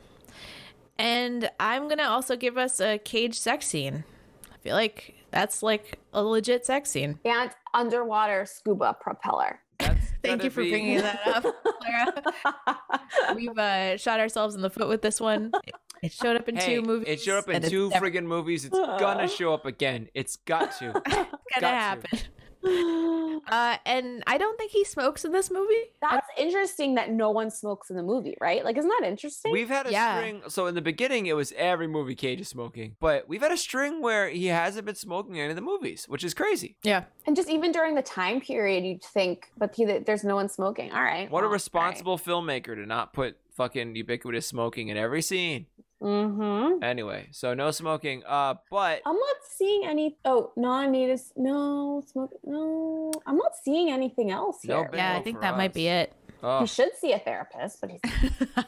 And 0.98 1.50
I'm 1.60 1.88
gonna 1.88 2.08
also 2.08 2.36
give 2.36 2.58
us 2.58 2.80
a 2.80 2.98
cage 2.98 3.38
sex 3.38 3.66
scene. 3.66 4.04
I 4.52 4.56
feel 4.58 4.74
like 4.74 5.14
that's 5.30 5.62
like 5.62 5.98
a 6.12 6.22
legit 6.22 6.66
sex 6.66 6.90
scene. 6.90 7.18
And 7.24 7.50
underwater 7.74 8.46
scuba 8.46 8.96
propeller. 9.00 9.60
Thank 10.24 10.42
you 10.42 10.50
for 10.50 10.62
be- 10.62 10.70
bringing 10.70 10.98
that 10.98 11.20
up, 11.26 11.44
Clara. 11.62 13.34
We've 13.36 13.56
uh, 13.56 13.96
shot 13.96 14.18
ourselves 14.18 14.56
in 14.56 14.62
the 14.62 14.70
foot 14.70 14.88
with 14.88 15.02
this 15.02 15.20
one. 15.20 15.52
It- 15.64 15.74
It 16.00 16.12
showed 16.12 16.36
up 16.36 16.48
in 16.48 16.54
Hey, 16.56 16.76
two 16.76 16.82
movies. 16.82 17.08
it 17.08 17.20
showed 17.20 17.38
up 17.38 17.48
in 17.48 17.56
and 17.56 17.64
it's 17.64 17.72
two 17.72 17.88
never 17.90 18.08
friggin' 18.08 18.24
movies. 18.24 18.64
It's 18.64 18.76
gonna 18.78 19.26
show 19.38 19.52
up 19.52 19.66
again. 19.66 20.08
It's 20.14 20.36
got 20.36 20.70
to. 20.78 20.92
it's 21.04 21.14
gonna 21.14 21.28
got 21.60 22.04
to. 22.10 22.18
Happen. 22.62 23.40
Uh, 23.48 23.76
and 23.86 24.22
I 24.26 24.36
don't 24.38 24.58
think 24.58 24.72
he 24.72 24.84
smokes 24.84 25.24
in 25.24 25.32
this 25.32 25.50
movie. 25.50 25.74
That's 26.02 26.26
interesting 26.36 26.96
that 26.96 27.10
no 27.10 27.30
one 27.30 27.50
smokes 27.50 27.88
in 27.90 27.96
the 27.96 28.02
movie, 28.02 28.36
right? 28.40 28.64
Like, 28.64 28.76
isn't 28.76 28.88
that 29.00 29.06
interesting? 29.08 29.52
We've 29.52 29.68
had 29.68 29.86
a 29.86 29.90
Yeah. 29.92 30.16
string. 30.18 30.42
So 30.48 30.66
in 30.66 30.74
the 30.74 30.82
beginning, 30.82 31.26
it 31.26 31.34
was 31.36 31.52
every 31.56 31.86
movie 31.86 32.14
Cage 32.14 32.40
is 32.40 32.48
smoking, 32.48 32.96
but 33.00 33.28
we've 33.28 33.40
had 33.40 33.52
a 33.52 33.56
string 33.56 34.02
where 34.02 34.28
he 34.28 34.46
hasn't 34.46 34.84
been 34.86 34.94
smoking 34.96 35.36
in 35.36 35.42
any 35.42 35.50
of 35.50 35.56
the 35.56 35.62
movies, 35.62 36.04
which 36.08 36.24
is 36.24 36.34
crazy. 36.34 36.76
Yeah. 36.82 37.04
and 37.26 37.36
just 37.36 37.48
even 37.50 37.72
during 37.72 37.94
the 37.94 38.02
time 38.02 38.40
period, 38.40 38.84
you'd 38.84 39.04
think, 39.04 39.50
but 39.56 39.74
he, 39.74 39.84
there's 39.84 40.24
no 40.24 40.34
one 40.34 40.48
smoking. 40.48 40.90
All 40.92 41.02
right. 41.02 41.30
What 41.30 41.44
a 41.44 41.48
responsible 41.48 42.18
filmmaker 42.18 42.74
to 42.74 42.86
not 42.86 43.12
put 43.12 43.36
fucking 43.54 43.96
ubiquitous 43.96 44.46
smoking 44.46 44.88
in 44.88 44.96
every 44.96 45.20
scene. 45.22 45.66
Mm-hmm. 46.02 46.82
Anyway, 46.82 47.28
so 47.32 47.54
no 47.54 47.70
smoking. 47.70 48.22
Uh, 48.26 48.54
but 48.70 49.02
I'm 49.04 49.14
not 49.16 49.36
seeing 49.50 49.84
any. 49.86 50.16
Oh, 50.24 50.52
non-native. 50.56 51.20
No 51.36 52.02
smoke. 52.06 52.32
No, 52.44 53.12
I'm 53.26 53.36
not 53.36 53.52
seeing 53.64 53.90
anything 53.90 54.30
else 54.30 54.58
No 54.64 54.82
here. 54.82 54.90
Yeah, 54.94 55.16
I 55.16 55.22
think 55.22 55.38
for 55.38 55.42
that 55.42 55.56
might 55.56 55.74
be 55.74 55.88
it. 55.88 56.12
oh, 56.42 56.60
He 56.60 56.66
should 56.66 56.94
see 57.00 57.12
a 57.12 57.18
therapist, 57.18 57.80
but 57.80 57.90
he's 57.90 58.00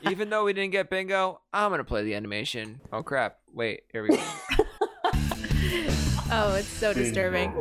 even 0.11 0.29
though 0.31 0.45
we 0.45 0.53
didn't 0.53 0.73
get 0.73 0.91
bingo, 0.91 1.41
I'm 1.53 1.71
gonna 1.71 1.85
play 1.85 2.03
the 2.03 2.15
animation. 2.15 2.81
Oh 2.93 3.03
crap! 3.03 3.39
Wait, 3.53 3.83
here 3.93 4.03
we 4.03 4.17
go. 4.17 4.23
Oh, 6.33 6.55
it's 6.55 6.69
so 6.69 6.93
disturbing. 6.95 7.53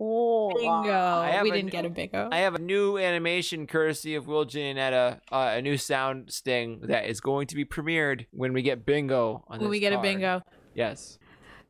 Oh, 0.00 0.52
Bingo. 0.54 1.22
have 1.22 1.42
We 1.42 1.50
didn't 1.50 1.66
new- 1.66 1.70
get 1.70 1.84
a 1.84 1.90
bingo. 1.90 2.28
I 2.32 2.38
have 2.38 2.54
a 2.54 2.58
new 2.58 2.96
animation 2.98 3.66
courtesy 3.66 4.14
of 4.14 4.26
Will 4.26 4.44
Gianetta, 4.46 5.20
uh, 5.30 5.52
a 5.56 5.62
new 5.62 5.76
sound 5.76 6.32
sting 6.32 6.80
that 6.84 7.06
is 7.06 7.20
going 7.20 7.46
to 7.48 7.54
be 7.54 7.64
premiered 7.64 8.26
when 8.32 8.52
we 8.52 8.62
get 8.62 8.86
bingo 8.86 9.44
on 9.48 9.60
when 9.60 9.68
we 9.68 9.78
this 9.78 9.90
get 9.90 9.98
a 9.98 10.02
bingo. 10.02 10.42
Yes, 10.74 11.18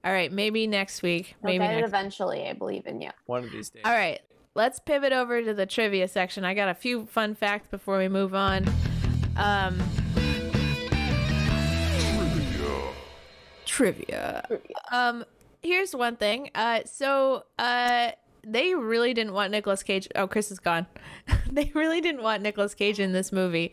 All 0.05 0.13
right, 0.13 0.31
maybe 0.33 0.67
next 0.67 1.03
week. 1.03 1.27
He'll 1.43 1.51
Maybe 1.51 1.59
get 1.65 1.73
it 1.75 1.77
next. 1.81 1.89
eventually. 1.89 2.47
I 2.49 2.53
believe 2.55 2.87
in 2.87 3.01
you. 3.03 3.11
one 3.27 3.45
of 3.45 3.51
these 3.51 3.69
days. 3.71 3.83
All 3.85 3.93
right, 3.93 4.21
let's 4.55 4.79
pivot 4.79 5.13
over 5.13 5.43
to 5.43 5.53
the 5.53 5.67
trivia 5.67 6.07
section. 6.09 6.45
I 6.45 6.55
got 6.55 6.69
a 6.69 6.75
few 6.75 7.07
fun 7.07 7.35
facts 7.35 7.67
before 7.69 7.99
we 7.99 8.09
move 8.09 8.35
on. 8.35 8.65
Um, 9.37 9.79
trivia. 13.67 14.47
Um, 14.91 15.25
here's 15.63 15.95
one 15.95 16.17
thing. 16.17 16.51
Uh, 16.55 16.81
so 16.85 17.45
uh, 17.59 18.11
they 18.47 18.75
really 18.75 19.15
didn't 19.15 19.33
want 19.33 19.51
Nicolas 19.53 19.83
Cage. 19.83 20.09
Oh, 20.15 20.27
Chris 20.27 20.51
is 20.51 20.59
gone. 20.59 20.87
they 21.51 21.71
really 21.75 22.01
didn't 22.01 22.23
want 22.23 22.43
Nicolas 22.43 22.75
Cage 22.75 23.01
in 23.01 23.13
this 23.13 23.33
movie. 23.33 23.73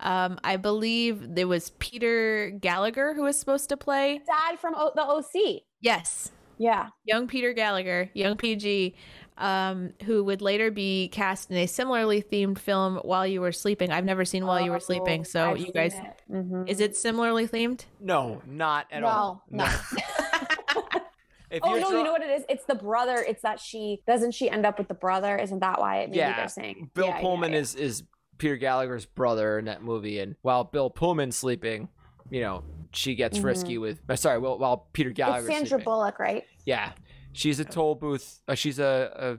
Um, 0.00 0.38
I 0.44 0.56
believe 0.56 1.34
there 1.34 1.48
was 1.48 1.70
Peter 1.78 2.50
Gallagher 2.50 3.14
who 3.14 3.22
was 3.22 3.38
supposed 3.38 3.68
to 3.70 3.76
play. 3.76 4.20
Dad 4.26 4.58
from 4.60 4.74
o- 4.76 4.92
the 4.94 5.02
OC. 5.04 5.62
Yes. 5.80 6.30
Yeah. 6.56 6.88
Young 7.04 7.26
Peter 7.28 7.52
Gallagher, 7.52 8.10
young 8.14 8.36
PG, 8.36 8.94
um, 9.36 9.92
who 10.04 10.24
would 10.24 10.42
later 10.42 10.72
be 10.72 11.08
cast 11.08 11.50
in 11.52 11.56
a 11.56 11.66
similarly 11.66 12.20
themed 12.20 12.58
film 12.58 12.96
While 13.02 13.24
You 13.26 13.40
Were 13.40 13.52
Sleeping. 13.52 13.92
I've 13.92 14.04
never 14.04 14.24
seen 14.24 14.44
While 14.44 14.60
You 14.60 14.72
Were 14.72 14.80
Sleeping, 14.80 15.24
so 15.24 15.40
Oh, 15.44 15.50
I've 15.52 15.58
you 15.58 15.72
guys, 15.72 15.94
it. 15.94 16.22
Mhm. 16.32 16.68
is 16.68 16.80
it 16.80 16.96
similarly 16.96 17.46
themed? 17.46 17.84
No, 18.00 18.42
not 18.46 18.86
at 18.90 19.02
No, 19.02 19.06
all. 19.08 19.44
no. 19.50 19.68
If 21.50 21.60
oh 21.64 21.70
you're 21.70 21.80
no, 21.80 21.88
try- 21.90 21.98
you 21.98 22.04
know 22.04 22.12
what 22.12 22.22
it 22.22 22.30
is? 22.30 22.44
It's 22.48 22.64
the 22.64 22.74
brother. 22.74 23.16
It's 23.26 23.42
that 23.42 23.58
she 23.60 24.02
doesn't 24.06 24.32
she 24.32 24.50
end 24.50 24.66
up 24.66 24.78
with 24.78 24.88
the 24.88 24.94
brother? 24.94 25.36
Isn't 25.36 25.60
that 25.60 25.80
why 25.80 26.00
it 26.00 26.10
maybe 26.10 26.18
yeah, 26.18 26.36
they're 26.36 26.48
saying? 26.48 26.90
Bill 26.94 27.06
Yeah, 27.06 27.14
yeah, 27.16 27.20
Pullman 27.20 27.52
yeah. 27.52 27.58
is 27.58 27.74
is 27.74 28.02
Peter 28.36 28.56
Gallagher's 28.56 29.06
brother 29.06 29.58
in 29.58 29.64
that 29.64 29.82
movie, 29.82 30.18
and 30.20 30.36
while 30.42 30.64
Bill 30.64 30.90
Pullman's 30.90 31.36
sleeping, 31.36 31.88
you 32.30 32.40
know, 32.42 32.62
she 32.92 33.14
gets 33.14 33.38
Mhm. 33.38 33.42
frisky 33.42 33.78
with. 33.78 33.98
uh, 34.08 34.14
Sorry, 34.16 34.38
while, 34.38 34.58
while 34.58 34.88
Peter 34.92 35.10
It's 35.10 35.16
Gallagher's 35.16 35.48
Sandra 35.50 35.68
sleeping. 35.68 35.84
Bullock, 35.84 36.18
right? 36.18 36.44
Yeah, 36.66 36.92
she's 37.32 37.58
a 37.60 37.64
toll 37.64 37.94
booth. 37.94 38.40
Uh, 38.46 38.54
she's 38.54 38.78
a, 38.78 39.38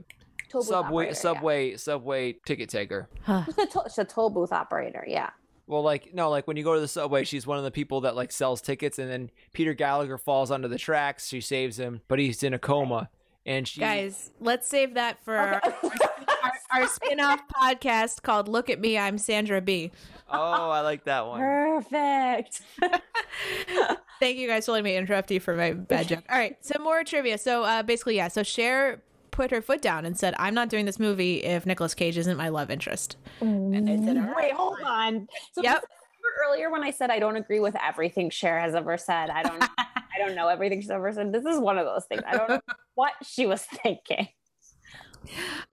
Toll 0.50 0.60
a 0.62 0.64
booth 0.64 0.66
subway 0.68 1.04
operator, 1.04 1.08
yeah. 1.10 1.14
subway 1.14 1.76
subway 1.76 2.32
ticket 2.44 2.68
taker. 2.68 3.08
She's 3.46 3.58
a, 3.58 3.66
toll, 3.66 3.84
she's 3.84 3.98
a 3.98 4.04
toll 4.04 4.30
booth 4.30 4.52
operator. 4.52 5.04
Yeah. 5.06 5.30
Well, 5.70 5.82
like 5.82 6.12
no, 6.12 6.30
like 6.30 6.48
when 6.48 6.56
you 6.56 6.64
go 6.64 6.74
to 6.74 6.80
the 6.80 6.88
subway, 6.88 7.22
she's 7.22 7.46
one 7.46 7.56
of 7.56 7.62
the 7.62 7.70
people 7.70 8.00
that 8.00 8.16
like 8.16 8.32
sells 8.32 8.60
tickets, 8.60 8.98
and 8.98 9.08
then 9.08 9.30
Peter 9.52 9.72
Gallagher 9.72 10.18
falls 10.18 10.50
onto 10.50 10.66
the 10.66 10.76
tracks. 10.76 11.28
She 11.28 11.40
saves 11.40 11.78
him, 11.78 12.00
but 12.08 12.18
he's 12.18 12.42
in 12.42 12.52
a 12.52 12.58
coma, 12.58 13.08
and 13.46 13.68
she 13.68 13.78
Guys, 13.78 14.32
let's 14.40 14.66
save 14.66 14.94
that 14.94 15.24
for 15.24 15.36
our, 15.36 15.62
our, 15.62 16.52
our 16.72 16.88
spin-off 16.88 17.42
podcast 17.46 18.22
called 18.22 18.48
Look 18.48 18.68
at 18.68 18.80
Me, 18.80 18.98
I'm 18.98 19.16
Sandra 19.16 19.60
B. 19.60 19.92
Oh, 20.28 20.70
I 20.70 20.80
like 20.80 21.04
that 21.04 21.24
one. 21.28 21.38
Perfect. 21.38 22.62
Thank 24.18 24.38
you 24.38 24.48
guys 24.48 24.66
for 24.66 24.72
letting 24.72 24.86
me 24.86 24.96
interrupt 24.96 25.30
you 25.30 25.38
for 25.38 25.54
my 25.54 25.72
bad 25.72 26.08
joke. 26.08 26.24
All 26.28 26.36
right, 26.36 26.56
some 26.66 26.82
more 26.82 27.04
trivia. 27.04 27.38
So 27.38 27.62
uh, 27.62 27.84
basically, 27.84 28.16
yeah. 28.16 28.26
So 28.26 28.42
Cher 28.42 29.02
put 29.40 29.50
her 29.50 29.62
foot 29.62 29.80
down 29.80 30.04
and 30.04 30.18
said, 30.18 30.34
"I'm 30.38 30.52
not 30.52 30.68
doing 30.68 30.84
this 30.84 30.98
movie 30.98 31.42
if 31.42 31.64
Nicolas 31.64 31.94
Cage 31.94 32.18
isn't 32.18 32.36
my 32.36 32.50
love 32.50 32.70
interest." 32.70 33.16
And 33.40 33.88
they 33.88 33.96
said, 33.96 34.18
"All 34.18 34.24
right." 34.24 34.36
Wait, 34.36 34.52
hold 34.52 34.76
on. 34.84 35.26
So 35.52 35.62
Yep. 35.62 35.82
remember 35.82 36.46
earlier 36.46 36.70
when 36.70 36.82
I 36.82 36.90
said 36.90 37.10
I 37.10 37.18
don't 37.18 37.36
agree 37.36 37.58
with 37.58 37.74
everything 37.82 38.28
Cher 38.28 38.60
has 38.60 38.74
ever 38.74 38.98
said, 38.98 39.30
I 39.30 39.42
don't 39.42 39.62
I 39.62 40.18
don't 40.18 40.34
know 40.36 40.48
everything 40.48 40.82
she's 40.82 40.90
ever 40.90 41.10
said. 41.12 41.32
This 41.32 41.46
is 41.46 41.58
one 41.58 41.78
of 41.78 41.86
those 41.86 42.04
things. 42.04 42.22
I 42.26 42.36
don't 42.36 42.48
know 42.50 42.60
what 42.96 43.12
she 43.22 43.46
was 43.46 43.62
thinking. 43.62 44.28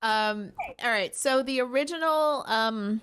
Um, 0.01 0.53
all 0.81 0.89
right. 0.89 1.13
So 1.13 1.43
the 1.43 1.59
original 1.59 2.45
um, 2.47 3.01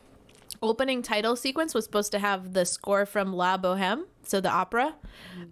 opening 0.65 1.03
title 1.03 1.37
sequence 1.37 1.75
was 1.75 1.85
supposed 1.85 2.11
to 2.13 2.19
have 2.19 2.53
the 2.55 2.65
score 2.65 3.07
from 3.07 3.33
La 3.33 3.57
Boheme, 3.57 4.05
so 4.23 4.41
the 4.41 4.51
opera, 4.51 4.95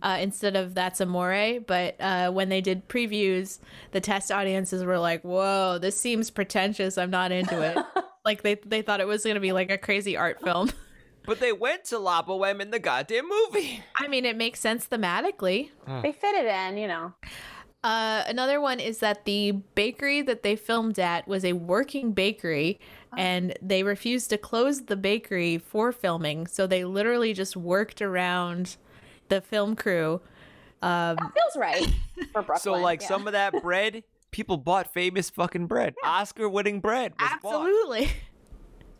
uh, 0.00 0.18
instead 0.20 0.56
of 0.56 0.74
That's 0.74 1.00
Amore. 1.00 1.60
But 1.60 1.96
uh, 2.00 2.30
when 2.30 2.48
they 2.48 2.60
did 2.60 2.88
previews, 2.88 3.60
the 3.92 4.00
test 4.00 4.32
audiences 4.32 4.82
were 4.84 4.98
like, 4.98 5.22
"Whoa, 5.22 5.78
this 5.78 6.00
seems 6.00 6.30
pretentious. 6.30 6.98
I'm 6.98 7.10
not 7.10 7.30
into 7.30 7.60
it." 7.62 7.76
like 8.24 8.42
they 8.42 8.54
they 8.54 8.82
thought 8.82 9.00
it 9.00 9.06
was 9.06 9.22
going 9.22 9.34
to 9.34 9.40
be 9.40 9.52
like 9.52 9.70
a 9.70 9.78
crazy 9.78 10.16
art 10.16 10.42
film. 10.42 10.70
But 11.24 11.38
they 11.38 11.52
went 11.52 11.84
to 11.84 12.00
La 12.00 12.22
Boheme 12.22 12.60
in 12.60 12.72
the 12.72 12.80
goddamn 12.80 13.28
movie. 13.28 13.80
I 13.96 14.08
mean, 14.08 14.24
it 14.24 14.36
makes 14.36 14.58
sense 14.58 14.88
thematically. 14.88 15.70
They 16.02 16.10
fit 16.10 16.34
it 16.34 16.46
in, 16.46 16.76
you 16.76 16.88
know. 16.88 17.14
Uh, 17.84 18.22
another 18.28 18.60
one 18.60 18.78
is 18.78 18.98
that 18.98 19.24
the 19.24 19.52
bakery 19.74 20.22
that 20.22 20.42
they 20.42 20.54
filmed 20.54 20.98
at 20.98 21.26
was 21.26 21.44
a 21.44 21.52
working 21.52 22.12
bakery, 22.12 22.78
and 23.16 23.54
they 23.60 23.82
refused 23.82 24.30
to 24.30 24.38
close 24.38 24.82
the 24.82 24.96
bakery 24.96 25.58
for 25.58 25.92
filming. 25.92 26.46
So 26.46 26.66
they 26.66 26.84
literally 26.84 27.32
just 27.32 27.56
worked 27.56 28.00
around 28.02 28.76
the 29.28 29.40
film 29.40 29.76
crew. 29.76 30.20
Um, 30.82 31.16
Feels 31.18 31.56
right 31.56 31.86
for 32.32 32.42
Brooklyn. 32.42 32.58
So 32.60 32.72
like 32.74 33.02
yeah. 33.02 33.08
some 33.08 33.26
of 33.26 33.32
that 33.34 33.62
bread, 33.62 34.02
people 34.30 34.56
bought 34.56 34.92
famous 34.92 35.30
fucking 35.30 35.66
bread, 35.66 35.94
Oscar-winning 36.04 36.80
bread. 36.80 37.12
was 37.20 37.30
bought. 37.42 37.54
absolutely. 37.54 38.10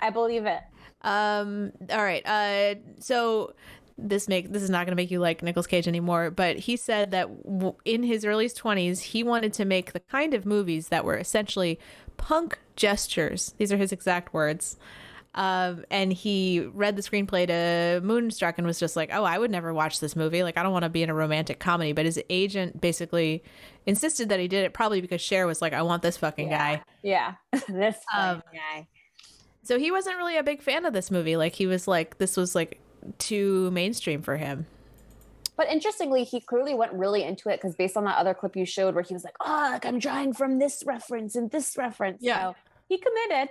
I 0.01 0.11
believe 0.11 0.47
it. 0.47 0.61
Um. 1.03 1.73
All 1.91 2.03
right. 2.03 2.25
Uh. 2.27 2.77
So 3.01 3.55
this 3.99 4.29
make 4.29 4.53
this 4.53 4.63
is 4.63 4.71
not 4.71 4.87
going 4.87 4.93
to 4.93 4.97
make 4.97 5.11
you 5.11 5.19
like 5.21 5.43
Nicolas 5.43 5.67
Cage 5.67 5.87
anymore, 5.89 6.31
but 6.31 6.57
he 6.59 6.77
said 6.77 7.11
that 7.11 7.29
w- 7.45 7.75
in 7.85 8.03
his 8.03 8.25
early 8.25 8.49
twenties 8.49 9.01
he 9.01 9.23
wanted 9.23 9.53
to 9.55 9.65
make 9.65 9.93
the 9.93 10.01
kind 10.01 10.35
of 10.35 10.47
movies 10.47 10.89
that 10.89 11.05
were 11.05 11.17
essentially 11.17 11.79
punk 12.23 12.59
gestures. 12.77 13.53
These 13.59 13.73
are 13.73 13.77
his 13.77 13.91
exact 13.93 14.33
words. 14.33 14.77
Um, 15.35 15.85
and 15.91 16.13
he 16.13 16.61
read 16.61 16.95
the 16.95 17.03
screenplay 17.03 17.47
to 17.47 18.01
Moonstruck 18.05 18.59
and 18.59 18.67
was 18.67 18.79
just 18.79 18.97
like, 18.97 19.11
"Oh, 19.13 19.25
I 19.25 19.39
would 19.39 19.51
never 19.51 19.73
watch 19.73 19.99
this 19.99 20.15
movie. 20.15 20.43
Like, 20.43 20.57
I 20.59 20.63
don't 20.63 20.73
want 20.73 20.85
to 20.85 20.91
be 20.91 21.03
in 21.03 21.09
a 21.11 21.15
romantic 21.15 21.59
comedy." 21.59 21.93
But 21.93 22.05
his 22.05 22.21
agent 22.31 22.81
basically 22.81 23.43
insisted 23.87 24.29
that 24.29 24.39
he 24.41 24.47
did 24.47 24.65
it, 24.65 24.75
probably 24.75 25.01
because 25.01 25.21
Cher 25.23 25.47
was 25.47 25.61
like, 25.63 25.73
"I 25.73 25.83
want 25.83 26.03
this 26.03 26.17
fucking 26.19 26.51
guy." 26.51 26.83
Yeah. 27.03 27.35
this 27.69 27.97
Um, 28.15 28.43
guy. 28.53 28.87
So 29.65 29.79
he 29.79 29.91
wasn't 29.91 30.17
really 30.19 30.37
a 30.37 30.43
big 30.43 30.61
fan 30.63 30.85
of 30.85 30.93
this 30.93 31.11
movie. 31.11 31.37
Like 31.37 31.55
he 31.55 31.67
was 31.67 31.89
like 31.89 32.19
this 32.19 32.37
was 32.37 32.55
like 32.55 32.79
too 33.19 33.71
mainstream 33.71 34.21
for 34.23 34.37
him. 34.37 34.67
But 35.63 35.71
interestingly, 35.71 36.25
he 36.25 36.41
clearly 36.41 36.75
went 36.75 36.93
really 36.93 37.23
into 37.23 37.49
it 37.49 37.61
because 37.61 37.77
based 37.77 37.97
on 37.97 38.05
that 38.07 38.17
other 38.17 38.35
clip 38.35 38.57
you 38.57 38.67
showed 38.67 38.97
where 38.97 39.05
he 39.05 39.15
was 39.15 39.23
like, 39.23 39.37
oh, 39.41 39.69
like 39.71 39.87
I'm 39.87 40.01
drawing 40.01 40.33
from 40.33 40.59
this 40.59 40.83
reference 40.85 41.37
and 41.37 41.49
this 41.53 41.77
reference. 41.79 42.19
Yeah. 42.21 42.51
So 42.51 42.57
he 42.89 42.99
committed. 42.99 43.49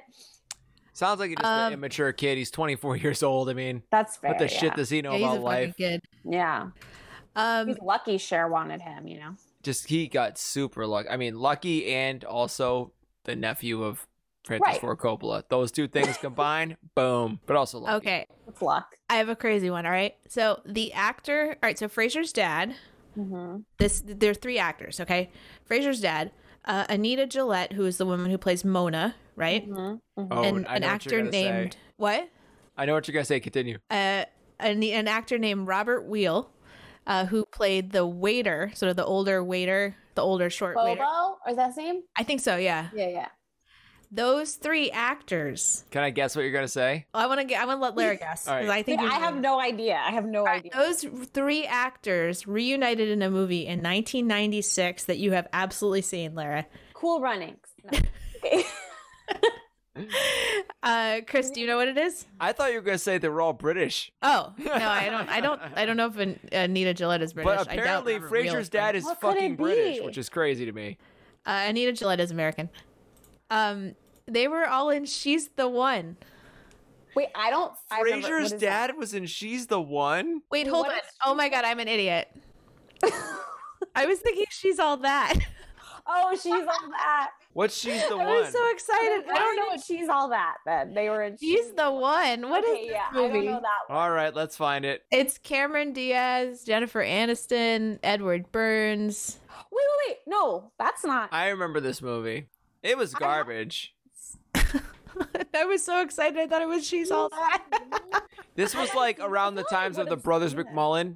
Sounds 0.91 1.21
like 1.21 1.29
he's 1.29 1.37
just 1.37 1.47
Um, 1.47 1.67
an 1.67 1.73
immature 1.73 2.11
kid. 2.11 2.37
He's 2.37 2.51
24 2.51 2.97
years 2.97 3.23
old. 3.23 3.49
I 3.49 3.53
mean, 3.53 3.81
That's 3.91 4.17
fair. 4.17 4.31
what 4.31 4.39
the 4.39 4.49
shit 4.49 4.63
yeah. 4.63 4.75
does 4.75 4.89
he 4.89 5.01
know 5.01 5.13
Yeah, 5.13 5.17
he's 5.19 5.25
a 5.27 5.31
about 5.31 5.41
life? 5.41 5.77
kid. 5.77 6.01
Yeah. 6.25 6.67
Um, 7.33 7.67
He's 7.69 7.79
lucky 7.79 8.17
Cher 8.17 8.49
wanted 8.49 8.81
him, 8.81 9.07
you 9.07 9.17
know? 9.21 9.35
Just 9.63 9.87
he 9.87 10.07
got 10.09 10.37
super 10.37 10.85
lucky. 10.85 11.07
I 11.07 11.15
mean, 11.15 11.39
lucky 11.39 11.93
and 11.93 12.25
also 12.25 12.91
the 13.23 13.37
nephew 13.37 13.83
of 13.83 14.05
Francis 14.43 14.65
Right. 14.67 14.81
Ford 14.81 14.97
Coppola. 14.97 15.43
Those 15.49 15.71
two 15.71 15.87
things 15.87 16.17
combined, 16.17 16.77
boom. 16.95 17.39
But 17.45 17.55
also 17.55 17.79
lucky. 17.79 17.95
okay, 17.97 18.25
It's 18.47 18.61
luck. 18.61 18.95
I 19.09 19.15
have 19.15 19.29
a 19.29 19.35
crazy 19.35 19.69
one. 19.69 19.85
All 19.85 19.91
right, 19.91 20.15
so 20.27 20.61
the 20.65 20.93
actor. 20.93 21.49
All 21.61 21.67
right, 21.67 21.77
so 21.77 21.87
Frasier's 21.87 22.33
dad. 22.33 22.75
Mm-hmm. 23.17 23.57
This 23.77 24.01
there 24.05 24.31
are 24.31 24.33
three 24.35 24.57
actors. 24.57 24.99
Okay, 24.99 25.29
Frasier's 25.69 25.99
dad, 26.01 26.31
uh, 26.65 26.85
Anita 26.89 27.27
Gillette, 27.27 27.73
who 27.73 27.85
is 27.85 27.97
the 27.97 28.05
woman 28.05 28.31
who 28.31 28.37
plays 28.37 28.63
Mona, 28.63 29.15
right? 29.35 29.67
Oh, 29.69 29.99
and 30.17 30.31
I 30.31 30.33
know 30.33 30.45
an 30.45 30.63
what 30.63 30.69
you're 30.81 30.89
actor 30.89 31.17
gonna 31.19 31.31
say. 31.31 31.51
named 31.51 31.77
what? 31.97 32.29
I 32.77 32.85
know 32.85 32.93
what 32.93 33.07
you're 33.07 33.13
gonna 33.13 33.25
say. 33.25 33.39
Continue. 33.41 33.77
uh, 33.89 34.25
an, 34.59 34.81
an 34.83 35.07
actor 35.07 35.37
named 35.37 35.67
Robert 35.67 36.03
Weil, 36.05 36.49
uh, 37.05 37.25
who 37.25 37.45
played 37.45 37.91
the 37.91 38.05
waiter, 38.07 38.71
sort 38.75 38.89
of 38.91 38.95
the 38.95 39.03
older 39.05 39.43
waiter, 39.43 39.95
the 40.15 40.21
older 40.21 40.49
short 40.49 40.77
waiter. 40.77 41.01
Bobo? 41.01 41.37
Or 41.45 41.49
is 41.51 41.55
that 41.57 41.67
his 41.67 41.77
name? 41.77 42.03
I 42.15 42.23
think 42.23 42.39
so. 42.41 42.55
Yeah, 42.57 42.89
Yeah, 42.93 43.09
yeah. 43.09 43.27
Those 44.13 44.55
three 44.55 44.91
actors. 44.91 45.85
Can 45.89 46.03
I 46.03 46.09
guess 46.09 46.35
what 46.35 46.41
you're 46.41 46.51
gonna 46.51 46.67
say? 46.67 47.05
I 47.13 47.27
want 47.27 47.39
to 47.39 47.45
get. 47.45 47.61
I 47.61 47.65
want 47.65 47.79
to 47.79 47.83
let 47.83 47.95
Lara 47.95 48.17
guess 48.17 48.45
All 48.47 48.55
right. 48.55 48.61
because 48.63 48.75
I 48.75 48.83
think 48.83 48.99
I 48.99 49.03
you 49.05 49.09
have 49.11 49.37
no 49.37 49.59
idea. 49.61 49.95
I 50.05 50.11
have 50.11 50.25
no 50.25 50.45
idea. 50.45 50.71
those 50.75 51.05
three 51.33 51.65
actors 51.65 52.45
reunited 52.45 53.07
in 53.07 53.21
a 53.21 53.29
movie 53.29 53.61
in 53.65 53.79
1996 53.79 55.05
that 55.05 55.17
you 55.17 55.31
have 55.31 55.47
absolutely 55.53 56.01
seen, 56.01 56.35
Lara. 56.35 56.65
Cool 56.93 57.21
runnings. 57.21 57.67
No. 57.91 57.99
Okay. 58.43 58.63
Uh, 60.83 61.19
Chris, 61.27 61.51
do 61.51 61.59
you 61.61 61.67
know 61.67 61.75
what 61.77 61.87
it 61.87 61.97
is? 61.97 62.25
I 62.39 62.53
thought 62.53 62.69
you 62.71 62.77
were 62.77 62.81
gonna 62.81 62.97
say 62.97 63.17
they 63.17 63.27
were 63.29 63.41
all 63.41 63.53
British. 63.53 64.11
Oh 64.23 64.53
no, 64.57 64.71
I 64.73 65.09
don't. 65.09 65.29
I 65.29 65.41
don't. 65.41 65.61
I 65.75 65.85
don't 65.85 65.97
know 65.97 66.11
if 66.15 66.37
Anita 66.53 66.93
Gillette 66.93 67.21
is 67.21 67.33
British. 67.33 67.65
But 67.65 67.69
I 67.69 67.75
doubt 67.75 68.03
apparently, 68.07 68.19
Frasier's 68.19 68.69
dad 68.69 68.91
British. 68.93 68.99
is 69.01 69.05
What 69.05 69.21
fucking 69.21 69.55
British, 69.57 70.01
which 70.01 70.17
is 70.17 70.29
crazy 70.29 70.65
to 70.65 70.71
me. 70.71 70.97
Uh, 71.45 71.65
Anita 71.67 71.91
Gillette 71.91 72.19
is 72.21 72.31
American. 72.31 72.69
Um, 73.51 73.93
they 74.33 74.47
were 74.47 74.67
all 74.67 74.89
in 74.89 75.05
She's 75.05 75.49
the 75.49 75.67
One. 75.67 76.17
Wait, 77.15 77.27
I 77.35 77.49
don't. 77.49 77.73
I 77.89 78.01
remember- 78.01 78.27
Frasier's 78.27 78.31
what 78.31 78.43
is 78.43 78.51
that? 78.51 78.59
dad 78.87 78.97
was 78.97 79.13
in 79.13 79.25
She's 79.25 79.67
the 79.67 79.81
One. 79.81 80.41
Wait, 80.49 80.65
Wait, 80.65 80.67
hold 80.67 80.87
what 80.87 80.95
on. 80.95 81.01
Oh 81.25 81.35
my 81.35 81.49
god, 81.49 81.65
I'm 81.65 81.79
an 81.79 81.87
idiot. 81.87 82.29
I 83.95 84.05
was 84.05 84.19
thinking 84.19 84.45
she's 84.49 84.79
all 84.79 84.97
that. 84.97 85.35
Oh, 86.07 86.35
she's 86.35 86.51
all 86.53 86.89
that. 86.91 87.31
What's 87.53 87.77
She's 87.77 88.01
the 88.07 88.15
I 88.15 88.17
One? 88.25 88.27
I 88.27 88.39
was 88.41 88.51
so 88.51 88.71
excited. 88.71 89.25
I 89.29 89.35
don't 89.35 89.55
know 89.57 89.65
what 89.67 89.81
She's 89.81 90.07
all 90.09 90.29
that. 90.29 90.55
Then 90.65 90.93
they 90.93 91.09
were 91.09 91.21
in. 91.23 91.37
she's 91.37 91.71
the 91.73 91.91
one. 91.91 92.49
What 92.49 92.63
is 92.63 92.69
okay, 92.71 92.87
this 92.87 92.91
yeah, 92.91 93.07
movie? 93.13 93.29
I 93.29 93.33
don't 93.33 93.45
know 93.45 93.61
that. 93.61 93.93
One. 93.93 93.97
All 93.97 94.11
right, 94.11 94.33
let's 94.33 94.55
find 94.55 94.85
it. 94.85 95.03
It's 95.11 95.37
Cameron 95.37 95.93
Diaz, 95.93 96.63
Jennifer 96.63 97.03
Aniston, 97.03 97.99
Edward 98.03 98.51
Burns. 98.51 99.39
Wait, 99.71 99.83
wait, 100.07 100.09
wait. 100.09 100.17
No, 100.27 100.71
that's 100.79 101.03
not. 101.03 101.29
I 101.33 101.49
remember 101.49 101.79
this 101.79 102.01
movie. 102.01 102.47
It 102.83 102.97
was 102.97 103.13
garbage. 103.13 103.93
I 105.55 105.65
was 105.65 105.83
so 105.83 106.01
excited. 106.01 106.37
I 106.39 106.47
thought 106.47 106.61
it 106.61 106.67
was 106.67 106.85
she's 106.87 107.11
all 107.11 107.29
that. 107.29 107.63
This 108.55 108.75
was 108.75 108.93
like 108.93 109.17
around 109.21 109.55
the 109.55 109.63
times 109.63 109.97
of 109.97 110.09
the 110.09 110.17
Brothers 110.17 110.53
McMullen. 110.53 111.15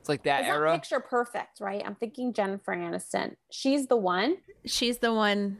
It's 0.00 0.08
like 0.08 0.24
that 0.24 0.40
It's 0.40 0.48
era. 0.50 0.74
picture 0.74 1.00
perfect, 1.00 1.60
right? 1.60 1.82
I'm 1.84 1.94
thinking 1.94 2.34
Jennifer 2.34 2.74
Aniston. 2.76 3.36
She's 3.50 3.86
the 3.86 3.96
one. 3.96 4.36
she's 4.66 4.98
the 4.98 5.12
one. 5.14 5.58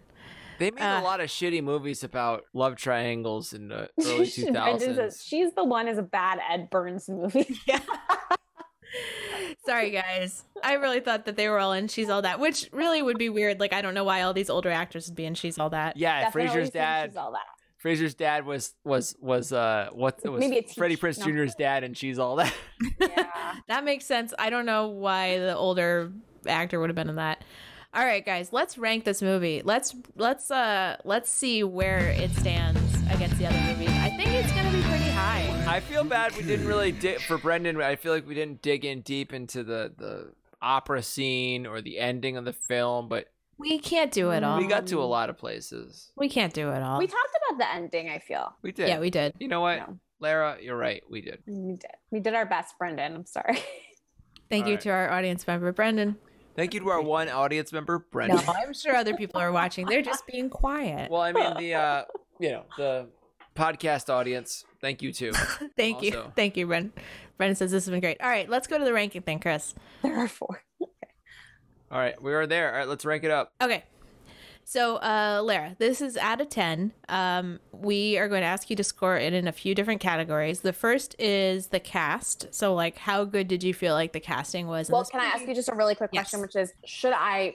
They 0.58 0.70
made 0.70 0.82
Uh, 0.82 1.00
a 1.00 1.02
lot 1.02 1.20
of 1.20 1.28
shitty 1.30 1.62
movies 1.64 2.04
about 2.04 2.44
love 2.52 2.76
triangles 2.76 3.54
in 3.54 3.68
the 3.68 3.88
early 4.04 4.26
two 4.26 4.52
Brendan 4.52 4.94
says. 4.94 5.24
She's 5.24 5.52
the 5.54 5.64
one 5.64 5.88
is 5.88 5.96
a 5.96 6.02
bad 6.02 6.38
Ed 6.50 6.68
Burns 6.68 7.08
movie. 7.08 7.58
yeah. 7.66 7.80
Sorry, 9.66 9.90
guys. 9.90 10.44
I 10.62 10.74
really 10.74 11.00
thought 11.00 11.24
that 11.24 11.36
they 11.36 11.48
were 11.48 11.58
all 11.58 11.72
in 11.72 11.88
She's 11.88 12.10
All 12.10 12.20
That, 12.22 12.38
which 12.38 12.68
really 12.72 13.02
would 13.02 13.18
be 13.18 13.30
weird. 13.30 13.58
Like, 13.60 13.72
I 13.72 13.80
don't 13.80 13.94
know 13.94 14.04
why 14.04 14.20
all 14.22 14.34
these 14.34 14.50
older 14.50 14.70
actors 14.70 15.08
would 15.08 15.16
be 15.16 15.24
in 15.24 15.34
She's 15.34 15.58
All 15.58 15.70
That. 15.70 15.96
Yeah, 15.96 16.24
Definitely 16.24 16.60
Frasier's 16.60 16.70
dad. 16.70 17.10
she's 17.10 17.16
all 17.16 17.32
that. 17.32 17.40
Frasier's 17.84 18.14
dad 18.14 18.46
was 18.46 18.74
was 18.84 19.14
was 19.20 19.52
uh 19.52 19.90
what 19.92 20.18
was 20.28 20.40
Maybe 20.40 20.58
a 20.58 20.62
teach- 20.62 20.74
Freddie 20.76 20.96
Prinze 20.96 21.18
no. 21.18 21.26
Jr.'s 21.26 21.54
dad, 21.54 21.84
and 21.84 21.96
she's 21.96 22.18
all 22.18 22.36
that. 22.36 22.52
Yeah. 23.00 23.30
That 23.68 23.84
makes 23.84 24.04
sense. 24.04 24.34
I 24.38 24.50
don't 24.50 24.66
know 24.66 24.88
why 24.88 25.38
the 25.38 25.56
older 25.56 26.12
actor 26.46 26.80
would 26.80 26.90
have 26.90 26.96
been 26.96 27.08
in 27.08 27.16
that. 27.16 27.44
All 27.94 28.04
right, 28.04 28.24
guys, 28.26 28.52
let's 28.52 28.76
rank 28.76 29.04
this 29.04 29.22
movie. 29.22 29.62
Let's 29.64 29.94
let's 30.16 30.50
uh 30.50 30.96
let's 31.04 31.30
see 31.30 31.62
where 31.62 32.08
it 32.10 32.32
stands 32.32 32.80
against 33.10 33.38
the 33.38 33.46
other 33.46 33.60
movies. 33.60 33.88
I 33.90 34.10
think 34.10 34.30
it's 34.30 34.50
gonna 34.52 34.72
be 34.72 34.82
pretty 34.82 35.10
high. 35.10 35.64
I 35.68 35.80
feel 35.80 36.02
bad 36.04 36.36
we 36.36 36.42
didn't 36.42 36.66
really 36.66 36.90
dig 36.92 37.20
for 37.20 37.38
Brendan. 37.38 37.80
I 37.80 37.94
feel 37.96 38.12
like 38.12 38.26
we 38.26 38.34
didn't 38.34 38.60
dig 38.60 38.84
in 38.84 39.02
deep 39.02 39.32
into 39.32 39.62
the 39.62 39.92
the 39.96 40.32
opera 40.60 41.02
scene 41.02 41.66
or 41.66 41.80
the 41.80 41.98
ending 42.00 42.36
of 42.36 42.44
the 42.44 42.52
film, 42.52 43.08
but 43.08 43.28
We 43.58 43.78
can't 43.78 44.10
do 44.12 44.30
it 44.30 44.42
all. 44.42 44.58
we 44.58 44.66
got 44.66 44.86
to 44.88 45.00
a 45.00 45.04
lot 45.04 45.30
of 45.30 45.38
places. 45.38 46.10
We 46.16 46.28
can't 46.28 46.52
do 46.52 46.70
it 46.70 46.82
all. 46.82 46.98
We 46.98 47.06
talked 47.06 47.38
about 47.48 47.58
the 47.58 47.72
ending. 47.74 48.08
I 48.10 48.18
feel 48.18 48.54
We 48.62 48.72
did. 48.72 48.88
Yeah, 48.88 48.98
we 48.98 49.10
did. 49.10 49.34
You 49.38 49.48
know 49.48 49.60
what, 49.60 49.88
Lara, 50.20 50.58
you're 50.60 50.76
right. 50.76 51.02
We 51.10 51.20
did. 51.20 51.38
we 51.46 51.76
did. 51.76 51.90
We 52.10 52.20
did 52.20 52.34
our 52.34 52.46
best, 52.46 52.74
Brendan. 52.78 53.14
I'm 53.14 53.26
sorry. 53.26 53.58
Thank 54.50 54.66
you 54.66 54.72
All 54.72 54.76
right. 54.76 54.80
to 54.82 54.90
our 54.90 55.10
audience 55.10 55.46
member 55.46 55.72
Brendan. 55.72 56.16
Thank 56.56 56.74
you 56.74 56.80
to 56.80 56.88
our 56.90 57.00
one 57.02 57.28
audience 57.28 57.72
member, 57.72 58.06
Brendan. 58.12 58.36
No, 58.46 58.52
I'm 58.52 58.72
sure 58.74 58.94
other 58.94 59.14
people 59.14 59.40
are 59.40 59.50
watching. 59.50 59.86
They're 59.86 60.02
just 60.02 60.26
being 60.26 60.50
quiet. 60.50 61.10
Well, 61.10 61.22
I 61.22 61.32
mean 61.32 61.56
the 61.58 61.74
uh 61.74 62.04
you 62.40 62.50
know 62.50 62.64
the 62.76 63.08
podcast 63.56 64.08
audience. 64.08 64.64
Thank 64.80 65.02
you 65.02 65.12
too. 65.12 65.32
Thank 65.76 66.02
you. 66.02 66.32
Thank 66.36 66.56
you, 66.56 66.66
Brendan. 66.66 66.92
Brendan 67.38 67.56
says 67.56 67.70
this 67.72 67.84
has 67.86 67.90
been 67.90 68.00
great. 68.00 68.20
All 68.20 68.28
right, 68.28 68.48
let's 68.48 68.66
go 68.68 68.78
to 68.78 68.84
the 68.84 68.92
ranking 68.92 69.22
thing, 69.22 69.40
Chris. 69.40 69.74
there 70.02 70.16
are 70.16 70.28
four. 70.28 70.62
All 71.94 72.00
right, 72.00 72.20
we 72.20 72.34
are 72.34 72.44
there. 72.44 72.72
All 72.72 72.78
right, 72.78 72.88
let's 72.88 73.04
rank 73.04 73.22
it 73.22 73.30
up. 73.30 73.52
Okay. 73.62 73.84
So, 74.64 74.96
uh, 74.96 75.42
Lara, 75.44 75.76
this 75.78 76.00
is 76.00 76.16
out 76.16 76.40
of 76.40 76.48
10. 76.48 76.92
Um, 77.08 77.60
we 77.70 78.18
are 78.18 78.26
going 78.28 78.40
to 78.40 78.46
ask 78.48 78.68
you 78.68 78.74
to 78.74 78.82
score 78.82 79.16
it 79.16 79.32
in 79.32 79.46
a 79.46 79.52
few 79.52 79.76
different 79.76 80.00
categories. 80.00 80.60
The 80.62 80.72
first 80.72 81.14
is 81.20 81.68
the 81.68 81.78
cast. 81.78 82.52
So, 82.52 82.74
like, 82.74 82.96
how 82.98 83.24
good 83.24 83.46
did 83.46 83.62
you 83.62 83.72
feel 83.72 83.94
like 83.94 84.12
the 84.12 84.18
casting 84.18 84.66
was? 84.66 84.90
Well, 84.90 85.02
this 85.02 85.10
can 85.10 85.20
I 85.20 85.26
ask 85.26 85.46
you 85.46 85.54
just 85.54 85.68
a 85.68 85.74
really 85.76 85.94
quick 85.94 86.10
Yes. 86.12 86.30
question, 86.30 86.40
which 86.40 86.56
is, 86.56 86.72
should 86.84 87.12
I 87.14 87.54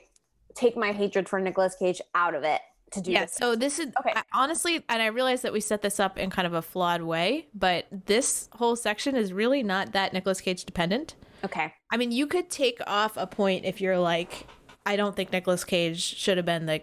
take 0.55 0.77
my 0.77 0.93
hatred 0.93 1.27
for 1.27 1.41
Nicolas 1.41 1.75
Cage 1.77 1.99
out 2.15 2.33
of 2.33 2.43
it 2.45 2.61
to 2.91 3.01
do 3.01 3.11
Yeah, 3.11 3.25
this? 3.25 3.33
so 3.33 3.57
this 3.57 3.77
is 3.77 3.87
Okay. 3.99 4.13
I- 4.15 4.23
honestly, 4.33 4.85
and 4.87 5.01
I 5.01 5.07
realize 5.07 5.41
that 5.41 5.51
we 5.51 5.59
set 5.59 5.81
this 5.81 5.99
up 5.99 6.17
in 6.17 6.29
kind 6.29 6.45
of 6.47 6.53
a 6.53 6.61
flawed 6.61 7.01
way, 7.01 7.47
but 7.53 7.87
this 8.05 8.47
whole 8.53 8.77
section 8.77 9.17
is 9.17 9.33
really 9.33 9.63
not 9.63 9.91
that 9.91 10.13
Nicolas 10.13 10.39
Cage 10.39 10.63
dependent. 10.63 11.15
Okay. 11.43 11.73
I 11.91 11.97
mean, 11.97 12.11
you 12.11 12.27
could 12.27 12.49
take 12.49 12.79
off 12.87 13.17
a 13.17 13.27
point 13.27 13.65
if 13.65 13.81
you're 13.81 13.99
like, 13.99 14.47
I 14.85 14.95
don't 14.95 15.15
think 15.15 15.31
Nicolas 15.31 15.63
Cage 15.63 16.01
should 16.01 16.37
have 16.37 16.45
been 16.45 16.65
the 16.65 16.81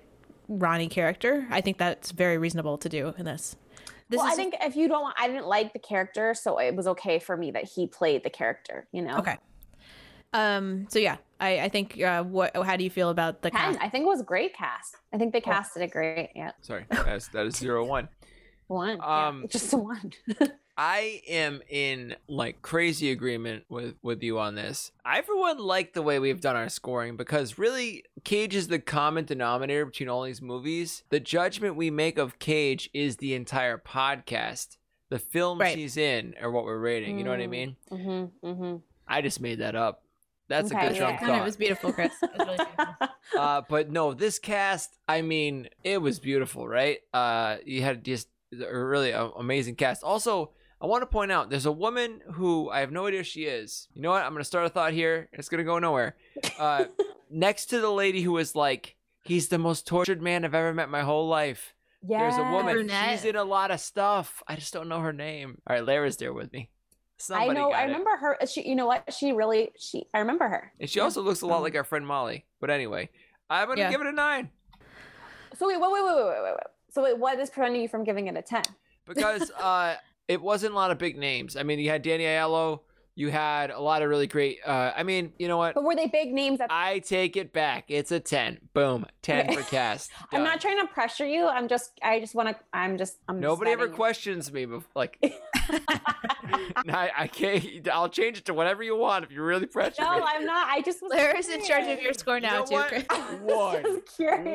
Ronnie 0.48 0.88
character. 0.88 1.46
I 1.50 1.60
think 1.60 1.78
that's 1.78 2.12
very 2.12 2.38
reasonable 2.38 2.78
to 2.78 2.88
do 2.88 3.14
in 3.18 3.24
this. 3.24 3.56
This 4.08 4.18
well, 4.18 4.26
is 4.28 4.32
I 4.34 4.36
think 4.36 4.54
if 4.60 4.76
you 4.76 4.88
don't 4.88 5.02
want, 5.02 5.16
I 5.18 5.26
didn't 5.26 5.46
like 5.46 5.72
the 5.72 5.80
character, 5.80 6.32
so 6.34 6.58
it 6.58 6.76
was 6.76 6.86
okay 6.86 7.18
for 7.18 7.36
me 7.36 7.50
that 7.50 7.64
he 7.64 7.88
played 7.88 8.22
the 8.22 8.30
character. 8.30 8.86
You 8.92 9.02
know. 9.02 9.18
okay. 9.18 9.36
Um. 10.32 10.86
So 10.90 11.00
yeah, 11.00 11.16
I 11.40 11.60
I 11.60 11.68
think. 11.68 12.00
Uh. 12.00 12.22
What? 12.22 12.56
How 12.56 12.76
do 12.76 12.84
you 12.84 12.90
feel 12.90 13.10
about 13.10 13.42
the 13.42 13.50
Ten. 13.50 13.60
cast? 13.60 13.80
I 13.80 13.88
think 13.88 14.04
it 14.04 14.08
was 14.08 14.20
a 14.20 14.24
great 14.24 14.54
cast. 14.54 14.96
I 15.12 15.18
think 15.18 15.32
they 15.32 15.40
casted 15.40 15.82
it 15.82 15.90
great. 15.90 16.30
Yeah. 16.36 16.52
Sorry, 16.60 16.84
that's 16.88 17.28
that 17.28 17.46
is 17.46 17.56
zero 17.56 17.84
one. 17.84 18.08
One. 18.68 19.00
Um, 19.00 19.42
yeah, 19.42 19.46
just 19.50 19.72
one. 19.72 20.12
I 20.78 21.22
am 21.28 21.62
in 21.70 22.16
like 22.28 22.60
crazy 22.62 23.10
agreement 23.10 23.64
with 23.68 23.94
with 24.02 24.22
you 24.22 24.38
on 24.38 24.54
this. 24.54 24.92
I 25.04 25.22
for 25.22 25.36
one 25.36 25.58
like 25.58 25.94
the 25.94 26.02
way 26.02 26.18
we've 26.18 26.40
done 26.40 26.56
our 26.56 26.68
scoring 26.68 27.16
because 27.16 27.58
really 27.58 28.04
Cage 28.24 28.54
is 28.54 28.68
the 28.68 28.78
common 28.78 29.24
denominator 29.24 29.86
between 29.86 30.08
all 30.08 30.22
these 30.22 30.42
movies. 30.42 31.02
The 31.08 31.20
judgment 31.20 31.76
we 31.76 31.90
make 31.90 32.18
of 32.18 32.38
Cage 32.38 32.90
is 32.92 33.16
the 33.16 33.34
entire 33.34 33.78
podcast. 33.78 34.76
The 35.08 35.18
films 35.18 35.60
Right. 35.60 35.78
he's 35.78 35.96
in 35.96 36.34
are 36.42 36.50
what 36.50 36.64
we're 36.64 36.78
rating. 36.78 37.18
You 37.18 37.24
know 37.24 37.30
what 37.30 37.40
I 37.40 37.46
Mm. 37.46 37.50
mean? 37.50 37.76
mm-hmm, 37.90 38.46
mm-hmm. 38.46 38.76
I 39.08 39.22
just 39.22 39.40
made 39.40 39.60
that 39.60 39.76
up. 39.76 40.02
That's 40.48 40.70
Okay, 40.70 40.78
a 40.86 40.88
good 40.88 40.96
yeah. 40.96 41.16
drunk 41.18 41.40
it 41.40 41.44
was 41.44 41.56
beautiful, 41.56 41.92
Chris. 41.92 42.12
It 42.22 42.30
was 42.36 42.46
really 42.46 42.56
beautiful. 42.76 43.08
uh, 43.38 43.62
but 43.68 43.90
no, 43.90 44.12
this 44.14 44.38
cast, 44.38 44.98
I 45.08 45.22
mean, 45.22 45.68
it 45.84 45.98
was 46.02 46.18
beautiful, 46.20 46.68
right? 46.68 46.98
Uh, 47.14 47.56
you 47.64 47.82
had 47.82 48.04
just 48.04 48.28
a 48.52 48.78
really 48.78 49.10
amazing 49.12 49.74
cast. 49.76 50.02
Also, 50.04 50.52
I 50.80 50.86
want 50.86 51.02
to 51.02 51.06
point 51.06 51.32
out 51.32 51.48
there's 51.50 51.66
a 51.66 51.72
woman 51.72 52.20
who 52.32 52.68
I 52.70 52.80
have 52.80 52.92
no 52.92 53.06
idea 53.06 53.20
who 53.20 53.24
she 53.24 53.44
is. 53.44 53.88
You 53.94 54.02
know 54.02 54.10
what? 54.10 54.22
I'm 54.22 54.32
going 54.32 54.40
to 54.40 54.44
start 54.44 54.66
a 54.66 54.68
thought 54.68 54.92
here. 54.92 55.28
and 55.32 55.38
It's 55.38 55.48
going 55.48 55.58
to 55.58 55.64
go 55.64 55.78
nowhere. 55.78 56.16
Uh, 56.58 56.84
next 57.30 57.66
to 57.66 57.80
the 57.80 57.90
lady 57.90 58.20
who 58.22 58.32
was 58.32 58.54
like, 58.54 58.96
he's 59.24 59.48
the 59.48 59.58
most 59.58 59.86
tortured 59.86 60.20
man 60.20 60.44
I've 60.44 60.54
ever 60.54 60.74
met 60.74 60.84
in 60.84 60.90
my 60.90 61.02
whole 61.02 61.28
life. 61.28 61.74
Yeah. 62.06 62.18
There's 62.20 62.36
a 62.36 62.50
woman. 62.52 62.74
Brunette. 62.74 63.10
She's 63.12 63.24
in 63.24 63.36
a 63.36 63.44
lot 63.44 63.70
of 63.70 63.80
stuff. 63.80 64.42
I 64.46 64.54
just 64.56 64.72
don't 64.74 64.88
know 64.88 65.00
her 65.00 65.12
name. 65.14 65.60
All 65.66 65.74
right, 65.74 65.84
Lara's 65.84 66.18
there 66.18 66.32
with 66.34 66.52
me. 66.52 66.68
Somebody 67.18 67.50
I 67.50 67.54
know. 67.54 67.70
got 67.70 67.78
I 67.78 67.82
it. 67.84 67.86
remember 67.86 68.16
her. 68.16 68.38
She. 68.46 68.68
You 68.68 68.74
know 68.76 68.86
what? 68.86 69.12
She 69.14 69.32
really. 69.32 69.70
She. 69.78 70.04
I 70.12 70.18
remember 70.18 70.46
her. 70.46 70.72
And 70.78 70.90
she 70.90 71.00
also 71.00 71.22
looks 71.22 71.40
a 71.40 71.46
lot 71.46 71.62
like 71.62 71.74
our 71.74 71.84
friend 71.84 72.06
Molly. 72.06 72.44
But 72.60 72.68
anyway, 72.70 73.08
I'm 73.48 73.66
going 73.66 73.76
to 73.78 73.82
Yeah. 73.84 73.90
give 73.90 74.02
it 74.02 74.06
a 74.06 74.12
nine. 74.12 74.50
So 75.58 75.66
wait. 75.66 75.80
Wait. 75.80 75.90
Wait. 75.90 76.02
Wait. 76.04 76.14
Wait. 76.14 76.24
Wait. 76.26 76.42
Wait. 76.42 76.52
wait. 76.52 76.66
So 76.90 77.02
wait. 77.02 77.18
What 77.18 77.38
is 77.40 77.48
preventing 77.48 77.80
you 77.80 77.88
from 77.88 78.04
giving 78.04 78.26
it 78.26 78.36
a 78.36 78.42
ten? 78.42 78.62
because 79.06 79.50
uh, 79.52 79.94
it 80.28 80.40
wasn't 80.42 80.72
a 80.72 80.76
lot 80.76 80.90
of 80.90 80.98
big 80.98 81.16
names. 81.16 81.56
I 81.56 81.62
mean, 81.62 81.78
you 81.78 81.88
had 81.90 82.02
Danny 82.02 82.24
Aiello, 82.24 82.80
you 83.18 83.30
had 83.30 83.70
a 83.70 83.80
lot 83.80 84.02
of 84.02 84.10
really 84.10 84.26
great. 84.26 84.58
Uh, 84.66 84.92
I 84.94 85.02
mean, 85.02 85.32
you 85.38 85.48
know 85.48 85.56
what? 85.56 85.74
But 85.74 85.84
were 85.84 85.94
they 85.96 86.06
big 86.06 86.34
names? 86.34 86.58
That 86.58 86.70
I 86.70 86.98
take 86.98 87.36
it 87.38 87.50
back. 87.52 87.84
It's 87.88 88.12
a 88.12 88.20
ten. 88.20 88.58
Boom, 88.74 89.06
ten 89.22 89.46
Okay. 89.46 89.56
for 89.56 89.62
cast. 89.70 90.10
I'm 90.32 90.44
not 90.44 90.60
trying 90.60 90.80
to 90.80 90.86
pressure 90.92 91.24
you. 91.24 91.46
I'm 91.48 91.66
just. 91.66 91.92
I 92.02 92.20
just 92.20 92.34
want 92.34 92.50
to. 92.50 92.56
I'm 92.74 92.98
just. 92.98 93.16
I'm. 93.26 93.36
just 93.36 93.42
Nobody 93.42 93.70
ever 93.70 93.82
letting 93.82 93.92
you- 93.94 93.96
questions 93.96 94.52
me, 94.52 94.66
bef- 94.66 94.84
like. 94.94 95.18
I, 96.88 97.10
I 97.16 97.26
can't. 97.26 97.88
I'll 97.88 98.08
change 98.10 98.38
it 98.38 98.44
to 98.46 98.54
whatever 98.54 98.82
you 98.82 98.96
want 98.96 99.24
if 99.24 99.32
you 99.32 99.42
really 99.42 99.66
pressure 99.66 100.02
No, 100.02 100.16
me. 100.18 100.22
I'm 100.26 100.44
not. 100.44 100.68
I 100.68 100.82
just 100.82 101.00
was. 101.02 101.10
Lara's 101.12 101.48
in 101.48 101.64
charge 101.64 101.86
of 101.86 102.02
your 102.02 102.12
score 102.12 102.38
now, 102.38 102.64
know 102.64 102.64
too. 102.66 102.82
Chris. 102.88 103.04
One. 103.42 104.02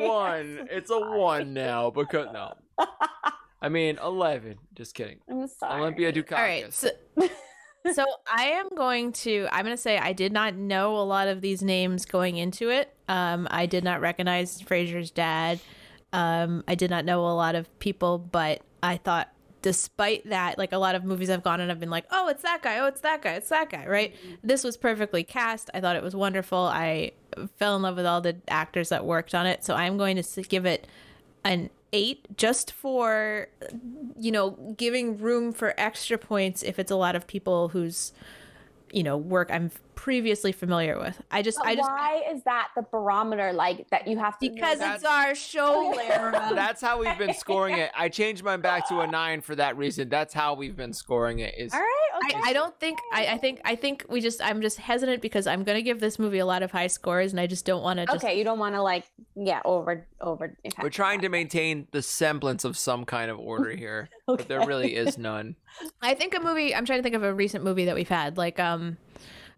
One. 0.08 0.68
It's 0.70 0.92
a 0.92 1.00
one 1.00 1.54
now 1.54 1.90
because 1.90 2.28
no. 2.32 2.54
I 3.62 3.70
mean 3.70 4.00
eleven. 4.04 4.58
Just 4.76 4.96
kidding. 4.96 5.20
I'm 5.30 5.48
sorry. 5.48 5.82
Olympia 5.82 6.12
Dukakis. 6.12 6.38
All 6.38 6.44
right. 6.44 6.74
So, 6.74 6.90
so 7.94 8.06
I 8.28 8.44
am 8.44 8.70
going 8.76 9.14
to. 9.14 9.48
I'm 9.52 9.64
going 9.66 9.76
to 9.76 9.82
say 9.82 9.98
I 9.98 10.14
did 10.14 10.32
not 10.32 10.56
know 10.56 10.98
a 10.98 11.04
lot 11.04 11.28
of 11.28 11.42
these 11.42 11.62
names 11.62 12.06
going 12.06 12.38
into 12.38 12.70
it. 12.70 12.94
Um, 13.08 13.48
I 13.52 13.66
did 13.66 13.84
not 13.84 14.02
recognize 14.02 14.62
Frasier's 14.62 15.12
dad. 15.12 15.60
Um, 16.14 16.64
I 16.68 16.76
did 16.76 16.90
not 16.90 17.06
know 17.06 17.26
a 17.26 17.32
lot 17.32 17.56
of 17.56 17.80
people, 17.80 18.18
but 18.18 18.62
I 18.84 18.98
thought, 18.98 19.30
despite 19.62 20.28
that, 20.30 20.58
like 20.58 20.72
a 20.74 20.78
lot 20.78 20.96
of 20.96 21.04
movies 21.06 21.30
I've 21.30 21.44
gone 21.44 21.62
and 21.62 21.72
I've 21.72 21.80
been 21.80 21.90
like, 21.90 22.06
oh, 22.12 22.28
it's 22.28 22.42
that 22.44 22.62
guy. 22.62 22.80
Oh, 22.80 22.88
it's 22.88 23.02
that 23.02 23.22
guy. 23.22 23.34
It's 23.34 23.50
that 23.50 23.70
guy. 23.70 23.86
Right. 23.88 24.16
This 24.44 24.64
was 24.64 24.76
perfectly 24.76 25.24
cast. 25.24 25.70
I 25.74 25.80
thought 25.80 25.96
it 25.96 26.04
was 26.04 26.16
wonderful. 26.16 26.58
I 26.58 27.12
fell 27.58 27.76
in 27.76 27.82
love 27.82 27.96
with 27.96 28.06
all 28.06 28.22
the 28.22 28.38
actors 28.48 28.90
that 28.90 29.06
worked 29.06 29.36
on 29.36 29.46
it. 29.46 29.64
So 29.64 29.76
I'm 29.76 29.98
going 29.98 30.22
to 30.22 30.42
give 30.42 30.66
it 30.66 30.88
an 31.44 31.70
eight 31.94 32.38
just 32.38 32.72
for 32.72 33.48
you 34.20 34.32
know 34.32 34.52
giving 34.78 35.18
room 35.18 35.52
for 35.52 35.74
extra 35.78 36.18
points 36.18 36.64
if 36.64 36.80
it's 36.80 36.92
a 36.92 36.96
lot 36.96 37.16
of 37.16 37.28
people 37.28 37.70
whose 37.70 38.14
you 38.92 39.04
know 39.04 39.18
work 39.18 39.50
i'm 39.52 39.72
previously 40.02 40.52
familiar 40.52 40.98
with 40.98 41.22
i 41.30 41.44
just 41.44 41.60
But 41.60 41.68
i 41.68 41.76
just 41.76 41.88
why 41.88 42.24
is 42.34 42.42
that 42.46 42.70
the 42.76 42.82
barometer 42.82 43.54
like 43.54 43.88
that 43.92 44.08
you 44.08 44.18
have 44.18 44.40
to 44.40 44.50
because 44.50 44.80
that- 44.80 44.96
it's 44.96 45.06
our 45.06 45.36
show 45.52 45.94
Lara. 45.96 46.52
That's 46.56 46.82
how 46.82 47.00
we've 47.00 47.18
been 47.20 47.36
scoring 47.36 47.78
it. 47.78 47.92
I 47.96 48.10
changed 48.10 48.44
mine 48.44 48.62
back 48.62 48.88
to 48.90 49.02
a 49.02 49.08
nine 49.08 49.42
for 49.42 49.56
that 49.56 49.78
reason. 49.78 50.10
That's 50.10 50.34
how 50.34 50.56
we've 50.56 50.76
been 50.76 50.94
scoring 50.94 51.38
it. 51.40 51.54
Is 51.56 51.72
all 51.72 51.80
right 51.80 52.26
okay. 52.26 52.40
I, 52.44 52.50
I 52.50 52.54
don't 52.54 52.78
think 52.80 52.98
I, 53.14 53.28
I 53.28 53.38
think 53.38 53.62
I 53.64 53.76
think 53.76 54.06
we 54.10 54.22
just 54.22 54.42
I'm 54.42 54.62
just 54.62 54.80
hesitant 54.80 55.22
because 55.22 55.46
I'm 55.46 55.64
gonna 55.64 55.84
give 55.84 56.00
this 56.00 56.18
movie 56.18 56.40
a 56.40 56.48
lot 56.48 56.64
of 56.64 56.72
high 56.72 56.88
scores 56.88 57.32
and 57.32 57.40
I 57.40 57.46
just 57.46 57.66
don't 57.66 57.84
want 57.84 58.00
to 58.00 58.08
just 58.08 58.24
okay 58.24 58.38
you 58.40 58.44
don't 58.44 58.60
want 58.60 58.74
to 58.74 58.82
like 58.82 59.06
yeah 59.36 59.62
over 59.66 60.08
over 60.20 60.58
we're 60.82 60.90
trying 60.90 61.22
to 61.22 61.30
maintain 61.30 61.88
the 61.92 62.02
semblance 62.02 62.64
of 62.66 62.78
some 62.78 63.06
kind 63.06 63.32
of 63.32 63.40
order 63.40 63.72
here, 63.76 64.10
but 64.28 64.48
there 64.48 64.66
really 64.66 64.96
is 64.96 65.18
none. 65.18 65.56
I 66.02 66.14
think 66.14 66.36
a 66.36 66.40
movie. 66.40 66.74
I'm 66.76 66.86
trying 66.86 67.00
to 67.00 67.04
think 67.04 67.16
of 67.16 67.24
a 67.24 67.34
recent 67.34 67.64
movie 67.64 67.86
that 67.86 67.96
we've 67.96 68.10
had, 68.10 68.38
like 68.38 68.60
um, 68.60 68.98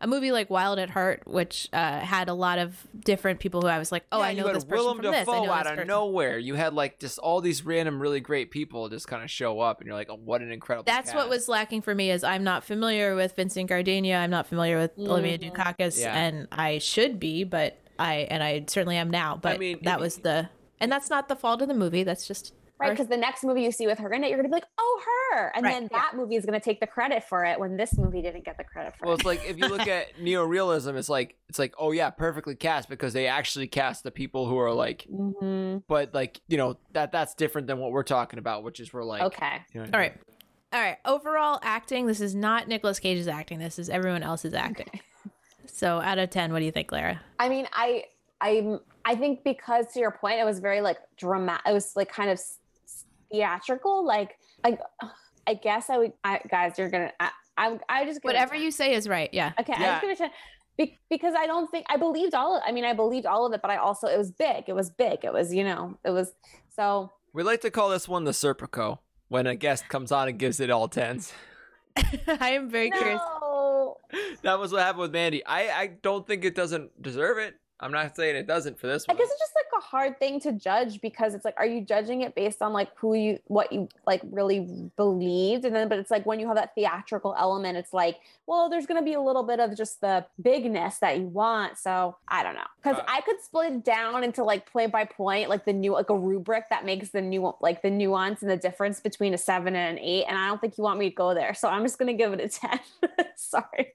a 0.03 0.07
movie 0.07 0.31
like 0.31 0.49
Wild 0.49 0.77
at 0.79 0.89
Heart, 0.89 1.23
which 1.25 1.69
uh, 1.73 1.99
had 2.01 2.27
a 2.29 2.33
lot 2.33 2.59
of 2.59 2.75
different 3.03 3.39
people 3.39 3.61
who 3.61 3.67
I 3.67 3.79
was 3.79 3.91
like, 3.91 4.03
oh, 4.11 4.19
Yeah, 4.19 4.25
I 4.25 4.33
know 4.33 4.53
this 4.53 4.65
person 4.65 4.69
Willem 4.77 4.97
from 4.97 5.11
this. 5.11 5.27
I 5.27 5.39
know 5.45 5.51
out 5.51 5.63
this 5.63 5.79
of 5.79 5.87
nowhere. 5.87 6.37
You 6.37 6.55
had 6.55 6.73
like 6.73 6.99
just 6.99 7.17
all 7.19 7.41
these 7.41 7.65
random, 7.65 7.99
really 8.01 8.19
great 8.19 8.51
people 8.51 8.89
just 8.89 9.07
kind 9.07 9.23
of 9.23 9.31
show 9.31 9.59
up, 9.61 9.79
and 9.79 9.87
you're 9.87 9.95
like, 9.95 10.09
oh, 10.09 10.19
what 10.23 10.41
an 10.41 10.51
incredible. 10.51 10.83
That's 10.85 11.13
what 11.13 11.29
was 11.29 11.47
lacking 11.47 11.81
for 11.81 11.95
me. 11.95 12.11
Is 12.11 12.23
I'm 12.23 12.43
not 12.43 12.63
familiar 12.63 13.15
with 13.15 13.35
Vincent 13.35 13.69
Gardenia. 13.69 14.17
I'm 14.17 14.29
not 14.29 14.45
familiar 14.47 14.77
with 14.77 14.91
Olivia 14.99 15.37
Mm-hmm. 15.39 15.55
Dukakis, 15.55 15.99
Yeah. 15.99 16.15
and 16.15 16.47
I 16.51 16.77
should 16.79 17.19
be, 17.19 17.43
but 17.45 17.79
I 17.97 18.27
and 18.29 18.43
I 18.43 18.65
certainly 18.67 18.97
am 18.97 19.09
now. 19.09 19.37
But 19.41 19.59
mean, 19.59 19.79
that 19.83 19.99
was 19.99 20.17
the 20.17 20.49
and 20.79 20.91
that's 20.91 21.09
not 21.09 21.29
the 21.29 21.35
fault 21.35 21.61
of 21.61 21.69
the 21.69 21.73
movie. 21.73 22.03
That's 22.03 22.27
just 22.27 22.53
Right, 22.79 22.89
because 22.89 23.07
the 23.07 23.17
next 23.17 23.43
movie 23.43 23.61
you 23.61 23.71
see 23.71 23.85
with 23.87 23.99
her 23.99 24.11
in 24.11 24.23
it, 24.23 24.29
you're 24.29 24.37
gonna 24.37 24.49
be 24.49 24.53
like, 24.55 24.65
"Oh, 24.77 25.01
her," 25.31 25.51
and 25.55 25.63
Right, 25.63 25.71
then 25.73 25.89
that 25.91 26.13
movie 26.15 26.35
is 26.35 26.45
gonna 26.45 26.59
take 26.59 26.79
the 26.79 26.87
credit 26.87 27.23
for 27.23 27.45
it 27.45 27.59
when 27.59 27.77
this 27.77 27.97
movie 27.97 28.21
didn't 28.21 28.43
get 28.45 28.57
the 28.57 28.63
credit 28.63 28.93
for 28.97 29.05
Well, 29.05 29.15
it. 29.15 29.23
Well, 29.23 29.33
it's 29.33 29.41
like 29.43 29.49
if 29.49 29.57
you 29.57 29.67
look 29.67 29.87
at 29.87 30.15
neorealism, 30.21 30.95
it's 30.95 31.07
like 31.09 31.37
it's 31.47 31.59
like 31.59 31.73
oh 31.77 31.91
yeah, 31.91 32.09
perfectly 32.09 32.55
cast 32.55 32.89
because 32.89 33.13
they 33.13 33.27
actually 33.27 33.67
cast 33.67 34.03
the 34.03 34.11
people 34.11 34.47
who 34.47 34.57
are 34.57 34.73
like, 34.73 35.05
Mm-hmm. 35.09 35.77
but 35.87 36.13
like 36.13 36.41
you 36.47 36.57
know 36.57 36.77
that 36.93 37.11
that's 37.11 37.35
different 37.35 37.67
than 37.67 37.77
what 37.79 37.91
we're 37.91 38.03
talking 38.03 38.39
about, 38.39 38.63
which 38.63 38.79
is 38.79 38.91
we're 38.91 39.03
like 39.03 39.21
okay, 39.21 39.61
you 39.73 39.81
know, 39.81 39.89
all 39.93 39.99
right. 39.99 40.13
All 40.73 40.81
right. 40.81 40.97
Overall 41.05 41.59
acting. 41.61 42.07
This 42.07 42.19
is 42.19 42.33
not 42.33 42.67
Nicolas 42.67 42.99
Cage's 42.99 43.27
acting. 43.27 43.59
This 43.59 43.77
is 43.77 43.89
everyone 43.89 44.23
else's 44.23 44.55
acting. 44.55 44.89
So 45.67 46.01
out 46.01 46.17
of 46.17 46.29
ten, 46.31 46.51
what 46.51 46.59
do 46.59 46.65
you 46.65 46.71
think, 46.71 46.91
Lara? 46.91 47.21
I 47.39 47.47
mean, 47.49 47.67
I, 47.73 48.05
I, 48.41 48.77
I 49.05 49.15
think 49.15 49.43
because 49.43 49.85
to 49.93 49.99
your 49.99 50.11
point, 50.11 50.39
it 50.39 50.43
was 50.45 50.59
very 50.59 50.81
like 50.81 50.97
dramatic. 51.17 51.61
It 51.67 51.73
was 51.73 51.95
like 51.95 52.11
kind 52.11 52.29
of 52.29 52.33
s- 52.33 52.57
s- 52.57 52.57
theatrical. 53.33 54.05
Like, 54.05 54.37
I, 54.63 54.77
I 55.47 55.55
guess 55.55 55.89
I 55.89 55.97
would, 55.97 56.13
I, 56.23 56.39
guys, 56.49 56.77
you're 56.77 56.89
gonna, 56.89 57.11
I, 57.19 57.29
I, 57.57 57.79
I 57.89 58.05
just 58.05 58.21
give 58.21 58.29
it 58.29 58.35
a 58.35 58.39
Whatever 58.39 58.53
10. 58.53 58.61
you 58.63 58.71
say 58.71 58.93
is 58.93 59.09
right. 59.09 59.29
Yeah. 59.33 59.51
Okay, 59.59 59.73
I 59.75 59.79
Yeah. 59.81 59.85
just 59.91 60.01
give 60.01 60.09
it 60.11 60.13
a 60.13 60.17
10. 60.17 60.29
Be- 60.77 60.99
because 61.09 61.35
I 61.37 61.45
don't 61.45 61.69
think 61.69 61.85
I 61.89 61.97
believed 61.97 62.33
all 62.33 62.55
of. 62.57 62.63
I 62.65 62.71
mean, 62.71 62.83
I 62.85 62.93
believed 62.93 63.25
all 63.27 63.45
of 63.45 63.53
it, 63.53 63.61
but 63.61 63.69
I 63.69 63.77
also 63.77 64.07
it 64.07 64.17
was 64.17 64.31
big. 64.31 64.63
It 64.67 64.73
was 64.73 64.89
big. 64.89 65.19
It 65.23 65.31
was 65.31 65.53
you 65.53 65.63
know, 65.63 65.99
it 66.03 66.09
was 66.09 66.33
so. 66.75 67.11
We 67.31 67.43
like 67.43 67.61
to 67.61 67.69
call 67.69 67.89
this 67.89 68.07
one 68.07 68.23
the 68.23 68.31
Serpico 68.31 68.97
when 69.27 69.45
a 69.45 69.55
guest 69.55 69.87
comes 69.89 70.11
on 70.11 70.29
and 70.29 70.39
gives 70.39 70.59
it 70.59 70.71
all 70.71 70.87
tens. 70.87 71.31
I 72.27 72.51
am 72.53 72.71
very 72.71 72.89
curious. 72.89 73.21
No. 73.41 73.97
That 74.41 74.57
was 74.59 74.71
what 74.71 74.81
happened 74.81 75.01
with 75.01 75.11
Mandy. 75.13 75.45
I 75.45 75.69
I 75.79 75.87
don't 76.01 76.25
think 76.25 76.43
it 76.43 76.55
doesn't 76.55 76.99
deserve 76.99 77.37
it. 77.37 77.53
I'm 77.79 77.91
not 77.91 78.15
saying 78.15 78.35
it 78.35 78.47
doesn't 78.47 78.79
for 78.79 78.87
this 78.87 79.07
one. 79.07 79.15
I 79.15 79.19
one. 79.19 79.27
guess 79.27 79.31
it's 79.31 79.41
just 79.41 79.52
like 79.73 79.81
a 79.81 79.85
hard 79.85 80.19
thing 80.19 80.39
to 80.41 80.51
judge 80.51 81.01
because 81.01 81.33
it's 81.33 81.45
like, 81.45 81.55
are 81.57 81.65
you 81.65 81.81
judging 81.81 82.21
it 82.21 82.35
based 82.35 82.61
on 82.61 82.73
like 82.73 82.89
who 82.97 83.13
you, 83.13 83.39
what 83.47 83.71
you 83.71 83.89
like 84.05 84.21
really 84.31 84.91
believed? 84.95 85.65
And 85.65 85.75
then, 85.75 85.89
but 85.89 85.99
it's 85.99 86.11
like 86.11 86.25
when 86.25 86.39
you 86.39 86.47
have 86.47 86.55
that 86.55 86.75
theatrical 86.75 87.35
element, 87.37 87.77
it's 87.77 87.93
like, 87.93 88.17
well, 88.45 88.69
there's 88.69 88.85
going 88.85 88.99
to 88.99 89.05
be 89.05 89.13
a 89.13 89.21
little 89.21 89.43
bit 89.43 89.59
of 89.59 89.75
just 89.75 90.01
the 90.01 90.25
bigness 90.41 90.99
that 90.99 91.17
you 91.17 91.25
want. 91.25 91.77
So 91.77 92.17
I 92.27 92.43
don't 92.43 92.55
know. 92.55 92.61
Cause 92.83 92.97
Uh, 92.97 93.03
I 93.07 93.21
could 93.21 93.41
split 93.41 93.73
it 93.73 93.83
down 93.83 94.23
into 94.23 94.43
like 94.43 94.71
point 94.71 94.91
by 94.91 95.05
point, 95.05 95.49
like 95.49 95.65
the 95.65 95.73
new, 95.73 95.93
like 95.93 96.09
a 96.09 96.17
rubric 96.17 96.69
that 96.69 96.85
makes 96.85 97.09
the 97.09 97.21
new, 97.21 97.53
like 97.61 97.81
the 97.81 97.89
nuance 97.89 98.41
and 98.41 98.51
the 98.51 98.57
difference 98.57 98.99
between 98.99 99.33
a 99.33 99.37
seven 99.37 99.75
and 99.75 99.97
an 99.97 100.03
eight. 100.03 100.25
And 100.25 100.37
I 100.37 100.47
don't 100.47 100.59
think 100.59 100.77
you 100.77 100.83
want 100.83 100.99
me 100.99 101.09
to 101.09 101.15
go 101.15 101.33
there. 101.33 101.53
So 101.53 101.67
I'm 101.67 101.83
just 101.83 101.97
going 101.97 102.15
to 102.15 102.21
give 102.21 102.33
it 102.33 102.39
a 102.39 102.49
10. 102.49 102.79
Sorry. 103.35 103.93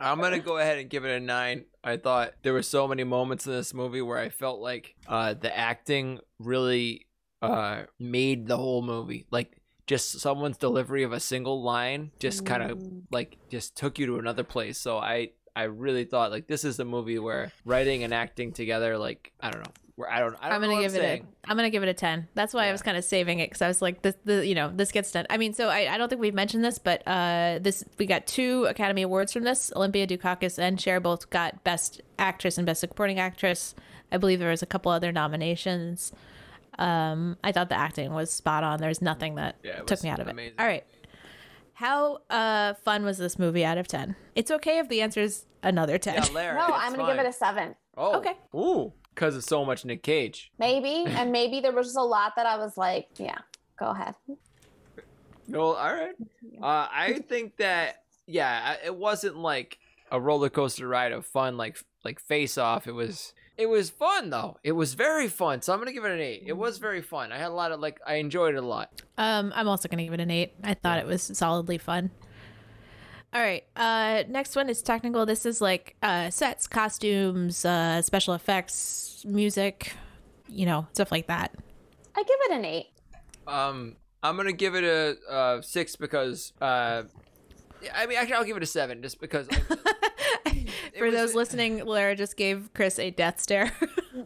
I'm 0.00 0.20
gonna 0.20 0.38
go 0.38 0.58
ahead 0.58 0.78
and 0.78 0.88
give 0.88 1.04
it 1.04 1.10
a 1.10 1.20
nine. 1.20 1.64
I 1.82 1.96
thought 1.96 2.34
there 2.42 2.52
were 2.52 2.62
so 2.62 2.86
many 2.86 3.04
moments 3.04 3.46
in 3.46 3.52
this 3.52 3.72
movie 3.74 4.02
where 4.02 4.18
I 4.18 4.28
felt 4.28 4.60
like 4.60 4.94
uh, 5.06 5.34
the 5.34 5.56
acting 5.56 6.20
really 6.38 7.06
uh, 7.42 7.82
made 7.98 8.46
the 8.46 8.56
whole 8.56 8.82
movie. 8.82 9.26
Like 9.30 9.60
just 9.86 10.20
someone's 10.20 10.58
delivery 10.58 11.02
of 11.02 11.12
a 11.12 11.20
single 11.20 11.62
line 11.62 12.10
just 12.18 12.44
kind 12.44 12.62
of 12.62 12.78
Mm. 12.78 13.02
like 13.10 13.38
just 13.50 13.76
took 13.76 13.98
you 13.98 14.06
to 14.06 14.18
another 14.18 14.44
place. 14.44 14.78
So 14.78 14.98
I 14.98 15.30
I 15.56 15.64
really 15.64 16.04
thought 16.04 16.30
like 16.30 16.46
this 16.46 16.64
is 16.64 16.78
a 16.78 16.84
movie 16.84 17.18
where 17.18 17.50
writing 17.64 18.04
and 18.04 18.12
acting 18.14 18.52
together 18.52 18.98
like 18.98 19.32
I 19.40 19.50
don't 19.50 19.62
know 19.64 19.72
where 19.98 20.10
I 20.10 20.20
don't 20.20 20.36
I 20.40 20.44
don't 20.48 20.52
I'm 20.54 20.60
gonna 20.60 20.74
what 20.74 20.80
give 20.82 20.92
I'm 20.92 20.96
it 21.00 21.02
saying. 21.02 21.26
a. 21.46 21.50
I'm 21.50 21.56
gonna 21.56 21.70
give 21.70 21.82
it 21.82 21.88
a 21.88 21.94
ten. 21.94 22.28
That's 22.34 22.54
why 22.54 22.68
I 22.68 22.72
was 22.72 22.82
kind 22.82 22.96
of 22.96 23.04
saving 23.04 23.40
it 23.40 23.50
because 23.50 23.62
I 23.62 23.68
was 23.68 23.82
like, 23.82 24.02
this, 24.02 24.14
the, 24.24 24.46
you 24.46 24.54
know, 24.54 24.70
this 24.74 24.92
gets 24.92 25.10
done. 25.10 25.26
I 25.28 25.36
mean, 25.36 25.52
so 25.54 25.68
I, 25.68 25.92
I 25.92 25.98
don't 25.98 26.08
think 26.08 26.20
we've 26.20 26.32
mentioned 26.34 26.64
this, 26.64 26.78
but 26.78 27.02
uh, 27.06 27.58
this 27.60 27.84
we 27.98 28.06
got 28.06 28.26
two 28.26 28.64
Academy 28.66 29.02
Awards 29.02 29.32
from 29.32 29.42
this. 29.42 29.72
Olympia 29.74 30.06
Dukakis 30.06 30.58
and 30.58 30.80
Cher 30.80 31.00
both 31.00 31.28
got 31.30 31.64
Best 31.64 32.00
Actress 32.18 32.56
and 32.58 32.66
Best 32.66 32.80
Supporting 32.80 33.18
Actress. 33.18 33.74
I 34.12 34.16
believe 34.18 34.38
there 34.38 34.50
was 34.50 34.62
a 34.62 34.66
couple 34.66 34.92
other 34.92 35.10
nominations. 35.12 36.12
Um, 36.78 37.36
I 37.42 37.50
thought 37.50 37.68
the 37.68 37.78
acting 37.78 38.12
was 38.14 38.30
spot 38.30 38.62
on. 38.62 38.78
There's 38.78 39.02
nothing 39.02 39.34
that 39.34 39.56
Yeah, 39.64 39.80
took 39.80 40.02
me 40.04 40.10
out 40.10 40.20
of 40.20 40.28
amazing. 40.28 40.54
it. 40.56 40.60
All 40.62 40.66
right. 40.66 40.84
How 41.74 42.18
uh, 42.30 42.74
fun 42.74 43.04
was 43.04 43.18
this 43.18 43.38
movie 43.38 43.64
out 43.64 43.78
of 43.78 43.86
10? 43.88 44.16
It's 44.34 44.50
okay 44.50 44.78
if 44.78 44.88
the 44.88 45.00
answer 45.00 45.20
is 45.20 45.44
another 45.62 45.98
10. 45.98 46.14
Yeah, 46.14 46.24
Larry, 46.32 46.56
No, 46.56 46.66
I'm 46.72 46.94
going 46.94 47.06
to 47.06 47.12
give 47.16 47.24
it 47.24 47.28
a 47.28 47.32
seven. 47.32 47.74
Oh, 47.96 48.16
Okay. 48.18 48.34
Ooh, 48.54 48.92
because 49.18 49.34
of 49.34 49.42
so 49.42 49.64
much 49.64 49.84
Nick 49.84 50.02
Cage. 50.04 50.52
Maybe. 50.58 51.04
and 51.08 51.32
maybe 51.32 51.60
there 51.60 51.72
was 51.72 51.88
just 51.88 51.96
a 51.96 52.02
lot 52.02 52.34
that 52.36 52.46
I 52.46 52.56
was 52.56 52.76
like, 52.76 53.08
yeah, 53.18 53.38
go 53.78 53.86
ahead. 53.86 54.14
No, 55.48 55.74
all 55.74 55.94
right. 55.94 56.14
Uh, 56.62 56.86
I 56.92 57.20
think 57.26 57.56
that 57.56 58.04
yeah, 58.26 58.76
it 58.84 58.94
wasn't 58.94 59.36
like 59.36 59.78
a 60.12 60.20
roller 60.20 60.50
coaster 60.50 60.86
ride 60.86 61.12
of 61.12 61.26
fun 61.26 61.56
like 61.56 61.78
like 62.04 62.20
Face 62.20 62.58
Off. 62.58 62.86
It 62.86 62.92
was 62.92 63.32
it 63.56 63.66
was 63.66 63.90
fun 63.90 64.30
though. 64.30 64.58
It 64.62 64.72
was 64.72 64.94
very 64.94 65.26
fun. 65.26 65.62
So 65.62 65.72
I'm 65.72 65.78
gonna 65.78 65.92
give 65.92 66.04
it 66.04 66.12
an 66.12 66.20
eight. 66.20 66.44
It 66.46 66.56
was 66.56 66.78
very 66.78 67.02
fun. 67.02 67.32
I 67.32 67.38
had 67.38 67.48
a 67.48 67.54
lot 67.54 67.72
of 67.72 67.80
like 67.80 67.98
I 68.06 68.16
enjoyed 68.16 68.54
it 68.54 68.58
a 68.58 68.66
lot. 68.66 69.02
Um, 69.16 69.52
I'm 69.56 69.66
also 69.66 69.88
gonna 69.88 70.04
give 70.04 70.12
it 70.12 70.20
an 70.20 70.30
eight. 70.30 70.52
I 70.62 70.74
thought 70.74 70.98
it 70.98 71.06
was 71.06 71.22
solidly 71.22 71.78
fun. 71.78 72.10
All 73.32 73.42
right. 73.42 73.64
Uh, 73.76 74.24
next 74.28 74.56
one 74.56 74.70
is 74.70 74.82
technical. 74.82 75.26
This 75.26 75.44
is 75.44 75.60
like 75.60 75.96
uh, 76.02 76.30
sets, 76.30 76.66
costumes, 76.66 77.64
uh, 77.64 78.00
special 78.02 78.34
effects, 78.34 79.24
music, 79.28 79.92
you 80.48 80.64
know, 80.66 80.86
stuff 80.92 81.12
like 81.12 81.26
that. 81.26 81.54
I 82.16 82.22
give 82.22 82.36
it 82.46 82.52
an 82.52 82.64
eight. 82.64 82.86
Um, 83.46 83.96
I'm 84.22 84.36
gonna 84.36 84.52
give 84.52 84.74
it 84.74 84.84
a, 84.84 85.16
uh 85.30 85.62
six 85.62 85.96
because 85.96 86.52
uh, 86.60 87.04
I 87.94 88.06
mean 88.06 88.18
actually 88.18 88.34
I'll 88.34 88.44
give 88.44 88.56
it 88.56 88.62
a 88.62 88.66
seven 88.66 89.02
just 89.02 89.20
because. 89.20 89.48
For 90.98 91.10
those 91.12 91.34
listening, 91.34 91.84
Lara 91.84 92.16
just 92.16 92.36
gave 92.36 92.70
Chris 92.74 92.98
a 92.98 93.10
death 93.10 93.40
stare. 93.40 93.70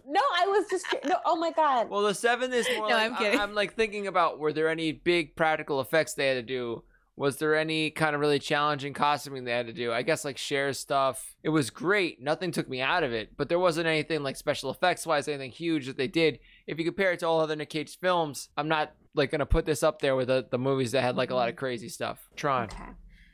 No, 0.06 0.20
I 0.34 0.46
was 0.46 0.66
just 0.70 0.86
no. 1.04 1.16
Oh 1.26 1.36
my 1.36 1.50
god. 1.50 1.90
Well, 1.90 2.02
the 2.02 2.14
seven 2.14 2.52
is 2.52 2.66
more 2.76 2.88
No, 2.88 2.94
like 2.94 3.10
I'm 3.10 3.16
kidding. 3.16 3.38
I, 3.38 3.42
am 3.42 3.54
like 3.54 3.74
thinking 3.74 4.06
about 4.06 4.38
were 4.38 4.52
there 4.52 4.70
any 4.70 4.92
big 4.92 5.36
practical 5.36 5.80
effects 5.82 6.14
they 6.14 6.28
had 6.28 6.34
to 6.34 6.42
do? 6.42 6.82
Was 7.16 7.36
there 7.36 7.54
any 7.54 7.90
kind 7.90 8.14
of 8.14 8.20
really 8.20 8.38
challenging 8.38 8.94
costuming 8.94 9.44
they 9.44 9.52
had 9.52 9.66
to 9.66 9.72
do? 9.72 9.92
I 9.92 10.02
guess 10.02 10.24
like 10.24 10.38
Cher's 10.38 10.78
stuff. 10.78 11.34
It 11.42 11.50
was 11.50 11.68
great. 11.68 12.22
Nothing 12.22 12.52
took 12.52 12.68
me 12.68 12.80
out 12.80 13.04
of 13.04 13.12
it, 13.12 13.36
but 13.36 13.48
there 13.48 13.58
wasn't 13.58 13.86
anything 13.86 14.22
like 14.22 14.36
special 14.36 14.70
effects 14.70 15.06
wise, 15.06 15.28
anything 15.28 15.50
huge 15.50 15.86
that 15.86 15.98
they 15.98 16.08
did. 16.08 16.38
If 16.66 16.78
you 16.78 16.84
compare 16.84 17.12
it 17.12 17.18
to 17.20 17.26
all 17.26 17.40
other 17.40 17.54
Nick 17.54 17.68
Cage 17.70 17.98
films, 17.98 18.48
I'm 18.56 18.68
not 18.68 18.94
like 19.14 19.30
gonna 19.30 19.44
put 19.44 19.66
this 19.66 19.82
up 19.82 20.00
there 20.00 20.16
with 20.16 20.28
the, 20.28 20.46
the 20.50 20.58
movies 20.58 20.92
that 20.92 21.02
had 21.02 21.16
like 21.16 21.30
a 21.30 21.34
lot 21.34 21.50
of 21.50 21.56
crazy 21.56 21.90
stuff. 21.90 22.28
Tron. 22.34 22.64
Okay. 22.64 22.82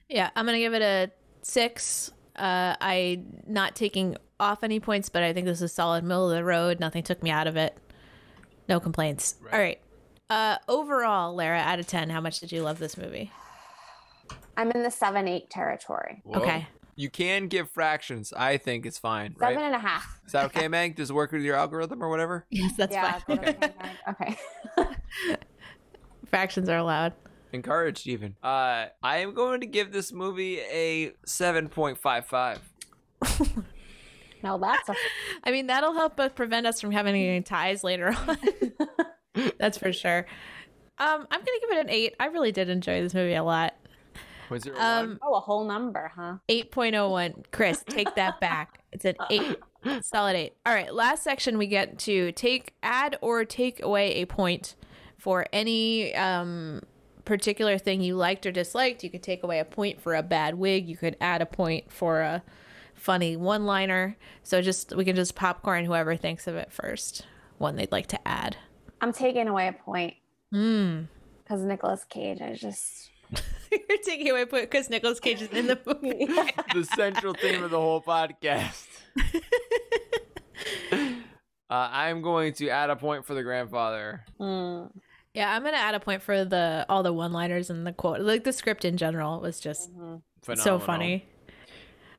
yeah, 0.08 0.30
I'm 0.34 0.44
gonna 0.44 0.58
give 0.58 0.74
it 0.74 0.82
a 0.82 1.10
six. 1.42 2.10
Uh, 2.34 2.74
I 2.80 3.22
not 3.46 3.76
taking 3.76 4.16
off 4.40 4.64
any 4.64 4.80
points, 4.80 5.08
but 5.08 5.22
I 5.22 5.32
think 5.32 5.46
this 5.46 5.62
is 5.62 5.72
solid 5.72 6.02
middle 6.02 6.30
of 6.30 6.36
the 6.36 6.44
road. 6.44 6.80
Nothing 6.80 7.04
took 7.04 7.22
me 7.22 7.30
out 7.30 7.46
of 7.46 7.56
it. 7.56 7.76
No 8.68 8.80
complaints. 8.80 9.36
All 9.52 9.58
right. 9.58 9.80
Uh, 10.28 10.56
overall, 10.68 11.34
Lara, 11.34 11.58
out 11.58 11.78
of 11.78 11.86
ten, 11.86 12.10
how 12.10 12.20
much 12.20 12.40
did 12.40 12.50
you 12.52 12.62
love 12.62 12.78
this 12.80 12.96
movie? 12.96 13.30
I'm 14.58 14.72
in 14.72 14.82
the 14.82 14.90
seven 14.90 15.28
eight 15.28 15.48
territory. 15.48 16.20
Whoa. 16.24 16.40
Okay. 16.40 16.66
You 16.96 17.08
can 17.08 17.46
give 17.46 17.70
fractions. 17.70 18.32
I 18.36 18.56
think 18.56 18.84
it's 18.84 18.98
fine, 18.98 19.36
right? 19.38 19.50
Seven 19.54 19.64
and 19.64 19.74
a 19.76 19.78
half. 19.78 20.20
Is 20.26 20.32
that 20.32 20.46
okay, 20.46 20.66
Meg? 20.66 20.96
Does 20.96 21.10
it 21.10 21.12
work 21.12 21.30
with 21.30 21.42
your 21.42 21.54
algorithm 21.54 22.02
or 22.02 22.08
whatever? 22.08 22.44
Yes, 22.50 22.72
that's 22.76 22.92
yeah. 22.92 23.20
fine. 23.20 23.38
okay. 23.38 23.56
okay. 24.08 24.36
Fractions 26.26 26.68
are 26.68 26.76
allowed. 26.76 27.12
Encouraged 27.52 28.08
even. 28.08 28.34
Uh, 28.42 28.86
I 29.00 29.18
am 29.18 29.32
going 29.32 29.60
to 29.60 29.66
give 29.66 29.92
this 29.92 30.12
movie 30.12 30.58
a 30.58 31.12
seven 31.24 31.68
point 31.68 31.98
five 31.98 32.26
five. 32.26 32.58
no, 34.42 34.58
that's 34.58 34.88
a 34.88 34.94
I 35.44 35.52
mean, 35.52 35.68
that'll 35.68 35.94
help 35.94 36.18
us 36.18 36.32
prevent 36.34 36.66
us 36.66 36.80
from 36.80 36.90
having 36.90 37.14
any 37.14 37.42
ties 37.42 37.84
later 37.84 38.08
on. 38.26 38.38
That's 39.58 39.78
for 39.78 39.92
sure. 39.92 40.26
Um, 40.98 41.28
I'm 41.30 41.38
gonna 41.38 41.60
give 41.60 41.78
it 41.78 41.80
an 41.80 41.90
eight. 41.90 42.16
I 42.18 42.26
really 42.26 42.50
did 42.50 42.68
enjoy 42.68 43.00
this 43.02 43.14
movie 43.14 43.34
a 43.34 43.44
lot. 43.44 43.74
Was 44.50 44.66
it? 44.66 44.74
Um, 44.78 45.18
oh 45.22 45.34
a 45.34 45.40
whole 45.40 45.64
number, 45.64 46.10
huh? 46.14 46.36
8.01. 46.48 47.44
Chris, 47.50 47.84
take 47.88 48.14
that 48.14 48.40
back. 48.40 48.80
It's 48.92 49.04
an 49.04 49.14
eight. 49.30 49.56
Solid 50.02 50.36
eight. 50.36 50.54
All 50.66 50.74
right. 50.74 50.92
Last 50.92 51.22
section, 51.22 51.58
we 51.58 51.66
get 51.66 51.98
to 52.00 52.32
take, 52.32 52.74
add, 52.82 53.16
or 53.20 53.44
take 53.44 53.82
away 53.82 54.14
a 54.16 54.24
point 54.26 54.74
for 55.18 55.46
any 55.52 56.14
um, 56.14 56.80
particular 57.24 57.78
thing 57.78 58.00
you 58.00 58.16
liked 58.16 58.46
or 58.46 58.50
disliked. 58.52 59.04
You 59.04 59.10
could 59.10 59.22
take 59.22 59.42
away 59.42 59.58
a 59.60 59.64
point 59.64 60.00
for 60.00 60.14
a 60.14 60.22
bad 60.22 60.54
wig. 60.56 60.88
You 60.88 60.96
could 60.96 61.16
add 61.20 61.42
a 61.42 61.46
point 61.46 61.92
for 61.92 62.20
a 62.20 62.42
funny 62.94 63.36
one 63.36 63.66
liner. 63.66 64.16
So 64.42 64.62
just, 64.62 64.96
we 64.96 65.04
can 65.04 65.14
just 65.16 65.34
popcorn 65.34 65.84
whoever 65.84 66.16
thinks 66.16 66.46
of 66.46 66.56
it 66.56 66.72
first. 66.72 67.26
One 67.58 67.76
they'd 67.76 67.92
like 67.92 68.06
to 68.08 68.28
add. 68.28 68.56
I'm 69.00 69.12
taking 69.12 69.46
away 69.48 69.68
a 69.68 69.72
point 69.72 70.14
Hmm. 70.50 71.02
because 71.44 71.62
Nicolas 71.62 72.04
Cage. 72.04 72.40
I 72.40 72.54
just 72.54 73.10
You're 73.88 73.98
taking 73.98 74.30
away 74.30 74.44
point 74.46 74.70
because 74.70 74.90
Nicolas 74.90 75.20
Cage 75.20 75.42
is 75.42 75.50
in 75.50 75.66
the 75.66 75.78
movie. 75.86 76.26
the 76.74 76.84
central 76.84 77.34
theme 77.34 77.62
of 77.62 77.70
the 77.70 77.78
whole 77.78 78.00
podcast. 78.00 78.86
uh, 80.92 81.08
I'm 81.68 82.22
going 82.22 82.54
to 82.54 82.68
add 82.68 82.90
a 82.90 82.96
point 82.96 83.24
for 83.24 83.34
the 83.34 83.42
grandfather. 83.42 84.24
Mm. 84.40 84.90
Yeah, 85.34 85.54
I'm 85.54 85.62
gonna 85.62 85.76
add 85.76 85.94
a 85.94 86.00
point 86.00 86.22
for 86.22 86.44
the 86.44 86.84
all 86.88 87.02
the 87.02 87.12
one-liners 87.12 87.70
and 87.70 87.86
the 87.86 87.92
quote. 87.92 88.20
Like 88.20 88.44
the 88.44 88.52
script 88.52 88.84
in 88.84 88.96
general 88.96 89.40
was 89.40 89.60
just 89.60 89.90
so 90.56 90.78
funny. 90.78 91.26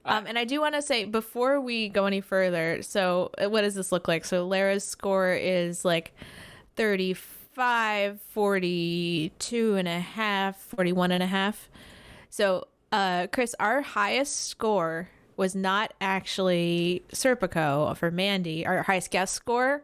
Um, 0.05 0.25
and 0.25 0.39
I 0.39 0.45
do 0.45 0.61
want 0.61 0.75
to 0.75 0.81
say 0.81 1.05
before 1.05 1.59
we 1.59 1.89
go 1.89 2.05
any 2.05 2.21
further, 2.21 2.81
so 2.81 3.31
uh, 3.37 3.49
what 3.49 3.61
does 3.61 3.75
this 3.75 3.91
look 3.91 4.07
like? 4.07 4.25
So 4.25 4.47
Lara's 4.47 4.83
score 4.83 5.33
is 5.33 5.83
like 5.83 6.15
35, 6.77 7.38
42 8.19 9.75
and 9.75 9.87
a 9.87 9.99
half, 9.99 10.57
41 10.57 11.11
and 11.11 11.23
a 11.23 11.27
half. 11.27 11.69
So, 12.29 12.67
uh, 12.91 13.27
Chris, 13.31 13.55
our 13.59 13.81
highest 13.81 14.47
score 14.47 15.09
was 15.37 15.55
not 15.55 15.93
actually 16.01 17.03
Serpico 17.13 17.95
for 17.95 18.11
Mandy, 18.11 18.65
our 18.65 18.83
highest 18.83 19.11
guest 19.11 19.33
score. 19.33 19.83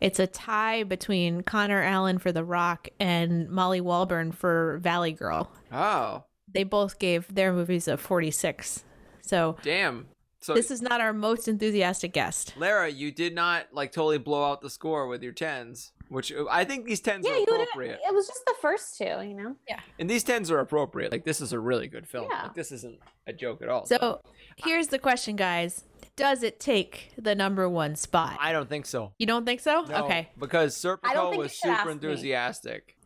It's 0.00 0.18
a 0.20 0.26
tie 0.26 0.84
between 0.84 1.42
Connor 1.42 1.82
Allen 1.82 2.18
for 2.18 2.32
The 2.32 2.44
Rock 2.44 2.88
and 3.00 3.48
Molly 3.48 3.80
Walburn 3.80 4.32
for 4.32 4.78
Valley 4.78 5.12
Girl. 5.12 5.50
Oh, 5.72 6.24
They 6.52 6.64
both 6.64 6.98
gave 6.98 7.34
their 7.34 7.52
movies 7.52 7.88
a 7.88 7.96
46. 7.96 8.84
So 9.22 9.56
damn. 9.62 10.06
So 10.40 10.54
this 10.54 10.70
is 10.70 10.80
not 10.80 11.00
our 11.00 11.12
most 11.12 11.48
enthusiastic 11.48 12.12
guest. 12.12 12.54
Lara, 12.56 12.88
you 12.88 13.10
did 13.10 13.34
not 13.34 13.66
like 13.72 13.92
totally 13.92 14.18
blow 14.18 14.44
out 14.50 14.60
the 14.60 14.70
score 14.70 15.08
with 15.08 15.22
your 15.22 15.32
tens, 15.32 15.92
which 16.08 16.32
uh, 16.32 16.44
I 16.50 16.64
think 16.64 16.84
these 16.86 17.00
tens 17.00 17.26
Yeah, 17.26 17.32
are 17.34 17.38
you 17.38 17.46
didn't- 17.46 17.62
appropriate. 17.62 18.00
it 18.06 18.14
was 18.14 18.26
just 18.26 18.44
the 18.46 18.54
first 18.60 18.96
two, 18.98 19.04
you 19.04 19.34
know. 19.34 19.56
Yeah. 19.68 19.80
And 19.98 20.08
these 20.08 20.24
tens 20.24 20.50
are 20.50 20.58
appropriate. 20.60 21.12
Like 21.12 21.24
this 21.24 21.40
is 21.40 21.52
a 21.52 21.58
really 21.60 21.88
good 21.88 22.06
film. 22.06 22.28
Yeah. 22.30 22.44
Like 22.44 22.54
this 22.54 22.72
isn't 22.72 22.98
a 23.26 23.32
joke 23.32 23.62
at 23.62 23.68
all. 23.68 23.86
So 23.86 24.20
here's 24.56 24.88
the 24.88 24.98
question, 24.98 25.36
guys. 25.36 25.84
Does 26.16 26.42
it 26.42 26.58
take 26.58 27.12
the 27.16 27.34
number 27.34 27.68
one 27.68 27.94
spot? 27.94 28.38
I 28.40 28.50
don't 28.52 28.68
think 28.68 28.86
so. 28.86 29.12
You 29.18 29.26
don't 29.26 29.44
think 29.44 29.60
so? 29.60 29.82
No, 29.82 30.04
Okay. 30.04 30.28
Because 30.38 30.84
I 30.84 30.88
Serpico 30.88 31.36
was 31.36 31.52
should 31.54 31.70
ask 31.70 31.78
super 31.80 31.88
me. 31.88 31.92
enthusiastic. 31.92 32.96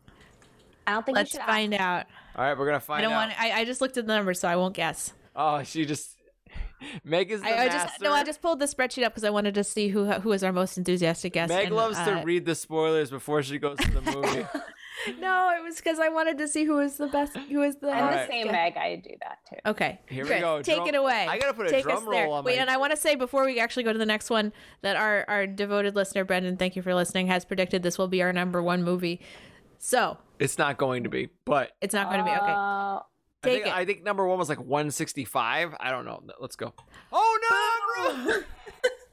I 0.87 0.93
don't 0.93 1.05
think 1.05 1.15
Let's 1.15 1.33
you 1.33 1.39
should 1.39 1.45
find 1.47 1.73
out. 1.75 2.07
All 2.35 2.43
right, 2.43 2.57
we're 2.57 2.65
gonna 2.65 2.79
find. 2.79 3.05
I 3.05 3.07
find 3.07 3.11
don't 3.11 3.13
out. 3.13 3.37
want. 3.39 3.55
I, 3.55 3.61
I 3.61 3.65
just 3.65 3.79
looked 3.81 3.97
at 3.97 4.05
the 4.07 4.13
numbers, 4.15 4.39
so 4.39 4.47
I 4.47 4.55
won't 4.55 4.73
guess. 4.75 5.13
Oh, 5.35 5.63
she 5.63 5.85
just 5.85 6.17
Meg 7.03 7.31
is 7.31 7.41
the 7.41 7.47
I, 7.47 7.51
I 7.51 7.67
master. 7.67 7.87
just 7.89 8.01
no. 8.01 8.11
I 8.13 8.23
just 8.23 8.41
pulled 8.41 8.59
the 8.59 8.65
spreadsheet 8.65 9.03
up 9.05 9.13
because 9.13 9.23
I 9.23 9.29
wanted 9.29 9.53
to 9.55 9.63
see 9.63 9.87
who 9.89 10.05
who 10.11 10.31
is 10.31 10.43
our 10.43 10.51
most 10.53 10.77
enthusiastic 10.77 11.33
guest. 11.33 11.49
Meg 11.49 11.67
and, 11.67 11.75
loves 11.75 11.97
uh, 11.97 12.05
to 12.19 12.25
read 12.25 12.45
the 12.45 12.55
spoilers 12.55 13.09
before 13.09 13.43
she 13.43 13.57
goes 13.59 13.77
to 13.77 13.91
the 13.91 14.01
movie. 14.11 14.45
No, 15.19 15.51
it 15.57 15.61
was 15.63 15.75
because 15.77 15.99
I 15.99 16.07
wanted 16.09 16.37
to 16.37 16.47
see 16.47 16.63
who 16.63 16.75
was 16.75 16.95
the 16.97 17.07
best. 17.07 17.35
Who 17.35 17.59
was 17.59 17.75
the. 17.77 17.89
I'm 17.91 18.03
Alright. 18.05 18.27
the 18.27 18.33
same 18.33 18.47
Meg. 18.47 18.77
I 18.77 18.95
do 18.95 19.09
that 19.21 19.39
too. 19.49 19.55
Okay. 19.71 19.99
Here 20.07 20.23
we 20.23 20.39
go. 20.39 20.61
Take 20.61 20.77
Drum- 20.77 20.87
it 20.87 20.95
away. 20.95 21.27
I 21.29 21.37
gotta 21.39 21.53
put 21.53 21.65
a 21.67 21.69
Take 21.71 21.83
drum 21.83 21.97
us 21.97 22.03
there. 22.09 22.25
roll 22.25 22.33
on 22.35 22.43
Wait, 22.45 22.55
my- 22.55 22.61
and 22.61 22.69
I 22.69 22.77
want 22.77 22.91
to 22.91 22.97
say 22.97 23.15
before 23.15 23.43
we 23.45 23.59
actually 23.59 23.83
go 23.83 23.91
to 23.91 23.99
the 23.99 24.05
next 24.05 24.29
one 24.29 24.53
that 24.81 24.95
our 24.95 25.25
our 25.27 25.45
devoted 25.47 25.95
listener 25.95 26.23
Brendan, 26.23 26.55
thank 26.57 26.75
you 26.75 26.81
for 26.81 26.95
listening, 26.95 27.27
has 27.27 27.43
predicted 27.43 27.83
this 27.83 27.97
will 27.97 28.07
be 28.07 28.21
our 28.21 28.31
number 28.31 28.61
one 28.63 28.83
movie. 28.83 29.19
So 29.79 30.17
It's 30.39 30.57
not 30.57 30.77
going 30.77 31.03
to 31.03 31.09
be, 31.09 31.27
but 31.43 31.71
it's 31.81 31.93
not 31.93 32.07
going 32.07 32.19
to 32.19 32.25
be 32.25 32.31
okay. 32.31 33.03
Uh, 33.45 33.49
I 33.49 33.53
think, 33.53 33.65
it. 33.65 33.73
I 33.73 33.85
think 33.85 34.03
number 34.03 34.27
one 34.27 34.37
was 34.37 34.49
like 34.49 34.59
165. 34.59 35.75
I 35.79 35.91
don't 35.91 36.05
know. 36.05 36.21
Let's 36.39 36.55
go. 36.55 36.73
Oh 37.11 37.39
no, 37.49 38.11
I'm 38.11 38.27
wrong. 38.27 38.43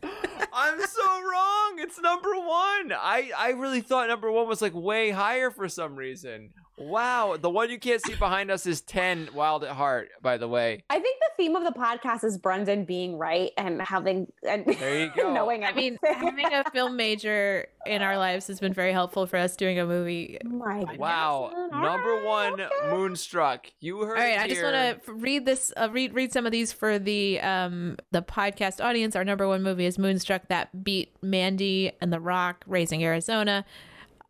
I'm 0.52 0.81
so 0.81 1.05
wrong. 1.05 1.77
It's 1.78 2.01
number 2.01 2.31
one. 2.31 2.93
I 2.93 3.31
I 3.36 3.51
really 3.51 3.81
thought 3.81 4.09
number 4.09 4.31
one 4.31 4.48
was 4.48 4.62
like 4.62 4.74
way 4.74 5.11
higher 5.11 5.51
for 5.51 5.69
some 5.69 5.97
reason. 5.97 6.51
Wow, 6.81 7.36
the 7.39 7.51
one 7.51 7.69
you 7.70 7.78
can't 7.78 8.01
see 8.02 8.15
behind 8.15 8.51
us 8.51 8.65
is 8.66 8.81
10 8.81 9.31
Wild 9.35 9.65
at 9.65 9.70
Heart. 9.77 10.09
By 10.23 10.39
the 10.39 10.48
way, 10.48 10.82
I 10.89 10.98
think 10.98 11.19
the 11.20 11.31
theme 11.36 11.55
of 11.55 11.62
the 11.65 11.78
podcast 11.78 12.24
is 12.24 12.39
Brendan 12.39 12.85
being 12.86 13.19
right 13.19 13.51
and 13.59 13.82
having 13.82 14.32
and 14.48 14.65
There 14.65 15.01
you 15.05 15.11
go. 15.16 15.32
knowing 15.35 15.62
I 15.62 15.73
mean, 15.73 15.98
having 16.02 16.47
a 16.52 16.65
film 16.70 16.97
major 16.97 17.66
in 17.85 18.01
our 18.01 18.16
lives 18.16 18.47
has 18.47 18.61
been 18.61 18.73
very 18.73 18.93
helpful 18.93 19.27
for 19.27 19.36
us 19.36 19.57
doing 19.57 19.78
a 19.78 19.86
movie. 19.86 20.39
My 20.44 20.85
wow, 20.97 21.51
goodness. 21.52 21.82
number 21.82 22.24
one, 22.24 22.62
Moonstruck. 22.90 23.66
You 23.81 24.01
heard. 24.01 24.16
All 24.16 24.24
right, 24.24 24.39
it 24.39 24.40
I 24.40 24.48
just 24.48 24.62
want 24.62 25.05
to 25.05 25.12
read 25.12 25.44
this. 25.44 25.73
Uh, 25.77 25.89
read 25.90 26.15
read 26.15 26.32
some 26.32 26.47
of 26.47 26.52
these 26.52 26.73
for 26.73 26.98
the 26.98 27.40
um 27.40 27.98
the 28.11 28.23
podcast 28.23 28.82
audience. 28.82 29.15
Our 29.15 29.24
number 29.24 29.47
one 29.47 29.62
movie 29.62 29.85
is 29.86 29.98
Moonstruck, 29.98 30.48
that 30.48 30.82
beat 30.82 31.12
Mandy 31.23 31.93
and 32.01 32.11
The 32.12 32.20
Rock, 32.20 32.65
Raising 32.66 33.05
Arizona. 33.05 33.65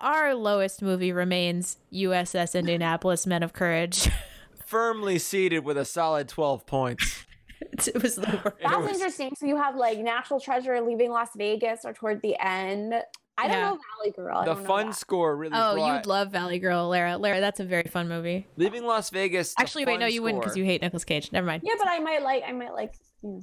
Our 0.01 0.35
lowest 0.35 0.83
movie 0.83 1.13
remains 1.13 1.77
USS 1.93 2.59
Indianapolis, 2.59 3.27
Men 3.27 3.43
of 3.43 3.53
Courage. 3.53 4.09
firmly 4.67 5.19
seated 5.19 5.65
with 5.65 5.77
a 5.77 5.85
solid 5.85 6.29
12 6.29 6.65
points. 6.65 7.25
it 7.61 8.03
was 8.03 8.15
the 8.17 8.41
worst. 8.45 8.57
That's 8.63 8.77
was- 8.79 8.93
interesting. 8.93 9.33
So 9.37 9.47
you 9.47 9.57
have 9.57 9.77
like 9.77 9.99
National 9.99 10.41
Treasure 10.41 10.81
leaving 10.81 11.11
Las 11.11 11.31
Vegas 11.37 11.81
or 11.85 11.93
toward 11.93 12.23
the 12.23 12.37
end. 12.41 12.95
I 13.37 13.49
don't 13.49 13.57
Yeah. 13.57 13.71
know 13.71 13.79
Valley 13.99 14.13
Girl. 14.17 14.39
I 14.39 14.45
The 14.45 14.57
fun 14.57 14.87
that. 14.89 14.95
score 14.97 15.35
really. 15.37 15.55
Oh, 15.55 15.75
brought- 15.75 15.97
you'd 15.97 16.07
love 16.07 16.31
Valley 16.31 16.59
Girl, 16.59 16.89
Lara. 16.89 17.17
Lara, 17.19 17.41
that's 17.41 17.59
a 17.61 17.65
very 17.65 17.85
fun 17.91 18.09
movie. 18.09 18.47
Leaving 18.57 18.85
Las 18.85 19.11
Vegas. 19.11 19.55
Actually, 19.59 19.87
wait, 19.87 19.99
no, 19.99 20.07
fun 20.07 20.13
you 20.13 20.23
wouldn't 20.23 20.43
because 20.43 20.57
you 20.57 20.65
hate 20.65 20.83
Nicolas 20.83 21.05
Cage. 21.05 21.33
Never 21.33 21.47
mind. 21.47 21.63
Yeah, 21.65 21.75
but 21.79 21.89
I 21.89 21.99
might 22.01 22.23
like. 22.23 22.43
I 22.47 22.53
might 22.53 22.73
like. 22.73 22.95
You 23.23 23.31
know. 23.31 23.43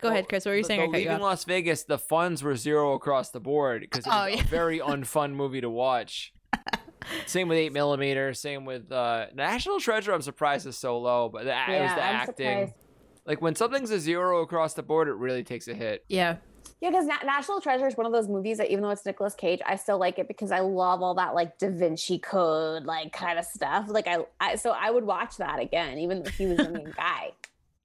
Go 0.00 0.08
ahead, 0.08 0.28
Chris. 0.28 0.44
What 0.44 0.52
were 0.52 0.56
you 0.56 0.62
The- 0.62 0.66
saying? 0.68 0.90
the 0.92 0.96
I 0.98 1.00
you 1.00 1.08
leaving. 1.08 1.22
Las 1.22 1.44
Vegas, 1.44 1.84
the 1.84 1.98
funds 1.98 2.42
were 2.42 2.56
zero 2.56 2.92
across 2.94 3.30
the 3.30 3.40
board 3.40 3.82
because 3.82 4.06
it 4.06 4.10
was 4.10 4.16
Oh, 4.18 4.24
a 4.24 4.36
yeah. 4.36 4.42
very 4.44 4.78
unfun 4.80 5.32
movie 5.34 5.60
to 5.60 5.70
watch. 5.70 6.32
same 7.26 7.48
with 7.48 7.58
eight 7.58 7.72
millimeter. 7.72 8.34
Same 8.34 8.64
with 8.64 8.90
uh, 8.92 9.26
National 9.34 9.78
Treasure. 9.80 10.12
I'm 10.12 10.22
surprised 10.22 10.66
is 10.66 10.76
so 10.76 10.98
low, 10.98 11.28
but 11.28 11.44
the, 11.44 11.50
it 11.52 11.80
was 11.82 11.90
the 11.90 12.02
I'm 12.04 12.16
acting. 12.16 12.34
surprised. 12.46 12.72
Like 13.26 13.40
when 13.42 13.54
something's 13.54 13.90
a 13.90 13.98
zero 13.98 14.42
across 14.42 14.74
the 14.74 14.82
board, 14.82 15.08
it 15.08 15.14
really 15.14 15.42
takes 15.44 15.66
a 15.68 15.74
hit. 15.74 16.04
Yeah. 16.08 16.36
Yeah, 16.80 16.90
because 16.90 17.06
Na- 17.06 17.22
National 17.24 17.60
Treasure 17.60 17.86
is 17.86 17.96
one 17.96 18.06
of 18.06 18.12
those 18.12 18.28
movies 18.28 18.58
that 18.58 18.70
even 18.70 18.82
though 18.82 18.90
it's 18.90 19.06
Nicolas 19.06 19.34
Cage, 19.34 19.60
I 19.64 19.76
still 19.76 19.98
like 19.98 20.18
it 20.18 20.28
because 20.28 20.52
I 20.52 20.60
love 20.60 21.00
all 21.02 21.14
that 21.14 21.34
like 21.34 21.56
Da 21.58 21.70
Vinci 21.70 22.18
Code 22.18 22.84
like 22.84 23.12
kind 23.12 23.38
of 23.38 23.46
stuff. 23.46 23.86
Like 23.88 24.06
I, 24.06 24.18
I 24.38 24.56
so 24.56 24.72
I 24.72 24.90
would 24.90 25.04
watch 25.04 25.38
that 25.38 25.58
again, 25.58 25.98
even 25.98 26.22
though 26.22 26.30
he 26.30 26.46
was 26.46 26.58
the 26.58 26.70
main 26.70 26.92
guy. 26.96 27.30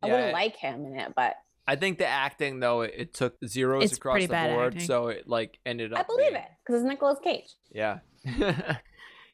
I 0.04 0.08
Yeah. 0.08 0.14
wouldn't 0.14 0.34
like 0.34 0.56
him 0.58 0.86
in 0.86 1.00
it, 1.00 1.14
but 1.16 1.36
I 1.72 1.76
think 1.78 1.98
the 2.00 2.06
acting 2.08 2.60
though 2.60 2.82
it, 2.82 2.94
it 2.98 3.14
took 3.14 3.36
zeros 3.46 3.86
It's 3.86 3.98
across 3.98 4.20
the 4.22 4.28
bad 4.28 4.54
board, 4.54 4.74
acting. 4.74 4.88
so 4.88 5.08
it 5.08 5.28
like 5.28 5.58
ended 5.66 5.94
up. 5.94 6.00
I 6.00 6.04
believe 6.04 6.32
being- 6.32 6.36
it 6.42 6.48
because 6.66 6.82
it's 6.82 6.90
Nicolas 6.90 7.20
Cage. 7.24 7.56
Yeah. 7.72 8.00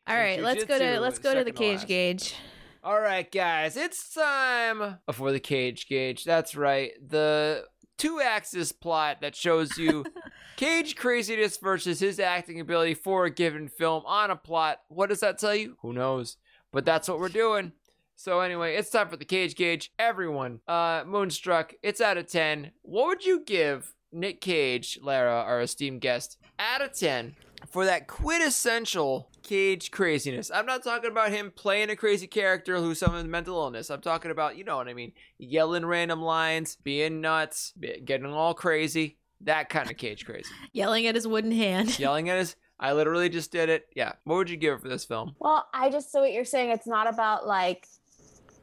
All 0.07 0.15
right, 0.15 0.41
let's 0.41 0.63
go 0.63 0.77
to 0.79 0.99
let's 0.99 1.19
go 1.19 1.33
to 1.33 1.43
the 1.43 1.51
cage 1.51 1.79
last. 1.79 1.87
gauge. 1.87 2.35
All 2.83 2.99
right, 2.99 3.29
guys, 3.29 3.75
it's 3.75 4.13
time 4.13 4.99
for 5.11 5.31
the 5.31 5.39
cage 5.39 5.87
gauge. 5.89 6.23
That's 6.23 6.55
right, 6.55 6.91
the 7.05 7.65
two 7.97 8.21
axis 8.21 8.71
plot 8.71 9.17
that 9.21 9.35
shows 9.35 9.77
you 9.77 10.05
Cage 10.55 10.95
craziness 10.95 11.57
versus 11.57 11.99
his 11.99 12.19
acting 12.19 12.59
ability 12.59 12.93
for 12.93 13.25
a 13.25 13.29
given 13.31 13.67
film 13.67 14.03
on 14.05 14.31
a 14.31 14.35
plot. 14.35 14.77
What 14.87 15.09
does 15.09 15.19
that 15.19 15.37
tell 15.39 15.53
you? 15.55 15.75
Who 15.81 15.93
knows? 15.93 16.37
But 16.71 16.85
that's 16.85 17.07
what 17.09 17.19
we're 17.19 17.29
doing. 17.29 17.73
So 18.19 18.39
anyway, 18.39 18.75
it's 18.75 18.89
time 18.89 19.09
for 19.09 19.15
the 19.15 19.25
cage 19.25 19.55
gauge. 19.55 19.91
Everyone, 19.99 20.59
uh, 20.67 21.03
Moonstruck, 21.05 21.75
it's 21.83 22.01
out 22.01 22.17
of 22.17 22.27
ten. 22.27 22.71
What 22.81 23.07
would 23.07 23.25
you 23.25 23.43
give 23.45 23.93
Nick 24.11 24.41
Cage, 24.41 24.97
Lara, 25.03 25.43
our 25.43 25.61
esteemed 25.61 26.01
guest, 26.01 26.39
out 26.57 26.81
of 26.81 26.93
ten 26.93 27.35
for 27.69 27.85
that 27.85 28.07
quintessential 28.07 29.29
Cage 29.43 29.91
craziness? 29.91 30.49
I'm 30.49 30.65
not 30.65 30.83
talking 30.83 31.11
about 31.11 31.31
him 31.31 31.51
playing 31.55 31.91
a 31.91 31.95
crazy 31.95 32.25
character 32.25 32.77
who's 32.77 32.97
someone 32.97 33.21
with 33.21 33.29
mental 33.29 33.55
illness. 33.55 33.91
I'm 33.91 34.01
talking 34.01 34.31
about, 34.31 34.57
you 34.57 34.63
know 34.63 34.77
what 34.77 34.87
I 34.87 34.95
mean, 34.95 35.11
yelling 35.37 35.85
random 35.85 36.19
lines, 36.23 36.75
being 36.75 37.21
nuts, 37.21 37.73
getting 38.03 38.25
all 38.25 38.55
crazy. 38.55 39.19
That 39.41 39.69
kind 39.69 39.91
of 39.91 39.97
Cage 39.97 40.25
crazy. 40.25 40.49
Yelling 40.73 41.05
at 41.05 41.13
his 41.13 41.27
wooden 41.27 41.51
hand. 41.51 41.99
Yelling 41.99 42.29
at 42.29 42.39
his. 42.39 42.55
I 42.79 42.93
literally 42.93 43.29
just 43.29 43.51
did 43.51 43.69
it. 43.69 43.87
Yeah. 43.95 44.13
What 44.23 44.37
would 44.37 44.49
you 44.49 44.57
give 44.57 44.81
for 44.81 44.87
this 44.87 45.05
film? 45.05 45.35
Well, 45.37 45.67
I 45.71 45.91
just 45.91 46.11
so 46.11 46.21
what 46.21 46.33
you're 46.33 46.45
saying. 46.45 46.71
It's 46.71 46.87
not 46.87 47.07
about 47.07 47.45
like 47.45 47.87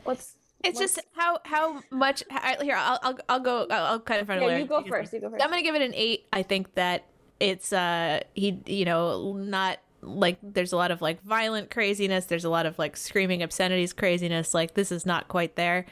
what's. 0.05 0.37
It's 0.63 0.81
what's- 0.81 0.95
just 0.95 1.07
how 1.15 1.41
how 1.45 1.83
much 1.91 2.23
I- 2.31 2.57
here 2.63 2.77
I'll 2.77 2.99
I'll, 3.03 3.19
I'll 3.29 3.41
go 3.41 3.67
I'll, 3.71 3.85
I'll 3.85 4.01
cut 4.01 4.19
in 4.21 4.27
front 4.27 4.39
of 4.39 4.43
Yeah, 4.43 4.49
Larry. 4.49 4.63
you 4.63 4.67
go 4.69 4.83
first. 4.83 5.13
You 5.13 5.21
go 5.21 5.31
first. 5.31 5.43
I'm 5.43 5.51
gonna 5.51 5.63
give 5.63 5.75
it 5.75 5.83
an 5.83 5.93
eight. 5.95 6.27
I 6.33 6.43
think 6.43 6.75
that 6.75 7.05
it's 7.41 7.73
uh 7.73 8.21
he 8.35 8.61
you 8.67 8.85
know 8.87 9.35
not 9.35 9.79
like 10.01 10.39
there's 10.43 10.73
a 10.73 10.77
lot 10.77 10.91
of 10.91 11.03
like 11.03 11.23
violent 11.23 11.71
craziness. 11.71 12.27
There's 12.27 12.45
a 12.45 12.49
lot 12.51 12.65
of 12.67 12.79
like 12.79 12.97
screaming 12.97 13.43
obscenities 13.43 13.93
craziness. 13.93 14.55
Like 14.55 14.75
this 14.75 14.91
is 14.93 15.05
not 15.05 15.29
quite 15.29 15.57
there. 15.57 15.85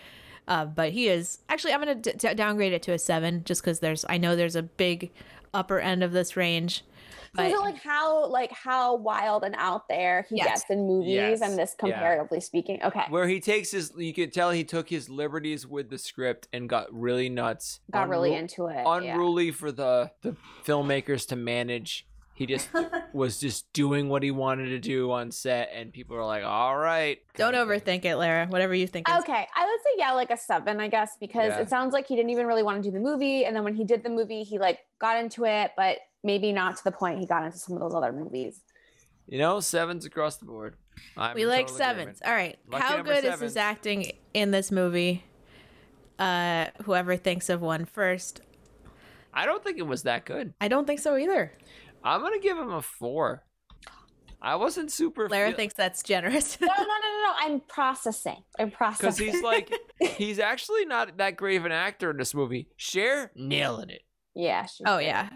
Uh, 0.48 0.64
but 0.64 0.93
he 0.93 1.09
is 1.09 1.39
actually 1.51 1.72
I'm 1.74 1.80
gonna 1.80 1.94
d- 1.94 2.12
d- 2.16 2.34
downgrade 2.34 2.72
it 2.72 2.82
to 2.84 2.93
a 2.93 2.98
seven 2.98 3.43
just 3.44 3.60
because 3.62 3.80
there's 3.80 4.05
I 4.09 4.16
know 4.18 4.36
there's 4.36 4.56
a 4.56 4.62
big 4.62 5.10
upper 5.52 5.80
end 5.80 6.02
of 6.02 6.12
this 6.12 6.34
range. 6.36 6.82
So 7.34 7.42
But 7.42 7.46
is 7.46 7.52
it 7.54 7.60
like 7.60 7.82
how 7.82 8.26
like 8.26 8.52
how 8.52 8.94
wild 8.96 9.42
and 9.42 9.54
out 9.56 9.88
there 9.88 10.26
he 10.28 10.36
Yes. 10.36 10.60
gets 10.60 10.70
in 10.70 10.86
movies 10.86 11.14
Yes. 11.14 11.40
and 11.40 11.59
this 11.59 11.70
Yeah. 11.78 11.88
comparatively 11.88 12.40
speaking? 12.40 12.82
Okay. 12.82 13.04
Where 13.09 13.26
he 13.26 13.40
takes 13.40 13.70
his, 13.70 13.90
you 13.96 14.12
could 14.12 14.34
tell 14.34 14.50
he 14.50 14.64
took 14.64 14.90
his 14.90 15.09
liberties 15.09 15.66
with 15.66 15.88
the 15.88 15.96
script 15.96 16.48
and 16.52 16.68
got 16.68 16.92
really 16.92 17.30
nuts. 17.30 17.80
Got 17.90 18.10
really 18.10 18.34
into 18.34 18.66
it. 18.66 18.74
yeah. 18.84 18.96
Unruly 19.14 19.50
for 19.50 19.72
the 19.72 20.10
the 20.20 20.36
filmmakers 20.62 21.26
to 21.28 21.36
manage. 21.36 22.06
He 22.34 22.44
just 22.46 22.68
was 23.14 23.38
just 23.38 23.72
doing 23.72 24.10
what 24.10 24.22
he 24.22 24.30
wanted 24.30 24.66
to 24.66 24.78
do 24.78 25.10
on 25.12 25.30
set, 25.30 25.70
and 25.72 25.90
people 25.92 26.16
are 26.16 26.24
like, 26.26 26.44
"All 26.44 26.76
right." 26.76 27.18
don't 27.36 27.54
overthink 27.54 28.04
it, 28.04 28.16
Lara. 28.16 28.46
Whatever 28.46 28.74
you 28.74 28.86
think. 28.86 29.09
Okay, 29.09 29.46
I 29.56 29.64
would 29.66 29.80
say 29.82 29.90
yeah, 29.96 30.12
like 30.12 30.30
a 30.30 30.36
seven, 30.36 30.80
I 30.80 30.88
guess, 30.88 31.16
because 31.20 31.52
Yeah. 31.52 31.60
it 31.60 31.68
sounds 31.70 31.92
like 31.94 32.06
he 32.06 32.16
didn't 32.16 32.30
even 32.30 32.46
really 32.46 32.62
want 32.62 32.82
to 32.82 32.90
do 32.90 32.92
the 32.92 33.00
movie, 33.02 33.44
and 33.46 33.54
then 33.56 33.64
when 33.64 33.74
he 33.74 33.84
did 33.84 34.02
the 34.02 34.09
movie, 34.10 34.42
he 34.44 34.59
like 34.59 34.80
got 34.98 35.18
into 35.18 35.44
it, 35.44 35.72
but 35.78 35.98
maybe 36.24 36.52
not 36.52 36.76
to 36.76 36.84
the 36.84 36.92
point 36.92 37.18
he 37.18 37.26
got 37.26 37.44
into 37.44 37.58
some 37.58 37.74
of 37.76 37.80
those 37.80 37.94
other 37.94 38.12
movies. 38.12 38.60
You 39.26 39.38
know, 39.38 39.60
sevens 39.60 40.04
across 40.04 40.36
the 40.36 40.44
board. 40.44 40.76
I'm 41.16 41.34
we 41.34 41.46
like 41.46 41.66
total 41.66 41.78
sevens. 41.78 42.20
agreement. 42.20 42.22
All 42.26 42.32
right. 42.34 42.58
Lucky 42.68 42.84
How 42.84 42.96
number 42.96 43.14
good 43.14 43.24
is 43.24 43.30
seven. 43.30 43.44
his 43.44 43.56
acting 43.56 44.12
in 44.34 44.50
this 44.50 44.70
movie? 44.70 45.24
Uh, 46.18 46.66
whoever 46.84 47.16
thinks 47.16 47.48
of 47.48 47.60
one 47.60 47.84
first. 47.84 48.40
I 49.32 49.46
don't 49.46 49.64
think 49.64 49.78
it 49.78 49.86
was 49.86 50.02
that 50.02 50.24
good. 50.26 50.52
I 50.60 50.68
don't 50.68 50.86
think 50.86 51.00
so 51.00 51.16
either. 51.16 51.52
I'm 52.04 52.20
gonna 52.20 52.38
give 52.40 52.58
him 52.58 52.70
a 52.72 52.82
four. 52.82 53.44
I 54.42 54.56
wasn't 54.56 54.90
super. 54.90 55.28
Lara 55.28 55.48
feel- 55.50 55.56
thinks 55.56 55.74
that's 55.74 56.02
generous. 56.02 56.60
No, 56.60 56.66
no, 56.66 56.74
no, 56.74 56.84
no, 56.84 57.22
no. 57.24 57.32
I'm 57.38 57.60
processing. 57.60 58.42
I'm 58.58 58.70
processing. 58.72 59.26
because 59.26 59.34
he's 59.36 59.42
like 59.42 59.72
he's 60.18 60.38
actually 60.40 60.84
not 60.84 61.16
that 61.18 61.36
great 61.36 61.56
of 61.56 61.64
an 61.64 61.72
actor 61.72 62.10
in 62.10 62.16
this 62.18 62.34
movie. 62.34 62.68
Cher 62.76 63.30
nailing 63.36 63.90
it. 63.90 64.02
yeah. 64.34 64.66
she's 64.66 64.82
oh 64.86 64.98
good. 64.98 65.06
yeah. 65.06 65.28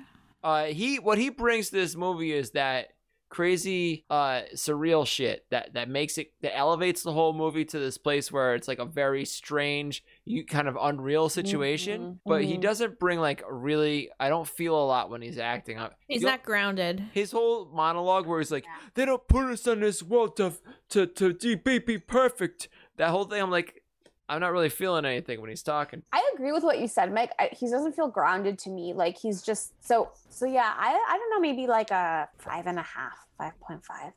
Uh, 0.47 0.65
he 0.67 0.99
what 1.01 1.19
he 1.19 1.29
brings 1.29 1.71
to 1.71 1.75
this 1.77 1.97
movie 1.97 2.33
is 2.33 2.53
that 2.53 2.89
crazy 3.29 4.05
uh 4.09 4.43
surreal 4.55 5.05
shit 5.05 5.45
that 5.51 5.75
that 5.75 5.89
makes 5.89 6.17
it 6.17 6.33
that 6.43 6.57
elevates 6.57 7.03
the 7.03 7.11
whole 7.13 7.33
movie 7.33 7.65
to 7.65 7.77
this 7.77 7.99
place 7.99 8.31
where 8.31 8.55
it's 8.55 8.69
like 8.69 8.79
a 8.79 8.85
very 8.85 9.25
strange 9.25 10.05
you 10.25 10.47
kind 10.47 10.69
of 10.69 10.79
unreal 10.81 11.29
situation. 11.29 12.01
Mhm, 12.01 12.19
but 12.25 12.45
he 12.45 12.57
mhm. 12.57 12.61
doesn't 12.61 13.01
bring 13.01 13.19
like 13.19 13.43
really 13.51 14.11
i 14.21 14.29
don't 14.29 14.47
feel 14.47 14.77
a 14.81 14.87
lot 14.87 15.11
when 15.11 15.23
he's 15.23 15.39
acting. 15.39 15.77
I- 15.77 15.91
He's 16.07 16.23
you'll- 16.23 16.31
not 16.31 16.45
grounded. 16.45 17.03
his 17.13 17.33
whole 17.33 17.67
monologue 17.75 18.27
where 18.29 18.39
he's 18.39 18.53
like 18.53 18.65
they 18.95 19.05
don't 19.05 19.27
put 19.27 19.47
us 19.47 19.67
on 19.67 19.81
this 19.81 20.05
world 20.05 20.37
to 20.37 20.53
to 20.91 21.07
to 21.09 21.35
be, 21.57 21.81
be 21.81 21.99
perfect. 21.99 22.69
That 22.97 23.11
whole 23.11 23.25
thing 23.25 23.43
i'm 23.43 23.51
like 23.51 23.83
i'm 24.29 24.41
not 24.41 24.53
really 24.53 24.69
feeling 24.69 25.05
anything 25.05 25.41
when 25.41 25.51
he's 25.51 25.63
talking 25.63 26.03
I 26.13 26.31
agree 26.35 26.53
with 26.53 26.65
what 26.65 26.79
you 26.81 26.89
said, 26.89 27.13
Mike. 27.13 27.33
I, 27.39 27.49
he 27.53 27.69
doesn't 27.71 27.93
feel 27.95 28.09
grounded 28.09 28.59
to 28.61 28.71
me. 28.71 28.93
Like 28.93 29.17
he's 29.17 29.41
just 29.43 29.73
so. 29.87 30.11
So 30.29 30.45
yeah, 30.47 30.73
I 30.77 30.89
I 30.89 31.17
don't 31.19 31.31
know, 31.31 31.41
maybe 31.41 31.67
like 31.67 31.91
a 31.91 32.29
five 32.39 32.67
and 32.67 32.79
a 32.79 32.83
half, 32.83 33.27
five 33.39 33.59
point 33.61 33.85
five. 33.85 34.13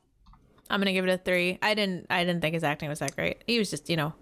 I'm 0.70 0.80
gonna 0.80 0.94
give 0.94 1.06
it 1.08 1.12
a 1.12 1.18
three. 1.18 1.58
I 1.62 1.74
didn't. 1.74 2.08
I 2.10 2.24
didn't 2.24 2.42
think 2.42 2.54
his 2.54 2.64
acting 2.64 2.90
was 2.90 3.00
that 3.00 3.16
great. 3.16 3.44
He 3.48 3.58
was 3.58 3.70
just, 3.70 3.90
you 3.90 3.96
know, 3.98 4.14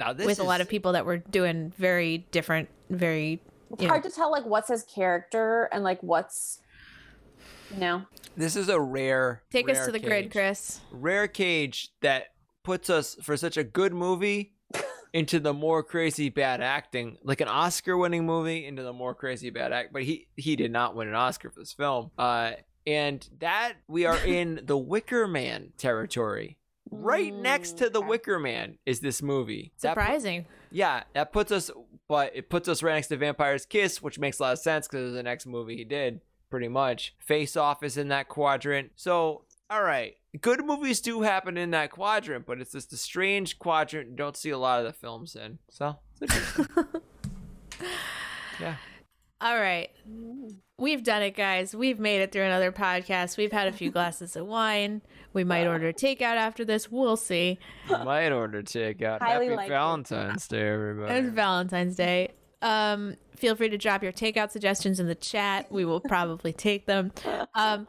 now 0.00 0.12
this 0.12 0.26
with 0.26 0.38
a 0.40 0.44
lot 0.44 0.60
of 0.60 0.68
people 0.68 0.92
that 0.92 1.04
were 1.06 1.18
doing 1.18 1.72
very 1.76 2.26
different, 2.30 2.68
very. 2.90 3.40
It's 3.70 3.82
You 3.82 3.88
know, 3.88 3.92
hard 3.94 4.04
to 4.04 4.10
tell 4.10 4.30
like 4.30 4.44
what's 4.44 4.68
his 4.68 4.82
character 4.84 5.68
and 5.72 5.84
like 5.84 6.02
what's, 6.02 6.60
you 7.72 7.80
know. 7.80 8.02
this 8.36 8.56
is 8.56 8.68
a 8.68 8.80
rare 8.80 9.42
take 9.50 9.68
us 9.68 9.84
to 9.86 9.92
the 9.92 9.98
grid. 9.98 10.30
Chris. 10.30 10.80
rare 10.90 11.28
cage 11.28 11.90
that 12.00 12.28
puts 12.62 12.88
us 12.88 13.16
for 13.22 13.36
such 13.36 13.56
a 13.56 13.64
good 13.64 13.92
movie 13.92 14.52
into 15.14 15.40
the 15.40 15.54
more 15.54 15.82
crazy 15.82 16.28
bad 16.28 16.60
acting 16.60 17.16
like 17.22 17.40
an 17.40 17.48
oscar 17.48 17.96
winning 17.96 18.26
movie 18.26 18.66
into 18.66 18.82
the 18.82 18.92
more 18.92 19.14
crazy 19.14 19.48
bad 19.48 19.72
act 19.72 19.92
but 19.92 20.02
he 20.02 20.26
he 20.36 20.56
did 20.56 20.70
not 20.72 20.94
win 20.94 21.08
an 21.08 21.14
oscar 21.14 21.48
for 21.48 21.60
this 21.60 21.72
film. 21.72 22.10
Uh 22.18 22.50
and 22.86 23.26
that 23.38 23.74
we 23.88 24.04
are 24.04 24.18
in 24.26 24.60
the 24.64 24.76
wicker 24.76 25.26
man 25.26 25.72
territory. 25.78 26.58
Right 26.90 27.32
next 27.34 27.78
to 27.78 27.88
the 27.88 28.02
Mm, 28.02 28.08
wicker 28.08 28.38
man 28.38 28.78
is 28.84 29.00
this 29.00 29.22
movie. 29.22 29.72
That 29.80 29.90
Surprising. 29.92 30.46
yeah 30.70 31.04
that 31.14 31.32
puts 31.32 31.50
us 31.52 31.70
but 32.08 32.32
it 32.34 32.50
puts 32.50 32.68
us 32.68 32.82
right 32.82 32.94
next 32.94 33.06
to 33.08 33.16
vampire's 33.16 33.64
kiss 33.64 34.02
which 34.02 34.18
makes 34.18 34.38
a 34.40 34.42
lot 34.42 34.52
of 34.52 34.58
sense 34.58 34.86
because 34.86 35.06
it's 35.08 35.16
the 35.16 35.22
next 35.22 35.46
movie 35.46 35.76
he 35.76 35.84
did 35.84 36.20
pretty 36.50 36.68
much. 36.68 37.14
Face 37.18 37.56
off 37.56 37.82
is 37.82 37.96
in 37.96 38.08
that 38.08 38.28
quadrant. 38.28 38.90
So 38.96 39.44
all 39.70 39.82
right 39.82 40.16
good 40.40 40.64
movies 40.64 41.00
do 41.00 41.22
happen 41.22 41.56
in 41.56 41.70
that 41.70 41.90
quadrant 41.90 42.44
but 42.46 42.60
it's 42.60 42.72
just 42.72 42.92
a 42.92 42.96
strange 42.96 43.58
quadrant 43.58 44.10
you 44.10 44.16
don't 44.16 44.36
see 44.36 44.50
a 44.50 44.58
lot 44.58 44.80
of 44.80 44.86
the 44.86 44.92
films 44.92 45.36
in 45.36 45.58
so 45.70 45.96
it's 46.20 46.34
interesting. 46.36 46.86
yeah 48.60 48.76
All 49.40 49.58
right. 49.60 49.90
We've 50.78 51.02
done 51.04 51.22
it, 51.22 51.36
guys. 51.36 51.74
We've 51.74 51.98
made 51.98 52.22
it 52.22 52.32
through 52.32 52.44
another 52.44 52.72
podcast. 52.72 53.36
We've 53.36 53.52
had 53.52 53.68
a 53.68 53.72
few 53.72 53.90
glasses 53.96 54.36
of 54.36 54.46
wine. 54.46 55.02
We 55.34 55.44
might 55.44 55.66
order 55.66 55.92
takeout 55.92 56.36
after 56.36 56.64
this. 56.64 56.90
We'll 56.90 57.16
see. 57.18 57.58
might 57.88 58.32
order 58.32 58.62
takeout 58.62 59.20
Highly 59.20 59.46
happy 59.46 59.56
likely. 59.56 59.68
valentine's 59.68 60.48
day 60.48 60.66
everybody 60.66 61.14
It's 61.14 61.28
Valentine's 61.28 61.96
Day. 61.96 62.32
Um, 62.62 63.16
feel 63.36 63.54
free 63.54 63.68
to 63.68 63.76
drop 63.76 64.02
your 64.02 64.12
takeout 64.12 64.50
suggestions 64.50 64.98
in 64.98 65.06
the 65.08 65.14
chat. 65.14 65.70
We 65.70 65.84
will 65.84 66.00
probably 66.00 66.52
take 66.52 66.86
them. 66.86 67.12
Um, 67.54 67.86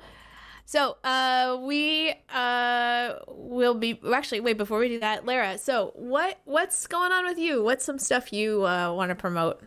so 0.66 0.98
uh, 1.04 1.58
we 1.62 2.14
uh, 2.34 3.14
will 3.28 3.76
be 3.76 4.00
actually 4.14 4.40
wait 4.42 4.58
before 4.58 4.80
we 4.80 4.90
do 4.90 5.00
that, 5.00 5.26
Lara. 5.26 5.58
So 5.58 5.92
what 5.96 6.40
what's 6.46 6.88
going 6.88 7.12
on 7.12 7.26
with 7.26 7.38
you? 7.38 7.64
What's 7.64 7.86
some 7.86 8.00
stuff 8.00 8.34
you 8.34 8.66
uh, 8.66 8.94
want 8.94 9.10
to 9.10 9.16
promote? 9.16 9.62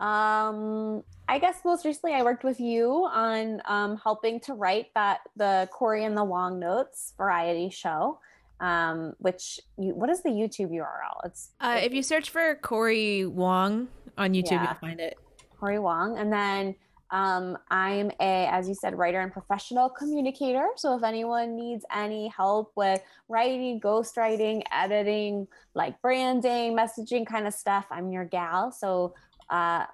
Um, 0.00 1.02
I 1.28 1.38
guess 1.38 1.56
most 1.64 1.84
recently 1.84 2.14
I 2.14 2.22
worked 2.22 2.44
with 2.44 2.60
you 2.60 3.08
on 3.10 3.60
um, 3.66 3.96
helping 4.02 4.40
to 4.40 4.54
write 4.54 4.86
that 4.94 5.20
the 5.36 5.68
Cory 5.72 6.04
and 6.04 6.16
the 6.16 6.24
Wongnotes 6.24 7.14
variety 7.16 7.70
show. 7.70 8.20
Um, 8.60 9.14
which 9.18 9.60
you, 9.78 9.94
what 9.94 10.10
is 10.10 10.22
the 10.22 10.30
YouTube 10.30 10.70
URL? 10.72 11.24
It's 11.24 11.50
Uh, 11.60 11.78
if 11.80 11.94
you 11.94 12.02
search 12.02 12.30
for 12.30 12.56
Cory 12.56 13.24
Wong 13.24 13.86
on 14.16 14.32
YouTube, 14.34 14.50
Yeah. 14.50 14.64
you'll 14.64 14.74
find 14.80 14.98
it. 14.98 15.16
Cory 15.60 15.78
Wong. 15.78 16.18
And 16.18 16.32
then 16.32 16.74
um, 17.10 17.56
I'm 17.70 18.10
a, 18.20 18.46
as 18.46 18.68
you 18.68 18.74
said, 18.74 18.96
writer 18.98 19.20
and 19.20 19.32
professional 19.32 19.88
communicator. 19.88 20.66
So 20.76 20.96
if 20.96 21.02
anyone 21.02 21.56
needs 21.56 21.84
any 21.94 22.28
help 22.28 22.72
with 22.76 23.00
writing, 23.28 23.80
ghostwriting, 23.80 24.62
editing, 24.70 25.48
like 25.74 26.00
branding, 26.02 26.76
messaging 26.76 27.26
kind 27.26 27.46
of 27.46 27.54
stuff, 27.54 27.86
I'm 27.90 28.10
your 28.10 28.24
gal. 28.24 28.70
So 28.72 29.14
uh, 29.48 29.86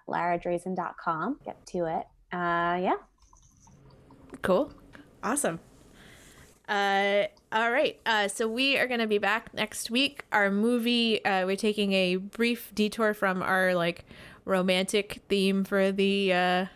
get 1.45 1.67
to 1.67 1.79
it. 1.87 2.07
Uh, 2.33 2.79
yeah. 2.81 2.97
Cool. 4.43 4.73
Awesome. 5.23 5.61
Uh, 6.69 7.25
all 7.53 7.71
right. 7.71 8.01
Uh, 8.07 8.27
so 8.27 8.49
we 8.49 8.79
are 8.79 8.89
going 8.89 9.01
to 9.01 9.07
be 9.07 9.19
back 9.19 9.55
next 9.55 9.91
week. 9.91 10.25
Our 10.33 10.51
movie, 10.51 11.25
uh, 11.25 11.47
we're 11.47 11.57
taking 11.57 11.93
a 11.93 12.17
brief 12.17 12.73
detour 12.75 13.15
from 13.15 13.43
our 13.43 13.75
like 13.75 14.05
romantic 14.45 15.23
theme 15.29 15.63
for 15.65 15.93
the 15.93 16.33
uh, 16.33 16.67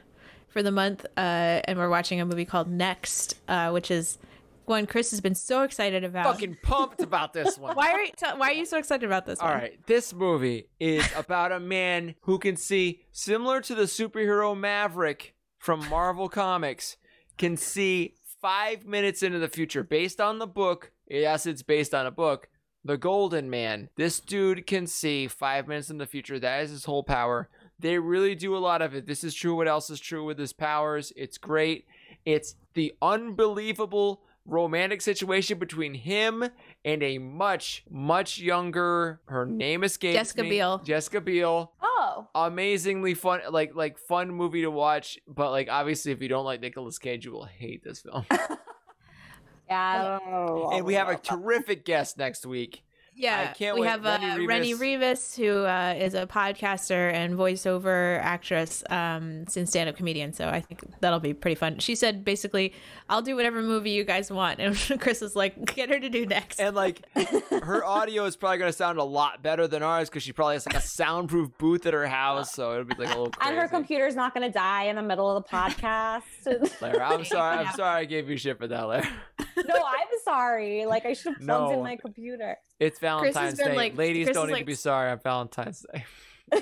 for 0.48 0.62
the 0.62 0.70
month, 0.72 1.04
uh, 1.16 1.60
and 1.64 1.78
we're 1.78 1.88
watching 1.90 2.20
a 2.20 2.26
movie 2.26 2.44
called 2.44 2.68
Next, 2.70 3.34
uh, 3.48 3.70
which 3.70 3.90
is 3.90 4.18
one 4.64 4.86
Chris 4.86 5.10
has 5.12 5.20
been 5.20 5.34
so 5.34 5.62
excited 5.62 6.04
about. 6.04 6.26
fucking 6.34 6.58
pumped 6.62 7.00
about 7.00 7.32
this 7.32 7.56
one 7.58 7.74
Why 7.74 7.90
are 7.92 8.00
you, 8.02 8.10
tell 8.16 8.38
why 8.38 8.50
are 8.50 8.54
you 8.54 8.66
so 8.66 8.76
excited 8.78 9.06
about 9.06 9.24
this 9.24 9.40
All 9.40 9.48
one? 9.48 9.58
right, 9.58 9.86
this 9.86 10.12
movie 10.12 10.68
is 10.78 11.06
about 11.16 11.52
a 11.52 11.60
man 11.60 12.14
who 12.22 12.38
can 12.38 12.56
see, 12.56 13.00
similar 13.12 13.60
to 13.62 13.74
the 13.74 13.84
superhero 13.84 14.56
Maverick 14.56 15.34
from 15.58 15.88
Marvel 15.88 16.28
Comics, 16.28 16.96
can 17.38 17.56
see 17.56 18.14
five 18.42 18.84
minutes 18.86 19.22
into 19.22 19.38
the 19.38 19.48
future 19.48 19.82
based 19.82 20.20
on 20.20 20.38
the 20.38 20.46
book. 20.46 20.92
Yes, 21.08 21.46
it's 21.46 21.62
based 21.62 21.94
on 21.94 22.06
a 22.06 22.10
book. 22.10 22.48
The 22.84 22.96
Golden 22.96 23.50
Man. 23.50 23.88
This 23.96 24.20
dude 24.20 24.66
can 24.66 24.86
see 24.86 25.26
five 25.26 25.66
minutes 25.66 25.90
in 25.90 25.98
the 25.98 26.06
future. 26.06 26.38
That 26.38 26.62
is 26.62 26.70
his 26.70 26.84
whole 26.84 27.02
power. 27.02 27.48
They 27.80 27.98
really 27.98 28.34
do 28.34 28.56
a 28.56 28.59
lot 28.59 28.82
of 28.82 28.94
it. 28.94 29.06
This 29.06 29.22
is 29.22 29.34
true. 29.34 29.55
What 29.55 29.68
else 29.68 29.90
is 29.90 30.00
true 30.00 30.24
with 30.24 30.38
his 30.38 30.52
powers? 30.52 31.12
It's 31.16 31.38
great. 31.38 31.86
It's 32.24 32.56
the 32.74 32.94
unbelievable 33.00 34.22
romantic 34.44 35.02
situation 35.02 35.59
between 35.59 35.94
him 35.94 36.44
and 36.84 37.02
a 37.02 37.18
much, 37.18 37.84
much 37.88 38.38
younger. 38.38 39.20
Her 39.26 39.46
name 39.46 39.84
escapes 39.84 40.16
Jessica 40.16 40.42
me. 40.42 40.50
Biel. 40.50 40.78
Jessica 40.78 41.20
Biel. 41.20 41.72
Oh, 41.80 42.28
Amazingly 42.34 43.14
fun, 43.14 43.40
like 43.50 43.74
like 43.74 43.98
fun 43.98 44.30
movie 44.30 44.62
to 44.62 44.70
watch. 44.70 45.18
But 45.28 45.50
like 45.50 45.68
obviously, 45.68 46.12
if 46.12 46.20
you 46.22 46.28
don't 46.28 46.44
like 46.44 46.60
Nicolas 46.60 46.98
Cage, 46.98 47.24
you 47.24 47.32
will 47.32 47.44
hate 47.44 47.84
this 47.84 48.00
film. 48.00 48.24
yeah. 49.68 50.18
Oh. 50.26 50.70
and 50.72 50.84
we 50.84 50.94
have 50.94 51.09
a 51.09 51.16
terrific 51.16 51.84
guest 51.84 52.18
next 52.18 52.44
week. 52.46 52.82
Yeah, 53.18 53.48
I 53.50 53.52
can't 53.52 53.74
we 53.74 53.80
wait. 53.82 53.88
have 53.90 54.06
uh, 54.06 54.18
Rennie 54.22 54.46
Rennie 54.46 54.74
Rivas. 54.74 54.80
Rivas, 54.80 55.36
who 55.36 55.64
uh, 55.64 55.94
is 55.98 56.14
a 56.14 56.26
podcaster 56.26 57.12
and 57.12 57.34
voiceover 57.34 58.20
actress, 58.22 58.84
um, 58.90 59.44
since 59.48 59.70
stand-up 59.70 59.96
comedian. 59.96 60.32
So 60.32 60.48
I 60.48 60.60
think 60.60 60.82
that'll 61.00 61.18
be 61.18 61.34
pretty 61.34 61.56
fun. 61.56 61.78
She 61.80 61.94
said 61.96 62.24
basically, 62.24 62.72
"I'll 63.08 63.22
do 63.22 63.34
whatever 63.34 63.60
movie 63.60 63.90
you 63.90 64.04
guys 64.04 64.30
want," 64.30 64.60
and 64.60 64.76
Chris 65.00 65.20
is 65.20 65.34
like, 65.34 65.74
"Get 65.74 65.88
her 65.90 65.98
to 65.98 66.08
do 66.08 66.26
next." 66.26 66.60
And 66.60 66.76
like 66.76 67.02
her 67.50 67.84
audio 67.84 68.24
is 68.24 68.36
probably 68.36 68.58
gonna 68.58 68.72
sound 68.72 68.98
a 68.98 69.04
lot 69.04 69.42
better 69.42 69.66
than 69.66 69.82
ours 69.82 70.08
because 70.08 70.22
she 70.22 70.32
probably 70.32 70.54
has 70.54 70.64
like 70.66 70.76
a 70.76 70.80
soundproof 70.80 71.50
booth 71.58 71.86
at 71.86 71.94
her 71.94 72.06
house, 72.06 72.52
so 72.52 72.72
it'll 72.72 72.84
be 72.84 72.94
like 72.94 73.14
a 73.14 73.18
little 73.18 73.32
And 73.40 73.56
her 73.56 73.66
computer's 73.66 74.14
not 74.14 74.32
going 74.32 74.46
to 74.46 74.52
die 74.52 74.84
in 74.84 74.94
the 74.96 75.02
middle 75.02 75.36
of 75.36 75.42
the 75.42 75.48
podcast. 75.48 76.22
Lara, 76.80 77.14
I'm 77.14 77.24
sorry. 77.24 77.58
I'm 77.66 77.74
sorry 77.74 78.02
I 78.02 78.04
gave 78.04 78.30
you 78.30 78.36
shit 78.36 78.58
for 78.58 78.68
that, 78.68 78.82
Lara. 78.82 79.08
no, 79.56 79.74
I'm 79.74 80.06
sorry. 80.24 80.86
Like 80.86 81.04
I 81.04 81.14
should 81.14 81.32
have 81.34 81.42
plugged 81.42 81.72
No. 81.72 81.78
in 81.78 81.82
my 81.82 81.96
computer. 81.96 82.56
It's 82.80 82.98
Valentine's 82.98 83.59
Day. 83.59 83.74
like- 83.74 83.96
Ladies 83.96 84.26
Chris 84.26 84.34
don't 84.34 84.44
is, 84.44 84.48
need 84.48 84.52
like- 84.55 84.62
to 84.62 84.66
be 84.66 84.74
sorry 84.74 85.10
on 85.10 85.18
Valentine's 85.18 85.84
Day. 85.92 86.05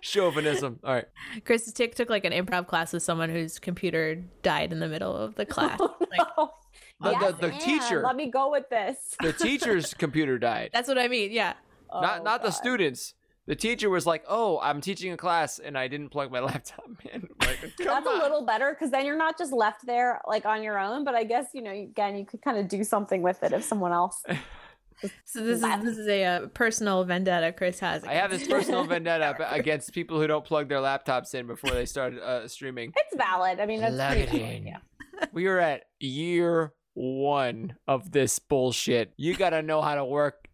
Chauvinism. 0.00 0.78
All 0.84 0.94
right. 0.94 1.04
Chris 1.44 1.70
took 1.72 1.94
took 1.94 2.10
like 2.10 2.24
an 2.24 2.32
improv 2.32 2.66
class 2.66 2.92
with 2.92 3.02
someone 3.02 3.30
whose 3.30 3.58
computer 3.58 4.16
died 4.42 4.72
in 4.72 4.80
the 4.80 4.88
middle 4.88 5.16
of 5.16 5.34
the 5.36 5.42
oh, 5.44 5.46
class. 5.46 5.78
Like, 5.80 6.26
The, 7.00 7.10
Yes, 7.10 7.34
the, 7.40 7.48
the 7.48 7.52
teacher. 7.58 8.02
Let 8.02 8.16
me 8.16 8.30
go 8.30 8.50
with 8.50 8.68
this. 8.70 8.96
The 9.22 9.32
teacher's 9.32 9.92
computer 9.98 10.38
died. 10.38 10.70
that's 10.72 10.88
what 10.88 10.98
I 10.98 11.08
mean. 11.08 11.30
Yeah. 11.32 11.54
Oh, 11.90 12.00
not 12.00 12.20
Oh, 12.20 12.22
not 12.24 12.42
the 12.42 12.48
God. 12.48 12.54
students. 12.54 13.14
The 13.46 13.54
teacher 13.54 13.88
was 13.88 14.06
like, 14.06 14.24
"Oh, 14.26 14.58
I'm 14.60 14.80
teaching 14.80 15.12
a 15.12 15.16
class 15.16 15.60
and 15.60 15.78
I 15.78 15.86
didn't 15.86 16.08
plug 16.08 16.32
my 16.32 16.40
laptop 16.40 16.84
in." 17.12 17.28
Like, 17.40 17.60
That's 17.78 18.06
on. 18.06 18.18
a 18.20 18.22
little 18.22 18.44
better 18.44 18.72
because 18.74 18.90
then 18.90 19.06
you're 19.06 19.16
not 19.16 19.38
just 19.38 19.52
left 19.52 19.86
there 19.86 20.20
like 20.26 20.44
on 20.46 20.64
your 20.64 20.80
own. 20.80 21.04
But 21.04 21.14
I 21.14 21.22
guess 21.22 21.46
you 21.52 21.62
know, 21.62 21.70
again, 21.70 22.16
you 22.16 22.26
could 22.26 22.42
kind 22.42 22.58
of 22.58 22.66
do 22.66 22.82
something 22.82 23.22
with 23.22 23.42
it 23.44 23.52
if 23.52 23.62
someone 23.62 23.92
else. 23.92 24.24
So 25.24 25.44
this 25.44 25.56
is 25.56 25.60
this 25.60 25.98
is 25.98 26.08
a 26.08 26.24
uh, 26.24 26.46
personal 26.48 27.04
vendetta 27.04 27.52
Chris 27.52 27.78
has. 27.80 28.04
I 28.04 28.14
have 28.14 28.30
this 28.30 28.46
personal 28.46 28.84
vendetta 28.88 29.36
against 29.52 29.92
people 29.92 30.20
who 30.20 30.26
don't 30.26 30.44
plug 30.44 30.68
their 30.68 30.78
laptops 30.78 31.34
in 31.34 31.46
before 31.46 31.70
they 31.70 31.86
start 31.86 32.14
uh, 32.18 32.48
streaming. 32.48 32.92
It's 32.96 33.16
valid. 33.16 33.60
I 33.60 33.66
mean, 33.66 33.80
that's 33.80 33.94
Plug 33.94 34.12
pretty 34.12 34.22
it 34.22 34.40
valid, 34.40 34.64
yeah. 34.64 35.26
We 35.32 35.46
are 35.46 35.58
at 35.58 35.84
year 36.00 36.72
one 36.94 37.76
of 37.86 38.10
this 38.10 38.38
bullshit. 38.38 39.12
You 39.16 39.36
gotta 39.36 39.62
know 39.62 39.82
how 39.82 39.96
to 39.96 40.04
work. 40.04 40.48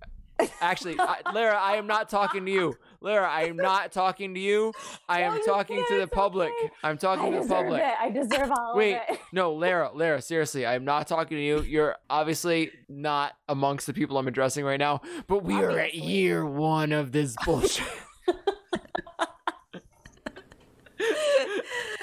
Actually, 0.60 0.98
I, 0.98 1.20
Lara, 1.32 1.56
I 1.56 1.76
am 1.76 1.86
not 1.86 2.08
talking 2.08 2.44
to 2.46 2.50
you. 2.50 2.74
Lara, 3.02 3.28
I 3.28 3.42
am 3.44 3.56
not 3.56 3.90
talking 3.92 4.32
to 4.34 4.40
you. 4.40 4.72
I 5.08 5.22
am 5.22 5.32
No, 5.32 5.38
you 5.38 5.44
talking 5.44 5.76
to 5.76 5.84
can't. 5.88 6.00
the 6.02 6.06
public. 6.06 6.52
I'm 6.84 6.92
I 6.94 6.96
talking 6.96 7.26
to 7.32 7.38
the 7.38 7.42
deserve 7.42 7.56
public. 7.64 7.82
it. 7.82 7.94
I 8.00 8.10
deserve 8.10 8.50
all 8.52 8.76
Wait, 8.76 8.94
of 8.94 9.00
it. 9.02 9.10
Wait. 9.10 9.18
No, 9.32 9.52
Lara, 9.54 9.90
Lara, 9.94 10.20
seriously, 10.22 10.66
I'm 10.66 10.84
not 10.84 11.08
talking 11.08 11.36
to 11.38 11.42
you. 11.42 11.62
You're 11.62 11.96
obviously 12.10 12.70
not 12.88 13.32
amongst 13.48 13.86
the 13.86 13.92
people 13.94 14.18
I'm 14.18 14.28
addressing 14.28 14.64
right 14.64 14.78
now, 14.78 15.00
but 15.26 15.42
we 15.42 15.54
are 15.54 15.78
at 15.78 15.94
year 15.94 16.44
one 16.46 16.92
of 16.92 17.12
this 17.12 17.34
bullshit. 17.44 17.86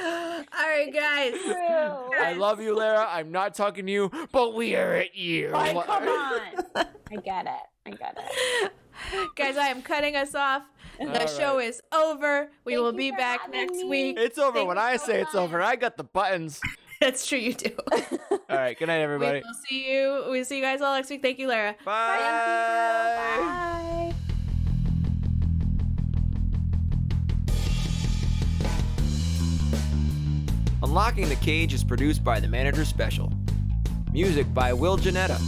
All 0.01 0.65
right, 0.67 0.91
guys. 0.93 1.33
I 2.19 2.33
love 2.37 2.61
you, 2.61 2.75
Lara. 2.75 3.05
I'm 3.09 3.31
not 3.31 3.53
talking 3.53 3.85
to 3.85 3.91
you, 3.91 4.11
but 4.31 4.53
we 4.55 4.75
are 4.75 4.93
at 4.95 5.15
year 5.15 5.51
Like, 5.51 5.85
come 5.85 6.03
on. 6.07 6.41
I 6.75 7.15
get 7.23 7.45
it. 7.45 7.51
I 7.85 7.89
get 7.91 8.17
it. 8.17 8.71
Guys, 9.35 9.57
I 9.57 9.67
am 9.67 9.81
cutting 9.81 10.15
us 10.15 10.35
off. 10.35 10.63
The 11.13 11.21
All 11.21 11.27
show 11.27 11.59
is 11.59 11.81
over. 11.93 12.51
We 12.65 12.73
Thank 12.73 12.83
will 12.83 12.91
be 12.91 13.11
back 13.11 13.49
next 13.49 13.73
me. 13.77 13.85
week. 13.85 14.17
It's 14.19 14.37
over 14.37 14.57
Thank 14.57 14.67
when 14.67 14.77
I 14.77 14.97
so 14.97 15.05
say 15.05 15.21
it's 15.21 15.33
over. 15.33 15.61
I 15.61 15.75
got 15.77 15.95
the 15.97 16.03
buttons. 16.03 16.59
That's 16.99 17.25
true, 17.25 17.37
you 17.39 17.53
do. 17.53 17.71
All 17.93 18.39
right, 18.49 18.77
good 18.77 18.87
night, 18.87 18.97
everybody. 18.99 19.31
we 19.31 19.37
everybody. 19.37 19.41
will 19.45 19.53
see 19.69 19.89
you. 19.91 20.23
We'll 20.29 20.43
see 20.45 20.57
you 20.57 20.61
guys 20.61 20.81
all 20.81 20.93
next 20.95 21.09
week. 21.09 21.21
Thank 21.21 21.39
you, 21.39 21.47
Lara. 21.47 21.75
Bye. 21.85 22.17
Bye. 22.17 24.13
Unlocking 30.81 31.27
the 31.29 31.35
Cage 31.35 31.73
is 31.73 31.83
produced 31.83 32.23
by 32.23 32.39
The 32.39 32.47
Manager 32.47 32.85
Special. 32.85 33.31
Music 34.11 34.51
by 34.53 34.73
Will 34.73 34.97
Janetta. 34.97 35.39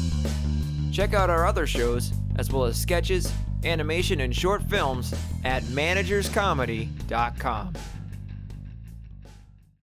Check 0.92 1.14
out 1.14 1.30
our 1.30 1.46
other 1.46 1.66
shows, 1.66 2.12
as 2.36 2.52
well 2.52 2.66
as 2.66 2.78
sketches, 2.80 3.32
animation, 3.64 4.22
and 4.22 4.36
short 4.36 4.64
films 4.64 5.14
at 5.44 5.62
managerscomedy.com. 5.64 7.74